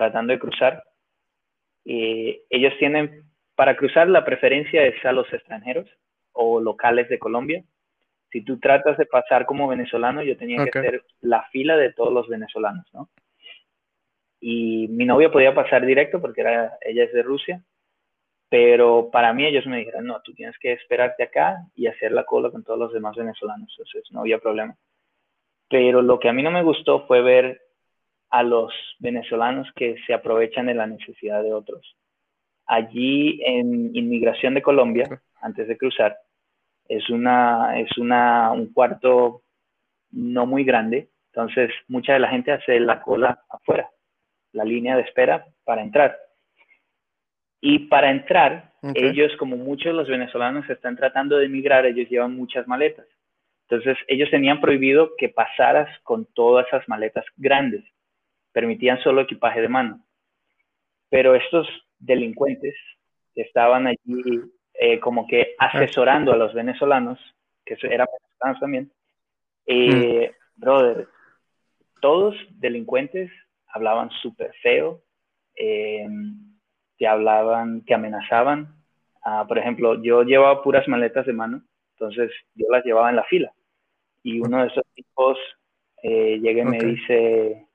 tratando 0.00 0.32
de 0.32 0.38
cruzar, 0.38 0.82
eh, 1.84 2.40
ellos 2.48 2.72
tienen 2.78 3.24
para 3.54 3.76
cruzar 3.76 4.08
la 4.08 4.24
preferencia 4.24 4.82
es 4.86 5.04
a 5.04 5.12
los 5.12 5.30
extranjeros 5.30 5.86
o 6.32 6.58
locales 6.58 7.10
de 7.10 7.18
Colombia. 7.18 7.62
Si 8.32 8.42
tú 8.42 8.58
tratas 8.58 8.96
de 8.96 9.04
pasar 9.04 9.44
como 9.44 9.68
venezolano, 9.68 10.22
yo 10.22 10.38
tenía 10.38 10.64
que 10.64 10.78
hacer 10.78 11.04
la 11.20 11.42
fila 11.52 11.76
de 11.76 11.92
todos 11.92 12.14
los 12.14 12.28
venezolanos, 12.28 12.86
¿no? 12.94 13.10
Y 14.40 14.88
mi 14.88 15.04
novia 15.04 15.30
podía 15.30 15.54
pasar 15.54 15.84
directo 15.84 16.18
porque 16.22 16.40
era, 16.40 16.78
ella 16.80 17.04
es 17.04 17.12
de 17.12 17.22
Rusia, 17.22 17.62
pero 18.48 19.10
para 19.12 19.34
mí 19.34 19.44
ellos 19.44 19.66
me 19.66 19.76
dijeron, 19.76 20.06
no, 20.06 20.22
tú 20.22 20.32
tienes 20.32 20.56
que 20.58 20.72
esperarte 20.72 21.24
acá 21.24 21.58
y 21.74 21.86
hacer 21.86 22.12
la 22.12 22.24
cola 22.24 22.50
con 22.50 22.64
todos 22.64 22.78
los 22.78 22.94
demás 22.94 23.14
venezolanos, 23.14 23.68
entonces 23.72 24.10
no 24.10 24.20
había 24.20 24.38
problema. 24.38 24.74
Pero 25.68 26.00
lo 26.00 26.18
que 26.18 26.30
a 26.30 26.32
mí 26.32 26.42
no 26.42 26.50
me 26.50 26.62
gustó 26.62 27.06
fue 27.06 27.20
ver 27.20 27.60
a 28.30 28.42
los 28.42 28.72
venezolanos 28.98 29.68
que 29.74 29.96
se 30.06 30.14
aprovechan 30.14 30.66
de 30.66 30.74
la 30.74 30.86
necesidad 30.86 31.42
de 31.42 31.52
otros. 31.52 31.96
Allí 32.66 33.40
en 33.44 33.94
inmigración 33.94 34.54
de 34.54 34.62
Colombia, 34.62 35.20
antes 35.40 35.66
de 35.66 35.76
cruzar, 35.76 36.16
es, 36.88 37.08
una, 37.10 37.78
es 37.80 37.98
una, 37.98 38.52
un 38.52 38.72
cuarto 38.72 39.42
no 40.12 40.46
muy 40.46 40.64
grande, 40.64 41.10
entonces 41.32 41.70
mucha 41.88 42.12
de 42.14 42.20
la 42.20 42.28
gente 42.28 42.52
hace 42.52 42.80
la 42.80 43.02
cola 43.02 43.42
afuera, 43.48 43.88
la 44.52 44.64
línea 44.64 44.96
de 44.96 45.02
espera 45.02 45.46
para 45.64 45.82
entrar. 45.82 46.16
Y 47.60 47.80
para 47.88 48.10
entrar, 48.10 48.72
ellos, 48.94 49.36
como 49.38 49.56
muchos 49.56 49.86
de 49.86 49.92
los 49.92 50.08
venezolanos 50.08 50.68
están 50.70 50.96
tratando 50.96 51.36
de 51.36 51.46
emigrar, 51.46 51.84
ellos 51.84 52.08
llevan 52.08 52.34
muchas 52.34 52.66
maletas. 52.66 53.06
Entonces, 53.68 53.98
ellos 54.08 54.30
tenían 54.30 54.60
prohibido 54.60 55.10
que 55.18 55.28
pasaras 55.28 55.88
con 56.02 56.26
todas 56.34 56.66
esas 56.68 56.88
maletas 56.88 57.24
grandes. 57.36 57.84
Permitían 58.52 59.00
solo 59.02 59.22
equipaje 59.22 59.60
de 59.60 59.68
mano. 59.68 60.04
Pero 61.08 61.34
estos 61.34 61.68
delincuentes 61.98 62.74
que 63.34 63.42
estaban 63.42 63.86
allí 63.86 64.42
eh, 64.74 64.98
como 65.00 65.26
que 65.26 65.54
asesorando 65.58 66.32
a 66.32 66.36
los 66.36 66.54
venezolanos, 66.54 67.18
que 67.64 67.76
eran 67.82 68.08
venezolanos 68.12 68.60
también, 68.60 68.92
eh, 69.66 70.30
mm. 70.30 70.60
brother, 70.60 71.08
todos 72.00 72.34
delincuentes 72.50 73.30
hablaban 73.68 74.10
súper 74.22 74.52
feo, 74.62 75.02
eh, 75.54 76.08
te 76.98 77.06
hablaban, 77.06 77.84
te 77.84 77.94
amenazaban. 77.94 78.74
Ah, 79.22 79.44
por 79.46 79.58
ejemplo, 79.58 80.02
yo 80.02 80.22
llevaba 80.22 80.62
puras 80.62 80.88
maletas 80.88 81.26
de 81.26 81.32
mano, 81.32 81.62
entonces 81.94 82.30
yo 82.54 82.66
las 82.70 82.84
llevaba 82.84 83.10
en 83.10 83.16
la 83.16 83.24
fila. 83.24 83.52
Y 84.22 84.40
uno 84.40 84.62
de 84.62 84.68
esos 84.68 84.84
tipos 84.94 85.38
eh, 86.02 86.38
llega 86.40 86.62
y 86.62 86.64
me 86.64 86.78
dice, 86.78 87.66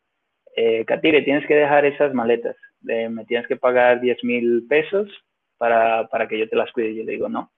eh, 0.55 0.85
Katire, 0.85 1.21
tienes 1.21 1.45
que 1.47 1.55
dejar 1.55 1.85
esas 1.85 2.13
maletas, 2.13 2.55
me 2.81 3.25
tienes 3.25 3.47
que 3.47 3.55
pagar 3.57 3.99
10 3.99 4.23
mil 4.23 4.65
pesos 4.67 5.09
para, 5.57 6.07
para 6.07 6.27
que 6.27 6.37
yo 6.37 6.47
te 6.47 6.55
las 6.55 6.71
cuide. 6.71 6.95
Yo 6.95 7.03
le 7.03 7.13
digo, 7.13 7.29
no. 7.29 7.51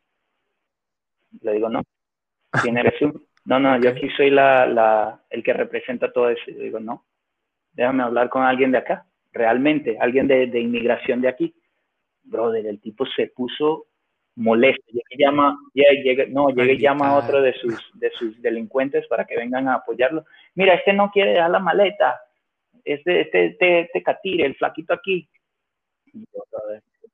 Le 1.41 1.53
digo, 1.53 1.69
no. 1.69 1.83
¿Quién 2.61 2.77
eres 2.77 2.93
tú? 2.99 3.27
No, 3.45 3.59
no, 3.59 3.79
yo 3.79 3.89
aquí 3.89 4.09
soy 4.15 4.29
la, 4.29 4.65
la, 4.65 5.21
el 5.29 5.43
que 5.43 5.53
representa 5.53 6.11
todo 6.11 6.29
eso. 6.29 6.43
Yo 6.47 6.59
digo, 6.59 6.79
no. 6.79 7.05
Déjame 7.73 8.03
hablar 8.03 8.29
con 8.29 8.43
alguien 8.43 8.71
de 8.71 8.79
acá. 8.79 9.05
Realmente, 9.31 9.97
alguien 9.99 10.27
de, 10.27 10.47
de 10.47 10.59
inmigración 10.59 11.21
de 11.21 11.29
aquí. 11.29 11.55
Brother, 12.23 12.65
el 12.65 12.81
tipo 12.81 13.05
se 13.05 13.27
puso 13.27 13.87
molesto. 14.35 14.83
Llega 14.87 15.07
y 15.09 15.23
llama, 15.23 15.57
llega, 15.73 16.25
no, 16.29 16.49
llega 16.49 16.73
y 16.73 16.77
llama 16.77 17.09
a 17.09 17.17
otro 17.17 17.41
de 17.41 17.53
sus, 17.53 17.91
de 17.93 18.09
sus 18.11 18.41
delincuentes 18.41 19.07
para 19.07 19.25
que 19.25 19.35
vengan 19.35 19.67
a 19.67 19.75
apoyarlo. 19.75 20.25
Mira, 20.55 20.75
este 20.75 20.93
no 20.93 21.11
quiere 21.11 21.33
dar 21.33 21.49
la 21.49 21.59
maleta. 21.59 22.19
Este, 22.87 23.19
este, 23.21 23.45
este, 23.47 23.79
este 23.81 24.01
catire, 24.01 24.45
el 24.45 24.55
flaquito 24.55 24.93
aquí. 24.93 25.27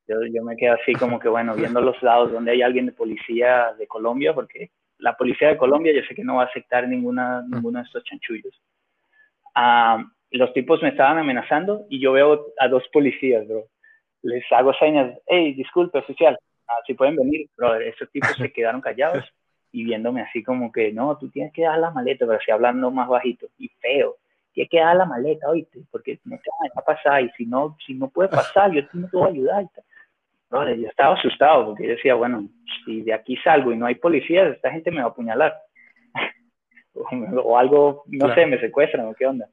Yo, 0.07 0.17
yo, 0.31 0.43
me 0.43 0.55
quedo 0.55 0.75
así 0.75 0.93
como 0.93 1.19
que, 1.19 1.27
bueno, 1.29 1.55
viendo 1.55 1.81
los 1.81 2.01
lados 2.03 2.31
donde 2.31 2.51
hay 2.51 2.61
alguien 2.61 2.85
de 2.85 2.91
policía 2.91 3.73
de 3.77 3.87
Colombia, 3.87 4.35
porque 4.35 4.69
la 4.99 5.17
policía 5.17 5.47
de 5.47 5.57
Colombia 5.57 5.91
yo 5.93 6.03
sé 6.07 6.13
que 6.13 6.23
no 6.23 6.35
va 6.35 6.43
a 6.43 6.45
aceptar 6.45 6.87
ninguna, 6.87 7.41
ninguno 7.41 7.79
de 7.79 7.85
estos 7.85 8.03
chanchullos. 8.03 8.61
Ah, 9.55 10.05
los 10.29 10.53
tipos 10.53 10.81
me 10.83 10.89
estaban 10.89 11.17
amenazando 11.17 11.87
y 11.89 11.99
yo 11.99 12.11
veo 12.11 12.53
a 12.59 12.67
dos 12.67 12.83
policías, 12.93 13.47
bro. 13.47 13.65
Les 14.21 14.43
hago 14.51 14.73
señas, 14.75 15.17
hey, 15.25 15.53
disculpe, 15.53 15.97
oficial, 15.97 16.37
ah, 16.67 16.81
si 16.85 16.93
pueden 16.93 17.15
venir, 17.15 17.49
bro. 17.57 17.75
Esos 17.75 18.11
tipos 18.11 18.35
se 18.37 18.53
quedaron 18.53 18.79
callados 18.81 19.25
y 19.71 19.85
viéndome 19.85 20.21
así 20.21 20.43
como 20.43 20.71
que, 20.71 20.93
no, 20.93 21.17
tú 21.17 21.29
tienes 21.31 21.51
que 21.51 21.63
dar 21.63 21.79
la 21.79 21.89
maleta, 21.89 22.27
pero 22.27 22.37
así 22.37 22.51
hablando 22.51 22.91
más 22.91 23.07
bajito 23.07 23.47
y 23.57 23.69
feo. 23.81 24.17
Tienes 24.53 24.69
que 24.69 24.79
dar 24.79 24.95
la 24.95 25.05
maleta, 25.05 25.49
oíste, 25.49 25.79
porque 25.91 26.19
no 26.25 26.37
te 26.37 26.49
va 26.49 26.81
a 26.81 26.85
pasar 26.85 27.23
y 27.23 27.29
si 27.31 27.45
no, 27.45 27.75
si 27.85 27.95
no 27.95 28.09
puede 28.09 28.29
pasar, 28.29 28.71
yo 28.71 28.83
no 28.93 29.09
te 29.09 29.17
voy 29.17 29.27
a 29.27 29.31
ayudar. 29.31 29.65
yo 30.77 30.87
estaba 30.87 31.15
asustado 31.15 31.65
porque 31.67 31.85
yo 31.85 31.89
decía, 31.89 32.13
bueno, 32.13 32.47
si 32.85 33.01
de 33.01 33.13
aquí 33.13 33.35
salgo 33.37 33.71
y 33.71 33.77
no 33.77 33.87
hay 33.87 33.95
policías, 33.95 34.53
esta 34.53 34.71
gente 34.71 34.91
me 34.91 34.97
va 34.97 35.05
a 35.05 35.09
apuñalar. 35.09 35.55
o, 36.93 37.57
algo, 37.57 38.03
no 38.07 38.33
sé, 38.35 38.45
me 38.45 38.59
secuestran 38.59 39.07
o 39.07 39.15
qué 39.15 39.25
onda. 39.25 39.49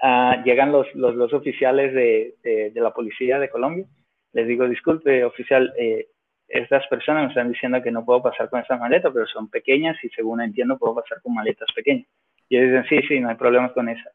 Ah, 0.00 0.42
llegan 0.44 0.72
los, 0.72 0.86
los, 0.94 1.14
los 1.14 1.32
oficiales 1.34 1.92
de, 1.92 2.34
de, 2.42 2.80
la 2.80 2.92
policía 2.92 3.38
de 3.38 3.50
Colombia. 3.50 3.86
Les 4.32 4.46
digo, 4.46 4.66
disculpe, 4.66 5.24
oficial, 5.24 5.74
eh, 5.78 6.08
estas 6.48 6.86
personas 6.86 7.24
me 7.24 7.28
están 7.28 7.52
diciendo 7.52 7.82
que 7.82 7.90
no 7.90 8.04
puedo 8.04 8.22
pasar 8.22 8.48
con 8.48 8.60
esta 8.60 8.76
maleta, 8.78 9.10
pero 9.10 9.26
son 9.26 9.48
pequeñas 9.48 9.96
y 10.02 10.08
según 10.10 10.40
entiendo 10.40 10.78
puedo 10.78 10.94
pasar 10.94 11.20
con 11.20 11.34
maletas 11.34 11.68
pequeñas. 11.74 12.06
Y 12.48 12.56
ellos 12.56 12.84
dicen, 12.84 13.00
sí, 13.00 13.08
sí, 13.08 13.20
no 13.20 13.28
hay 13.28 13.36
problemas 13.36 13.72
con 13.72 13.88
esa. 13.88 14.10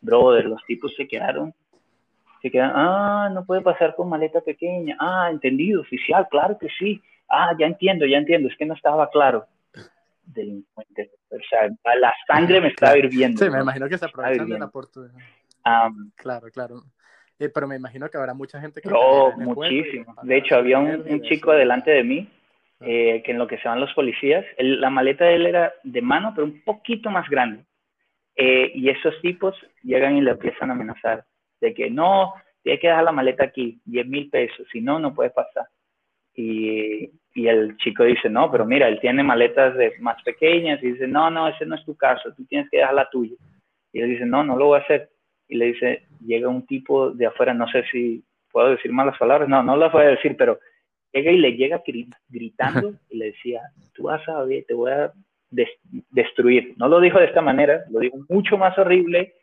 Brother, 0.00 0.46
los 0.46 0.64
tipos 0.64 0.94
se 0.94 1.06
quedaron, 1.06 1.54
se 2.42 2.50
quedan, 2.50 2.72
ah, 2.74 3.30
no 3.32 3.44
puede 3.44 3.60
pasar 3.60 3.94
con 3.94 4.08
maleta 4.08 4.40
pequeña. 4.40 4.96
Ah, 4.98 5.28
entendido, 5.30 5.80
oficial, 5.80 6.26
claro 6.30 6.58
que 6.58 6.68
sí. 6.78 7.02
Ah, 7.28 7.54
ya 7.58 7.66
entiendo, 7.66 8.06
ya 8.06 8.18
entiendo, 8.18 8.48
es 8.48 8.56
que 8.56 8.66
no 8.66 8.74
estaba 8.74 9.10
claro. 9.10 9.46
Delincuente, 10.24 11.10
o 11.30 11.36
sea, 11.48 11.68
la 12.00 12.12
sangre 12.26 12.60
me 12.60 12.68
estaba 12.68 12.96
hirviendo. 12.98 13.44
Sí, 13.44 13.50
me 13.50 13.60
imagino 13.60 13.88
que 13.88 13.98
se 13.98 14.06
aprovechan 14.06 14.48
de 14.48 14.58
la 14.58 14.66
oportunidad. 14.66 15.14
claro, 16.16 16.48
claro. 16.52 16.82
Eh, 17.38 17.50
pero 17.50 17.68
me 17.68 17.76
imagino 17.76 18.08
que 18.08 18.16
habrá 18.16 18.32
mucha 18.32 18.60
gente 18.60 18.80
que... 18.80 18.88
Oh, 18.90 19.30
muchísimo. 19.36 20.14
De 20.22 20.38
hecho, 20.38 20.56
había 20.56 20.78
un, 20.78 21.20
chico 21.22 21.52
delante 21.52 21.90
de 21.90 22.02
mí 22.02 22.28
eh, 22.80 23.22
que 23.24 23.32
en 23.32 23.38
lo 23.38 23.46
que 23.46 23.58
se 23.58 23.68
van 23.68 23.80
los 23.80 23.92
policías, 23.94 24.44
la 24.58 24.90
maleta 24.90 25.24
de 25.24 25.36
él 25.36 25.46
era 25.46 25.72
de 25.82 26.02
mano, 26.02 26.32
pero 26.34 26.46
un 26.46 26.62
poquito 26.62 27.10
más 27.10 27.28
grande. 27.28 27.64
Eh, 28.36 28.72
y 28.74 28.90
esos 28.90 29.18
tipos 29.22 29.56
llegan 29.82 30.16
y 30.16 30.20
le 30.20 30.32
empiezan 30.32 30.68
a 30.70 30.74
amenazar 30.74 31.24
de 31.60 31.72
que 31.72 31.88
no, 31.88 32.34
tiene 32.62 32.78
que 32.78 32.88
dejar 32.88 33.04
la 33.04 33.12
maleta 33.12 33.44
aquí, 33.44 33.80
10 33.86 34.06
mil 34.08 34.28
pesos, 34.28 34.66
si 34.70 34.82
no, 34.82 34.98
no 34.98 35.14
puede 35.14 35.30
pasar. 35.30 35.66
Y, 36.34 37.10
y, 37.34 37.48
el 37.48 37.78
chico 37.78 38.04
dice, 38.04 38.28
no, 38.28 38.50
pero 38.50 38.66
mira, 38.66 38.88
él 38.88 39.00
tiene 39.00 39.22
maletas 39.22 39.74
más 40.00 40.22
pequeñas 40.22 40.82
y 40.82 40.92
dice, 40.92 41.06
no, 41.06 41.30
no, 41.30 41.48
ese 41.48 41.64
no 41.64 41.76
es 41.76 41.84
tu 41.86 41.96
caso, 41.96 42.34
tú 42.34 42.44
tienes 42.44 42.68
que 42.68 42.76
dejar 42.76 42.92
la 42.92 43.08
tuya. 43.08 43.36
Y 43.90 44.00
él 44.00 44.10
dice, 44.10 44.26
no, 44.26 44.44
no 44.44 44.58
lo 44.58 44.66
voy 44.66 44.80
a 44.80 44.82
hacer. 44.82 45.08
Y 45.48 45.56
le 45.56 45.66
dice, 45.66 46.02
llega 46.20 46.48
un 46.48 46.66
tipo 46.66 47.10
de 47.10 47.24
afuera, 47.24 47.54
no 47.54 47.66
sé 47.68 47.84
si 47.90 48.22
puedo 48.52 48.70
decir 48.70 48.92
malas 48.92 49.16
palabras, 49.16 49.48
no, 49.48 49.62
no 49.62 49.76
las 49.78 49.90
voy 49.90 50.04
a 50.04 50.08
decir, 50.08 50.36
pero 50.36 50.58
llega 51.16 51.32
y 51.32 51.38
le 51.38 51.52
llega 51.52 51.82
gritando 52.28 52.94
y 53.10 53.18
le 53.18 53.26
decía, 53.26 53.62
tú 53.94 54.04
vas 54.04 54.26
a 54.28 54.42
ver, 54.44 54.64
te 54.66 54.74
voy 54.74 54.92
a 54.92 55.12
destruir. 56.10 56.74
No 56.76 56.88
lo 56.88 57.00
dijo 57.00 57.18
de 57.18 57.26
esta 57.26 57.40
manera, 57.40 57.84
lo 57.90 58.00
dijo 58.00 58.18
mucho 58.28 58.58
más 58.58 58.76
horrible, 58.78 59.34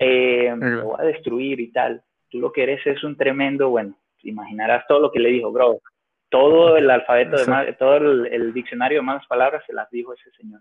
eh, 0.00 0.54
lo 0.56 0.84
voy 0.84 0.96
a 0.98 1.04
destruir 1.04 1.60
y 1.60 1.72
tal. 1.72 2.02
Tú 2.28 2.38
lo 2.38 2.52
que 2.52 2.62
eres 2.62 2.86
es 2.86 3.02
un 3.02 3.16
tremendo, 3.16 3.70
bueno, 3.70 3.96
imaginarás 4.22 4.86
todo 4.86 5.00
lo 5.00 5.10
que 5.10 5.20
le 5.20 5.30
dijo, 5.30 5.50
bro. 5.50 5.80
Todo 6.28 6.76
el 6.76 6.88
alfabeto, 6.88 7.36
de 7.36 7.72
todo 7.72 7.96
el, 7.96 8.52
diccionario 8.52 8.98
de 8.98 9.02
malas 9.02 9.26
palabras 9.26 9.64
se 9.66 9.72
las 9.72 9.90
dijo 9.90 10.14
ese 10.14 10.30
señor. 10.30 10.60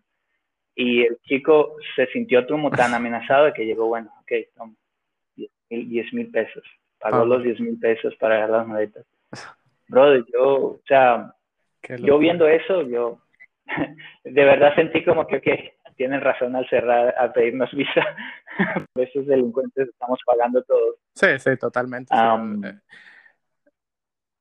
Y 0.74 1.04
el 1.04 1.20
chico 1.22 1.76
se 1.96 2.08
sintió 2.08 2.48
como 2.48 2.72
tan 2.72 2.96
amenazado 2.96 3.46
de 3.46 3.54
que 3.54 3.66
llegó, 3.66 3.86
bueno, 3.86 4.10
ok, 4.22 4.32
toma, 4.56 4.74
10 5.70 6.14
mil 6.14 6.32
pesos. 6.32 6.64
Pagó 6.98 7.22
ah. 7.22 7.26
los 7.26 7.44
10 7.44 7.60
mil 7.60 7.80
pesos 7.80 8.16
para 8.16 8.38
agarrar 8.38 8.60
las 8.60 8.68
maletas. 8.68 9.06
Brother, 9.90 10.24
yo, 10.32 10.56
o 10.56 10.82
sea, 10.88 11.34
yo 12.00 12.18
viendo 12.20 12.48
eso, 12.48 12.84
yo 12.84 13.22
de 14.24 14.46
verdad 14.46 14.76
sentí 14.76 15.04
como 15.04 15.28
que, 15.28 15.76
tienen 15.96 16.22
razón 16.22 16.56
al 16.56 16.68
cerrar, 16.70 17.14
al 17.18 17.34
pedirnos 17.34 17.70
visa. 17.74 18.06
Por 18.94 19.04
esos 19.04 19.28
delincuentes 19.28 19.90
estamos 19.90 20.20
pagando 20.26 20.64
todos. 20.64 20.96
Sí, 21.14 21.28
sí, 21.40 21.58
totalmente. 21.58 22.14
Eh, 22.16 22.74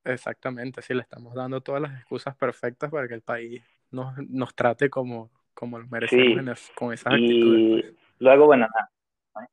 exactamente, 0.05 0.81
sí, 0.81 0.93
le 0.93 1.01
estamos 1.01 1.33
dando 1.33 1.59
todas 1.59 1.81
las 1.81 1.93
excusas 1.99 2.35
perfectas 2.37 2.89
para 2.89 3.07
que 3.07 3.15
el 3.15 3.21
país 3.21 3.61
nos, 3.91 4.17
nos 4.29 4.55
trate 4.55 4.89
como, 4.89 5.31
como 5.53 5.79
merecemos 5.79 6.71
con 6.75 6.93
esas 6.93 7.13
y 7.17 7.83
Luego, 8.19 8.45
bueno, 8.45 8.67
nada. 8.67 9.49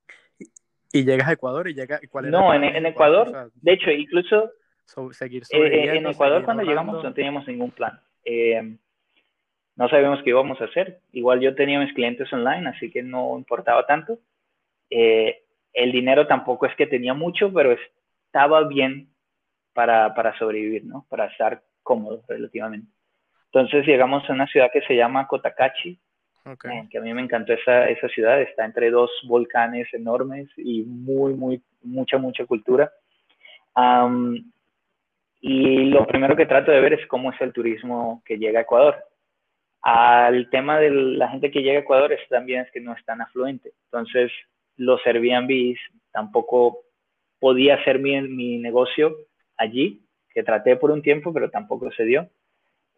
Y, 0.93 1.05
llegas 1.05 1.29
a 1.29 1.33
Ecuador 1.33 1.69
y 1.69 1.75
llega. 1.75 2.01
¿cuál 2.11 2.31
no, 2.31 2.55
en, 2.55 2.65
en 2.65 2.87
Ecuador, 2.87 3.51
de 3.55 3.73
hecho, 3.73 3.91
incluso. 3.91 4.53
Seguir 5.13 5.43
eh, 5.51 5.85
eh, 5.85 5.97
en 5.97 6.07
Ecuador, 6.07 6.45
cuando 6.45 6.63
llegamos, 6.63 7.03
no 7.03 7.13
teníamos 7.13 7.47
ningún 7.47 7.71
plan. 7.71 8.01
Eh, 8.25 8.77
no 9.77 9.89
sabíamos 9.89 10.23
qué 10.23 10.31
íbamos 10.31 10.61
a 10.61 10.65
hacer. 10.65 11.01
Igual 11.13 11.41
yo 11.41 11.55
tenía 11.55 11.79
mis 11.79 11.93
clientes 11.93 12.33
online, 12.33 12.69
así 12.69 12.91
que 12.91 13.03
no 13.03 13.37
importaba 13.37 13.87
tanto. 13.87 14.19
el 14.89 15.93
dinero 15.93 16.27
tampoco 16.27 16.67
es 16.67 16.75
que 16.77 16.87
tenía 16.87 17.15
mucho, 17.15 17.53
pero 17.53 17.77
estaba 18.27 18.67
bien 18.67 19.09
para, 19.75 20.15
para 20.15 20.37
sobrevivir, 20.39 20.85
¿no? 20.87 21.05
Para 21.11 21.27
estar 21.27 21.63
cómodos 21.83 22.27
relativamente. 22.27 22.89
Entonces 23.53 23.87
llegamos 23.87 24.29
a 24.29 24.33
una 24.33 24.47
ciudad 24.47 24.71
que 24.73 24.83
se 24.83 24.97
llama 24.97 25.27
Cotacachi, 25.27 25.99
eh, 26.47 26.89
que 26.91 26.99
a 26.99 27.01
mí 27.01 27.13
me 27.13 27.23
encantó 27.23 27.53
esa, 27.53 27.89
esa 27.89 28.09
ciudad, 28.09 28.41
está 28.41 28.65
entre 28.65 28.91
dos 28.91 29.11
volcanes 29.25 29.89
enormes 29.93 30.49
y 30.57 30.83
muy, 30.85 31.35
muy, 31.35 31.63
mucha, 31.83 32.19
mucha 32.19 32.45
cultura. 32.47 32.93
Y 35.41 35.85
lo 35.85 36.07
primero 36.07 36.37
que 36.37 36.47
trato 36.47 36.71
de 36.71 36.81
ver 36.81 36.95
es 36.95 37.07
cómo 37.07 37.33
es 37.33 37.41
el 37.41 37.53
turismo 37.53 38.23
que 38.25 38.39
llega 38.39 38.61
a 38.61 38.63
Ecuador. 38.63 38.97
Al 39.83 40.51
tema 40.51 40.79
de 40.81 40.91
la 40.91 41.29
gente 41.29 41.51
que 41.51 41.63
llega 41.63 41.79
a 41.79 41.83
Ecuador 41.83 42.13
es 42.13 42.27
también 42.29 42.63
es 42.63 42.71
que 42.73 42.81
no 42.81 42.93
es 42.93 43.05
tan 43.05 43.21
afluente. 43.21 43.73
Entonces, 43.85 44.33
los 44.77 45.01
Airbnb 45.07 45.77
tampoco 46.11 46.81
podía 47.39 47.75
hacer 47.77 47.99
mi, 47.99 48.21
mi 48.23 48.59
negocio 48.59 49.17
allí, 49.57 50.03
que 50.31 50.43
traté 50.43 50.77
por 50.77 50.91
un 50.91 51.03
tiempo, 51.03 51.33
pero 51.33 51.51
tampoco 51.51 51.91
se 51.93 52.05
dio. 52.05 52.29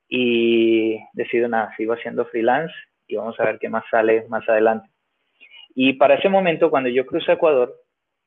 Y 0.09 0.98
decido 1.12 1.48
nada, 1.48 1.74
sigo 1.77 1.93
haciendo 1.93 2.24
freelance 2.27 2.74
y 3.06 3.16
vamos 3.16 3.39
a 3.39 3.44
ver 3.44 3.59
qué 3.59 3.69
más 3.69 3.85
sale 3.90 4.27
más 4.28 4.48
adelante. 4.48 4.89
Y 5.74 5.94
para 5.94 6.15
ese 6.15 6.28
momento, 6.28 6.70
cuando 6.70 6.89
yo 6.89 7.05
cruzo 7.06 7.31
Ecuador, 7.31 7.74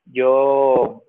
yo, 0.04 1.02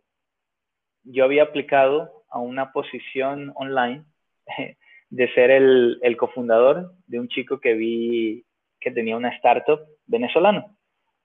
yo 1.04 1.26
había 1.26 1.44
aplicado 1.44 2.23
a 2.34 2.40
una 2.40 2.74
posición 2.74 3.54
online 3.56 4.04
de 5.10 5.34
ser 5.34 5.52
el, 5.52 6.00
el 6.02 6.18
cofundador 6.18 6.92
de 7.08 7.20
un 7.20 7.28
chico 7.28 7.60
que 7.60 7.74
vi 7.74 8.44
que 8.80 8.92
tenía 8.92 9.16
una 9.16 9.30
startup 9.30 9.80
venezolano. 10.08 10.76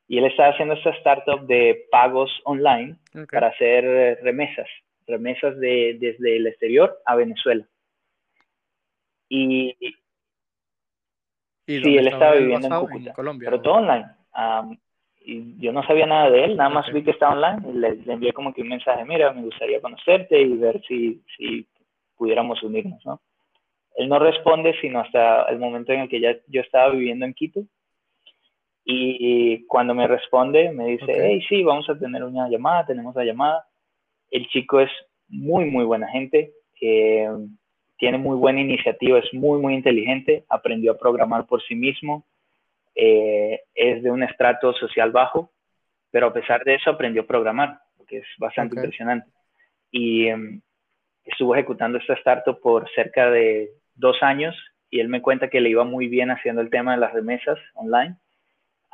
Y 0.07 0.19
él 0.19 0.25
estaba 0.25 0.51
haciendo 0.51 0.75
esta 0.75 0.91
startup 0.91 1.47
de 1.47 1.87
pagos 1.91 2.31
online 2.45 2.97
para 3.31 3.49
hacer 3.49 4.19
remesas, 4.23 4.69
remesas 5.07 5.59
de, 5.59 5.97
desde 6.01 6.37
el 6.37 6.47
exterior 6.47 6.99
a 7.05 7.17
Venezuela. 7.17 7.67
Y, 9.29 9.77
sí, 11.67 11.97
él 11.97 12.09
estaba 12.09 12.37
viviendo 12.37 12.67
en 12.69 12.87
Cúcuta, 12.87 13.13
Colombia, 13.13 13.51
pero 13.51 13.61
todo 13.61 13.75
online. 13.75 14.07
Y 15.31 15.59
yo 15.59 15.75
no 15.75 15.83
sabía 15.83 16.07
nada 16.07 16.31
de 16.31 16.45
él, 16.45 16.57
nada 16.57 16.71
más 16.71 16.91
vi 16.91 17.03
que 17.03 17.11
estaba 17.11 17.35
online 17.35 17.69
y 17.69 17.79
le, 18.07 18.13
envié 18.13 18.33
como 18.33 18.55
que 18.55 18.63
un 18.63 18.69
mensaje, 18.69 19.05
mira, 19.05 19.31
me 19.31 19.43
gustaría 19.43 19.79
conocerte 19.79 20.41
y 20.41 20.57
ver 20.57 20.81
si, 20.89 21.23
si 21.37 21.67
pudiéramos 22.17 22.63
unirnos, 22.63 23.05
¿no? 23.05 23.21
Él 23.97 24.09
no 24.09 24.19
responde 24.19 24.75
sino 24.81 25.01
hasta 25.01 25.43
el 25.51 25.59
momento 25.59 25.93
en 25.93 26.01
el 26.01 26.09
que 26.09 26.21
ya 26.21 26.35
yo 26.47 26.63
estaba 26.63 26.93
viviendo 26.93 27.27
en 27.27 27.35
Quito. 27.35 27.61
Y 28.85 29.67
cuando 29.67 29.95
me 29.95 30.07
responde, 30.07 30.73
me 30.73 30.87
dice, 30.87 31.13
hey, 31.15 31.45
sí, 31.47 31.63
vamos 31.63 31.91
a 31.91 31.99
tener 31.99 32.25
una 32.25 32.49
llamada, 32.49 32.87
tenemos 32.87 33.15
la 33.15 33.25
llamada. 33.25 33.67
El 34.31 34.49
chico 34.49 34.81
es 34.81 34.91
muy, 35.29 35.67
muy 35.67 35.85
buena 35.85 36.09
gente. 36.09 36.55
Eh, 36.81 37.29
tiene 37.99 38.17
muy 38.17 38.37
buena 38.39 38.63
iniciativa, 38.63 39.19
es 39.19 39.35
muy, 39.35 39.61
muy 39.61 39.75
inteligente, 39.75 40.45
aprendió 40.49 40.93
a 40.93 40.99
programar 40.99 41.47
por 41.47 41.63
sí 41.65 41.75
mismo, 41.75 42.25
eh, 43.01 43.61
es 43.77 44.03
de 44.03 44.11
un 44.11 44.25
estrato 44.25 44.73
social 44.73 45.13
bajo, 45.13 45.53
pero 46.11 46.27
a 46.27 46.33
pesar 46.33 46.65
de 46.65 46.75
eso 46.75 46.91
aprendió 46.91 47.23
a 47.23 47.27
programar, 47.27 47.79
que 48.09 48.19
es 48.19 48.27
bastante 48.39 48.75
impresionante. 48.75 49.31
Y 49.93 50.27
em, 50.27 50.61
estuvo 51.25 51.55
ejecutando 51.55 51.99
esta 51.99 52.15
startup 52.15 52.61
por 52.61 52.91
cerca 52.97 53.31
de 53.31 53.71
dos 53.95 54.21
años 54.21 54.57
y 54.91 54.99
él 54.99 55.09
me 55.09 55.23
cuenta 55.23 55.49
que 55.49 55.61
le 55.61 55.69
iba 55.69 55.85
muy 55.85 56.09
bien 56.09 56.33
haciendo 56.33 56.61
el 56.61 56.71
tema 56.71 56.93
de 56.93 56.99
las 56.99 57.13
remesas 57.13 57.57
online, 57.75 58.17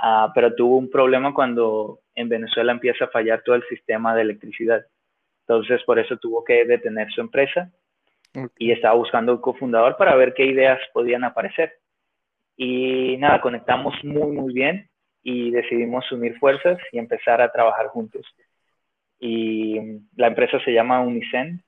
uh, 0.03 0.31
pero 0.35 0.55
tuvo 0.55 0.77
un 0.77 0.91
problema 0.91 1.33
cuando 1.33 2.01
en 2.15 2.29
Venezuela 2.29 2.73
empieza 2.73 3.07
a 3.07 3.11
fallar 3.11 3.43
todo 3.43 3.55
el 3.55 3.67
sistema 3.71 4.15
de 4.15 4.21
electricidad. 4.21 4.85
Entonces, 5.47 5.83
por 5.85 5.99
eso 5.99 6.19
tuvo 6.19 6.45
que 6.45 6.67
detener 6.67 7.11
su 7.11 7.23
empresa 7.23 7.71
y 8.59 8.71
estaba 8.71 8.97
buscando 8.97 9.33
un 9.33 9.41
cofundador 9.41 9.97
para 9.97 10.15
ver 10.15 10.35
qué 10.35 10.45
ideas 10.45 10.79
podían 10.93 11.25
aparecer. 11.25 11.79
Y 12.57 13.17
nada, 13.17 13.41
conectamos 13.41 13.95
muy, 14.05 14.33
muy 14.33 14.53
bien 14.53 14.89
y 15.23 15.51
decidimos 15.51 16.11
unir 16.13 16.39
fuerzas 16.39 16.79
y 16.93 16.99
empezar 16.99 17.41
a 17.41 17.51
trabajar 17.51 17.89
juntos. 17.89 18.25
Y 19.19 20.01
la 20.17 20.29
empresa 20.29 20.59
se 20.65 20.73
llama 20.73 21.01
Unicen. 21.01 21.65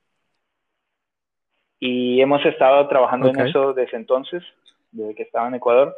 Y 1.80 2.20
hemos 2.20 2.44
estado 2.44 2.86
trabajando 2.88 3.30
en 3.30 3.40
eso 3.40 3.72
desde 3.72 3.96
entonces, 3.96 4.42
desde 4.90 5.14
que 5.14 5.22
estaba 5.22 5.48
en 5.48 5.54
Ecuador. 5.54 5.94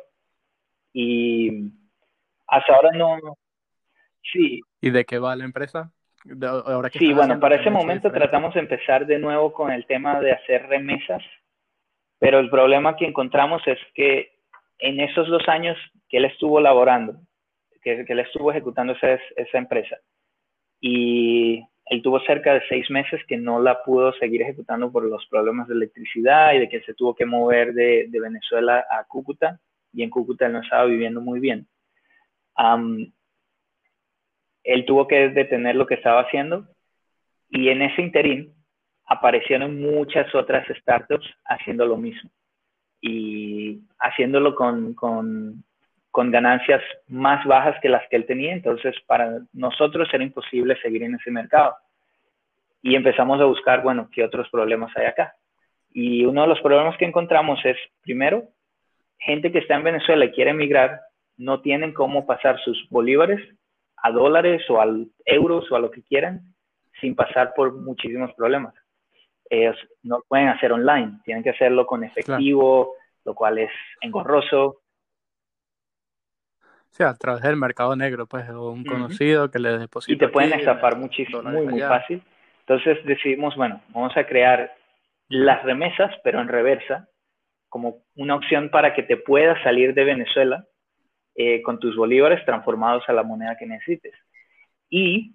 Y 0.93 1.71
hasta 2.47 2.75
ahora 2.75 2.91
no. 2.93 3.19
Sí. 4.33 4.61
¿Y 4.81 4.91
de 4.91 5.05
qué 5.05 5.19
va 5.19 5.37
la 5.37 5.45
empresa? 5.45 5.93
sí, 6.93 7.13
bueno, 7.13 7.41
para 7.41 7.57
ese 7.57 7.71
momento 7.71 8.11
tratamos 8.11 8.55
de 8.55 8.61
empezar 8.61 9.07
de 9.07 9.19
nuevo 9.19 9.53
con 9.53 9.71
el 9.71 9.87
tema 9.87 10.21
de 10.21 10.33
hacer 10.33 10.67
remesas, 10.67 11.23
pero 12.19 12.39
el 12.39 12.51
problema 12.51 12.97
que 12.97 13.07
encontramos 13.07 13.63
es 13.67 13.79
que 13.95 14.38
en 14.79 15.01
esos 15.01 15.29
dos 15.29 15.49
años 15.49 15.77
que 16.09 16.19
él 16.19 16.25
estuvo 16.25 16.61
laborando, 16.61 17.21
que, 17.83 18.05
él 18.07 18.21
estuvo 18.21 18.51
ejecutando 18.51 18.93
esa, 18.93 19.19
esa 19.37 19.59
empresa, 19.59 19.99
y 20.81 21.63
él 21.87 22.03
tuvo 22.03 22.21
cerca 22.21 22.55
de 22.55 22.63
seis 22.69 22.91
meses 22.91 23.21
que 23.27 23.37
no 23.37 23.61
la 23.61 23.83
pudo 23.83 24.13
seguir 24.15 24.43
ejecutando 24.43 24.93
por 24.93 25.05
los 25.05 25.27
problemas 25.27 25.69
de 25.69 25.75
electricidad 25.75 26.53
y 26.55 26.61
de 26.61 26.69
que 26.69 26.83
se 26.83 26.95
tuvo 26.95 27.15
que 27.15 27.25
mover 27.25 27.73
de, 27.73 28.09
Venezuela 28.11 28.85
a 28.91 29.05
Cúcuta, 29.05 29.59
y 29.93 30.03
en 30.03 30.11
Cúcuta 30.11 30.49
no 30.49 30.61
estaba 30.61 30.85
viviendo 30.85 31.21
muy 31.21 31.41
bien. 31.41 31.67
Él 34.65 34.85
tuvo 34.85 35.09
que 35.09 35.31
detener 35.31 35.77
lo 35.77 35.87
que 35.87 35.95
estaba 35.95 36.23
haciendo 36.23 36.67
y 37.49 37.71
en 37.71 37.81
ese 37.81 38.03
interín 38.03 38.53
aparecieron 39.07 39.81
muchas 39.81 40.33
otras 40.35 40.67
startups 40.77 41.27
haciendo 41.47 41.87
lo 41.87 41.97
mismo 41.97 42.31
y 43.01 43.81
haciéndolo 43.99 44.55
con, 44.55 44.95
con, 44.95 45.65
ganancias 46.13 46.83
más 47.07 47.45
bajas 47.47 47.77
que 47.81 47.89
las 47.89 48.03
que 48.09 48.17
él 48.17 48.27
tenía. 48.27 48.53
Entonces, 48.53 48.97
para 49.07 49.39
nosotros 49.53 50.09
era 50.13 50.25
imposible 50.25 50.77
seguir 50.83 51.05
en 51.05 51.15
ese 51.15 51.31
mercado. 51.31 51.77
Y 52.83 52.97
empezamos 52.97 53.41
a 53.41 53.45
buscar, 53.45 53.83
bueno, 53.83 54.09
¿qué 54.13 54.25
otros 54.25 54.49
problemas 54.51 54.91
hay 54.97 55.07
acá? 55.07 55.35
Y 55.93 56.25
uno 56.25 56.43
de 56.43 56.49
los 56.49 56.61
problemas 56.61 56.97
que 56.97 57.05
encontramos 57.05 57.65
es, 57.65 57.77
primero, 58.03 58.49
gente 59.19 59.53
que 59.53 59.59
está 59.59 59.77
en 59.77 59.85
Venezuela 59.85 60.25
y 60.25 60.33
quiere 60.33 60.51
emigrar, 60.51 61.01
no 61.37 61.61
tienen 61.61 61.93
cómo 61.93 62.27
pasar 62.27 62.59
sus 62.61 62.89
bolívares 62.91 63.41
a 63.97 64.11
dólares 64.11 64.63
o 64.69 64.81
a 64.81 64.87
euros 65.25 65.71
o 65.71 65.77
a 65.77 65.81
lo 65.81 65.91
que 65.91 66.03
quieran 66.03 66.41
sin 67.01 67.15
pasar 67.15 67.53
por 67.55 67.75
muchísimos 67.75 68.33
problemas. 68.35 68.75
Ellos 69.51 69.77
no 70.03 70.23
pueden 70.29 70.49
hacer 70.49 70.73
online, 70.73 71.21
tienen 71.25 71.43
que 71.43 71.51
hacerlo 71.51 71.87
con 71.87 72.05
efectivo, 72.05 72.95
lo 73.25 73.35
cual 73.35 73.59
es 73.59 73.71
engorroso. 74.01 74.83
Sí, 76.91 77.03
a 77.03 77.15
través 77.15 77.43
del 77.43 77.57
mercado 77.57 77.95
negro, 77.97 78.27
pues, 78.27 78.49
o 78.51 78.71
un 78.71 78.85
conocido 78.85 79.51
que 79.51 79.59
le 79.59 79.79
deposita. 79.79 80.13
Y 80.13 80.19
te 80.19 80.29
pueden 80.29 80.53
estafar 80.53 80.97
muchísimo, 80.97 81.43
muy, 81.43 81.67
muy 81.67 81.81
fácil. 81.81 82.23
Entonces 82.61 83.05
decidimos, 83.05 83.57
bueno, 83.57 83.81
vamos 83.91 84.17
a 84.17 84.27
crear 84.27 84.75
las 85.29 85.63
remesas, 85.63 86.15
pero 86.25 86.41
en 86.41 86.49
reversa, 86.49 87.09
como 87.69 88.03
una 88.17 88.35
opción 88.35 88.71
para 88.71 88.95
que 88.95 89.03
te 89.03 89.17
puedas 89.17 89.63
salir 89.63 89.95
de 89.95 90.05
Venezuela 90.05 90.67
eh, 91.35 91.63
con 91.63 91.79
tus 91.79 91.97
bolívares 91.97 92.45
transformados 92.45 93.05
a 93.09 93.13
la 93.13 93.23
moneda 93.23 93.57
que 93.57 93.67
necesites. 93.67 94.15
Y 94.91 95.35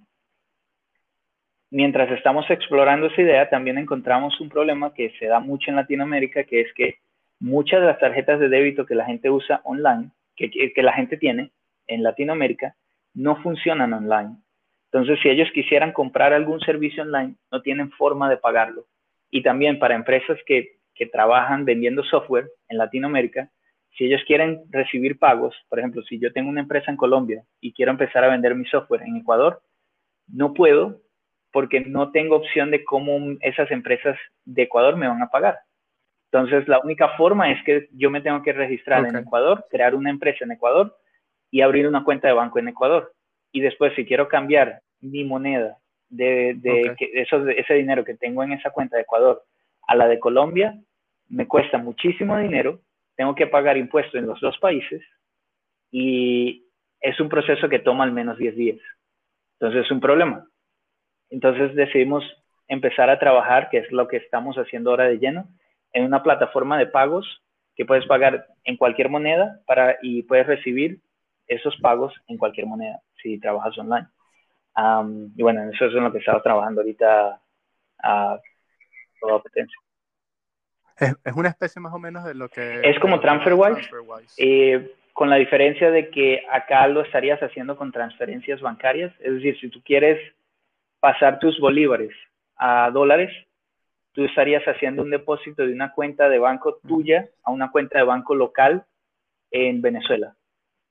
mientras 1.73 2.11
estamos 2.11 2.47
explorando 2.51 3.07
esa 3.07 3.21
idea, 3.21 3.49
también 3.49 3.79
encontramos 3.79 4.39
un 4.39 4.47
problema 4.47 4.93
que 4.93 5.09
se 5.17 5.25
da 5.25 5.39
mucho 5.39 5.71
en 5.71 5.75
Latinoamérica, 5.75 6.43
que 6.43 6.61
es 6.61 6.73
que 6.75 6.99
muchas 7.39 7.81
de 7.81 7.87
las 7.87 7.99
tarjetas 7.99 8.39
de 8.39 8.47
débito 8.47 8.85
que 8.85 8.93
la 8.93 9.05
gente 9.05 9.31
usa 9.31 9.59
online, 9.63 10.11
que, 10.35 10.51
que 10.51 10.83
la 10.83 10.93
gente 10.93 11.17
tiene 11.17 11.51
en 11.87 12.03
Latinoamérica, 12.03 12.75
no 13.15 13.37
funcionan 13.41 13.91
online. 13.91 14.35
Entonces, 14.91 15.17
si 15.23 15.29
ellos 15.29 15.49
quisieran 15.51 15.93
comprar 15.93 16.31
algún 16.31 16.59
servicio 16.59 17.01
online, 17.01 17.35
no 17.51 17.63
tienen 17.63 17.89
forma 17.89 18.29
de 18.29 18.37
pagarlo. 18.37 18.85
Y 19.31 19.41
también 19.41 19.79
para 19.79 19.95
empresas 19.95 20.37
que, 20.45 20.77
que 20.93 21.07
trabajan 21.07 21.65
vendiendo 21.65 22.03
software 22.03 22.51
en 22.69 22.77
Latinoamérica, 22.77 23.49
si 23.97 24.05
ellos 24.05 24.21
quieren 24.27 24.61
recibir 24.69 25.17
pagos, 25.17 25.55
por 25.69 25.79
ejemplo, 25.79 26.03
si 26.03 26.19
yo 26.19 26.31
tengo 26.31 26.49
una 26.49 26.61
empresa 26.61 26.91
en 26.91 26.97
Colombia 26.97 27.43
y 27.59 27.73
quiero 27.73 27.91
empezar 27.91 28.23
a 28.23 28.29
vender 28.29 28.53
mi 28.53 28.65
software 28.65 29.01
en 29.01 29.17
Ecuador, 29.17 29.59
no 30.27 30.53
puedo 30.53 31.02
porque 31.53 31.79
no 31.79 32.11
tengo 32.11 32.35
opción 32.35 32.71
de 32.71 32.83
cómo 32.83 33.37
esas 33.39 33.71
empresas 33.71 34.17
de 34.43 34.63
Ecuador 34.63 34.97
me 34.97 35.07
van 35.07 35.21
a 35.21 35.29
pagar. 35.29 35.59
Entonces, 36.29 36.67
la 36.67 36.79
única 36.79 37.09
forma 37.15 37.51
es 37.51 37.63
que 37.63 37.87
yo 37.93 38.09
me 38.09 38.19
tengo 38.19 38.41
que 38.41 38.51
registrar 38.51 39.05
en 39.05 39.15
Ecuador, 39.15 39.65
crear 39.69 39.95
una 39.95 40.09
empresa 40.09 40.43
en 40.43 40.51
Ecuador 40.51 40.97
y 41.49 41.61
abrir 41.61 41.87
una 41.87 42.03
cuenta 42.03 42.27
de 42.27 42.33
banco 42.33 42.59
en 42.59 42.67
Ecuador. 42.67 43.13
Y 43.53 43.61
después, 43.61 43.93
si 43.95 44.03
quiero 44.03 44.27
cambiar 44.27 44.81
mi 44.99 45.23
moneda 45.23 45.77
de, 46.09 46.59
ese 47.55 47.73
dinero 47.75 48.03
que 48.03 48.15
tengo 48.15 48.43
en 48.43 48.51
esa 48.51 48.71
cuenta 48.71 48.97
de 48.97 49.03
Ecuador 49.03 49.43
a 49.87 49.95
la 49.95 50.07
de 50.07 50.19
Colombia, 50.19 50.75
me 51.29 51.47
cuesta 51.47 51.77
muchísimo 51.77 52.37
dinero 52.37 52.81
tengo 53.15 53.35
que 53.35 53.47
pagar 53.47 53.77
impuestos 53.77 54.15
en 54.15 54.27
los 54.27 54.39
dos 54.41 54.57
países 54.59 55.01
y 55.91 56.65
es 56.99 57.19
un 57.19 57.29
proceso 57.29 57.69
que 57.69 57.79
toma 57.79 58.03
al 58.03 58.11
menos 58.11 58.37
10 58.37 58.55
días. 58.55 58.79
Entonces 59.59 59.85
es 59.85 59.91
un 59.91 59.99
problema. 59.99 60.47
Entonces 61.33 61.73
decidimos 61.73 62.23
empezar 62.67 63.09
a 63.09 63.17
trabajar, 63.17 63.69
que 63.71 63.79
es 63.79 63.91
lo 63.91 64.07
que 64.07 64.17
estamos 64.17 64.55
haciendo 64.55 64.91
ahora 64.91 65.05
de 65.05 65.17
lleno, 65.17 65.47
en 65.91 66.05
una 66.05 66.21
plataforma 66.21 66.77
de 66.77 66.85
pagos 66.85 67.41
que 67.75 67.85
puedes 67.85 68.05
pagar 68.05 68.45
en 68.63 68.77
cualquier 68.77 69.09
moneda 69.09 69.59
para, 69.65 69.97
y 70.03 70.21
puedes 70.23 70.45
recibir 70.45 70.99
esos 71.47 71.75
pagos 71.81 72.13
en 72.27 72.37
cualquier 72.37 72.67
moneda 72.67 73.01
si 73.21 73.39
trabajas 73.39 73.75
online. 73.79 74.07
y 75.35 75.41
bueno, 75.41 75.63
eso 75.71 75.85
es 75.85 75.95
en 75.95 76.03
lo 76.03 76.11
que 76.11 76.19
estaba 76.19 76.41
trabajando 76.43 76.81
ahorita 76.81 77.41
a 78.03 78.39
toda 79.19 79.39
potencia. 79.39 79.77
Es, 80.99 81.15
es, 81.23 81.33
una 81.33 81.49
especie 81.49 81.81
más 81.81 81.93
o 81.93 81.99
menos 81.99 82.23
de 82.25 82.35
lo 82.35 82.47
que... 82.47 82.81
Es 82.83 82.99
como 82.99 83.19
TransferWise, 83.19 83.89
eh, 84.37 84.91
con 85.13 85.31
la 85.31 85.37
diferencia 85.37 85.89
de 85.89 86.11
que 86.11 86.43
acá 86.51 86.87
lo 86.87 87.01
estarías 87.01 87.41
haciendo 87.41 87.75
con 87.75 87.91
transferencias 87.91 88.61
bancarias. 88.61 89.11
Es 89.19 89.33
decir, 89.33 89.59
si 89.59 89.69
tú 89.69 89.81
quieres 89.83 90.19
pasar 91.03 91.37
tus 91.37 91.59
bolívares 91.59 92.13
a 92.55 92.89
dólares, 92.89 93.29
tú 94.13 94.23
estarías 94.23 94.63
haciendo 94.63 95.03
un 95.03 95.09
depósito 95.09 95.67
de 95.67 95.73
una 95.73 95.91
cuenta 95.91 96.29
de 96.29 96.39
banco 96.39 96.79
tuya 96.87 97.27
a 97.43 97.51
una 97.51 97.71
cuenta 97.71 97.97
de 97.97 98.05
banco 98.05 98.33
local 98.35 98.85
en 99.51 99.81
Venezuela 99.81 100.33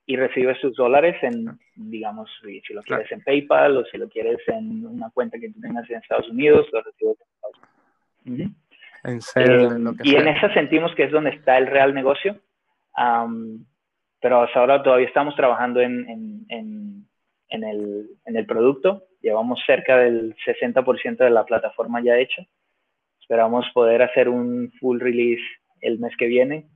y 0.04 0.16
recibes 0.16 0.60
tus 0.60 0.76
dólares 0.76 1.16
en, 1.22 1.58
digamos, 1.76 2.28
si 2.42 2.74
lo 2.74 2.82
quieres 2.82 3.10
en 3.10 3.22
PayPal 3.22 3.78
o 3.78 3.86
si 3.86 3.96
lo 3.96 4.06
quieres 4.10 4.38
en 4.48 4.84
una 4.84 5.08
cuenta 5.08 5.38
que 5.38 5.50
tú 5.50 5.62
tengas 5.62 5.88
en 5.88 5.96
Estados 5.96 6.28
Unidos, 6.28 6.66
lo 6.72 6.82
recibes 6.82 7.16
en 7.18 7.26
Estados 7.34 7.56
Unidos. 8.26 8.52
En 9.04 9.20
serio, 9.22 9.72
eh, 9.72 9.94
y 10.04 10.16
en 10.16 10.28
esa 10.28 10.52
sentimos 10.52 10.94
que 10.94 11.04
es 11.04 11.10
donde 11.10 11.30
está 11.30 11.56
el 11.56 11.68
real 11.68 11.94
negocio, 11.94 12.38
pero 14.20 14.42
hasta 14.42 14.60
ahora 14.60 14.82
todavía 14.82 15.06
estamos 15.06 15.34
trabajando 15.36 15.80
en, 15.80 16.06
en, 16.06 16.44
en, 16.50 17.08
en, 17.48 17.64
el, 17.64 18.10
en 18.26 18.36
el 18.36 18.44
producto, 18.44 19.06
llevamos 19.22 19.60
cerca 19.66 19.96
del 19.98 20.34
60% 20.44 21.18
de 21.18 21.30
la 21.30 21.44
plataforma 21.44 22.02
ya 22.02 22.18
hecha, 22.18 22.42
esperamos 23.20 23.66
poder 23.72 24.02
hacer 24.02 24.28
un 24.28 24.72
full 24.80 25.00
release 25.00 25.42
el 25.80 25.98
mes 25.98 26.12
que 26.16 26.26
viene 26.26 26.68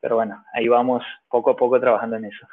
pero 0.00 0.16
bueno, 0.16 0.42
ahí 0.54 0.66
vamos 0.66 1.04
poco 1.28 1.50
a 1.50 1.56
poco 1.56 1.78
trabajando 1.78 2.16
en 2.16 2.24
eso. 2.24 2.46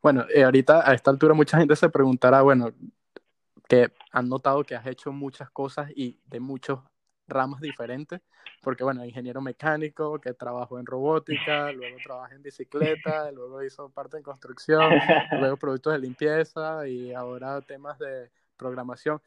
Bueno, 0.00 0.24
eh, 0.32 0.44
ahorita 0.44 0.88
a 0.88 0.94
esta 0.94 1.10
altura 1.10 1.34
mucha 1.34 1.58
gente 1.58 1.74
se 1.74 1.88
preguntará, 1.88 2.42
bueno, 2.42 2.72
que 3.68 3.92
han 4.12 4.28
notado 4.28 4.62
que 4.62 4.76
has 4.76 4.86
hecho 4.86 5.12
muchas 5.12 5.50
cosas 5.50 5.90
y 5.96 6.20
de 6.26 6.38
muchos 6.38 6.80
ramas 7.26 7.60
diferentes, 7.60 8.20
porque 8.62 8.84
bueno, 8.84 9.04
ingeniero 9.04 9.40
mecánico, 9.40 10.20
que 10.20 10.34
trabajó 10.34 10.78
en 10.78 10.86
robótica, 10.86 11.72
luego 11.72 11.96
trabaja 12.02 12.34
en 12.34 12.42
bicicleta, 12.42 13.30
luego 13.30 13.62
hizo 13.62 13.88
parte 13.90 14.16
en 14.16 14.22
construcción, 14.22 14.80
luego 15.40 15.56
productos 15.56 15.92
de 15.92 15.98
limpieza 15.98 16.86
y 16.86 17.12
ahora 17.12 17.60
temas 17.60 17.98
de 17.98 18.30
programación 18.56 19.20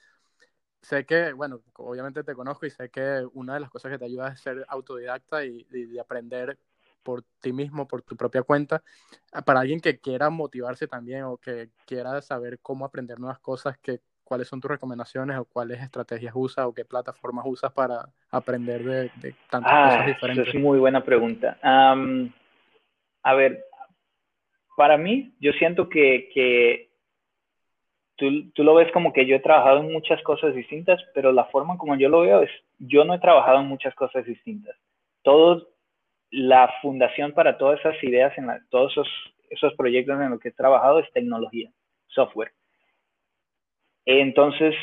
sé 0.85 1.05
que, 1.05 1.33
bueno, 1.33 1.61
obviamente 1.77 2.23
te 2.23 2.35
conozco 2.35 2.65
y 2.65 2.69
sé 2.69 2.89
que 2.89 3.27
una 3.33 3.55
de 3.55 3.59
las 3.59 3.69
cosas 3.69 3.91
que 3.91 3.97
te 3.97 4.05
ayuda 4.05 4.29
es 4.29 4.39
ser 4.39 4.65
autodidacta 4.69 5.43
y, 5.43 5.63
de 5.63 5.99
aprender 5.99 6.59
por 7.03 7.23
ti 7.39 7.53
mismo, 7.53 7.87
por 7.87 8.03
tu 8.03 8.15
propia 8.15 8.43
cuenta. 8.43 8.83
Ah, 9.31 9.43
para 9.43 9.61
alguien 9.61 9.79
que 9.79 9.99
quiera 9.99 10.29
motivarse 10.29 10.87
también 10.87 11.23
o 11.23 11.37
que 11.37 11.69
quiera 11.85 12.21
saber 12.21 12.59
cómo 12.59 12.85
aprender 12.85 13.19
nuevas 13.19 13.39
cosas, 13.39 13.77
que, 13.79 14.01
¿cuáles 14.25 14.47
son 14.49 14.59
tus 14.59 14.69
recomendaciones 14.69 15.37
o 15.37 15.45
cuáles 15.45 15.81
estrategias 15.81 16.33
usas 16.35 16.65
o 16.65 16.73
qué 16.73 16.83
plataformas 16.83 17.45
usas 17.47 17.71
para 17.71 18.09
aprender 18.29 18.83
de, 18.83 19.35
tantas 19.49 19.71
ah, 19.73 19.89
cosas 19.89 20.05
diferentes? 20.07 20.47
es 20.47 20.61
muy 20.61 20.79
buena 20.79 21.03
pregunta. 21.03 21.57
a 21.61 23.33
ver, 23.33 23.63
para 24.75 24.97
mí, 24.97 25.33
yo 25.39 25.53
siento 25.53 25.87
que, 25.87 26.29
que 26.33 26.89
tú, 28.17 28.51
tú, 28.51 28.63
lo 28.63 28.75
ves 28.75 28.91
como 28.91 29.13
que 29.13 29.25
yo 29.25 29.35
he 29.35 29.39
trabajado 29.39 29.79
en 29.79 29.93
muchas 29.93 30.21
cosas 30.23 30.53
distintas, 30.53 31.01
pero 31.13 31.31
la 31.31 31.45
forma 31.45 31.77
como 31.77 31.95
yo 31.95 32.09
lo 32.09 32.21
veo 32.21 32.41
es, 32.41 32.51
yo 32.79 33.05
no 33.05 33.13
he 33.13 33.19
trabajado 33.19 33.61
en 33.61 33.67
muchas 33.67 33.95
cosas 33.95 34.25
distintas. 34.25 34.75
Todo, 35.21 35.69
la 36.31 36.69
fundación 36.81 37.31
para 37.31 37.57
todas 37.57 37.79
esas 37.79 38.03
ideas, 38.03 38.37
en 38.37 38.47
todos 38.69 38.91
esos, 38.91 39.07
esos 39.49 39.73
proyectos 39.75 40.19
en 40.19 40.31
los 40.31 40.39
que 40.39 40.49
he 40.49 40.53
trabajado 40.53 40.99
es 40.99 41.11
tecnología, 41.13 41.71
software. 42.07 42.51
Entonces, 44.05 44.75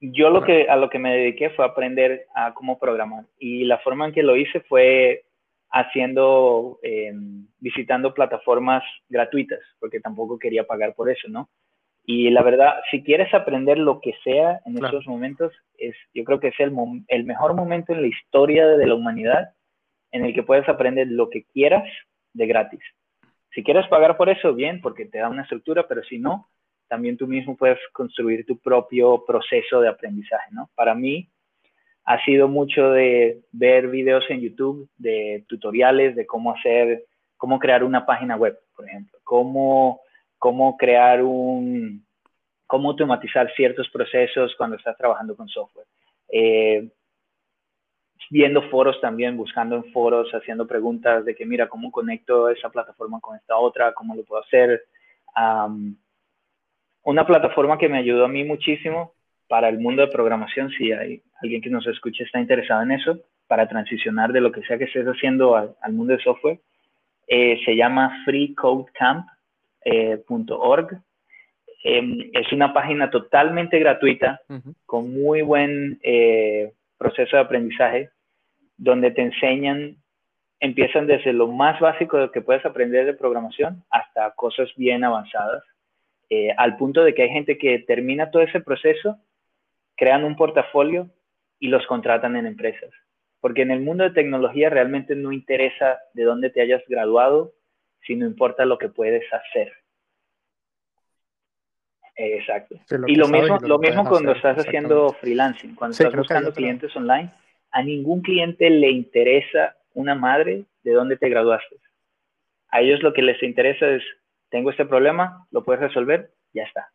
yo 0.00 0.30
lo 0.30 0.42
que, 0.42 0.68
a 0.68 0.76
lo 0.76 0.90
que 0.90 0.98
me 0.98 1.14
dediqué 1.14 1.50
fue 1.50 1.64
aprender 1.64 2.26
a 2.34 2.54
cómo 2.54 2.78
programar. 2.78 3.24
Y 3.38 3.64
la 3.64 3.78
forma 3.78 4.06
en 4.06 4.12
que 4.12 4.22
lo 4.22 4.36
hice 4.36 4.60
fue 4.60 5.24
haciendo, 5.70 6.78
em, 6.82 7.46
visitando 7.58 8.14
plataformas 8.14 8.84
gratuitas, 9.08 9.60
porque 9.80 10.00
tampoco 10.00 10.38
quería 10.38 10.64
pagar 10.64 10.94
por 10.94 11.10
eso, 11.10 11.28
¿no? 11.28 11.48
Y 12.06 12.30
la 12.30 12.42
verdad, 12.42 12.74
si 12.90 13.02
quieres 13.02 13.32
aprender 13.32 13.78
lo 13.78 14.00
que 14.00 14.12
sea 14.22 14.60
en 14.66 14.84
esos 14.84 15.06
momentos, 15.06 15.52
es, 15.78 15.96
yo 16.12 16.22
creo 16.24 16.38
que 16.38 16.48
es 16.48 16.60
el, 16.60 16.72
el 17.08 17.24
mejor 17.24 17.54
momento 17.54 17.92
en 17.92 18.02
la 18.02 18.08
historia 18.08 18.66
de 18.68 18.86
la 18.86 18.94
humanidad 18.94 19.54
en 20.12 20.24
el 20.24 20.34
que 20.34 20.42
puedes 20.42 20.68
aprender 20.68 21.08
lo 21.08 21.30
que 21.30 21.44
quieras 21.44 21.88
de 22.34 22.46
gratis. 22.46 22.82
Si 23.52 23.64
quieres 23.64 23.88
pagar 23.88 24.16
por 24.16 24.28
eso, 24.28 24.54
bien, 24.54 24.80
porque 24.82 25.06
te 25.06 25.18
da 25.18 25.28
una 25.28 25.42
estructura, 25.42 25.88
pero 25.88 26.02
si 26.04 26.18
no, 26.18 26.48
también 26.94 27.16
tú 27.16 27.26
mismo 27.26 27.56
puedes 27.56 27.80
construir 27.92 28.46
tu 28.46 28.56
propio 28.56 29.24
proceso 29.26 29.80
de 29.80 29.88
aprendizaje, 29.88 30.48
¿no? 30.52 30.70
Para 30.76 30.94
mí 30.94 31.28
ha 32.04 32.24
sido 32.24 32.46
mucho 32.46 32.90
de 32.90 33.40
ver 33.50 33.88
videos 33.88 34.24
en 34.28 34.40
YouTube 34.40 34.88
de 34.96 35.44
tutoriales 35.48 36.14
de 36.14 36.24
cómo 36.24 36.52
hacer, 36.52 37.02
cómo 37.36 37.58
crear 37.58 37.82
una 37.82 38.06
página 38.06 38.36
web, 38.36 38.56
por 38.76 38.86
ejemplo, 38.88 39.18
cómo 39.24 40.02
cómo 40.38 40.76
crear 40.76 41.20
un, 41.20 42.06
cómo 42.64 42.90
automatizar 42.90 43.52
ciertos 43.56 43.88
procesos 43.90 44.54
cuando 44.56 44.76
estás 44.76 44.96
trabajando 44.96 45.34
con 45.34 45.48
software. 45.48 45.88
Eh, 46.28 46.90
viendo 48.30 48.62
foros 48.70 49.00
también, 49.00 49.36
buscando 49.36 49.74
en 49.74 49.90
foros, 49.92 50.30
haciendo 50.32 50.64
preguntas 50.64 51.24
de 51.24 51.34
que, 51.34 51.44
mira, 51.44 51.68
¿cómo 51.68 51.90
conecto 51.90 52.50
esa 52.50 52.68
plataforma 52.68 53.18
con 53.20 53.34
esta 53.34 53.56
otra? 53.56 53.92
¿Cómo 53.94 54.14
lo 54.14 54.22
puedo 54.22 54.44
hacer? 54.44 54.84
Una 57.04 57.26
plataforma 57.26 57.78
que 57.78 57.88
me 57.88 57.98
ayudó 57.98 58.24
a 58.24 58.28
mí 58.28 58.44
muchísimo 58.44 59.12
para 59.48 59.68
el 59.68 59.78
mundo 59.78 60.02
de 60.02 60.12
programación, 60.12 60.70
si 60.70 60.90
hay 60.92 61.22
alguien 61.42 61.60
que 61.60 61.70
nos 61.70 61.86
escuche 61.86 62.24
está 62.24 62.40
interesado 62.40 62.82
en 62.82 62.92
eso, 62.92 63.18
para 63.46 63.68
transicionar 63.68 64.32
de 64.32 64.40
lo 64.40 64.50
que 64.50 64.62
sea 64.62 64.78
que 64.78 64.84
estés 64.84 65.06
haciendo 65.06 65.56
al, 65.56 65.92
mundo 65.92 66.16
de 66.16 66.22
software, 66.22 66.58
eh, 67.28 67.60
se 67.64 67.76
llama 67.76 68.22
Free 68.24 68.54
Code 68.54 68.90
Camp 68.94 69.26
eh. 69.84 70.22
Em, 71.86 72.30
es 72.32 72.50
una 72.50 72.72
página 72.72 73.10
totalmente 73.10 73.78
gratuita, 73.78 74.40
con 74.86 75.12
muy 75.12 75.42
buen 75.42 75.98
eh, 76.02 76.72
proceso 76.96 77.36
de 77.36 77.42
aprendizaje, 77.42 78.08
donde 78.78 79.10
te 79.10 79.20
enseñan, 79.20 79.96
empiezan 80.60 81.06
desde 81.06 81.34
lo 81.34 81.48
más 81.48 81.78
básico 81.80 82.30
que 82.30 82.40
puedes 82.40 82.64
aprender 82.64 83.04
de 83.04 83.12
programación 83.12 83.84
hasta 83.90 84.30
cosas 84.30 84.70
bien 84.76 85.04
avanzadas, 85.04 85.62
eh, 86.30 86.50
al 86.56 86.76
punto 86.76 87.04
de 87.04 87.14
que 87.14 87.22
hay 87.22 87.30
gente 87.30 87.58
que 87.58 87.78
termina 87.80 88.30
todo 88.30 88.42
ese 88.42 88.60
proceso, 88.60 89.18
crean 89.96 90.24
un 90.24 90.36
portafolio 90.36 91.10
y 91.58 91.68
los 91.68 91.86
contratan 91.86 92.36
en 92.36 92.46
empresas. 92.46 92.90
Porque 93.40 93.62
en 93.62 93.70
el 93.70 93.80
mundo 93.80 94.04
de 94.04 94.10
tecnología 94.10 94.70
realmente 94.70 95.14
no 95.14 95.32
interesa 95.32 95.98
de 96.14 96.24
dónde 96.24 96.50
te 96.50 96.62
hayas 96.62 96.82
graduado, 96.88 97.52
si 98.06 98.16
no 98.16 98.26
importa 98.26 98.64
lo 98.64 98.78
que 98.78 98.88
puedes 98.88 99.24
hacer. 99.32 99.72
Exacto. 102.16 102.76
y 103.08 103.16
lo 103.16 103.26
mismo, 103.26 103.58
lo, 103.60 103.78
mismo 103.78 104.04
cuando 104.08 104.32
estás 104.32 104.56
haciendo 104.58 105.12
freelancing, 105.14 105.74
cuando 105.74 105.92
estás 105.92 106.14
buscando 106.14 106.52
clientes 106.52 106.94
online, 106.94 107.30
a 107.72 107.82
ningún 107.82 108.22
cliente 108.22 108.70
le 108.70 108.90
interesa 108.90 109.76
una 109.94 110.14
madre 110.14 110.64
de 110.84 110.92
dónde 110.92 111.16
te 111.16 111.28
graduaste. 111.28 111.76
A 112.68 112.80
ellos 112.80 113.02
lo 113.02 113.12
que 113.12 113.22
les 113.22 113.42
interesa 113.42 113.88
es, 113.88 114.02
tengo 114.54 114.70
este 114.70 114.86
problema, 114.86 115.48
lo 115.50 115.64
puedes 115.64 115.80
resolver, 115.80 116.30
ya 116.52 116.62
está. 116.62 116.88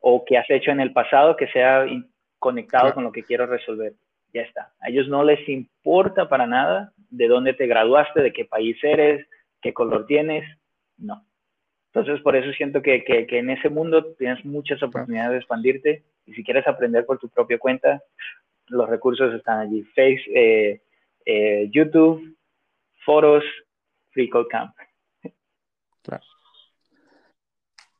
O 0.00 0.22
que 0.22 0.36
has 0.36 0.50
hecho 0.50 0.70
en 0.70 0.80
el 0.80 0.92
pasado 0.92 1.34
que 1.34 1.46
sea 1.46 1.86
conectado 2.38 2.92
con 2.92 3.04
lo 3.04 3.10
que 3.10 3.22
quiero 3.22 3.46
resolver, 3.46 3.94
ya 4.34 4.42
está. 4.42 4.74
A 4.80 4.90
ellos 4.90 5.08
no 5.08 5.24
les 5.24 5.48
importa 5.48 6.28
para 6.28 6.46
nada 6.46 6.92
de 7.08 7.26
dónde 7.26 7.54
te 7.54 7.66
graduaste, 7.66 8.20
de 8.20 8.34
qué 8.34 8.44
país 8.44 8.76
eres, 8.82 9.26
qué 9.62 9.72
color 9.72 10.04
tienes, 10.04 10.44
no. 10.98 11.24
Entonces, 11.90 12.20
por 12.20 12.36
eso 12.36 12.52
siento 12.52 12.82
que, 12.82 13.02
que, 13.02 13.38
en 13.38 13.48
ese 13.48 13.70
mundo 13.70 14.14
tienes 14.18 14.44
muchas 14.44 14.82
oportunidades 14.82 15.30
de 15.30 15.38
expandirte 15.38 16.04
y 16.26 16.34
si 16.34 16.44
quieres 16.44 16.68
aprender 16.68 17.06
por 17.06 17.18
tu 17.18 17.30
propia 17.30 17.58
cuenta, 17.58 18.02
los 18.66 18.86
recursos 18.90 19.32
están 19.32 19.60
allí. 19.60 19.84
Face, 19.94 20.22
eh, 20.34 20.82
eh, 21.24 21.66
YouTube, 21.72 22.36
foros, 23.06 23.42
Free 24.10 24.28
Code 24.28 24.48
Camp. 24.48 24.76
Claro. 26.02 26.33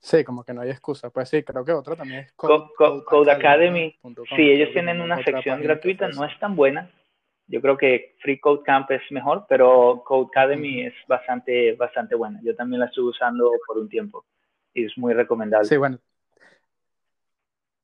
Sí, 0.05 0.23
como 0.23 0.45
que 0.45 0.53
no 0.53 0.61
hay 0.61 0.69
excusa. 0.69 1.09
Pues 1.09 1.31
sí, 1.31 1.43
creo 1.43 1.65
que 1.65 1.73
otra 1.73 1.97
también 1.97 2.21
es 2.21 2.33
Code, 2.33 2.69
Code, 2.77 3.33
Academy. 3.33 3.99
Sí, 4.37 4.51
ellos 4.51 4.69
tienen 4.75 5.01
una 5.01 5.17
sección 5.25 5.63
gratuita, 5.63 6.09
no 6.09 6.27
es 6.27 6.39
tan 6.39 6.55
buena, 6.55 6.91
yo 7.47 7.63
creo 7.63 7.79
que 7.79 8.15
Free 8.21 8.39
Code 8.39 8.63
Camp 8.65 8.91
es 8.91 9.01
mejor, 9.11 9.47
pero 9.49 10.03
Code 10.05 10.27
Academy 10.31 10.83
es 10.83 10.93
bastante, 11.09 11.75
bastante 11.77 12.15
buena. 12.17 12.39
Yo 12.43 12.55
también 12.55 12.81
la 12.81 12.87
estuve 12.87 13.13
usando 13.13 13.51
por 13.67 13.79
un 13.79 13.89
tiempo 13.89 14.27
y 14.75 14.85
es 14.85 14.93
muy 14.99 15.15
recomendable. 15.15 15.67
Sí, 15.67 15.79
bueno. 15.79 15.99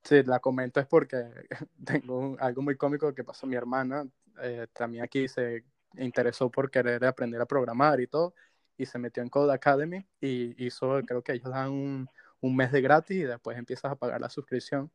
Sí, 0.02 0.22
la 0.22 0.40
comento 0.40 0.78
es 0.78 0.86
porque 0.86 1.24
tengo 1.86 2.36
algo 2.38 2.60
muy 2.60 2.76
cómico 2.76 3.14
que 3.14 3.24
pasó. 3.24 3.46
Mi 3.46 3.56
hermana 3.56 4.06
eh, 4.42 4.66
también 4.74 5.04
aquí 5.04 5.26
se 5.26 5.64
interesó 5.96 6.50
por 6.50 6.70
querer 6.70 7.02
aprender 7.06 7.40
a 7.40 7.46
programar 7.46 7.98
y 7.98 8.08
todo, 8.08 8.34
y 8.80 8.86
se 8.86 8.98
metió 8.98 9.22
en 9.22 9.28
Code 9.28 9.52
Academy 9.52 10.06
y 10.20 10.64
hizo, 10.64 11.00
creo 11.06 11.22
que 11.22 11.32
ellos 11.32 11.50
dan 11.50 11.70
un, 11.70 12.08
un 12.40 12.56
mes 12.56 12.72
de 12.72 12.80
gratis 12.80 13.16
y 13.18 13.24
después 13.24 13.58
empiezas 13.58 13.92
a 13.92 13.96
pagar 13.96 14.20
la 14.20 14.30
suscripción. 14.30 14.90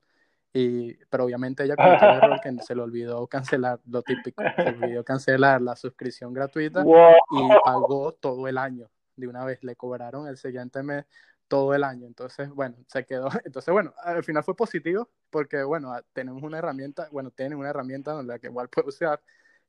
Y, 0.52 0.94
pero 1.10 1.26
obviamente 1.26 1.64
ella 1.64 1.76
cometió 1.76 2.10
el 2.10 2.16
error 2.16 2.40
que 2.42 2.58
se 2.64 2.76
le 2.76 2.82
olvidó 2.82 3.28
cancelar 3.28 3.80
lo 3.86 4.02
típico, 4.02 4.42
se 4.56 4.70
olvidó 4.70 5.04
cancelar 5.04 5.62
la 5.62 5.76
suscripción 5.76 6.34
gratuita 6.34 6.84
y 6.84 7.50
pagó 7.64 8.14
todo 8.14 8.48
el 8.48 8.58
año 8.58 8.90
de 9.16 9.28
una 9.28 9.46
vez, 9.46 9.64
le 9.64 9.76
cobraron 9.76 10.28
el 10.28 10.38
siguiente 10.38 10.82
mes 10.82 11.06
todo 11.48 11.76
el 11.76 11.84
año. 11.84 12.08
Entonces, 12.08 12.50
bueno, 12.50 12.78
se 12.88 13.06
quedó. 13.06 13.30
Entonces, 13.46 13.72
bueno, 13.72 13.94
al 14.04 14.24
final 14.24 14.44
fue 14.44 14.56
positivo 14.56 15.10
porque, 15.30 15.62
bueno, 15.64 15.94
tenemos 16.14 16.42
una 16.42 16.58
herramienta, 16.58 17.08
bueno, 17.12 17.30
tienen 17.32 17.60
una 17.60 17.70
herramienta 17.70 18.14
donde 18.14 18.34
la 18.34 18.40
que 18.40 18.48
igual 18.48 18.70
puede 18.70 18.88
usar, 18.88 19.22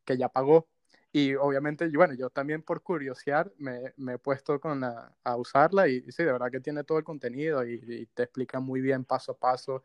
que 0.05 0.17
ya 0.17 0.29
pagó. 0.29 0.69
Y 1.17 1.35
obviamente, 1.35 1.89
bueno, 1.95 2.13
yo 2.13 2.29
también 2.29 2.61
por 2.61 2.83
curiosidad 2.83 3.51
me, 3.57 3.95
me 3.97 4.13
he 4.13 4.19
puesto 4.19 4.61
con 4.61 4.85
a 4.85 5.37
usarla 5.37 5.89
y, 5.89 6.03
sí, 6.13 6.23
de 6.23 6.31
verdad 6.31 6.51
que 6.51 6.61
tiene 6.61 6.85
todo 6.85 6.99
el 6.99 7.05
contenido 7.05 7.67
y, 7.67 8.07
te 8.13 8.25
explica 8.25 8.61
muy 8.61 8.83
bien 8.83 9.03
paso 9.03 9.33
a 9.33 9.39
paso, 9.39 9.83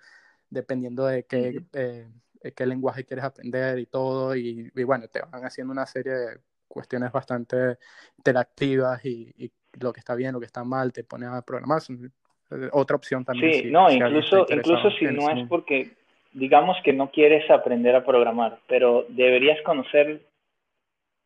dependiendo 0.49 1.06
de 1.06 1.24
qué, 1.24 1.64
eh, 1.72 2.10
qué 2.53 2.66
lenguaje 2.66 3.06
quieres 3.06 3.24
aprender 3.24 3.80
y 3.80 3.86
todo. 3.86 4.36
Y, 4.36 4.72
bueno, 4.84 5.08
te 5.08 5.22
van 5.22 5.45
haciendo 5.45 5.72
una 5.72 5.86
serie 5.86 6.12
de 6.12 6.38
cuestiones 6.68 7.14
bastante 7.14 7.78
interactivas 8.18 9.06
y, 9.06 9.34
lo 9.80 9.94
que 9.94 10.02
está 10.02 10.16
bien, 10.16 10.34
lo 10.34 10.40
que 10.41 10.48
está 10.48 10.66
mal, 10.66 10.91
te 10.91 11.06
pones 11.06 11.30
a 11.30 11.41
programar. 11.44 11.82
Eh, 11.90 12.70
otra 12.74 12.98
opción 12.98 13.24
también. 13.24 13.53
Sí, 13.53 13.72
no, 13.72 13.90
incluso, 13.90 14.45
incluso 14.49 14.91
si 14.99 15.06
no 15.06 15.30
es 15.30 15.48
porque, 15.48 15.91
digamos 16.34 16.76
que 16.84 16.91
no 16.91 17.10
quieres 17.10 17.49
aprender 17.49 17.95
a 17.95 18.03
programar, 18.03 18.60
pero 18.68 19.06
deberías 19.08 19.62
conocer 19.62 20.30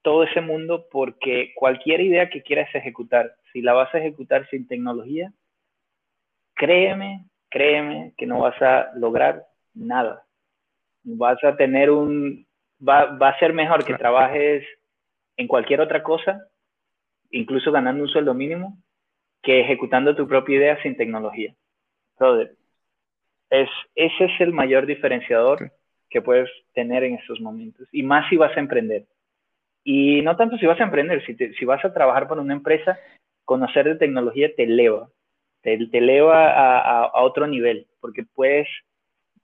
todo 0.06 0.24
ese 0.24 0.40
mundo 0.40 0.86
porque 0.92 1.52
cualquier 1.56 2.00
idea 2.00 2.30
que 2.30 2.44
quieras 2.44 2.70
ejecutar, 2.76 3.36
si 3.52 3.64
la 3.64 3.74
vas 3.74 3.94
a 3.96 3.98
ejecutar 3.98 4.48
sin 4.50 4.68
tecnología, 4.68 5.34
créeme, 6.54 7.26
créeme 7.50 8.14
que 8.16 8.28
no 8.28 8.42
vas 8.42 8.62
a 8.62 8.92
lograr 8.96 9.48
nada. 9.74 10.24
Vas 11.04 11.44
a 11.44 11.58
tener 11.58 11.90
un, 11.90 12.46
va, 12.80 13.18
va 13.18 13.30
a 13.30 13.40
ser 13.40 13.52
mejor 13.52 13.84
que 13.84 13.96
trabajes 13.96 14.64
en 15.38 15.48
cualquier 15.48 15.82
otra 15.82 16.04
cosa, 16.04 16.40
incluso 17.32 17.72
ganando 17.72 18.04
un 18.04 18.10
sueldo 18.10 18.36
mínimo, 18.36 18.78
que 19.42 19.62
ejecutando 19.62 20.16
tu 20.16 20.28
propia 20.28 20.58
idea 20.58 20.84
sin 20.84 20.96
tecnología. 20.96 21.56
es, 23.50 23.70
ese 23.96 24.26
es 24.26 24.40
el 24.40 24.54
mayor 24.54 24.86
diferenciador 24.86 25.72
que 26.12 26.22
puedes 26.22 26.50
tener 26.76 27.04
en 27.04 27.16
estos 27.16 27.42
momentos. 27.42 27.90
Y 27.92 28.04
más 28.04 28.30
si 28.30 28.38
vas 28.38 28.56
a 28.56 28.60
emprender. 28.60 29.08
Y 29.88 30.24
no 30.24 30.36
tanto 30.36 30.58
si 30.58 30.66
vas 30.66 30.82
a 30.82 30.86
emprender, 30.86 31.24
si, 31.26 31.36
si 31.36 31.64
vas 31.64 31.86
a 31.86 31.94
trabajar 31.94 32.28
para 32.28 32.42
una 32.42 32.56
empresa, 32.56 32.98
conocer 33.46 33.86
de 33.86 33.96
tecnología 33.96 34.50
te 34.56 34.64
eleva, 34.64 35.10
te, 35.62 35.78
te 35.88 36.00
eleva 36.00 36.50
a, 36.50 37.04
a, 37.04 37.24
otro 37.24 37.46
nivel, 37.46 37.86
porque 38.02 38.24
puedes, 38.34 38.68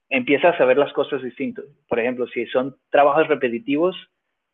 empiezas 0.10 0.60
a 0.60 0.66
ver 0.66 0.78
las 0.78 0.92
cosas 0.94 1.22
distintas. 1.22 1.66
Por 1.88 2.00
ejemplo, 2.00 2.26
si 2.28 2.48
son 2.48 2.76
trabajos 2.90 3.28
repetitivos, 3.28 3.96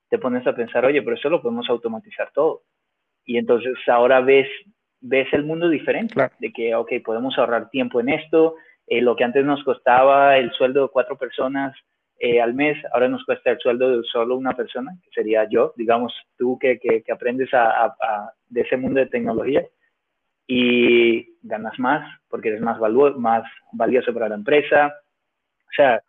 te 0.09 0.19
pones 0.19 0.45
a 0.45 0.53
pensar, 0.53 0.85
oye, 0.85 1.01
pero 1.01 1.15
eso 1.15 1.29
lo 1.29 1.41
podemos 1.41 1.69
automatizar 1.69 2.31
todo. 2.33 2.63
Y 3.23 3.37
entonces 3.37 3.73
ahora 3.87 4.19
ves, 4.19 4.49
ves 4.99 5.31
el 5.31 5.45
mundo 5.45 5.69
diferente, 5.69 6.13
de 6.39 6.51
que, 6.51 6.75
ok, 6.75 6.91
podemos 7.03 7.37
ahorrar 7.37 7.69
tiempo 7.69 8.01
en 8.01 8.09
esto, 8.09 8.55
eh, 8.87 9.01
lo 9.01 9.15
que 9.15 9.23
antes 9.23 9.45
nos 9.45 9.63
costaba 9.63 10.37
el 10.37 10.51
sueldo 10.51 10.83
de 10.83 10.89
cuatro 10.89 11.17
personas 11.17 11.77
eh, 12.19 12.41
al 12.41 12.53
mes, 12.53 12.77
ahora 12.93 13.07
nos 13.07 13.23
cuesta 13.25 13.51
el 13.51 13.59
sueldo 13.59 13.97
de 13.97 14.03
solo 14.03 14.35
una 14.35 14.55
persona, 14.55 14.91
que 15.03 15.09
sería 15.11 15.47
yo, 15.49 15.73
digamos, 15.75 16.13
tú 16.37 16.57
que, 16.59 16.79
que, 16.79 17.03
aprendes 17.11 17.49
a, 17.53 17.95
de 18.49 18.61
ese 18.61 18.77
mundo 18.77 18.99
de 18.99 19.05
tecnología 19.05 19.65
y 20.47 21.37
ganas 21.43 21.77
más 21.77 22.19
porque 22.29 22.49
eres 22.49 22.61
más, 22.61 22.79
más 23.17 23.43
valioso 23.71 24.13
para 24.13 24.29
la 24.29 24.35
empresa. 24.35 24.95
O 25.67 25.71
sea, 25.75 26.01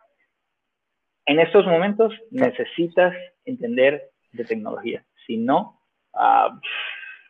en 1.25 1.39
estos 1.39 1.65
momentos 1.65 2.13
necesitas 2.31 3.13
entender 3.45 4.09
de 4.31 4.45
tecnología. 4.45 5.05
Si 5.27 5.37
no, 5.37 5.81
uh, 6.13 6.59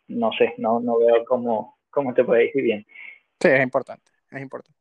no 0.08 0.32
sé, 0.38 0.54
no, 0.58 0.80
no 0.80 1.00
veo 1.00 1.26
cómo, 1.26 1.80
cómo 1.90 2.14
te 2.14 2.24
puede 2.24 2.52
ir 2.54 2.64
bien. 2.64 2.86
Sí, 3.40 3.50
es 3.50 3.62
importante, 3.62 4.12
es 4.32 4.42
importante. 4.42 4.80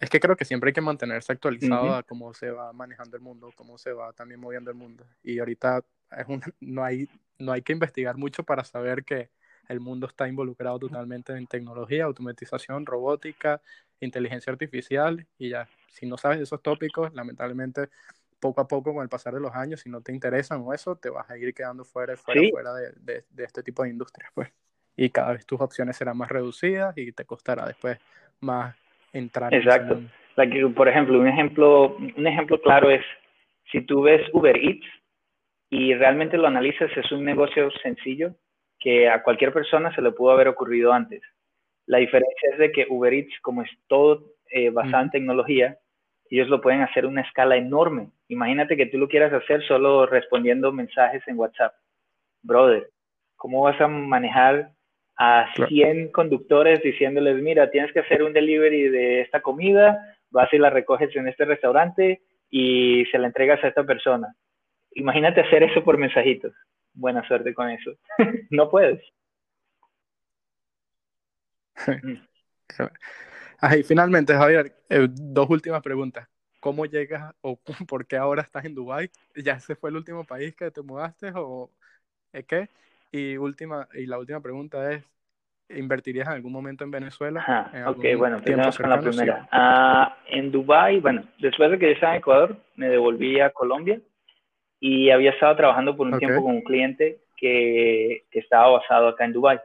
Es 0.00 0.10
que 0.10 0.20
creo 0.20 0.36
que 0.36 0.44
siempre 0.44 0.68
hay 0.68 0.74
que 0.74 0.80
mantenerse 0.80 1.32
actualizado 1.32 1.94
a 1.94 2.02
cómo 2.02 2.34
se 2.34 2.50
va 2.50 2.72
manejando 2.72 3.16
el 3.16 3.22
mundo, 3.22 3.52
cómo 3.56 3.78
se 3.78 3.92
va 3.92 4.12
también 4.12 4.40
moviendo 4.40 4.70
el 4.70 4.76
mundo. 4.76 5.04
Y 5.22 5.38
ahorita 5.38 5.82
es 6.18 6.26
un, 6.28 6.42
no, 6.60 6.84
hay, 6.84 7.08
no 7.38 7.52
hay 7.52 7.62
que 7.62 7.72
investigar 7.72 8.16
mucho 8.16 8.42
para 8.42 8.64
saber 8.64 9.04
que 9.04 9.30
el 9.68 9.80
mundo 9.80 10.06
está 10.06 10.28
involucrado 10.28 10.78
totalmente 10.78 11.32
en 11.32 11.46
tecnología, 11.46 12.04
automatización, 12.04 12.84
robótica, 12.84 13.62
inteligencia 14.00 14.52
artificial 14.52 15.26
y 15.38 15.50
ya. 15.50 15.68
Si 15.88 16.06
no 16.06 16.18
sabes 16.18 16.40
esos 16.40 16.62
tópicos, 16.62 17.14
lamentablemente 17.14 17.88
poco 18.40 18.60
a 18.60 18.68
poco 18.68 18.92
con 18.92 19.02
el 19.02 19.08
pasar 19.08 19.32
de 19.32 19.40
los 19.40 19.54
años, 19.54 19.80
si 19.80 19.88
no 19.88 20.02
te 20.02 20.12
interesan 20.12 20.62
o 20.62 20.74
eso, 20.74 20.96
te 20.96 21.08
vas 21.08 21.30
a 21.30 21.38
ir 21.38 21.54
quedando 21.54 21.84
fuera, 21.84 22.14
fuera, 22.16 22.42
fuera 22.50 22.74
de, 22.74 23.24
de, 23.30 23.44
este 23.44 23.62
tipo 23.62 23.84
de 23.84 23.90
industrias, 23.90 24.30
pues. 24.34 24.50
Y 24.96 25.08
cada 25.08 25.32
vez 25.32 25.46
tus 25.46 25.60
opciones 25.60 25.96
serán 25.96 26.18
más 26.18 26.28
reducidas 26.28 26.96
y 26.98 27.10
te 27.12 27.24
costará 27.24 27.66
después 27.66 27.98
más 28.40 28.76
entrar. 29.14 29.52
Exacto. 29.54 30.00
En 30.36 30.74
por 30.74 30.88
ejemplo, 30.88 31.18
un 31.18 31.28
ejemplo, 31.28 31.96
un 31.96 32.26
ejemplo 32.26 32.60
claro 32.60 32.90
es 32.90 33.04
si 33.70 33.80
tú 33.82 34.02
ves 34.02 34.22
Uber 34.32 34.56
Eats 34.56 34.86
y 35.70 35.94
realmente 35.94 36.36
lo 36.36 36.46
analizas, 36.46 36.90
es 36.96 37.10
un 37.12 37.24
negocio 37.24 37.70
sencillo 37.82 38.34
que 38.78 39.08
a 39.08 39.22
cualquier 39.22 39.52
persona 39.52 39.94
se 39.94 40.02
le 40.02 40.12
pudo 40.12 40.32
haber 40.32 40.48
ocurrido 40.48 40.92
antes. 40.92 41.22
La 41.86 41.98
diferencia 41.98 42.50
es 42.52 42.58
de 42.58 42.72
que 42.72 42.86
Uber 42.88 43.14
Eats, 43.14 43.34
como 43.40 43.62
es 43.62 43.70
todo 43.88 44.34
eh, 44.50 44.70
basado 44.70 45.04
en 45.04 45.10
tecnología, 45.10 45.78
ellos 46.30 46.48
lo 46.48 46.60
pueden 46.60 46.82
hacer 46.82 47.04
a 47.04 47.08
una 47.08 47.20
escala 47.22 47.56
enorme. 47.56 48.08
Imagínate 48.28 48.76
que 48.76 48.86
tú 48.86 48.98
lo 48.98 49.08
quieras 49.08 49.32
hacer 49.32 49.62
solo 49.66 50.06
respondiendo 50.06 50.72
mensajes 50.72 51.22
en 51.26 51.38
WhatsApp. 51.38 51.74
Brother, 52.42 52.90
¿cómo 53.36 53.62
vas 53.62 53.80
a 53.80 53.88
manejar 53.88 54.70
a 55.16 55.46
100 55.68 56.10
conductores 56.10 56.82
diciéndoles, 56.82 57.40
mira, 57.40 57.70
tienes 57.70 57.92
que 57.92 58.00
hacer 58.00 58.22
un 58.22 58.32
delivery 58.32 58.88
de 58.88 59.20
esta 59.20 59.40
comida, 59.40 60.16
vas 60.30 60.52
y 60.52 60.58
la 60.58 60.70
recoges 60.70 61.14
en 61.14 61.28
este 61.28 61.44
restaurante 61.44 62.22
y 62.50 63.04
se 63.06 63.18
la 63.18 63.28
entregas 63.28 63.62
a 63.62 63.68
esta 63.68 63.84
persona? 63.84 64.34
Imagínate 64.92 65.40
hacer 65.40 65.62
eso 65.62 65.84
por 65.84 65.98
mensajitos. 65.98 66.52
Buena 66.92 67.26
suerte 67.26 67.54
con 67.54 67.70
eso. 67.70 67.92
no 68.50 68.70
puedes. 68.70 69.00
Ahí, 73.60 73.82
finalmente, 73.82 74.34
Javier, 74.34 74.72
eh, 74.88 75.06
dos 75.10 75.48
últimas 75.50 75.82
preguntas. 75.82 76.28
¿Cómo 76.60 76.86
llegas 76.86 77.34
o 77.40 77.58
por 77.88 78.06
qué 78.06 78.16
ahora 78.16 78.42
estás 78.42 78.64
en 78.64 78.74
Dubái? 78.74 79.10
¿Ya 79.36 79.54
ese 79.54 79.74
fue 79.74 79.90
el 79.90 79.96
último 79.96 80.24
país 80.24 80.54
que 80.54 80.70
te 80.70 80.82
mudaste 80.82 81.32
o 81.34 81.70
qué? 82.46 82.68
Y, 83.14 83.36
última, 83.36 83.86
y 83.94 84.06
la 84.06 84.18
última 84.18 84.40
pregunta 84.40 84.90
es, 84.90 85.04
¿invertirías 85.68 86.26
en 86.26 86.34
algún 86.34 86.50
momento 86.50 86.82
en 86.82 86.90
Venezuela? 86.90 87.70
ok, 87.86 88.04
bueno, 88.18 88.42
tenemos 88.42 88.76
con 88.76 88.90
la 88.90 89.00
primera. 89.00 89.48
Ah, 89.52 90.16
en 90.26 90.50
Dubái, 90.50 90.98
bueno, 90.98 91.22
después 91.38 91.70
de 91.70 91.78
que 91.78 91.86
yo 91.86 91.92
estaba 91.92 92.14
en 92.14 92.18
Ecuador, 92.18 92.56
me 92.74 92.88
devolví 92.88 93.38
a 93.38 93.50
Colombia 93.50 94.00
y 94.80 95.10
había 95.10 95.30
estado 95.30 95.54
trabajando 95.54 95.96
por 95.96 96.08
un 96.08 96.18
tiempo 96.18 96.42
con 96.42 96.56
un 96.56 96.62
cliente 96.62 97.20
que, 97.36 98.24
que 98.32 98.38
estaba 98.40 98.70
basado 98.70 99.06
acá 99.06 99.24
en 99.24 99.32
Dubái. 99.32 99.60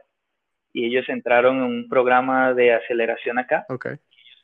Y 0.72 0.86
ellos 0.86 1.08
entraron 1.08 1.56
en 1.56 1.62
un 1.64 1.88
programa 1.88 2.54
de 2.54 2.72
aceleración 2.72 3.40
acá 3.40 3.66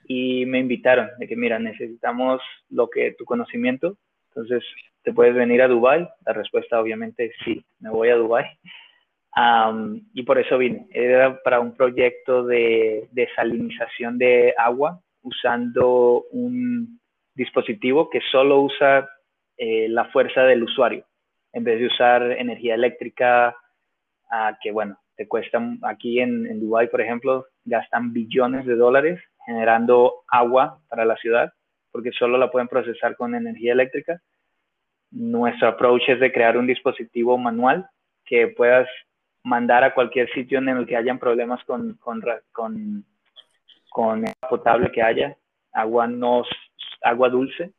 y 0.09 0.47
me 0.47 0.59
invitaron 0.59 1.11
de 1.21 1.29
que, 1.29 1.37
mira, 1.37 1.61
necesitamos 1.61 2.43
lo 2.71 2.91
que 2.91 3.13
tu 3.13 3.25
conocimiento, 3.25 3.97
entonces, 4.31 4.65
¿te 5.03 5.13
puedes 5.13 5.35
venir 5.35 5.63
a 5.63 5.69
Dubai? 5.69 6.09
La 6.27 6.33
respuesta 6.33 6.81
obviamente 6.81 7.33
sí, 7.45 7.65
me 7.79 7.89
voy 7.89 8.11
a 8.11 8.17
Dubai. 9.37 10.03
y 10.15 10.23
por 10.23 10.39
eso 10.39 10.59
vine. 10.59 10.87
Era 10.91 11.41
para 11.43 11.61
un 11.61 11.75
proyecto 11.77 12.45
de 12.45 13.09
desalinización 13.13 14.19
de 14.19 14.55
agua 14.57 15.01
usando 15.23 16.25
un 16.31 17.01
dispositivo 17.35 18.09
que 18.09 18.21
solo 18.31 18.63
usa 18.63 19.09
eh, 19.59 19.89
la 19.89 20.07
fuerza 20.07 20.43
del 20.43 20.63
usuario, 20.63 21.05
en 21.53 21.65
vez 21.65 21.79
de 21.81 21.87
usar 21.87 22.23
energía 22.33 22.75
eléctrica, 22.75 23.57
uh, 24.31 24.55
que 24.63 24.71
bueno, 24.71 24.99
te 25.17 25.27
cuestan, 25.27 25.79
aquí 25.83 26.21
en, 26.21 26.47
en 26.47 26.61
Dubái, 26.61 26.89
por 26.89 27.01
ejemplo, 27.01 27.47
gastan 27.65 28.13
billones 28.13 28.67
de 28.67 28.77
dólares 28.77 29.21
generando 29.47 30.25
agua 30.29 30.81
para 30.89 31.05
la 31.05 31.17
ciudad, 31.17 31.53
porque 31.91 32.11
solo 32.13 32.37
la 32.37 32.51
pueden 32.51 32.69
procesar 32.69 33.17
con 33.17 33.35
energía 33.35 33.73
eléctrica. 33.73 34.21
Nuestro 35.11 35.69
approach 35.69 36.09
es 36.09 36.21
de 36.21 36.33
crear 36.33 36.59
un 36.59 36.67
dispositivo 36.67 37.39
manual 37.39 37.89
que 38.25 38.49
puedas 38.49 38.89
mandar 39.47 39.85
a 39.85 39.95
cualquier 39.95 40.29
sitio 40.33 40.59
en 40.59 40.69
el 40.69 40.87
que 40.87 40.97
hayan 40.97 41.21
problemas 41.21 41.63
con, 41.65 41.95
con, 41.95 42.21
con, 42.51 43.05
con 43.89 44.27
el 44.27 44.35
potable 44.49 44.91
que 44.91 45.01
haya 45.01 45.37
agua 45.73 46.09
no, 46.09 46.43
agua 47.03 47.29
dulce. 47.29 47.73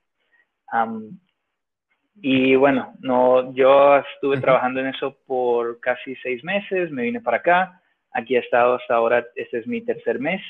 y 2.22 2.56
bueno, 2.56 2.94
no, 3.00 3.54
yo 3.54 3.98
estuve 3.98 4.40
trabajando 4.40 4.80
en 4.80 4.88
eso 4.88 5.18
por 5.26 5.82
casi 5.82 6.16
seis 6.24 6.42
meses, 6.42 6.90
me 6.90 7.04
vine 7.04 7.20
para 7.20 7.38
acá, 7.38 7.82
aquí 8.12 8.38
he 8.38 8.40
estado 8.40 8.76
hasta 8.76 8.96
ahora, 8.96 9.26
este 9.36 9.60
es 9.60 9.68
mi 9.68 9.82
tercer 9.82 10.20
mes, 10.20 10.42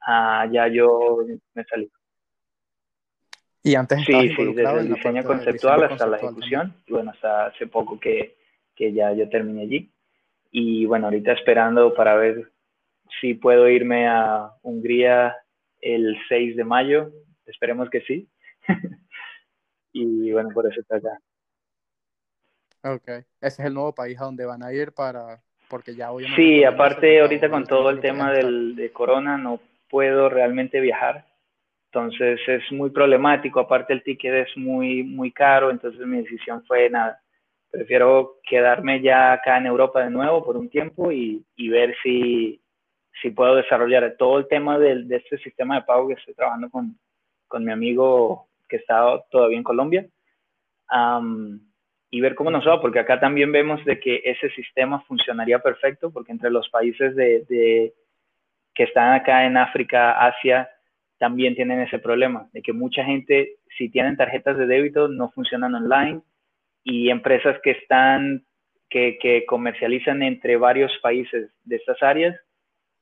ah, 0.00 0.44
ya 0.50 0.66
yo 0.66 1.20
me 1.54 1.64
salí. 1.64 1.88
Y 3.62 3.76
antes 3.76 4.04
sí, 4.04 4.34
sí, 4.34 4.54
desde 4.54 4.80
el 4.80 4.92
diseño 4.92 5.22
conceptual 5.22 5.84
hasta 5.84 6.06
la 6.08 6.16
ejecución, 6.16 6.74
bueno, 6.88 7.12
hasta 7.12 7.46
hace 7.46 7.68
poco 7.68 8.00
que, 8.00 8.36
que 8.74 8.92
ya 8.92 9.12
yo 9.12 9.28
terminé 9.28 9.62
allí. 9.62 9.92
Y 10.58 10.86
bueno, 10.86 11.08
ahorita 11.08 11.32
esperando 11.32 11.92
para 11.92 12.14
ver 12.16 12.50
si 13.20 13.34
puedo 13.34 13.68
irme 13.68 14.08
a 14.08 14.52
Hungría 14.62 15.36
el 15.82 16.16
6 16.30 16.56
de 16.56 16.64
mayo, 16.64 17.12
esperemos 17.44 17.90
que 17.90 18.00
sí. 18.00 18.26
y 19.92 20.32
bueno, 20.32 20.48
por 20.54 20.66
eso 20.66 20.80
está 20.80 20.96
acá. 20.96 21.20
Ok, 22.84 23.06
ese 23.06 23.26
es 23.42 23.60
el 23.60 23.74
nuevo 23.74 23.94
país 23.94 24.18
a 24.18 24.24
donde 24.24 24.46
van 24.46 24.62
a 24.62 24.72
ir 24.72 24.92
para, 24.92 25.42
porque 25.68 25.94
ya. 25.94 26.08
Sí, 26.34 26.64
aparte 26.64 27.20
ahorita 27.20 27.50
con 27.50 27.66
todo 27.66 27.90
el 27.90 28.00
tema 28.00 28.32
del, 28.32 28.74
de 28.76 28.90
corona 28.92 29.36
no 29.36 29.60
puedo 29.90 30.30
realmente 30.30 30.80
viajar, 30.80 31.26
entonces 31.92 32.40
es 32.46 32.72
muy 32.72 32.88
problemático, 32.88 33.60
aparte 33.60 33.92
el 33.92 34.02
ticket 34.02 34.48
es 34.48 34.56
muy, 34.56 35.02
muy 35.02 35.32
caro, 35.32 35.70
entonces 35.70 36.06
mi 36.06 36.22
decisión 36.22 36.64
fue 36.64 36.88
nada, 36.88 37.20
prefiero 37.70 38.36
quedarme 38.48 39.00
ya 39.02 39.32
acá 39.32 39.58
en 39.58 39.66
Europa 39.66 40.04
de 40.04 40.10
nuevo 40.10 40.44
por 40.44 40.56
un 40.56 40.68
tiempo 40.68 41.12
y, 41.12 41.44
ver 41.56 41.94
si, 42.02 42.60
si 43.20 43.30
puedo 43.30 43.56
desarrollar 43.56 44.16
todo 44.18 44.38
el 44.38 44.48
tema 44.48 44.78
de, 44.78 45.06
este 45.10 45.38
sistema 45.38 45.76
de 45.76 45.82
pago 45.82 46.08
que 46.08 46.14
estoy 46.14 46.34
trabajando 46.34 46.70
con, 46.70 46.98
con 47.48 47.64
mi 47.64 47.72
amigo 47.72 48.48
que 48.68 48.76
está 48.76 49.22
todavía 49.30 49.58
en 49.58 49.64
Colombia 49.64 50.06
y 52.10 52.20
ver 52.20 52.34
cómo 52.34 52.50
nos 52.50 52.66
va, 52.66 52.80
porque 52.80 53.00
acá 53.00 53.18
también 53.20 53.52
vemos 53.52 53.84
de 53.84 53.98
que 53.98 54.22
ese 54.24 54.48
sistema 54.50 55.00
funcionaría 55.02 55.58
perfecto, 55.58 56.10
porque 56.12 56.32
entre 56.32 56.50
los 56.50 56.68
países 56.70 57.14
de, 57.16 57.44
de, 57.48 57.94
que 58.74 58.84
están 58.84 59.12
acá 59.12 59.44
en 59.44 59.56
África, 59.56 60.12
Asia, 60.24 60.70
también 61.18 61.54
tienen 61.54 61.80
ese 61.80 61.98
problema, 61.98 62.48
de 62.52 62.62
que 62.62 62.72
mucha 62.72 63.04
gente, 63.04 63.56
si 63.76 63.90
tienen 63.90 64.16
tarjetas 64.16 64.56
de 64.56 64.66
débito, 64.66 65.08
no 65.08 65.30
funcionan 65.30 65.74
online 65.74 66.22
y 66.86 67.10
empresas 67.10 67.60
que 67.64 67.72
están, 67.72 68.46
que, 68.88 69.44
comercializan 69.48 70.22
entre 70.22 70.56
varios 70.56 70.92
países 71.02 71.50
de 71.64 71.76
estas 71.76 72.00
áreas, 72.00 72.36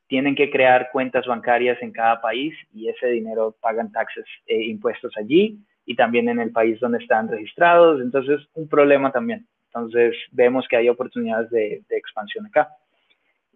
tienen 0.06 0.34
que 0.34 0.50
crear 0.50 0.88
cuentas 0.90 1.26
bancarias 1.26 1.80
en 1.82 1.92
cada 1.92 2.18
país 2.22 2.54
y 2.72 2.88
ese 2.88 3.08
dinero 3.08 3.54
pagan 3.60 3.92
taxes 3.92 4.24
e 4.46 4.62
impuestos 4.64 5.12
allí 5.18 5.58
y 5.84 5.94
también 5.96 6.30
en 6.30 6.40
el 6.40 6.50
país 6.50 6.80
donde 6.80 6.96
están 6.96 7.28
registrados. 7.28 8.00
Entonces, 8.00 8.40
un 8.54 8.68
problema 8.68 9.12
también. 9.12 9.46
Entonces, 9.66 10.16
vemos 10.32 10.66
que 10.66 10.76
hay 10.76 10.88
oportunidades 10.88 11.50
de, 11.50 11.82
expansión 11.90 12.46
acá. 12.46 12.70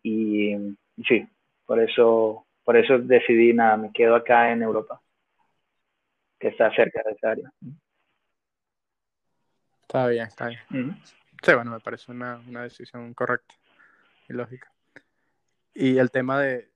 Y, 0.02 0.54
sí, 1.08 1.26
por 1.64 1.80
eso, 1.80 2.44
por 2.64 2.76
eso 2.76 2.98
decidí, 2.98 3.54
nada, 3.54 3.78
me 3.78 3.92
quedo 3.92 4.14
acá 4.14 4.52
en 4.52 4.60
Europa, 4.60 5.00
que 6.38 6.48
está 6.48 6.70
cerca 6.74 7.02
de 7.02 7.12
esa 7.12 7.30
área. 7.30 7.50
Está 9.88 10.06
bien, 10.06 10.26
está 10.26 10.48
bien. 10.48 11.00
Sí, 11.42 11.54
bueno, 11.54 11.70
me 11.70 11.80
parece 11.80 12.12
una, 12.12 12.42
una 12.46 12.62
decisión 12.64 13.14
correcta 13.14 13.54
y 14.28 14.34
lógica. 14.34 14.70
Y 15.72 15.96
el 15.96 16.10
tema 16.10 16.42
de, 16.42 16.68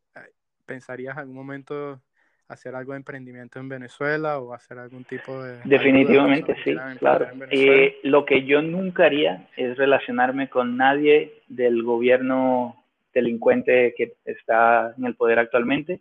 ¿pensarías 0.65 1.17
en 1.17 1.21
algún 1.21 1.37
momento 1.37 2.01
hacer 2.49 2.75
algo 2.75 2.93
de 2.93 2.99
emprendimiento 2.99 3.59
en 3.59 3.69
Venezuela 3.69 4.39
o 4.39 4.55
hacer 4.55 4.79
algún 4.79 5.05
tipo 5.05 5.43
de... 5.43 5.61
Definitivamente, 5.65 6.57
sí, 6.65 6.75
claro. 6.99 7.29
Eh, 7.51 7.99
lo 8.03 8.25
que 8.25 8.45
yo 8.45 8.63
nunca 8.63 9.05
haría 9.05 9.47
es 9.59 9.77
relacionarme 9.77 10.49
con 10.49 10.79
nadie 10.79 11.35
del 11.49 11.83
gobierno 11.83 12.83
delincuente 13.13 13.93
que 13.95 14.15
está 14.25 14.95
en 14.97 15.05
el 15.05 15.17
poder 15.17 15.39
actualmente 15.39 16.01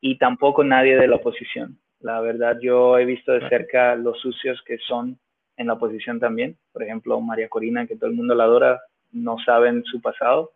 y 0.00 0.16
tampoco 0.16 0.64
nadie 0.64 0.96
de 0.96 1.08
la 1.08 1.16
oposición. 1.16 1.78
La 2.00 2.22
verdad, 2.22 2.58
yo 2.58 2.98
he 2.98 3.04
visto 3.04 3.32
de 3.32 3.46
cerca 3.50 3.96
los 3.96 4.18
sucios 4.18 4.62
que 4.66 4.78
son 4.78 5.18
en 5.56 5.66
la 5.66 5.74
oposición 5.74 6.20
también. 6.20 6.56
Por 6.72 6.82
ejemplo, 6.82 7.20
María 7.20 7.48
Corina, 7.48 7.86
que 7.86 7.96
todo 7.96 8.10
el 8.10 8.16
mundo 8.16 8.34
la 8.34 8.44
adora, 8.44 8.80
no 9.12 9.36
saben 9.44 9.84
su 9.84 10.00
pasado 10.00 10.52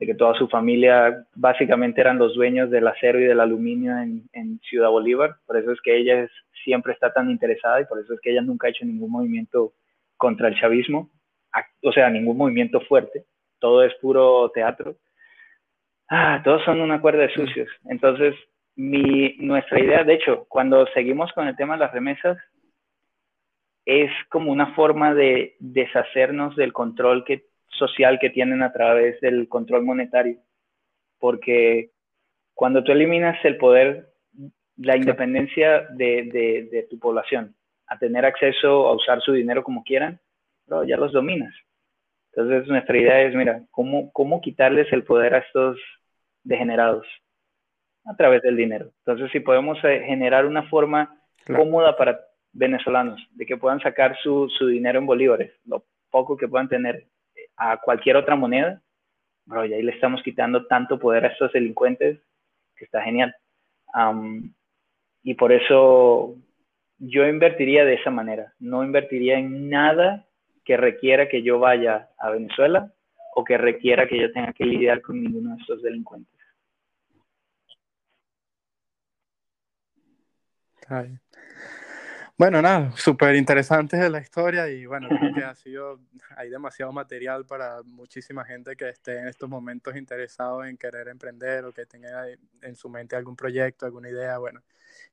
de 0.00 0.06
que 0.06 0.14
toda 0.14 0.34
su 0.34 0.48
familia 0.48 1.26
básicamente 1.34 2.00
eran 2.00 2.18
los 2.18 2.34
dueños 2.34 2.70
del 2.70 2.88
acero 2.88 3.20
y 3.20 3.24
del 3.24 3.38
aluminio 3.38 3.92
en, 3.98 4.58
Ciudad 4.62 4.88
Bolívar. 4.88 5.36
Por 5.46 5.58
eso 5.58 5.72
es 5.72 5.80
que 5.82 5.96
ella 5.96 6.26
siempre 6.64 6.94
está 6.94 7.12
tan 7.12 7.30
interesada 7.30 7.80
y 7.80 7.84
por 7.84 7.98
eso 7.98 8.14
es 8.14 8.20
que 8.20 8.30
ella 8.30 8.40
nunca 8.40 8.66
ha 8.66 8.70
hecho 8.70 8.84
ningún 8.86 9.10
movimiento 9.10 9.74
contra 10.16 10.48
el 10.48 10.58
chavismo, 10.58 11.10
o 11.82 11.92
sea, 11.92 12.08
ningún 12.08 12.38
movimiento 12.38 12.80
fuerte. 12.80 13.24
Todo 13.58 13.84
es 13.84 13.92
puro 13.96 14.50
teatro. 14.54 14.96
Ah, 16.08 16.40
todos 16.44 16.64
son 16.64 16.80
una 16.80 17.00
cuerda 17.00 17.22
de 17.22 17.34
sucios. 17.34 17.68
Entonces, 17.84 18.34
mi, 18.76 19.36
nuestra 19.38 19.80
idea, 19.80 20.02
de 20.02 20.14
hecho, 20.14 20.46
cuando 20.48 20.86
seguimos 20.94 21.30
con 21.32 21.46
el 21.46 21.56
tema 21.56 21.74
de 21.74 21.80
las 21.80 21.92
remesas, 21.92 22.38
es 23.84 24.10
como 24.28 24.52
una 24.52 24.74
forma 24.74 25.14
de 25.14 25.56
deshacernos 25.58 26.56
del 26.56 26.72
control 26.72 27.24
que 27.24 27.46
social 27.70 28.18
que 28.20 28.30
tienen 28.30 28.62
a 28.62 28.72
través 28.72 29.20
del 29.20 29.48
control 29.48 29.84
monetario. 29.84 30.38
Porque 31.18 31.90
cuando 32.54 32.84
tú 32.84 32.92
eliminas 32.92 33.42
el 33.44 33.56
poder, 33.56 34.10
la 34.76 34.96
independencia 34.96 35.86
de, 35.90 36.86
tu 36.90 36.98
población, 36.98 37.54
a 37.86 37.98
tener 37.98 38.24
acceso 38.24 38.86
a 38.88 38.94
usar 38.94 39.20
su 39.20 39.32
dinero 39.32 39.62
como 39.62 39.82
quieran, 39.82 40.20
ya 40.86 40.96
los 40.96 41.12
dominas. 41.12 41.54
Entonces 42.32 42.68
nuestra 42.68 42.96
idea 42.96 43.22
es, 43.22 43.34
mira, 43.34 43.62
¿cómo, 43.70 44.12
¿cómo 44.12 44.40
quitarles 44.40 44.92
el 44.92 45.02
poder 45.02 45.34
a 45.34 45.38
estos 45.38 45.78
degenerados? 46.44 47.06
A 48.04 48.16
través 48.16 48.42
del 48.42 48.56
dinero. 48.56 48.92
Entonces 49.04 49.30
si 49.32 49.40
podemos 49.40 49.78
eh, 49.84 50.04
generar 50.06 50.46
una 50.46 50.62
forma 50.68 51.20
cómoda 51.46 51.96
para 51.96 52.20
venezolanos, 52.52 53.20
de 53.32 53.46
que 53.46 53.56
puedan 53.56 53.80
sacar 53.80 54.16
su, 54.22 54.48
su 54.48 54.66
dinero 54.66 54.98
en 54.98 55.06
bolívares, 55.06 55.52
lo 55.64 55.84
poco 56.10 56.36
que 56.36 56.48
puedan 56.48 56.68
tener 56.68 57.06
a 57.56 57.76
cualquier 57.78 58.16
otra 58.16 58.36
moneda, 58.36 58.82
bro, 59.44 59.64
y 59.64 59.74
ahí 59.74 59.82
le 59.82 59.92
estamos 59.92 60.22
quitando 60.22 60.66
tanto 60.66 60.98
poder 60.98 61.24
a 61.24 61.28
estos 61.28 61.52
delincuentes 61.52 62.20
que 62.76 62.84
está 62.84 63.02
genial. 63.02 63.34
y 65.22 65.34
por 65.34 65.52
eso 65.52 66.36
yo 66.98 67.26
invertiría 67.26 67.84
de 67.84 67.94
esa 67.94 68.10
manera, 68.10 68.54
no 68.58 68.84
invertiría 68.84 69.38
en 69.38 69.68
nada 69.68 70.26
que 70.64 70.76
requiera 70.76 71.28
que 71.28 71.42
yo 71.42 71.58
vaya 71.58 72.10
a 72.18 72.30
Venezuela 72.30 72.92
o 73.34 73.44
que 73.44 73.58
requiera 73.58 74.06
que 74.06 74.18
yo 74.20 74.32
tenga 74.32 74.52
que 74.52 74.64
lidiar 74.64 75.00
con 75.00 75.20
ninguno 75.22 75.54
de 75.54 75.60
estos 75.60 75.82
delincuentes. 75.82 76.40
Bueno, 82.40 82.62
nada, 82.62 82.90
súper 82.96 83.34
interesante 83.34 84.08
la 84.08 84.18
historia 84.18 84.66
y 84.66 84.86
bueno, 84.86 85.08
creo 85.10 85.34
que 85.34 85.44
ha 85.44 85.54
sido, 85.54 86.00
hay 86.38 86.48
demasiado 86.48 86.90
material 86.90 87.44
para 87.44 87.82
muchísima 87.82 88.46
gente 88.46 88.76
que 88.76 88.88
esté 88.88 89.18
en 89.18 89.28
estos 89.28 89.46
momentos 89.46 89.94
interesado 89.94 90.64
en 90.64 90.78
querer 90.78 91.08
emprender 91.08 91.66
o 91.66 91.72
que 91.74 91.84
tenga 91.84 92.24
en 92.62 92.76
su 92.76 92.88
mente 92.88 93.14
algún 93.14 93.36
proyecto, 93.36 93.84
alguna 93.84 94.08
idea. 94.08 94.38
Bueno, 94.38 94.62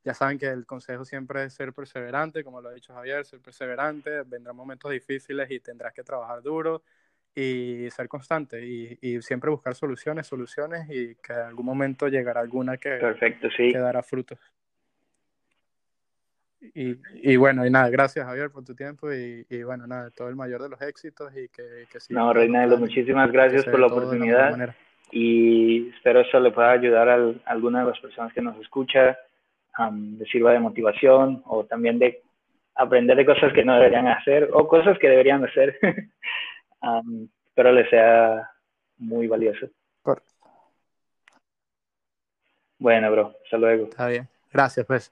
ya 0.06 0.14
saben 0.14 0.40
que 0.40 0.46
el 0.46 0.66
consejo 0.66 1.04
siempre 1.04 1.44
es 1.44 1.54
ser 1.54 1.74
perseverante, 1.74 2.46
como 2.46 2.62
lo 2.62 2.70
ha 2.70 2.74
dicho 2.74 2.94
Javier, 2.94 3.26
ser 3.26 3.42
perseverante, 3.42 4.22
vendrán 4.22 4.56
momentos 4.56 4.90
difíciles 4.90 5.52
y 5.52 5.60
tendrás 5.60 5.92
que 5.92 6.04
trabajar 6.04 6.42
duro 6.42 6.82
y 7.36 7.90
ser 7.92 8.08
constante 8.08 8.66
y, 8.66 8.98
y 9.02 9.22
siempre 9.22 9.50
buscar 9.50 9.76
soluciones, 9.76 10.28
soluciones 10.28 10.88
y 10.90 11.16
que 11.16 11.34
en 11.34 11.40
algún 11.40 11.66
momento 11.66 12.08
llegará 12.08 12.40
alguna 12.40 12.78
que, 12.78 12.92
Perfecto, 12.92 13.50
sí. 13.50 13.74
que 13.74 13.80
dará 13.80 14.02
frutos. 14.02 14.40
Y, 16.74 16.98
y, 17.14 17.36
bueno, 17.36 17.66
y 17.66 17.70
nada, 17.70 17.90
gracias 17.90 18.26
Javier 18.26 18.50
por 18.52 18.64
tu 18.64 18.76
tiempo 18.76 19.12
y, 19.12 19.46
y, 19.50 19.64
bueno, 19.64 19.88
nada, 19.88 20.10
todo 20.12 20.30
el 20.30 20.36
mayor 20.36 20.62
de 20.62 20.70
los 20.70 20.82
éxitos 20.82 21.32
y 21.36 21.48
que, 21.50 21.86
que 21.92 22.00
sí. 22.00 22.14
No, 22.14 22.34
Reinaldo, 22.34 22.78
muchísimas 22.78 23.32
gracias 23.32 23.66
por 23.66 23.80
la 23.80 23.88
oportunidad 23.88 24.76
y 25.12 25.90
espero 25.90 26.22
eso 26.22 26.40
le 26.40 26.52
pueda 26.52 26.72
ayudar 26.72 27.10
a, 27.10 27.34
alguna 27.46 27.82
de 27.82 27.92
las 27.92 28.00
personas 28.00 28.34
que 28.34 28.42
nos 28.42 28.60
escucha, 28.60 29.18
um, 29.80 30.18
le 30.18 30.26
sirva 30.26 30.52
de 30.52 30.60
motivación 30.60 31.42
o 31.46 31.66
también 31.66 32.00
de 32.00 32.22
aprender 32.76 33.18
de 33.18 33.26
cosas 33.26 33.54
que 33.54 33.64
no 33.64 33.76
deberían 33.76 34.08
hacer 34.08 34.50
o 34.54 34.68
cosas 34.68 34.98
que 35.00 35.10
deberían 35.10 35.44
hacer, 35.46 35.78
um, 36.82 37.28
espero 37.48 37.72
le 37.72 37.90
sea 37.90 38.50
muy 38.98 39.28
valioso. 39.28 39.68
Bueno, 42.80 43.12
bro, 43.12 43.34
hasta 43.44 43.58
luego. 43.58 43.86
Está 43.86 44.08
bien, 44.08 44.28
gracias 44.52 44.86
pues. 44.86 45.12